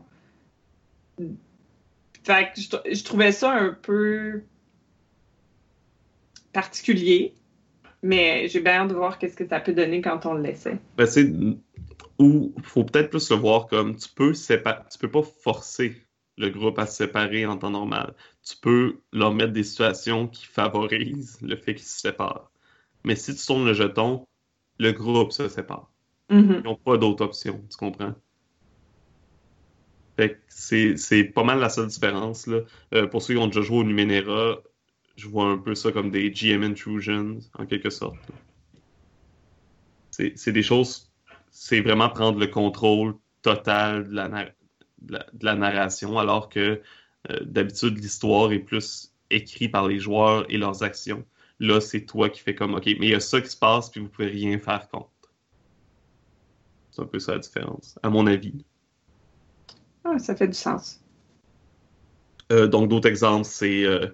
Fait 2.25 2.51
que 2.53 2.59
je, 2.93 3.03
trouvais 3.05 3.31
ça 3.31 3.53
un 3.53 3.77
peu 3.81 4.43
particulier, 6.51 7.33
mais 8.01 8.49
j'ai 8.49 8.59
bien 8.59 8.81
hâte 8.81 8.89
de 8.89 8.93
voir 8.93 9.19
qu'est-ce 9.19 9.37
que 9.37 9.47
ça 9.47 9.61
peut 9.61 9.71
donner 9.71 10.01
quand 10.01 10.25
on 10.25 10.33
le 10.33 10.41
laissait. 10.41 10.79
Ben, 10.97 11.07
Ou 12.19 12.53
faut 12.63 12.83
peut-être 12.83 13.09
plus 13.09 13.29
le 13.31 13.37
voir 13.37 13.67
comme 13.67 13.95
tu 13.95 14.09
peux 14.09 14.33
tu 14.33 14.99
peux 14.99 15.11
pas 15.11 15.23
forcer 15.23 16.01
le 16.37 16.49
groupe 16.49 16.79
à 16.79 16.85
se 16.85 16.97
séparer 16.97 17.45
en 17.45 17.57
temps 17.57 17.69
normal. 17.69 18.13
Tu 18.43 18.55
peux 18.57 18.99
leur 19.11 19.33
mettre 19.33 19.53
des 19.53 19.63
situations 19.63 20.27
qui 20.27 20.45
favorisent 20.45 21.39
le 21.41 21.55
fait 21.55 21.75
qu'ils 21.75 21.85
se 21.85 21.99
séparent. 21.99 22.51
Mais 23.03 23.15
si 23.15 23.35
tu 23.35 23.45
tournes 23.45 23.65
le 23.65 23.73
jeton, 23.73 24.27
le 24.79 24.91
groupe 24.91 25.31
se 25.31 25.47
sépare. 25.47 25.91
Mhm. 26.29 26.55
Ils 26.59 26.63
n'ont 26.63 26.75
pas 26.75 26.97
d'autre 26.97 27.25
option, 27.25 27.63
tu 27.69 27.77
comprends? 27.77 28.15
Fait 30.15 30.35
que 30.35 30.95
c'est 30.95 31.23
pas 31.23 31.43
mal 31.43 31.59
la 31.59 31.69
seule 31.69 31.87
différence. 31.87 32.47
Là. 32.47 32.61
Euh, 32.93 33.07
pour 33.07 33.21
ceux 33.21 33.33
qui 33.33 33.39
ont 33.39 33.47
déjà 33.47 33.61
joué 33.61 33.79
au 33.79 33.83
Numenera, 33.83 34.59
je 35.15 35.27
vois 35.27 35.45
un 35.45 35.57
peu 35.57 35.75
ça 35.75 35.91
comme 35.91 36.11
des 36.11 36.31
GM 36.31 36.63
Intrusions, 36.63 37.39
en 37.57 37.65
quelque 37.65 37.89
sorte. 37.89 38.17
C'est 40.11 40.51
des 40.51 40.61
choses, 40.61 41.11
c'est 41.53 41.81
vraiment 41.81 42.09
prendre 42.09 42.39
le 42.39 42.47
contrôle 42.47 43.15
total 43.43 44.09
de 44.09 44.15
la, 44.15 44.27
de 45.01 45.45
la, 45.45 45.55
narration, 45.55 46.17
alors 46.17 46.49
que 46.49 46.81
euh, 47.29 47.39
d'habitude, 47.43 47.97
l'histoire 47.99 48.51
est 48.51 48.59
plus 48.59 49.13
écrite 49.29 49.71
par 49.71 49.87
les 49.87 49.99
joueurs 49.99 50.45
et 50.51 50.57
leurs 50.57 50.81
actions. 50.83 51.23
Là, 51.59 51.79
c'est 51.79 52.05
toi 52.05 52.29
qui 52.29 52.41
fais 52.41 52.55
comme, 52.55 52.73
OK, 52.73 52.85
mais 52.85 53.07
il 53.07 53.09
y 53.09 53.15
a 53.15 53.19
ça 53.19 53.39
qui 53.39 53.49
se 53.49 53.55
passe, 53.55 53.91
puis 53.91 54.01
vous 54.01 54.09
pouvez 54.09 54.27
rien 54.27 54.57
faire 54.57 54.89
contre. 54.89 55.09
C'est 56.89 57.03
un 57.03 57.05
peu 57.05 57.19
ça 57.19 57.33
la 57.33 57.39
différence, 57.39 57.99
à 58.01 58.09
mon 58.09 58.25
avis. 58.25 58.65
Ah, 60.03 60.17
ça 60.17 60.35
fait 60.35 60.47
du 60.47 60.57
sens. 60.57 61.01
Euh, 62.51 62.67
donc, 62.67 62.89
d'autres 62.89 63.07
exemples, 63.07 63.45
c'est 63.45 63.85
euh, 63.85 64.07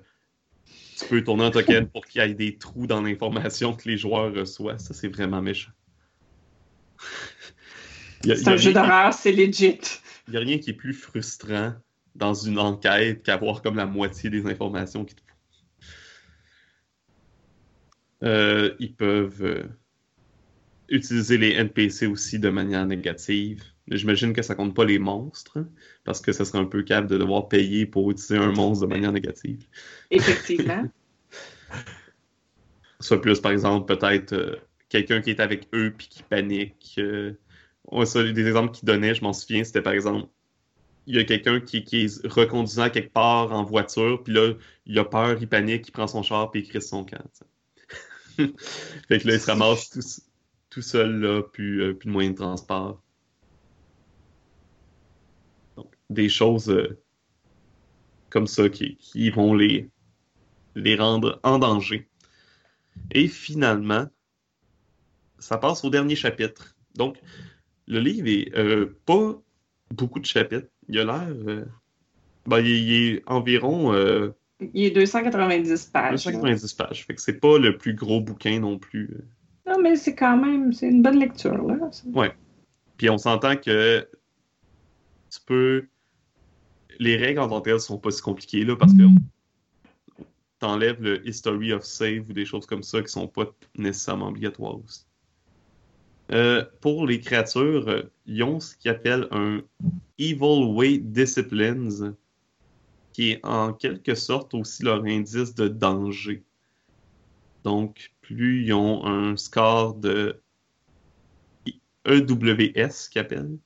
tu 0.98 1.06
peux 1.08 1.24
tourner 1.24 1.46
un 1.46 1.52
token 1.52 1.88
pour 1.88 2.06
qu'il 2.06 2.22
y 2.22 2.26
ait 2.26 2.34
des 2.34 2.58
trous 2.58 2.86
dans 2.86 3.02
l'information 3.02 3.74
que 3.74 3.88
les 3.88 3.98
joueurs 3.98 4.34
reçoivent. 4.34 4.80
Ça, 4.80 4.94
c'est 4.94 5.08
vraiment 5.08 5.42
méchant. 5.42 5.72
C'est 8.22 8.47
un 8.47 8.58
jeu 8.58 8.74
d'horreur, 8.74 9.14
c'est 9.14 9.32
legit. 9.32 9.80
Il 10.28 10.32
n'y 10.32 10.38
a 10.38 10.41
rien 10.41 10.58
qui 10.58 10.72
est 10.72 10.74
plus 10.74 10.93
frustrant 10.93 11.74
dans 12.16 12.34
une 12.34 12.60
enquête 12.60 13.24
qu'avoir 13.24 13.62
comme 13.62 13.76
la 13.76 13.86
moitié 13.86 14.30
des 14.30 14.45
informations 14.45 15.06
qu'il 15.06 15.16
te. 15.16 15.22
Euh, 18.22 18.76
ils 18.80 18.93
peuvent 18.93 19.43
euh, 19.43 19.64
utiliser 20.89 21.38
les 21.38 21.52
NPC 21.52 22.06
aussi 22.08 22.39
de 22.39 22.50
manière 22.50 22.86
négative. 22.86 23.64
J'imagine 23.88 24.34
que 24.34 24.41
ça 24.41 24.56
compte 24.56 24.76
pas 24.76 24.86
les 24.86 25.00
monstres, 25.00 25.58
hein, 25.58 25.68
parce 26.04 26.22
que 26.22 26.32
ça 26.32 26.45
serait 26.45 26.60
un 26.60 26.66
peu 26.66 26.84
calme 26.84 27.08
de 27.08 27.18
devoir 27.18 27.47
payer 27.47 27.86
pour 27.86 28.12
utiliser 28.12 28.38
un 28.38 28.52
monstre 28.52 28.86
de 28.86 28.93
manière 28.93 29.12
négative. 29.12 29.66
Effectivement. 30.12 30.84
Soit 33.00 33.22
plus, 33.22 33.39
par 33.39 33.54
exemple, 33.54 33.95
peut-être 33.95 34.34
euh, 34.34 34.58
quelqu'un 34.90 35.22
qui 35.22 35.30
est 35.30 35.40
avec 35.40 35.68
eux 35.74 35.94
puis 35.98 36.08
qui 36.08 36.24
panique. 36.24 36.96
Euh, 36.98 37.34
ça, 38.06 38.24
des 38.24 38.48
exemples 38.48 38.74
qu'il 38.74 38.86
donnait, 38.86 39.16
je 39.16 39.24
m'en 39.24 39.34
souviens, 39.34 39.64
c'était 39.64 39.82
par 39.82 39.94
exemple, 39.94 40.28
il 41.08 41.16
y 41.16 41.20
a 41.20 41.24
quelqu'un 41.24 41.60
qui, 41.60 41.78
est 41.78 42.28
reconduisant 42.28 42.90
quelque 42.90 43.12
part 43.12 43.52
en 43.52 43.64
voiture, 43.64 44.24
puis 44.24 44.34
là, 44.34 44.54
il 44.86 45.00
a 45.00 45.06
peur, 45.06 45.38
il 45.42 45.48
panique, 45.48 45.88
il 45.88 45.92
prend 45.92 46.08
son 46.08 46.22
char 46.22 46.52
puis 46.52 46.62
il 46.62 46.68
crie 46.68 46.82
son 46.82 47.04
camp. 47.04 47.18
fait 49.08 49.20
que 49.20 49.28
là, 49.28 49.34
il 49.34 49.40
se 49.40 49.48
ramasse 49.48 50.22
tout, 50.70 50.82
seul, 50.82 51.20
là, 51.20 51.42
puis, 51.42 51.82
euh, 51.82 51.94
plus 51.94 52.08
de 52.08 52.12
moyen 52.12 52.32
de 52.32 52.36
transport. 52.36 53.02
des 56.10 56.30
choses 56.30 56.70
euh, 56.70 57.00
comme 58.30 58.48
ça 58.48 58.70
qui, 58.70 59.30
vont 59.30 59.54
les, 59.54 59.90
les 60.76 60.96
rendre 60.96 61.40
en 61.44 61.60
danger. 61.60 62.08
Et 63.12 63.28
finalement, 63.28 64.08
ça 65.40 65.58
passe 65.58 65.84
au 65.84 65.90
dernier 65.90 66.16
chapitre. 66.16 66.76
Donc, 66.96 67.18
le 67.88 68.00
livre 68.00 68.28
est 68.28 68.58
euh, 68.58 68.98
pas 69.06 69.40
beaucoup 69.92 70.20
de 70.20 70.26
chapitres. 70.26 70.68
Il 70.88 71.00
a 71.00 71.06
l'air. 71.06 71.28
Euh, 71.30 71.66
ben, 72.46 72.60
il, 72.60 72.94
est 72.94 73.24
environ. 73.28 73.94
il 74.74 74.86
est 74.86 74.92
290 74.92 75.86
pages. 75.86 76.26
290 76.26 76.74
pages. 76.74 77.06
Fait 77.06 77.16
que 77.16 77.22
c'est 77.22 77.40
pas 77.40 77.58
le 77.58 77.78
plus 77.78 77.94
gros 77.94 78.22
bouquin 78.22 78.60
non 78.60 78.80
plus. 78.80 79.10
Non, 79.68 79.80
mais 79.82 79.96
c'est 79.96 80.16
quand 80.16 80.38
même. 80.38 80.74
C'est 80.74 80.88
une 80.88 81.02
bonne 81.02 81.20
lecture, 81.20 81.64
là. 81.68 81.78
Ouais. 82.14 82.34
Puis 82.98 83.10
on 83.10 83.18
s'entend 83.18 83.56
que 83.56 84.08
tu 85.30 85.40
peux 85.46 85.86
les 87.00 87.16
règles 87.16 87.40
en 87.40 87.48
tant 87.48 87.62
que 87.62 87.78
sont 87.78 87.98
pas 87.98 88.12
si 88.12 88.22
compliquées 88.22 88.66
là, 88.66 88.76
parce 88.76 88.94
que 88.94 89.04
t'enlèves 90.60 91.02
le 91.02 91.26
history 91.28 91.72
of 91.72 91.84
save 91.84 92.30
ou 92.30 92.34
des 92.34 92.46
choses 92.46 92.66
comme 92.66 92.84
ça 92.84 93.02
qui 93.02 93.08
sont 93.08 93.28
pas 93.28 93.46
nécessairement 93.78 94.28
obligatoires 94.28 94.78
aussi. 94.84 95.06
Euh, 96.32 96.64
pour 96.82 97.08
les 97.08 97.20
créatures, 97.20 97.88
euh, 97.88 98.04
ils 98.26 98.44
ont 98.44 98.60
ce 98.60 98.76
qu'ils 98.76 98.92
appellent 98.92 99.28
un 99.32 99.62
Evil 100.20 100.66
Way 100.74 101.00
Disciplines, 101.00 102.16
qui 103.14 103.32
est 103.32 103.46
en 103.46 103.74
quelque 103.74 104.14
sorte 104.14 104.54
aussi 104.54 104.84
leur 104.84 105.04
indice 105.06 105.56
de 105.56 105.68
danger. 105.68 106.44
Donc, 107.64 108.12
plus 108.22 108.66
ils 108.66 108.74
ont 108.74 109.06
un 109.06 109.38
score 109.38 109.96
de 109.96 110.40
EWS, 112.06 113.10
qu'ils 113.12 113.22
appellent, 113.22 113.58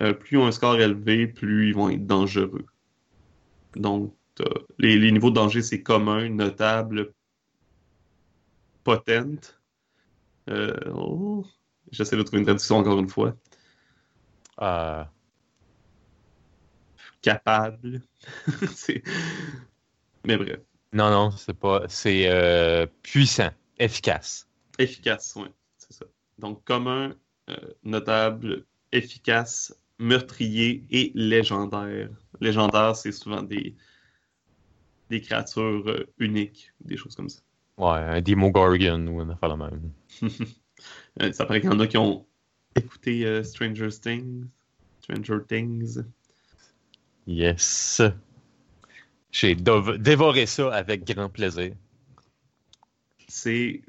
euh, 0.00 0.14
plus 0.14 0.36
ils 0.36 0.38
ont 0.38 0.46
un 0.46 0.52
score 0.52 0.80
élevé, 0.80 1.26
plus 1.26 1.68
ils 1.68 1.74
vont 1.74 1.90
être 1.90 2.06
dangereux. 2.06 2.64
Donc, 3.76 4.14
les, 4.78 5.12
niveaux 5.12 5.30
de 5.30 5.36
danger, 5.36 5.62
c'est 5.62 5.82
commun, 5.82 6.28
notable, 6.28 7.12
potente. 8.82 9.60
Euh, 10.50 10.74
oh, 10.92 11.44
j'essaie 11.90 12.16
de 12.16 12.22
trouver 12.22 12.40
une 12.40 12.46
traduction 12.46 12.76
encore 12.78 12.98
une 12.98 13.08
fois. 13.08 13.34
Euh. 14.60 15.04
Capable. 17.22 18.02
Mais 20.24 20.36
bref. 20.36 20.60
Non, 20.92 21.10
non, 21.10 21.30
c'est 21.32 21.54
pas. 21.54 21.82
C'est 21.88 22.88
puissant, 23.02 23.50
efficace. 23.78 24.48
Efficace, 24.78 25.34
oui, 25.36 25.48
c'est 25.76 25.92
ça. 25.92 26.04
Donc, 26.38 26.64
commun, 26.64 27.14
notable, 27.82 28.64
efficace, 28.92 29.74
meurtrier 29.98 30.84
et 30.90 31.12
légendaire. 31.14 32.10
Légendaire, 32.40 32.96
c'est 32.96 33.12
souvent 33.12 33.42
des, 33.42 33.74
des 35.10 35.20
créatures 35.20 35.88
euh, 35.88 36.06
uniques, 36.18 36.72
des 36.80 36.96
choses 36.96 37.14
comme 37.14 37.28
ça. 37.28 37.40
Ouais, 37.76 37.98
un 37.98 38.20
Demogorgon 38.20 39.06
ou 39.08 39.20
une 39.22 39.30
affaire 39.30 39.48
la 39.48 39.56
même. 39.56 39.92
Euh, 41.22 41.32
ça 41.32 41.46
paraît 41.46 41.60
qu'il 41.60 41.70
y 41.70 41.72
en 41.72 41.80
a 41.80 41.86
qui 41.86 41.98
ont 41.98 42.26
écouté 42.76 43.24
euh, 43.24 43.42
Stranger 43.42 43.88
Things. 43.88 44.46
Stranger 45.00 45.38
Things. 45.48 46.02
Yes. 47.26 48.02
J'ai 49.30 49.54
dévoré 49.54 50.46
ça 50.46 50.72
avec 50.72 51.04
grand 51.04 51.28
plaisir. 51.28 51.74
C'est. 53.28 53.82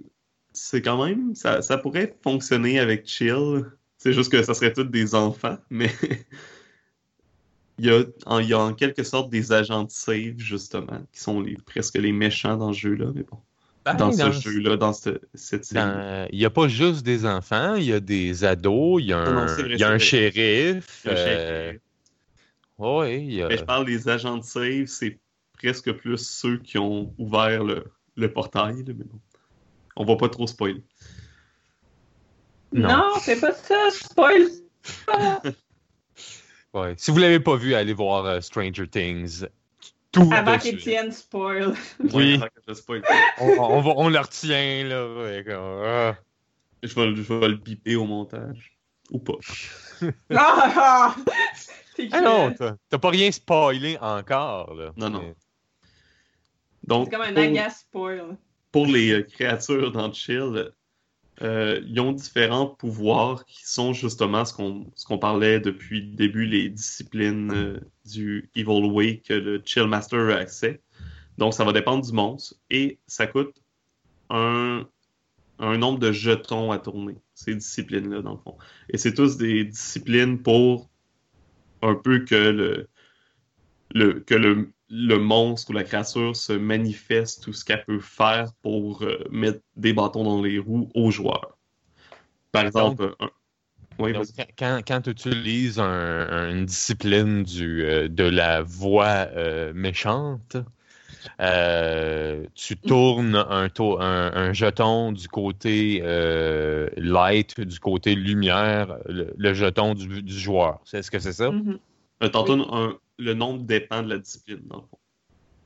C'est 0.53 0.81
quand 0.81 1.06
même. 1.06 1.35
Ça, 1.35 1.61
ça 1.61 1.77
pourrait 1.77 2.15
fonctionner 2.23 2.80
avec 2.80 3.07
Chill. 3.07 3.65
C'est 3.97 4.14
juste 4.14 4.31
que 4.31 4.41
ça 4.41 4.53
serait 4.53 4.72
tous 4.72 4.84
des 4.85 5.15
enfants, 5.15 5.57
mais 5.69 5.91
il, 7.77 7.85
y 7.85 7.89
a, 7.89 8.03
en, 8.26 8.39
il 8.39 8.49
y 8.49 8.53
a 8.53 8.60
en 8.60 8.73
quelque 8.73 9.03
sorte 9.03 9.30
des 9.30 9.52
agents 9.52 9.84
de 9.84 9.89
save, 9.89 10.38
justement, 10.38 11.06
qui 11.11 11.19
sont 11.19 11.41
les, 11.41 11.56
presque 11.56 11.95
les 11.95 12.11
méchants 12.11 12.56
dans 12.56 12.72
ce 12.72 12.80
jeu-là, 12.80 13.11
mais 13.14 13.23
bon. 13.23 13.39
Dans, 13.86 14.12
ce 14.12 14.32
jeu-là, 14.32 14.78
dans 14.78 14.94
cette, 14.94 15.20
série. 15.36 16.28
Il 16.32 16.40
n'y 16.40 16.45
a 16.45 16.49
pas 16.49 16.68
juste 16.68 17.06
des 17.06 17.26
enfants, 17.26 17.76
il 17.76 17.84
y 17.84 17.94
a 17.94 17.99
des 17.99 18.44
ados, 18.44 18.99
il 18.99 19.10
y 19.10 19.14
a 19.14 19.20
un, 19.20 19.57
il 19.60 19.78
y 19.78 19.84
a 19.84 19.90
un 19.90 19.99
shérif. 19.99 21.06
Euh... 21.06 21.74
Oui, 22.80 23.44
Mais 23.48 23.57
je 23.57 23.64
parle 23.64 23.86
des 23.86 24.10
agents 24.10 24.38
de 24.38 24.44
save, 24.44 24.88
c'est 24.88 25.20
presque 25.53 25.91
plus 25.94 26.18
ceux 26.18 26.57
qui 26.57 26.80
ont 26.80 27.14
ouvert 27.20 27.64
le, 27.64 27.86
le 28.16 28.34
portail, 28.34 28.84
mais 28.88 28.94
bon. 28.94 29.20
On 29.95 30.03
va 30.03 30.16
pas 30.16 30.30
trop 30.30 30.48
spoiler. 30.48 30.84
Non, 32.74 33.14
c'est 33.22 33.40
pas 33.40 33.53
ça, 33.53 33.90
spoil 33.91 34.48
ouais. 36.74 36.94
Si 36.98 37.12
vous 37.12 37.18
l'avez 37.18 37.40
pas 37.40 37.56
vu, 37.56 37.74
allez 37.74 37.94
voir 37.94 38.26
euh, 38.26 38.41
Stranger 38.41 38.88
Things. 38.88 39.45
Tout 40.16 40.30
Avant 40.32 40.58
qu'Étienne 40.58 41.12
spoil. 41.12 41.74
Oui. 42.14 42.40
on, 43.38 43.48
on, 43.60 43.98
on, 43.98 44.08
le 44.08 44.20
retient, 44.20 44.86
là. 44.86 45.08
Ah. 45.50 46.16
Je, 46.82 46.96
vais, 46.96 47.16
je 47.18 47.34
vais 47.34 47.48
le 47.50 47.56
biper 47.56 47.98
au 47.98 48.06
montage. 48.06 48.78
Ou 49.12 49.20
pas. 49.20 49.34
ah, 50.34 51.16
ah 52.14 52.22
non, 52.22 52.54
t'as 52.54 52.98
pas 52.98 53.10
rien 53.10 53.30
spoilé 53.30 53.98
encore, 54.00 54.74
là. 54.74 54.94
Non, 54.96 55.10
non. 55.10 55.36
C'est 56.88 57.12
comme 57.12 57.22
un 57.22 57.36
agace 57.36 57.80
spoil. 57.82 58.38
Pour 58.72 58.88
les 58.88 59.12
euh, 59.12 59.24
créatures 59.24 59.92
dans 59.92 60.14
Chill, 60.14 60.72
euh, 61.41 61.82
ils 61.86 61.99
ont 61.99 62.14
différents 62.14 62.68
pouvoirs 62.68 63.45
qui 63.45 63.68
sont 63.68 63.94
justement 63.94 64.45
ce 64.45 64.53
qu'on 64.53 65.18
parlait 65.18 65.60
depuis 65.60 66.02
le 66.02 66.16
début, 66.16 66.45
les 66.45 66.70
disciplines 66.70 67.52
euh, 67.52 67.80
du 68.06 68.49
Evil 68.56 68.86
Way 68.91 69.18
que 69.18 69.34
le 69.34 69.62
Chill 69.64 69.88
Master 69.88 70.30
a 70.30 70.40
accès. 70.40 70.82
Donc, 71.38 71.53
ça 71.53 71.66
va 71.66 71.74
dépendre 71.74 72.06
du 72.06 72.14
monstre 72.14 72.56
et 72.70 72.99
ça 73.07 73.28
coûte 73.28 73.62
un 74.30 74.88
un 75.60 75.78
nombre 75.78 75.99
de 75.99 76.12
jetons 76.12 76.72
à 76.72 76.80
tourner, 76.80 77.16
ces 77.34 77.56
disciplines-là, 77.56 78.22
dans 78.22 78.34
le 78.34 78.38
fond. 78.38 78.57
Et 78.90 78.98
c'est 78.98 79.14
tous 79.14 79.38
des 79.38 79.64
disciplines 79.64 80.41
pour 80.41 80.90
un 81.82 81.95
peu 81.95 82.20
que 82.20 82.36
le, 82.36 82.90
le, 83.94 84.20
que 84.20 84.36
le, 84.36 84.74
le 84.90 85.18
monstre 85.18 85.72
ou 85.72 85.74
la 85.74 85.84
créature 85.84 86.36
se 86.36 86.53
manifeste 86.53 87.44
tout 87.44 87.53
ce 87.53 87.66
qu'elle 87.66 87.86
peut 87.86 87.99
faire 87.99 88.52
pour 88.62 89.03
euh, 89.03 89.24
mettre 89.32 89.60
des 89.76 89.94
bâtons 89.94 90.24
dans 90.24 90.41
les 90.41 90.60
roues 90.60 90.90
aux 90.95 91.12
joueurs. 91.12 91.57
Par 92.52 92.66
exemple, 92.66 93.16
un- 93.20 93.30
oui, 93.99 94.14
Donc, 94.14 94.28
quand, 94.57 94.82
quand 94.88 95.02
tu 95.02 95.12
utilises 95.12 95.80
un- 95.80 96.52
une 96.52 96.66
discipline 96.66 97.44
du, 97.44 97.84
euh, 97.84 98.10
de 98.10 98.24
la 98.26 98.62
voix 98.62 99.28
euh, 99.36 99.74
méchante, 99.76 100.57
euh, 101.41 102.45
tu 102.56 102.78
tournes 102.78 103.36
un, 103.49 103.70
tau- 103.70 103.99
un, 103.99 104.32
un 104.34 104.53
jeton 104.53 105.12
du 105.12 105.28
côté 105.28 106.02
euh, 106.03 106.90
light, 106.98 107.60
du 107.62 107.80
côté 107.80 108.16
lumière, 108.16 108.98
le, 109.07 109.34
le 109.38 109.53
jeton 109.53 109.94
du, 109.95 110.24
du 110.24 110.40
joueur. 110.40 110.80
Est-ce 110.94 111.12
que 111.12 111.20
c'est 111.20 111.34
ça? 111.34 111.52
Euh, 112.24 112.30
tantôt, 112.30 112.53
un- 112.74 112.98
le 113.18 113.34
nombre 113.34 113.64
dépend 113.64 114.04
de 114.04 114.10
la 114.10 114.18
discipline, 114.20 114.62
dans 114.66 114.78
le 114.78 114.82
fond. 114.84 114.98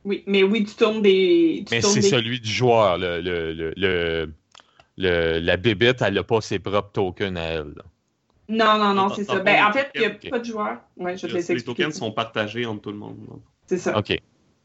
Oui, 0.06 0.24
mais 0.28 0.44
oui, 0.44 0.64
tu 0.64 0.76
tournes 0.76 1.02
des. 1.02 1.64
Tu 1.68 1.76
Mais 1.76 1.82
c'est 1.82 2.00
des... 2.00 2.08
celui 2.10 2.40
du 2.40 2.50
joueur. 2.50 2.98
Le, 2.98 3.20
le, 3.22 3.54
le, 3.54 3.74
le- 3.76 4.34
le- 4.98 5.40
la 5.40 5.58
bébête, 5.58 6.02
elle 6.02 6.14
n'a 6.16 6.24
pas 6.24 6.42
ses 6.42 6.60
propres 6.60 6.92
tokens 6.92 7.38
à 7.38 7.42
elle. 7.44 7.74
là. 7.76 7.84
Non, 8.48 8.78
non, 8.84 8.94
non, 8.94 9.14
c'est 9.14 9.26
ça. 9.26 9.40
Ben, 9.40 9.64
en 9.66 9.72
fait, 9.72 9.92
il 9.96 10.02
n'y 10.02 10.08
a 10.08 10.10
pas 10.30 10.40
de 10.40 10.46
joueur. 10.46 10.80
Ouais, 10.98 11.16
je 11.18 11.24
vais 11.24 11.28
te 11.28 11.34
laisser 11.38 11.54
Les 11.56 11.62
tokens 11.62 11.94
sont 11.94 12.12
partagés 12.12 12.66
entre 12.66 12.82
tout 12.82 12.92
le 12.92 12.98
monde. 12.98 13.18
C'est 13.68 13.78
ça. 13.78 13.98
OK. 13.98 14.10
Ils 14.10 14.20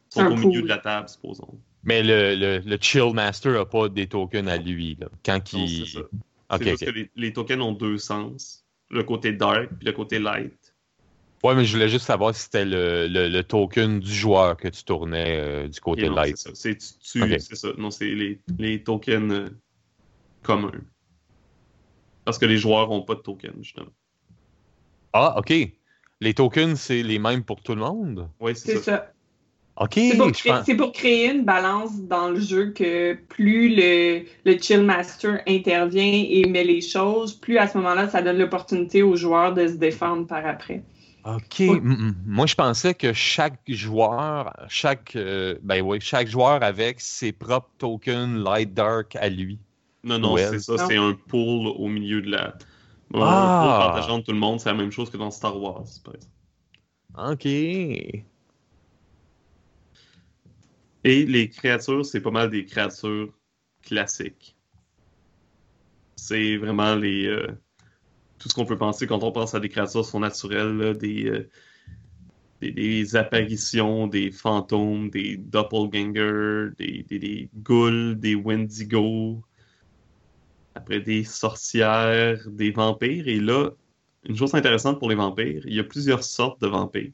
sont 0.08 0.20
Un 0.20 0.30
au 0.32 0.36
milieu 0.36 0.62
de 0.62 0.68
la 0.68 0.78
table, 0.78 1.08
supposons. 1.08 1.58
Mais 1.82 2.02
le, 2.02 2.34
le, 2.34 2.58
le 2.64 2.78
Chill 2.80 3.12
Master 3.12 3.52
n'a 3.52 3.66
pas 3.66 3.88
des 3.90 4.06
tokens 4.06 4.48
à 4.48 4.56
lui. 4.56 4.96
Là. 4.98 5.08
Quand 5.24 5.52
Non, 5.52 5.64
il. 5.66 5.86
c'est 5.86 5.98
ça. 5.98 6.58
Juste 6.62 6.84
que 6.86 6.90
les, 6.92 7.10
les 7.16 7.32
tokens 7.32 7.60
ont 7.60 7.72
deux 7.72 7.98
sens. 7.98 8.64
Le 8.90 9.02
côté 9.02 9.32
dark 9.32 9.68
puis 9.78 9.86
le 9.86 9.92
côté 9.92 10.18
light. 10.18 10.63
Ouais, 11.44 11.54
mais 11.54 11.66
je 11.66 11.74
voulais 11.74 11.90
juste 11.90 12.06
savoir 12.06 12.34
si 12.34 12.44
c'était 12.44 12.64
le, 12.64 13.06
le, 13.06 13.28
le 13.28 13.42
token 13.44 14.00
du 14.00 14.10
joueur 14.10 14.56
que 14.56 14.66
tu 14.66 14.82
tournais 14.82 15.36
euh, 15.38 15.68
du 15.68 15.78
côté 15.78 16.08
non, 16.08 16.14
light. 16.14 16.38
C'est 16.38 16.48
ça. 16.48 16.54
C'est 16.54 16.76
tu, 16.78 16.86
tu- 17.02 17.22
Ok. 17.22 17.38
c'est 17.38 17.54
ça. 17.56 17.68
Non, 17.76 17.90
c'est 17.90 18.06
les, 18.06 18.40
les 18.58 18.82
tokens 18.82 19.30
euh, 19.30 19.50
communs. 20.42 20.72
Parce 22.24 22.38
que 22.38 22.46
les 22.46 22.56
joueurs 22.56 22.88
n'ont 22.88 23.02
pas 23.02 23.14
de 23.16 23.20
tokens, 23.20 23.62
justement. 23.62 23.92
Ah, 25.12 25.34
OK. 25.36 25.52
Les 26.22 26.32
tokens, 26.32 26.80
c'est 26.80 27.02
les 27.02 27.18
mêmes 27.18 27.44
pour 27.44 27.60
tout 27.60 27.74
le 27.74 27.82
monde? 27.82 28.30
Oui, 28.40 28.56
c'est 28.56 28.72
C'est 28.72 28.78
ça. 28.78 28.82
ça. 28.82 29.12
OK. 29.76 29.90
C'est 29.96 30.16
pour, 30.16 30.32
créer- 30.32 30.52
pense- 30.52 30.64
c'est 30.64 30.76
pour 30.76 30.92
créer 30.92 31.30
une 31.30 31.44
balance 31.44 32.00
dans 32.04 32.30
le 32.30 32.40
jeu 32.40 32.70
que 32.70 33.12
plus 33.28 33.68
le, 33.68 34.24
le 34.46 34.58
Chill 34.58 34.82
Master 34.82 35.42
intervient 35.46 36.24
et 36.26 36.46
met 36.48 36.64
les 36.64 36.80
choses, 36.80 37.34
plus 37.34 37.58
à 37.58 37.68
ce 37.68 37.76
moment-là, 37.76 38.08
ça 38.08 38.22
donne 38.22 38.38
l'opportunité 38.38 39.02
aux 39.02 39.16
joueurs 39.16 39.52
de 39.52 39.66
se 39.66 39.74
défendre 39.74 40.26
par 40.26 40.46
après. 40.46 40.84
OK. 41.24 41.60
Mm, 41.60 41.88
mm. 41.88 42.14
Moi, 42.26 42.46
je 42.46 42.54
pensais 42.54 42.94
que 42.94 43.12
chaque 43.12 43.60
joueur, 43.66 44.54
chaque, 44.68 45.16
euh, 45.16 45.56
ben 45.62 45.80
oui, 45.82 45.98
chaque 46.00 46.28
joueur 46.28 46.62
avec 46.62 47.00
ses 47.00 47.32
propres 47.32 47.70
tokens 47.78 48.42
light 48.42 48.74
dark 48.74 49.16
à 49.16 49.28
lui. 49.28 49.58
Non, 50.02 50.18
non, 50.18 50.36
c'est 50.36 50.58
ça. 50.60 50.86
C'est 50.86 50.96
un 50.96 51.14
pool 51.14 51.68
au 51.68 51.88
milieu 51.88 52.20
de 52.20 52.30
la. 52.30 52.54
Un 53.14 53.20
Ah. 53.20 53.60
pool 53.62 53.86
partageant 53.86 54.20
tout 54.20 54.32
le 54.32 54.38
monde, 54.38 54.60
c'est 54.60 54.68
la 54.68 54.74
même 54.74 54.90
chose 54.90 55.08
que 55.08 55.16
dans 55.16 55.30
Star 55.30 55.58
Wars, 55.60 55.84
par 56.04 56.14
exemple. 56.14 56.32
OK. 57.32 57.46
Et 61.06 61.26
les 61.26 61.48
créatures, 61.50 62.04
c'est 62.04 62.20
pas 62.20 62.30
mal 62.30 62.50
des 62.50 62.64
créatures 62.64 63.32
classiques. 63.82 64.56
C'est 66.16 66.56
vraiment 66.56 66.94
les 66.94 67.26
euh, 67.26 67.46
tout 68.44 68.50
ce 68.50 68.54
qu'on 68.54 68.66
peut 68.66 68.76
penser 68.76 69.06
quand 69.06 69.22
on 69.24 69.32
pense 69.32 69.54
à 69.54 69.60
des 69.60 69.70
créatures 69.70 70.04
surnaturelles, 70.04 70.76
là, 70.76 70.92
des, 70.92 71.24
euh, 71.30 71.48
des, 72.60 72.72
des 72.72 73.16
apparitions, 73.16 74.06
des 74.06 74.30
fantômes, 74.30 75.08
des 75.08 75.38
doppelgangers, 75.38 76.74
des, 76.76 77.06
des, 77.08 77.18
des 77.18 77.48
ghouls, 77.62 78.16
des 78.16 78.34
wendigo, 78.34 79.42
après 80.74 81.00
des 81.00 81.24
sorcières, 81.24 82.46
des 82.50 82.70
vampires. 82.70 83.28
Et 83.28 83.40
là, 83.40 83.70
une 84.28 84.36
chose 84.36 84.54
intéressante 84.54 84.98
pour 84.98 85.08
les 85.08 85.14
vampires, 85.14 85.62
il 85.66 85.74
y 85.74 85.80
a 85.80 85.84
plusieurs 85.84 86.22
sortes 86.22 86.60
de 86.60 86.66
vampires. 86.66 87.12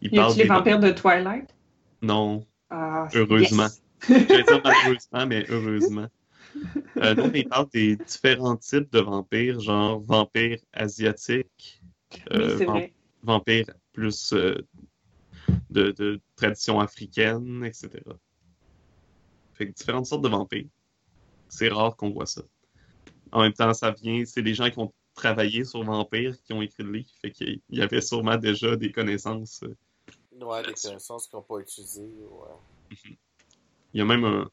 Ils 0.00 0.12
Y 0.12 0.18
a-tu 0.18 0.38
les 0.38 0.46
vampires 0.46 0.80
de 0.80 0.90
Twilight? 0.90 1.54
Non, 2.02 2.44
Ah, 2.70 3.06
Heureusement. 3.14 3.68
yes. 3.68 3.82
J'allais 4.08 4.42
dire 4.42 4.60
malheureusement, 4.64 5.26
mais 5.28 5.46
heureusement. 5.48 6.08
Euh, 6.98 7.14
non, 7.14 7.30
il 7.34 7.48
parle 7.48 7.68
des 7.70 7.96
différents 7.96 8.56
types 8.56 8.90
de 8.92 9.00
vampires, 9.00 9.60
genre 9.60 10.00
vampires 10.00 10.60
asiatiques, 10.72 11.82
euh, 12.32 12.86
vampires 13.22 13.66
plus 13.92 14.32
euh, 14.32 14.66
de, 15.70 15.90
de 15.92 16.20
tradition 16.36 16.80
africaine, 16.80 17.64
etc. 17.64 17.90
Fait 19.54 19.68
que 19.68 19.72
différentes 19.72 20.06
sortes 20.06 20.22
de 20.22 20.28
vampires. 20.28 20.68
C'est 21.48 21.68
rare 21.68 21.96
qu'on 21.96 22.10
voit 22.10 22.26
ça. 22.26 22.42
En 23.32 23.42
même 23.42 23.52
temps, 23.52 23.72
ça 23.74 23.90
vient, 23.90 24.24
c'est 24.24 24.42
des 24.42 24.54
gens 24.54 24.70
qui 24.70 24.78
ont 24.78 24.92
travaillé 25.14 25.64
sur 25.64 25.82
vampires 25.82 26.36
qui 26.42 26.52
ont 26.52 26.62
écrit 26.62 26.82
le 26.82 26.92
livre, 26.92 27.08
fait 27.20 27.30
qu'il 27.30 27.60
y 27.70 27.80
avait 27.82 28.00
sûrement 28.00 28.36
déjà 28.36 28.76
des 28.76 28.92
connaissances. 28.92 29.62
euh, 29.62 29.74
Ouais, 30.44 30.62
des 30.62 30.74
connaissances 30.74 31.26
qu'on 31.28 31.38
n'a 31.38 31.44
pas 31.44 31.58
utilisées. 31.58 32.02
Ouais. 32.30 32.96
Il 33.94 33.98
y 33.98 34.00
a 34.00 34.04
même 34.04 34.24
un, 34.24 34.50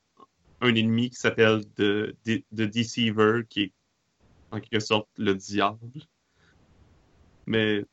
un 0.64 0.76
ennemi 0.76 1.10
qui 1.10 1.16
s'appelle 1.16 1.66
The, 1.76 2.16
The- 2.26 2.44
Deceiver, 2.52 3.42
qui 3.50 3.64
est 3.64 3.74
en 4.52 4.60
quelque 4.60 4.80
sorte 4.80 5.10
le 5.18 5.36
diable. 5.36 6.02
Mais 7.46 7.86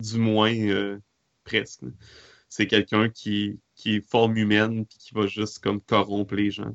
du 0.00 0.18
moins, 0.18 0.54
euh, 0.54 0.98
presque. 1.44 1.82
C'est 2.48 2.66
quelqu'un 2.66 3.08
qui, 3.08 3.58
qui 3.74 3.96
est 3.96 4.08
forme 4.08 4.36
humaine 4.36 4.86
puis 4.86 4.98
qui 4.98 5.14
va 5.14 5.26
juste 5.26 5.58
comme 5.58 5.80
corrompre 5.80 6.34
les 6.34 6.50
gens. 6.50 6.72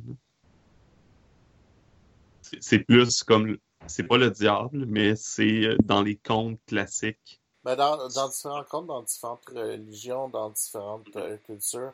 c'est 2.59 2.79
plus 2.79 3.23
comme. 3.23 3.57
C'est 3.87 4.03
pas 4.03 4.17
le 4.17 4.29
diable, 4.29 4.85
mais 4.85 5.15
c'est 5.15 5.65
euh, 5.65 5.77
dans 5.83 6.01
les 6.03 6.17
contes 6.17 6.59
classiques. 6.67 7.41
Ben 7.63 7.75
dans, 7.75 7.97
dans 8.09 8.27
différents 8.29 8.63
contes, 8.63 8.87
dans 8.87 9.01
différentes 9.01 9.45
religions, 9.45 10.29
dans 10.29 10.49
différentes 10.49 11.15
euh, 11.15 11.37
cultures, 11.37 11.93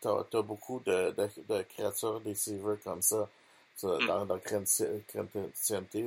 t'as 0.00 0.24
as, 0.38 0.42
beaucoup 0.42 0.80
de, 0.84 1.10
de, 1.12 1.28
de 1.48 1.62
créatures 1.62 2.20
deceivers 2.20 2.78
comme 2.84 3.02
ça. 3.02 3.28
T'as- 3.80 4.02
Dans, 4.02 4.26
dans 4.26 4.38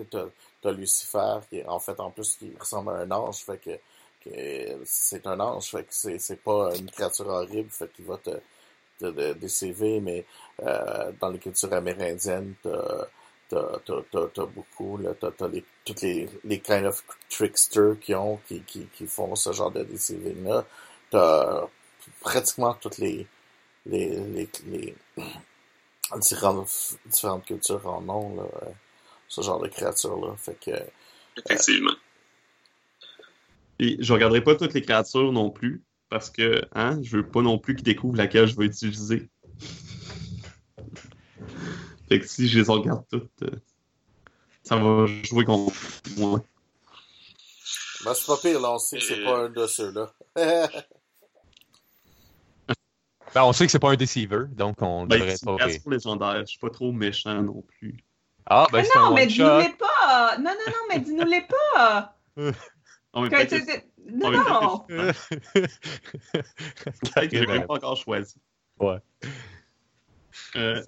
t'as 0.09 0.69
as 0.69 0.71
Lucifer, 0.71 1.39
qui 1.49 1.57
est 1.59 1.65
en 1.67 1.79
fait 1.79 1.99
en 1.99 2.11
plus 2.11 2.35
qui 2.37 2.51
ressemble 2.59 2.91
à 2.91 2.93
un 2.99 3.11
ange, 3.11 3.37
fait 3.45 3.57
que, 3.57 3.71
que 4.23 4.81
c'est 4.85 5.25
un 5.27 5.39
ange, 5.39 5.69
fait 5.71 5.83
que 5.83 5.93
c'est 5.93 6.19
c'est 6.19 6.37
pas 6.43 6.75
une 6.75 6.89
créature 6.91 7.27
horrible, 7.27 7.69
fait 7.69 7.91
qu'il 7.93 8.05
va 8.05 8.17
te, 8.17 8.31
te, 8.99 9.05
te 9.11 9.33
déceiver, 9.33 9.99
mais 10.01 10.25
euh, 10.63 11.11
dans 11.19 11.29
les 11.29 11.39
cultures 11.39 11.73
amérindiennes, 11.73 12.55
t'as 12.63 13.07
t'as 13.49 13.79
t'as- 13.85 14.03
t'as- 14.11 14.27
t'as 14.33 14.45
beaucoup, 14.45 14.97
là, 14.97 15.11
t'as 15.19 15.31
t'as 15.31 15.47
les, 15.47 15.63
toutes 15.85 16.01
les, 16.01 16.29
les 16.45 16.59
kind 16.59 16.85
of 16.85 17.03
tricksters 17.29 17.99
qui 17.99 18.15
ont, 18.15 18.37
qui, 18.47 18.61
qui, 18.63 18.85
qui 18.87 19.07
font 19.07 19.35
ce 19.35 19.51
genre 19.53 19.71
de 19.71 19.83
deceiving-là. 19.83 20.65
T'as 21.11 21.67
pratiquement 22.21 22.73
toutes 22.75 22.97
les, 22.99 23.27
les, 23.85 24.19
les, 24.19 24.49
les 24.67 24.95
différentes, 26.17 26.97
différentes 27.05 27.45
cultures 27.45 27.85
en 27.87 28.07
ont, 28.09 28.35
là, 28.35 28.43
euh, 28.63 28.69
ce 29.27 29.41
genre 29.41 29.61
de 29.61 29.67
créatures-là. 29.67 30.35
Fait 30.37 30.57
que, 30.59 30.71
Effectivement. 31.37 31.91
Et 33.79 33.97
je 33.99 34.13
regarderai 34.13 34.41
pas 34.41 34.55
toutes 34.55 34.73
les 34.73 34.81
créatures 34.81 35.33
non 35.33 35.49
plus, 35.49 35.83
parce 36.09 36.29
que 36.29 36.61
hein, 36.73 36.99
je 37.03 37.17
veux 37.17 37.27
pas 37.27 37.41
non 37.41 37.57
plus 37.57 37.75
qu'ils 37.75 37.83
découvrent 37.83 38.17
laquelle 38.17 38.47
je 38.47 38.55
vais 38.55 38.65
utiliser. 38.65 39.29
fait 42.07 42.19
que 42.19 42.27
si 42.27 42.47
je 42.47 42.59
les 42.59 42.67
regarde 42.67 43.03
toutes, 43.11 43.43
euh, 43.43 43.59
ça 44.63 44.77
va 44.77 45.07
jouer 45.23 45.43
contre 45.43 45.73
moi. 46.17 46.41
ben, 48.05 48.13
c'est 48.13 48.27
pas 48.27 48.37
pire, 48.37 48.61
là, 48.61 48.73
on 48.73 48.79
sait 48.79 48.97
que 48.97 49.03
c'est 49.03 49.23
pas 49.23 49.45
un 49.45 49.49
de 49.49 49.67
ceux-là. 49.67 50.13
Ben, 53.35 53.43
on 53.43 53.51
sait 53.53 53.65
que 53.65 53.71
c'est 53.71 53.79
pas 53.79 53.91
un 53.91 53.95
deceiver, 53.95 54.45
donc 54.53 54.81
on 54.81 55.05
Ben, 55.05 55.17
devrait 55.19 55.35
c'est 55.35 55.45
pas 55.45 55.57
créature 55.57 55.89
légendaire, 55.91 56.39
je 56.39 56.45
suis 56.45 56.57
pas 56.59 56.69
trop 56.69 56.91
méchant 56.93 57.41
non 57.43 57.61
plus. 57.67 57.97
Ah, 58.47 58.65
ben 58.71 58.79
Mais 58.79 58.85
c'est 58.85 58.97
un 58.97 59.01
non, 59.09 59.13
mais 59.13 59.21
one 59.23 59.27
dis-nous 59.27 59.45
shot. 59.45 59.59
les 59.59 59.73
pas! 59.73 60.37
Non, 60.37 60.43
non, 60.51 60.51
non, 60.67 60.73
mais 60.89 60.99
dis-nous 60.99 61.25
les 61.25 61.41
pas! 61.41 62.17
Mais 62.37 62.51
Que 63.29 63.81
Non, 64.11 64.31
non! 64.31 64.79
peut-être 64.87 65.27
que 65.27 65.65
je- 65.65 65.65
peut-être 67.13 67.31
que 67.31 67.37
j'ai 67.37 67.45
même 67.47 67.65
pas 67.67 67.73
encore 67.75 67.97
choisi. 67.97 68.35
Ouais. 68.79 68.99
Euh, 70.55 70.81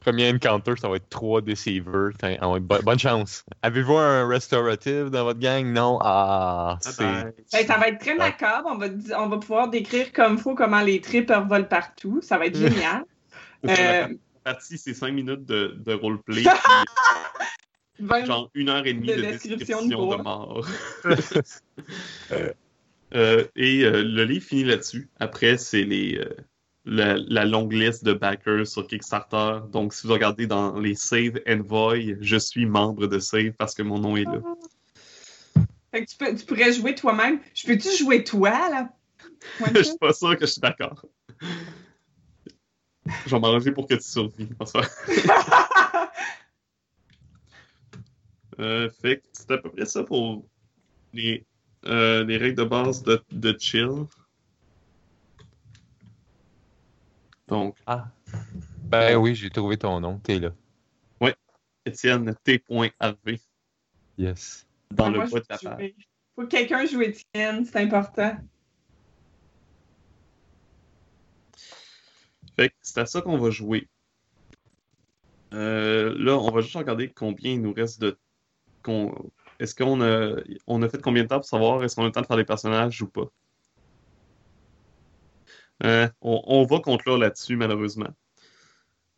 Premier 0.00 0.30
encounter, 0.30 0.74
ça 0.80 0.88
va 0.88 0.96
être 0.96 1.08
trois 1.08 1.40
deceivers. 1.40 2.10
Enfin, 2.14 2.36
ah 2.40 2.58
bonne 2.58 2.98
chance. 2.98 3.44
Avez-vous 3.62 3.96
un 3.96 4.28
restorative 4.28 5.10
dans 5.10 5.24
votre 5.24 5.40
gang? 5.40 5.66
Non? 5.72 5.98
Ah, 6.02 6.78
bye 6.84 6.92
c'est... 6.92 7.04
Ben, 7.52 7.66
ça 7.66 7.78
va 7.78 7.88
être 7.88 7.98
très 7.98 8.14
macabre. 8.14 8.68
On 8.70 8.76
va, 8.76 8.88
di- 8.88 9.12
on 9.16 9.26
va 9.26 9.38
pouvoir 9.38 9.68
décrire 9.68 10.12
comme 10.12 10.38
faut 10.38 10.54
comment 10.54 10.80
les 10.80 11.00
tripes 11.00 11.30
revolent 11.30 11.68
partout. 11.68 12.20
Ça 12.22 12.38
va 12.38 12.46
être 12.46 12.56
génial. 12.56 13.04
Euh, 13.68 14.06
partie, 14.44 14.78
c'est 14.78 14.94
5 14.94 15.10
minutes 15.10 15.44
de, 15.44 15.74
de 15.84 15.92
roleplay. 15.92 16.44
puis 17.94 18.04
20 18.06 18.24
genre 18.24 18.50
une 18.54 18.68
heure 18.68 18.86
et 18.86 18.94
demie 18.94 19.08
De 19.08 19.14
de, 19.16 19.22
description 19.22 19.78
description, 19.80 20.16
de 20.16 20.22
mort. 20.22 20.64
Euh, 23.14 23.46
et 23.56 23.84
euh, 23.84 24.02
le 24.04 24.24
livre 24.24 24.44
finit 24.44 24.64
là-dessus. 24.64 25.08
Après, 25.18 25.56
c'est 25.56 25.82
les 25.82 26.22
la, 26.88 27.44
longue 27.44 27.72
liste 27.72 28.04
de 28.04 28.12
backers 28.12 28.66
sur 28.66 28.86
Kickstarter. 28.86 29.60
Donc, 29.70 29.92
si 29.94 30.06
vous 30.06 30.12
regardez 30.12 30.46
dans 30.46 30.78
les 30.78 30.94
Save 30.94 31.40
Envoy, 31.46 32.16
je 32.20 32.36
suis 32.36 32.66
membre 32.66 33.06
de 33.06 33.18
Save 33.18 33.52
parce 33.52 33.74
que 33.74 33.82
mon 33.82 33.98
nom 33.98 34.16
est 34.16 34.24
là. 34.24 34.40
Fait 35.90 36.04
que 36.04 36.10
tu, 36.10 36.16
peux, 36.16 36.34
tu 36.34 36.44
pourrais 36.44 36.72
jouer 36.72 36.94
toi-même. 36.94 37.40
Je 37.54 37.66
peux-tu 37.66 37.96
jouer 37.96 38.24
toi, 38.24 38.50
là? 38.70 38.90
Je 39.74 39.82
suis 39.82 39.98
pas 39.98 40.12
sûr 40.12 40.36
que 40.36 40.46
je 40.46 40.50
suis 40.50 40.60
d'accord. 40.60 41.04
Je 43.24 43.30
vais 43.30 43.40
m'arranger 43.40 43.72
pour 43.72 43.86
que 43.86 43.94
tu 43.94 44.02
survives. 44.02 44.54
Euh, 48.60 48.90
fait 48.90 49.18
que 49.18 49.22
c'est 49.30 49.52
à 49.52 49.58
peu 49.58 49.70
près 49.70 49.86
ça 49.86 50.02
pour 50.02 50.44
les, 51.12 51.46
euh, 51.86 52.24
les 52.24 52.36
règles 52.36 52.56
de 52.56 52.64
base 52.64 53.04
de, 53.04 53.22
de 53.30 53.56
chill. 53.56 54.08
Donc, 57.48 57.76
Ah. 57.86 58.08
Ben 58.84 59.16
oui, 59.16 59.34
j'ai 59.34 59.50
trouvé 59.50 59.76
ton 59.76 60.00
nom. 60.00 60.18
T'es 60.18 60.38
là. 60.38 60.50
Étienne 61.86 62.34
T.Harvey 62.44 63.40
Yes. 64.18 64.66
dans 64.90 65.06
Ouais, 65.06 65.10
le 65.12 65.16
moi, 65.18 65.26
bas 65.26 65.40
de 65.40 65.64
la 65.64 65.76
page. 65.76 65.94
Faut 66.36 66.42
que 66.42 66.48
quelqu'un 66.48 66.84
joue 66.84 67.00
Étienne, 67.00 67.64
c'est 67.64 67.76
important. 67.80 68.36
Fait 72.56 72.68
que 72.68 72.74
c'est 72.82 72.98
à 72.98 73.06
ça 73.06 73.22
qu'on 73.22 73.38
va 73.38 73.48
jouer. 73.50 73.88
Euh, 75.54 76.14
là, 76.18 76.36
on 76.36 76.50
va 76.50 76.60
juste 76.60 76.76
regarder 76.76 77.08
combien 77.08 77.52
il 77.52 77.62
nous 77.62 77.72
reste 77.72 78.00
de. 78.02 78.18
qu'on- 78.82 79.30
Est-ce 79.60 79.74
qu'on 79.74 80.00
a... 80.02 80.36
on 80.66 80.82
a 80.82 80.88
fait 80.90 81.00
combien 81.00 81.22
de 81.22 81.28
temps 81.28 81.36
pour 81.40 81.48
savoir 81.48 81.82
est-ce 81.84 81.96
qu'on 81.96 82.02
a 82.02 82.06
le 82.06 82.12
temps 82.12 82.20
de 82.20 82.26
faire 82.26 82.36
des 82.36 82.44
personnages 82.44 83.00
ou 83.00 83.08
pas? 83.08 83.30
Euh, 85.84 86.08
on, 86.20 86.42
on 86.46 86.64
va 86.64 86.80
conclure 86.80 87.18
là-dessus, 87.18 87.56
malheureusement. 87.56 88.08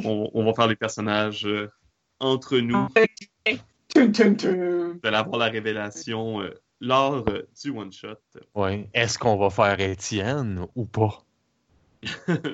On, 0.05 0.31
on 0.35 0.45
va 0.45 0.53
faire 0.55 0.67
les 0.67 0.77
personnages 0.77 1.47
euh, 1.47 1.71
entre 2.19 2.59
nous. 2.59 2.87
Vous 3.95 5.01
allez 5.03 5.17
avoir 5.17 5.39
la 5.39 5.49
révélation 5.49 6.43
euh, 6.43 6.51
lors 6.81 7.25
euh, 7.29 7.49
du 7.63 7.71
one-shot. 7.71 8.17
Ouais. 8.55 8.89
Est-ce 8.95 9.19
qu'on 9.19 9.37
va 9.37 9.51
faire 9.51 9.79
Étienne 9.81 10.67
ou 10.75 10.85
pas? 10.85 11.25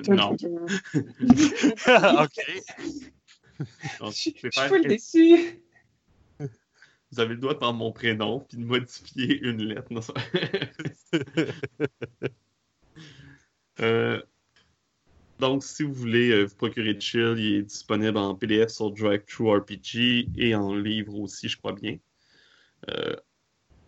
non. 0.09 0.31
ok. 0.33 0.39
Donc, 3.99 4.13
Je 4.13 4.29
je 4.35 4.41
vais 4.41 4.49
je 4.53 4.59
suis 4.59 4.67
full 4.67 4.87
déçue. 4.87 5.61
Vous 7.11 7.19
avez 7.19 7.35
le 7.35 7.39
droit 7.39 7.53
de 7.53 7.59
prendre 7.59 7.77
mon 7.79 7.91
prénom 7.91 8.39
puis 8.41 8.57
de 8.57 8.65
modifier 8.65 9.39
une 9.41 9.63
lettre. 9.63 9.89
Euh, 13.79 14.21
donc, 15.39 15.63
si 15.63 15.83
vous 15.83 15.93
voulez 15.93 16.31
euh, 16.31 16.45
vous 16.45 16.55
procurer 16.55 16.99
Chill, 16.99 17.35
il 17.37 17.55
est 17.57 17.61
disponible 17.61 18.17
en 18.17 18.33
PDF 18.35 18.69
sur 18.69 18.91
DriveThruRPG 18.91 20.29
et 20.35 20.55
en 20.55 20.73
livre 20.73 21.15
aussi, 21.19 21.47
je 21.47 21.57
crois 21.57 21.73
bien. 21.73 21.97
Euh, 22.89 23.15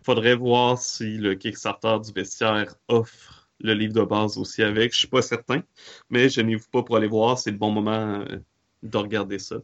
faudrait 0.02 0.36
voir 0.36 0.78
si 0.78 1.16
le 1.18 1.34
Kickstarter 1.34 1.98
du 2.04 2.12
bestiaire 2.12 2.74
offre 2.88 3.48
le 3.58 3.74
livre 3.74 3.94
de 3.94 4.02
base 4.02 4.38
aussi 4.38 4.62
avec. 4.62 4.92
Je 4.92 5.00
suis 5.00 5.08
pas 5.08 5.22
certain, 5.22 5.62
mais 6.08 6.28
je 6.28 6.40
n'y 6.40 6.54
vous 6.54 6.68
pas 6.70 6.82
pour 6.84 6.96
aller 6.96 7.08
voir. 7.08 7.38
C'est 7.38 7.50
le 7.50 7.58
bon 7.58 7.72
moment 7.72 8.20
euh, 8.20 8.38
de 8.84 8.98
regarder 8.98 9.38
ça. 9.38 9.56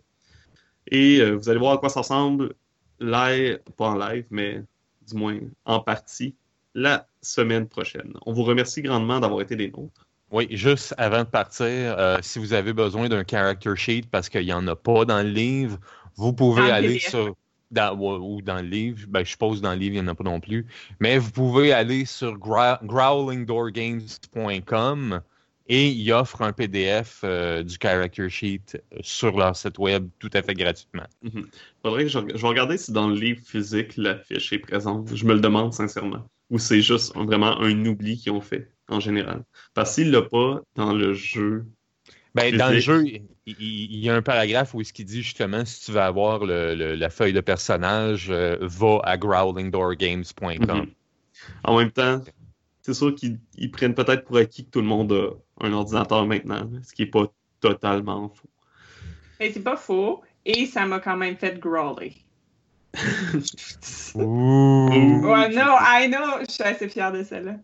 Et 0.88 1.20
vous 1.32 1.48
allez 1.48 1.58
voir 1.58 1.72
à 1.74 1.78
quoi 1.78 1.88
ça 1.88 2.00
ressemble 2.00 2.54
live, 3.00 3.58
pas 3.76 3.90
en 3.90 3.96
live, 3.96 4.26
mais 4.30 4.62
du 5.06 5.16
moins 5.16 5.40
en 5.64 5.80
partie, 5.80 6.36
la 6.74 7.08
semaine 7.22 7.68
prochaine. 7.68 8.12
On 8.24 8.32
vous 8.32 8.44
remercie 8.44 8.82
grandement 8.82 9.18
d'avoir 9.18 9.40
été 9.40 9.56
des 9.56 9.70
nôtres. 9.70 10.05
Oui, 10.36 10.46
juste 10.50 10.94
avant 10.98 11.20
de 11.20 11.28
partir, 11.28 11.64
euh, 11.66 12.18
si 12.20 12.38
vous 12.38 12.52
avez 12.52 12.74
besoin 12.74 13.08
d'un 13.08 13.24
character 13.26 13.74
sheet 13.74 14.02
parce 14.10 14.28
qu'il 14.28 14.44
n'y 14.44 14.52
en 14.52 14.68
a 14.68 14.76
pas 14.76 15.06
dans 15.06 15.22
le 15.22 15.30
livre, 15.30 15.78
vous 16.16 16.34
pouvez 16.34 16.68
Dans 16.68 16.74
aller 16.74 16.98
sur. 16.98 17.34
dans- 17.70 17.96
ou 17.96 18.36
ou 18.36 18.42
dans 18.42 18.56
le 18.56 18.68
livre, 18.68 19.06
ben, 19.08 19.24
je 19.24 19.30
suppose 19.30 19.62
dans 19.62 19.72
le 19.72 19.78
livre, 19.78 19.94
il 19.94 20.02
n'y 20.02 20.06
en 20.06 20.12
a 20.12 20.14
pas 20.14 20.24
non 20.24 20.40
plus. 20.40 20.66
Mais 21.00 21.16
vous 21.16 21.30
pouvez 21.30 21.72
aller 21.72 22.04
sur 22.04 22.36
growlingdoorgames.com 22.36 25.22
et 25.68 25.88
ils 25.88 26.12
offrent 26.12 26.42
un 26.42 26.52
PDF 26.52 27.22
euh, 27.24 27.62
du 27.62 27.78
character 27.80 28.28
sheet 28.28 28.82
sur 29.00 29.38
leur 29.38 29.56
site 29.56 29.78
web 29.78 30.06
tout 30.18 30.28
à 30.34 30.42
fait 30.42 30.52
gratuitement. 30.52 31.06
Faudrait 31.82 32.02
que 32.04 32.10
je, 32.10 32.18
je 32.34 32.42
vais 32.42 32.48
regarder 32.48 32.76
si 32.76 32.92
dans 32.92 33.08
le 33.08 33.14
livre 33.14 33.40
physique 33.42 33.96
la 33.96 34.18
fiche 34.18 34.52
est 34.52 34.58
présente. 34.58 35.16
Je 35.16 35.24
me 35.24 35.32
le 35.32 35.40
demande 35.40 35.72
sincèrement. 35.72 36.26
Ou 36.50 36.58
c'est 36.58 36.80
juste 36.80 37.14
vraiment 37.16 37.60
un 37.60 37.84
oubli 37.86 38.16
qu'ils 38.18 38.32
ont 38.32 38.40
fait 38.40 38.70
en 38.88 39.00
général? 39.00 39.44
Parce 39.74 39.94
s'il 39.94 40.10
l'a 40.10 40.22
pas 40.22 40.60
dans 40.76 40.92
le 40.92 41.12
jeu, 41.14 41.66
Ben, 42.34 42.56
dans 42.56 42.70
le 42.70 42.78
jeu, 42.78 43.04
il, 43.46 43.96
y 43.96 44.10
a 44.10 44.14
un 44.14 44.22
paragraphe 44.22 44.74
où 44.74 44.82
ce 44.84 44.92
qui 44.92 45.04
dit 45.04 45.22
justement 45.22 45.64
si 45.64 45.84
tu 45.86 45.92
veux 45.92 46.00
avoir 46.00 46.44
le- 46.44 46.74
le- 46.74 46.94
la 46.94 47.10
feuille 47.10 47.32
de 47.32 47.40
personnage, 47.40 48.30
euh, 48.30 48.58
va 48.60 49.00
à 49.04 49.16
growlingdoorgames.com. 49.16 50.58
Mhm. 50.60 50.94
En 51.64 51.78
même 51.78 51.90
temps, 51.92 52.22
c'est 52.82 52.94
sûr 52.94 53.14
qu'ils 53.14 53.40
ils 53.56 53.70
prennent 53.70 53.94
peut-être 53.94 54.24
pour 54.24 54.36
acquis 54.36 54.64
que 54.66 54.70
tout 54.70 54.80
le 54.80 54.86
monde 54.86 55.12
a 55.12 55.30
un 55.66 55.72
ordinateur 55.72 56.26
maintenant, 56.26 56.70
ce 56.82 56.92
qui 56.92 57.02
est 57.02 57.06
pas 57.06 57.32
totalement 57.60 58.28
faux. 58.28 58.50
Mais 59.40 59.52
c'est 59.52 59.62
pas 59.62 59.76
faux. 59.76 60.22
Et 60.44 60.66
ça 60.66 60.86
m'a 60.86 61.00
quand 61.00 61.16
même 61.16 61.36
fait 61.36 61.58
growler. 61.58 62.25
Ouh. 64.14 64.88
Ouais, 64.88 65.48
non, 65.50 65.76
I 65.80 66.08
know. 66.08 66.40
Je 66.46 66.52
suis 66.52 66.62
assez 66.62 66.88
fière 66.88 67.12
de 67.12 67.22
celle-là. 67.22 67.56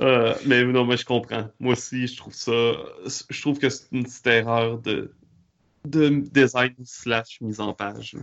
Euh, 0.00 0.34
mais 0.46 0.64
non, 0.64 0.84
mais 0.84 0.96
je 0.96 1.04
comprends. 1.04 1.50
Moi 1.58 1.72
aussi, 1.72 2.06
je 2.06 2.16
trouve 2.16 2.34
ça. 2.34 2.50
Je 3.28 3.40
trouve 3.40 3.58
que 3.58 3.68
c'est 3.68 3.86
une 3.92 4.04
petite 4.04 4.26
erreur 4.26 4.78
de, 4.78 5.14
de 5.84 6.08
design 6.08 6.74
slash 6.84 7.40
mise 7.40 7.60
en 7.60 7.72
page. 7.74 8.16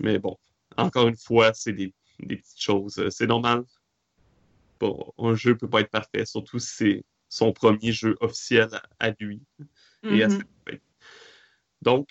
Mais 0.00 0.18
bon, 0.18 0.36
encore 0.76 1.08
une 1.08 1.16
fois, 1.16 1.52
c'est 1.54 1.72
des, 1.72 1.92
des 2.20 2.36
petites 2.36 2.60
choses. 2.60 3.08
C'est 3.10 3.26
normal. 3.26 3.64
Bon, 4.80 5.12
un 5.18 5.34
jeu 5.34 5.56
peut 5.56 5.68
pas 5.68 5.80
être 5.80 5.90
parfait, 5.90 6.24
surtout 6.26 6.58
si 6.58 6.74
c'est 6.74 7.04
son 7.28 7.52
premier 7.52 7.92
jeu 7.92 8.16
officiel 8.20 8.68
à, 8.72 9.06
à 9.06 9.10
lui. 9.18 9.40
et 10.10 10.22
à 10.22 10.28
Mhm. 10.28 10.30
fin. 10.66 10.76
Donc, 11.82 12.08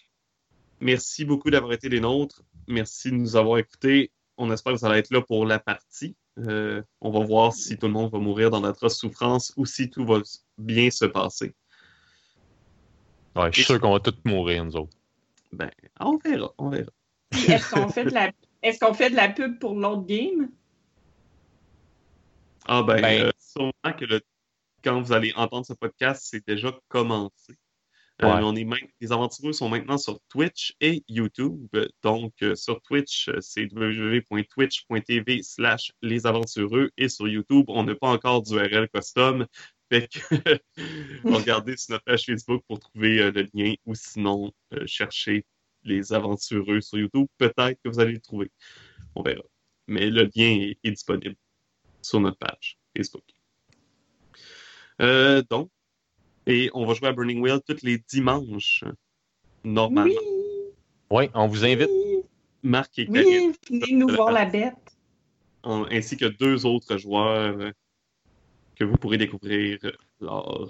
merci 0.83 1.25
beaucoup 1.25 1.49
d'avoir 1.49 1.73
été 1.73 1.89
des 1.89 1.99
nôtres. 1.99 2.43
Merci 2.67 3.09
de 3.11 3.15
nous 3.15 3.35
avoir 3.35 3.57
écoutés. 3.57 4.11
On 4.37 4.51
espère 4.51 4.73
que 4.73 4.79
vous 4.79 4.85
allez 4.85 4.99
être 4.99 5.11
là 5.11 5.21
pour 5.21 5.45
la 5.45 5.59
partie. 5.59 6.15
Euh, 6.39 6.81
on 7.01 7.11
va 7.11 7.19
voir 7.23 7.53
si 7.53 7.77
tout 7.77 7.85
le 7.87 7.93
monde 7.93 8.11
va 8.11 8.19
mourir 8.19 8.49
dans 8.49 8.61
d'atroces 8.61 8.97
souffrances 8.97 9.53
ou 9.55 9.65
si 9.65 9.89
tout 9.89 10.05
va 10.05 10.19
bien 10.57 10.89
se 10.89 11.05
passer. 11.05 11.53
Ouais, 13.35 13.47
je 13.51 13.57
suis 13.57 13.63
sûr 13.63 13.79
qu'on 13.79 13.93
va 13.93 13.99
tous 13.99 14.15
mourir, 14.25 14.65
nous 14.65 14.75
autres. 14.75 14.95
Ben, 15.51 15.69
on 15.99 16.17
verra, 16.17 16.51
on 16.57 16.69
verra. 16.69 16.89
Puis, 17.29 17.51
Est-ce 17.51 17.71
qu'on 17.71 17.89
fait 17.89 18.05
de 18.05 18.11
la 18.13 18.31
est-ce 18.63 18.79
qu'on 18.79 18.93
fait 18.93 19.09
de 19.09 19.15
la 19.15 19.27
pub 19.29 19.59
pour 19.59 19.75
l'autre 19.75 20.05
game? 20.05 20.49
Ah 22.65 22.81
ben, 22.83 23.01
Ben- 23.01 23.23
euh, 23.25 23.31
sûrement 23.37 23.97
que 23.97 24.05
le- 24.05 24.21
quand 24.83 25.01
vous 25.01 25.11
allez 25.11 25.33
entendre 25.35 25.65
ce 25.65 25.73
podcast, 25.73 26.23
c'est 26.29 26.45
déjà 26.47 26.73
commencé. 26.87 27.55
Euh, 28.23 28.35
Ouais. 28.37 28.41
on 28.43 28.55
est 28.55 28.63
même, 28.63 28.87
les 29.01 29.11
aventureux 29.11 29.53
sont 29.53 29.69
maintenant 29.69 29.97
sur 29.97 30.19
Twitch 30.29 30.73
et 30.81 31.03
YouTube. 31.07 31.67
Donc, 32.01 32.33
euh, 32.41 32.55
sur 32.55 32.81
Twitch, 32.81 33.27
euh, 33.29 33.39
c'est 33.41 33.65
www.twitch.tv 33.71 35.43
slash 35.43 35.91
les 36.01 36.25
aventureux. 36.25 36.91
Et 36.97 37.09
sur 37.09 37.27
YouTube, 37.27 37.65
on 37.67 37.83
n'a 37.83 37.95
pas 37.95 38.07
encore 38.09 38.41
d'URL 38.43 38.87
custom. 38.93 39.45
Fait 39.91 40.07
que 40.07 40.19
regardez 41.23 41.77
sur 41.77 41.93
notre 41.93 42.03
page 42.05 42.25
Facebook 42.25 42.63
pour 42.67 42.79
trouver 42.79 43.31
le 43.31 43.47
lien 43.53 43.73
ou 43.85 43.93
sinon, 43.95 44.51
cherchez 44.85 45.45
les 45.83 46.13
aventureux 46.13 46.81
sur 46.81 46.97
YouTube. 46.97 47.27
Peut-être 47.37 47.77
que 47.83 47.89
vous 47.89 47.99
allez 47.99 48.13
le 48.13 48.21
trouver. 48.21 48.49
On 49.15 49.21
verra. 49.21 49.43
Mais 49.87 50.09
le 50.09 50.23
lien 50.35 50.45
est- 50.61 50.77
est 50.83 50.91
disponible 50.91 51.35
sur 52.01 52.19
notre 52.21 52.37
page 52.37 52.77
Facebook. 52.95 53.23
Euh, 55.01 55.41
donc, 55.49 55.69
et 56.47 56.69
on 56.73 56.85
va 56.85 56.93
jouer 56.93 57.07
à 57.09 57.13
Burning 57.13 57.41
Wheel 57.41 57.59
tous 57.67 57.83
les 57.83 57.97
dimanches, 58.09 58.83
normalement. 59.63 60.11
Oui! 60.11 60.17
Oui, 61.09 61.29
on 61.33 61.47
vous 61.47 61.63
invite. 61.65 61.89
Oui! 61.89 62.21
Marc 62.63 62.97
et 62.99 63.05
Karine, 63.07 63.53
Oui! 63.69 63.79
Venez 63.81 63.93
nous 63.93 64.07
voir 64.09 64.31
la 64.31 64.45
bête. 64.45 64.73
en- 65.63 65.85
ainsi 65.91 66.17
que 66.17 66.25
deux 66.25 66.65
autres 66.65 66.97
joueurs 66.97 67.71
que 68.75 68.83
vous 68.83 68.95
pourrez 68.97 69.17
découvrir 69.17 69.77
lors 70.19 70.69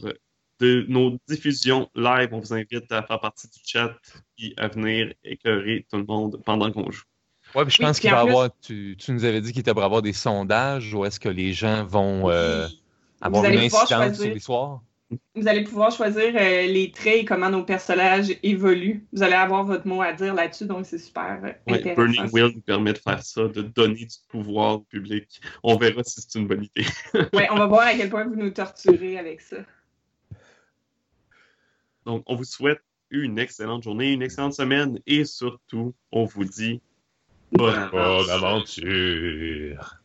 de 0.60 0.86
nos 0.88 1.18
diffusions 1.28 1.90
live. 1.96 2.30
On 2.32 2.40
vous 2.40 2.54
invite 2.54 2.92
à 2.92 3.02
faire 3.04 3.20
partie 3.20 3.48
du 3.48 3.60
chat 3.66 3.96
et 4.40 4.54
à 4.58 4.68
venir 4.68 5.14
écœurer 5.24 5.86
tout 5.90 5.98
le 5.98 6.04
monde 6.06 6.42
pendant 6.46 6.72
qu'on 6.72 6.92
joue. 6.92 7.04
Ouais, 7.56 7.64
puis 7.66 7.76
je 7.76 7.82
Oui, 7.82 7.88
pense 7.88 8.00
qu'il 8.00 8.10
va 8.12 8.22
plus- 8.24 8.30
avoir. 8.32 8.50
Tu, 8.62 8.96
tu 9.00 9.12
nous 9.14 9.26
avais 9.26 9.42
dit 9.42 9.52
qu'il 9.52 9.62
était 9.62 9.74
pour 9.74 9.84
avoir 9.84 10.02
des 10.02 10.14
sondages 10.14 10.94
où 10.94 11.06
est-ce 11.06 11.20
que 11.20 11.30
les 11.30 11.54
gens 11.54 11.86
vont 11.86 12.30
euh, 12.30 12.68
avoir 13.22 13.44
Vous 13.44 13.50
une 13.50 13.60
incidence 13.60 14.16
sur 14.20 14.34
les 14.34 14.40
soirs? 14.40 14.82
Vous 15.36 15.48
allez 15.48 15.64
pouvoir 15.64 15.92
choisir 15.92 16.34
euh, 16.36 16.66
les 16.68 16.92
traits 16.92 17.18
et 17.18 17.26
comment 17.26 17.50
nos 17.50 17.64
personnages 17.64 18.36
évoluent. 18.44 19.06
Vous 19.14 19.24
allez 19.24 19.34
avoir 19.34 19.64
votre 19.64 19.88
mot 19.88 20.02
à 20.02 20.14
dire 20.14 20.34
là-dessus, 20.34 20.66
donc 20.66 20.86
c'est 20.86 20.98
super 20.98 21.40
euh, 21.44 21.52
Ouais, 21.68 21.80
intéressant. 21.80 21.96
Burning 21.96 22.30
Wheel 22.32 22.52
nous 22.56 22.62
permet 22.62 22.94
de 22.94 22.98
faire 22.98 23.24
ça, 23.24 23.48
de 23.48 23.62
donner 23.62 24.06
du 24.06 24.16
pouvoir 24.28 24.76
au 24.76 24.80
public. 24.80 25.42
On 25.64 25.78
verra 25.78 26.04
si 26.04 26.22
c'est 26.22 26.40
une 26.40 26.48
bonne 26.48 26.64
idée. 26.64 26.88
Ouais, 27.34 27.48
on 27.52 27.56
va 27.56 27.66
voir 27.68 27.88
à 27.88 27.94
quel 27.94 28.10
point 28.10 28.26
vous 28.26 28.36
nous 28.36 28.52
torturez 28.52 29.18
avec 29.18 29.42
ça. 29.42 29.58
Donc, 32.06 32.24
on 32.28 32.36
vous 32.36 32.44
souhaite 32.44 32.82
une 33.10 33.40
excellente 33.40 33.84
journée, 33.84 34.12
une 34.12 34.22
excellente 34.22 34.54
semaine 34.54 35.00
et 35.08 35.26
surtout, 35.26 35.94
on 36.12 36.26
vous 36.26 36.46
dit 36.46 36.82
bonne 37.52 37.90
Bonne 37.92 38.30
aventure. 38.30 40.03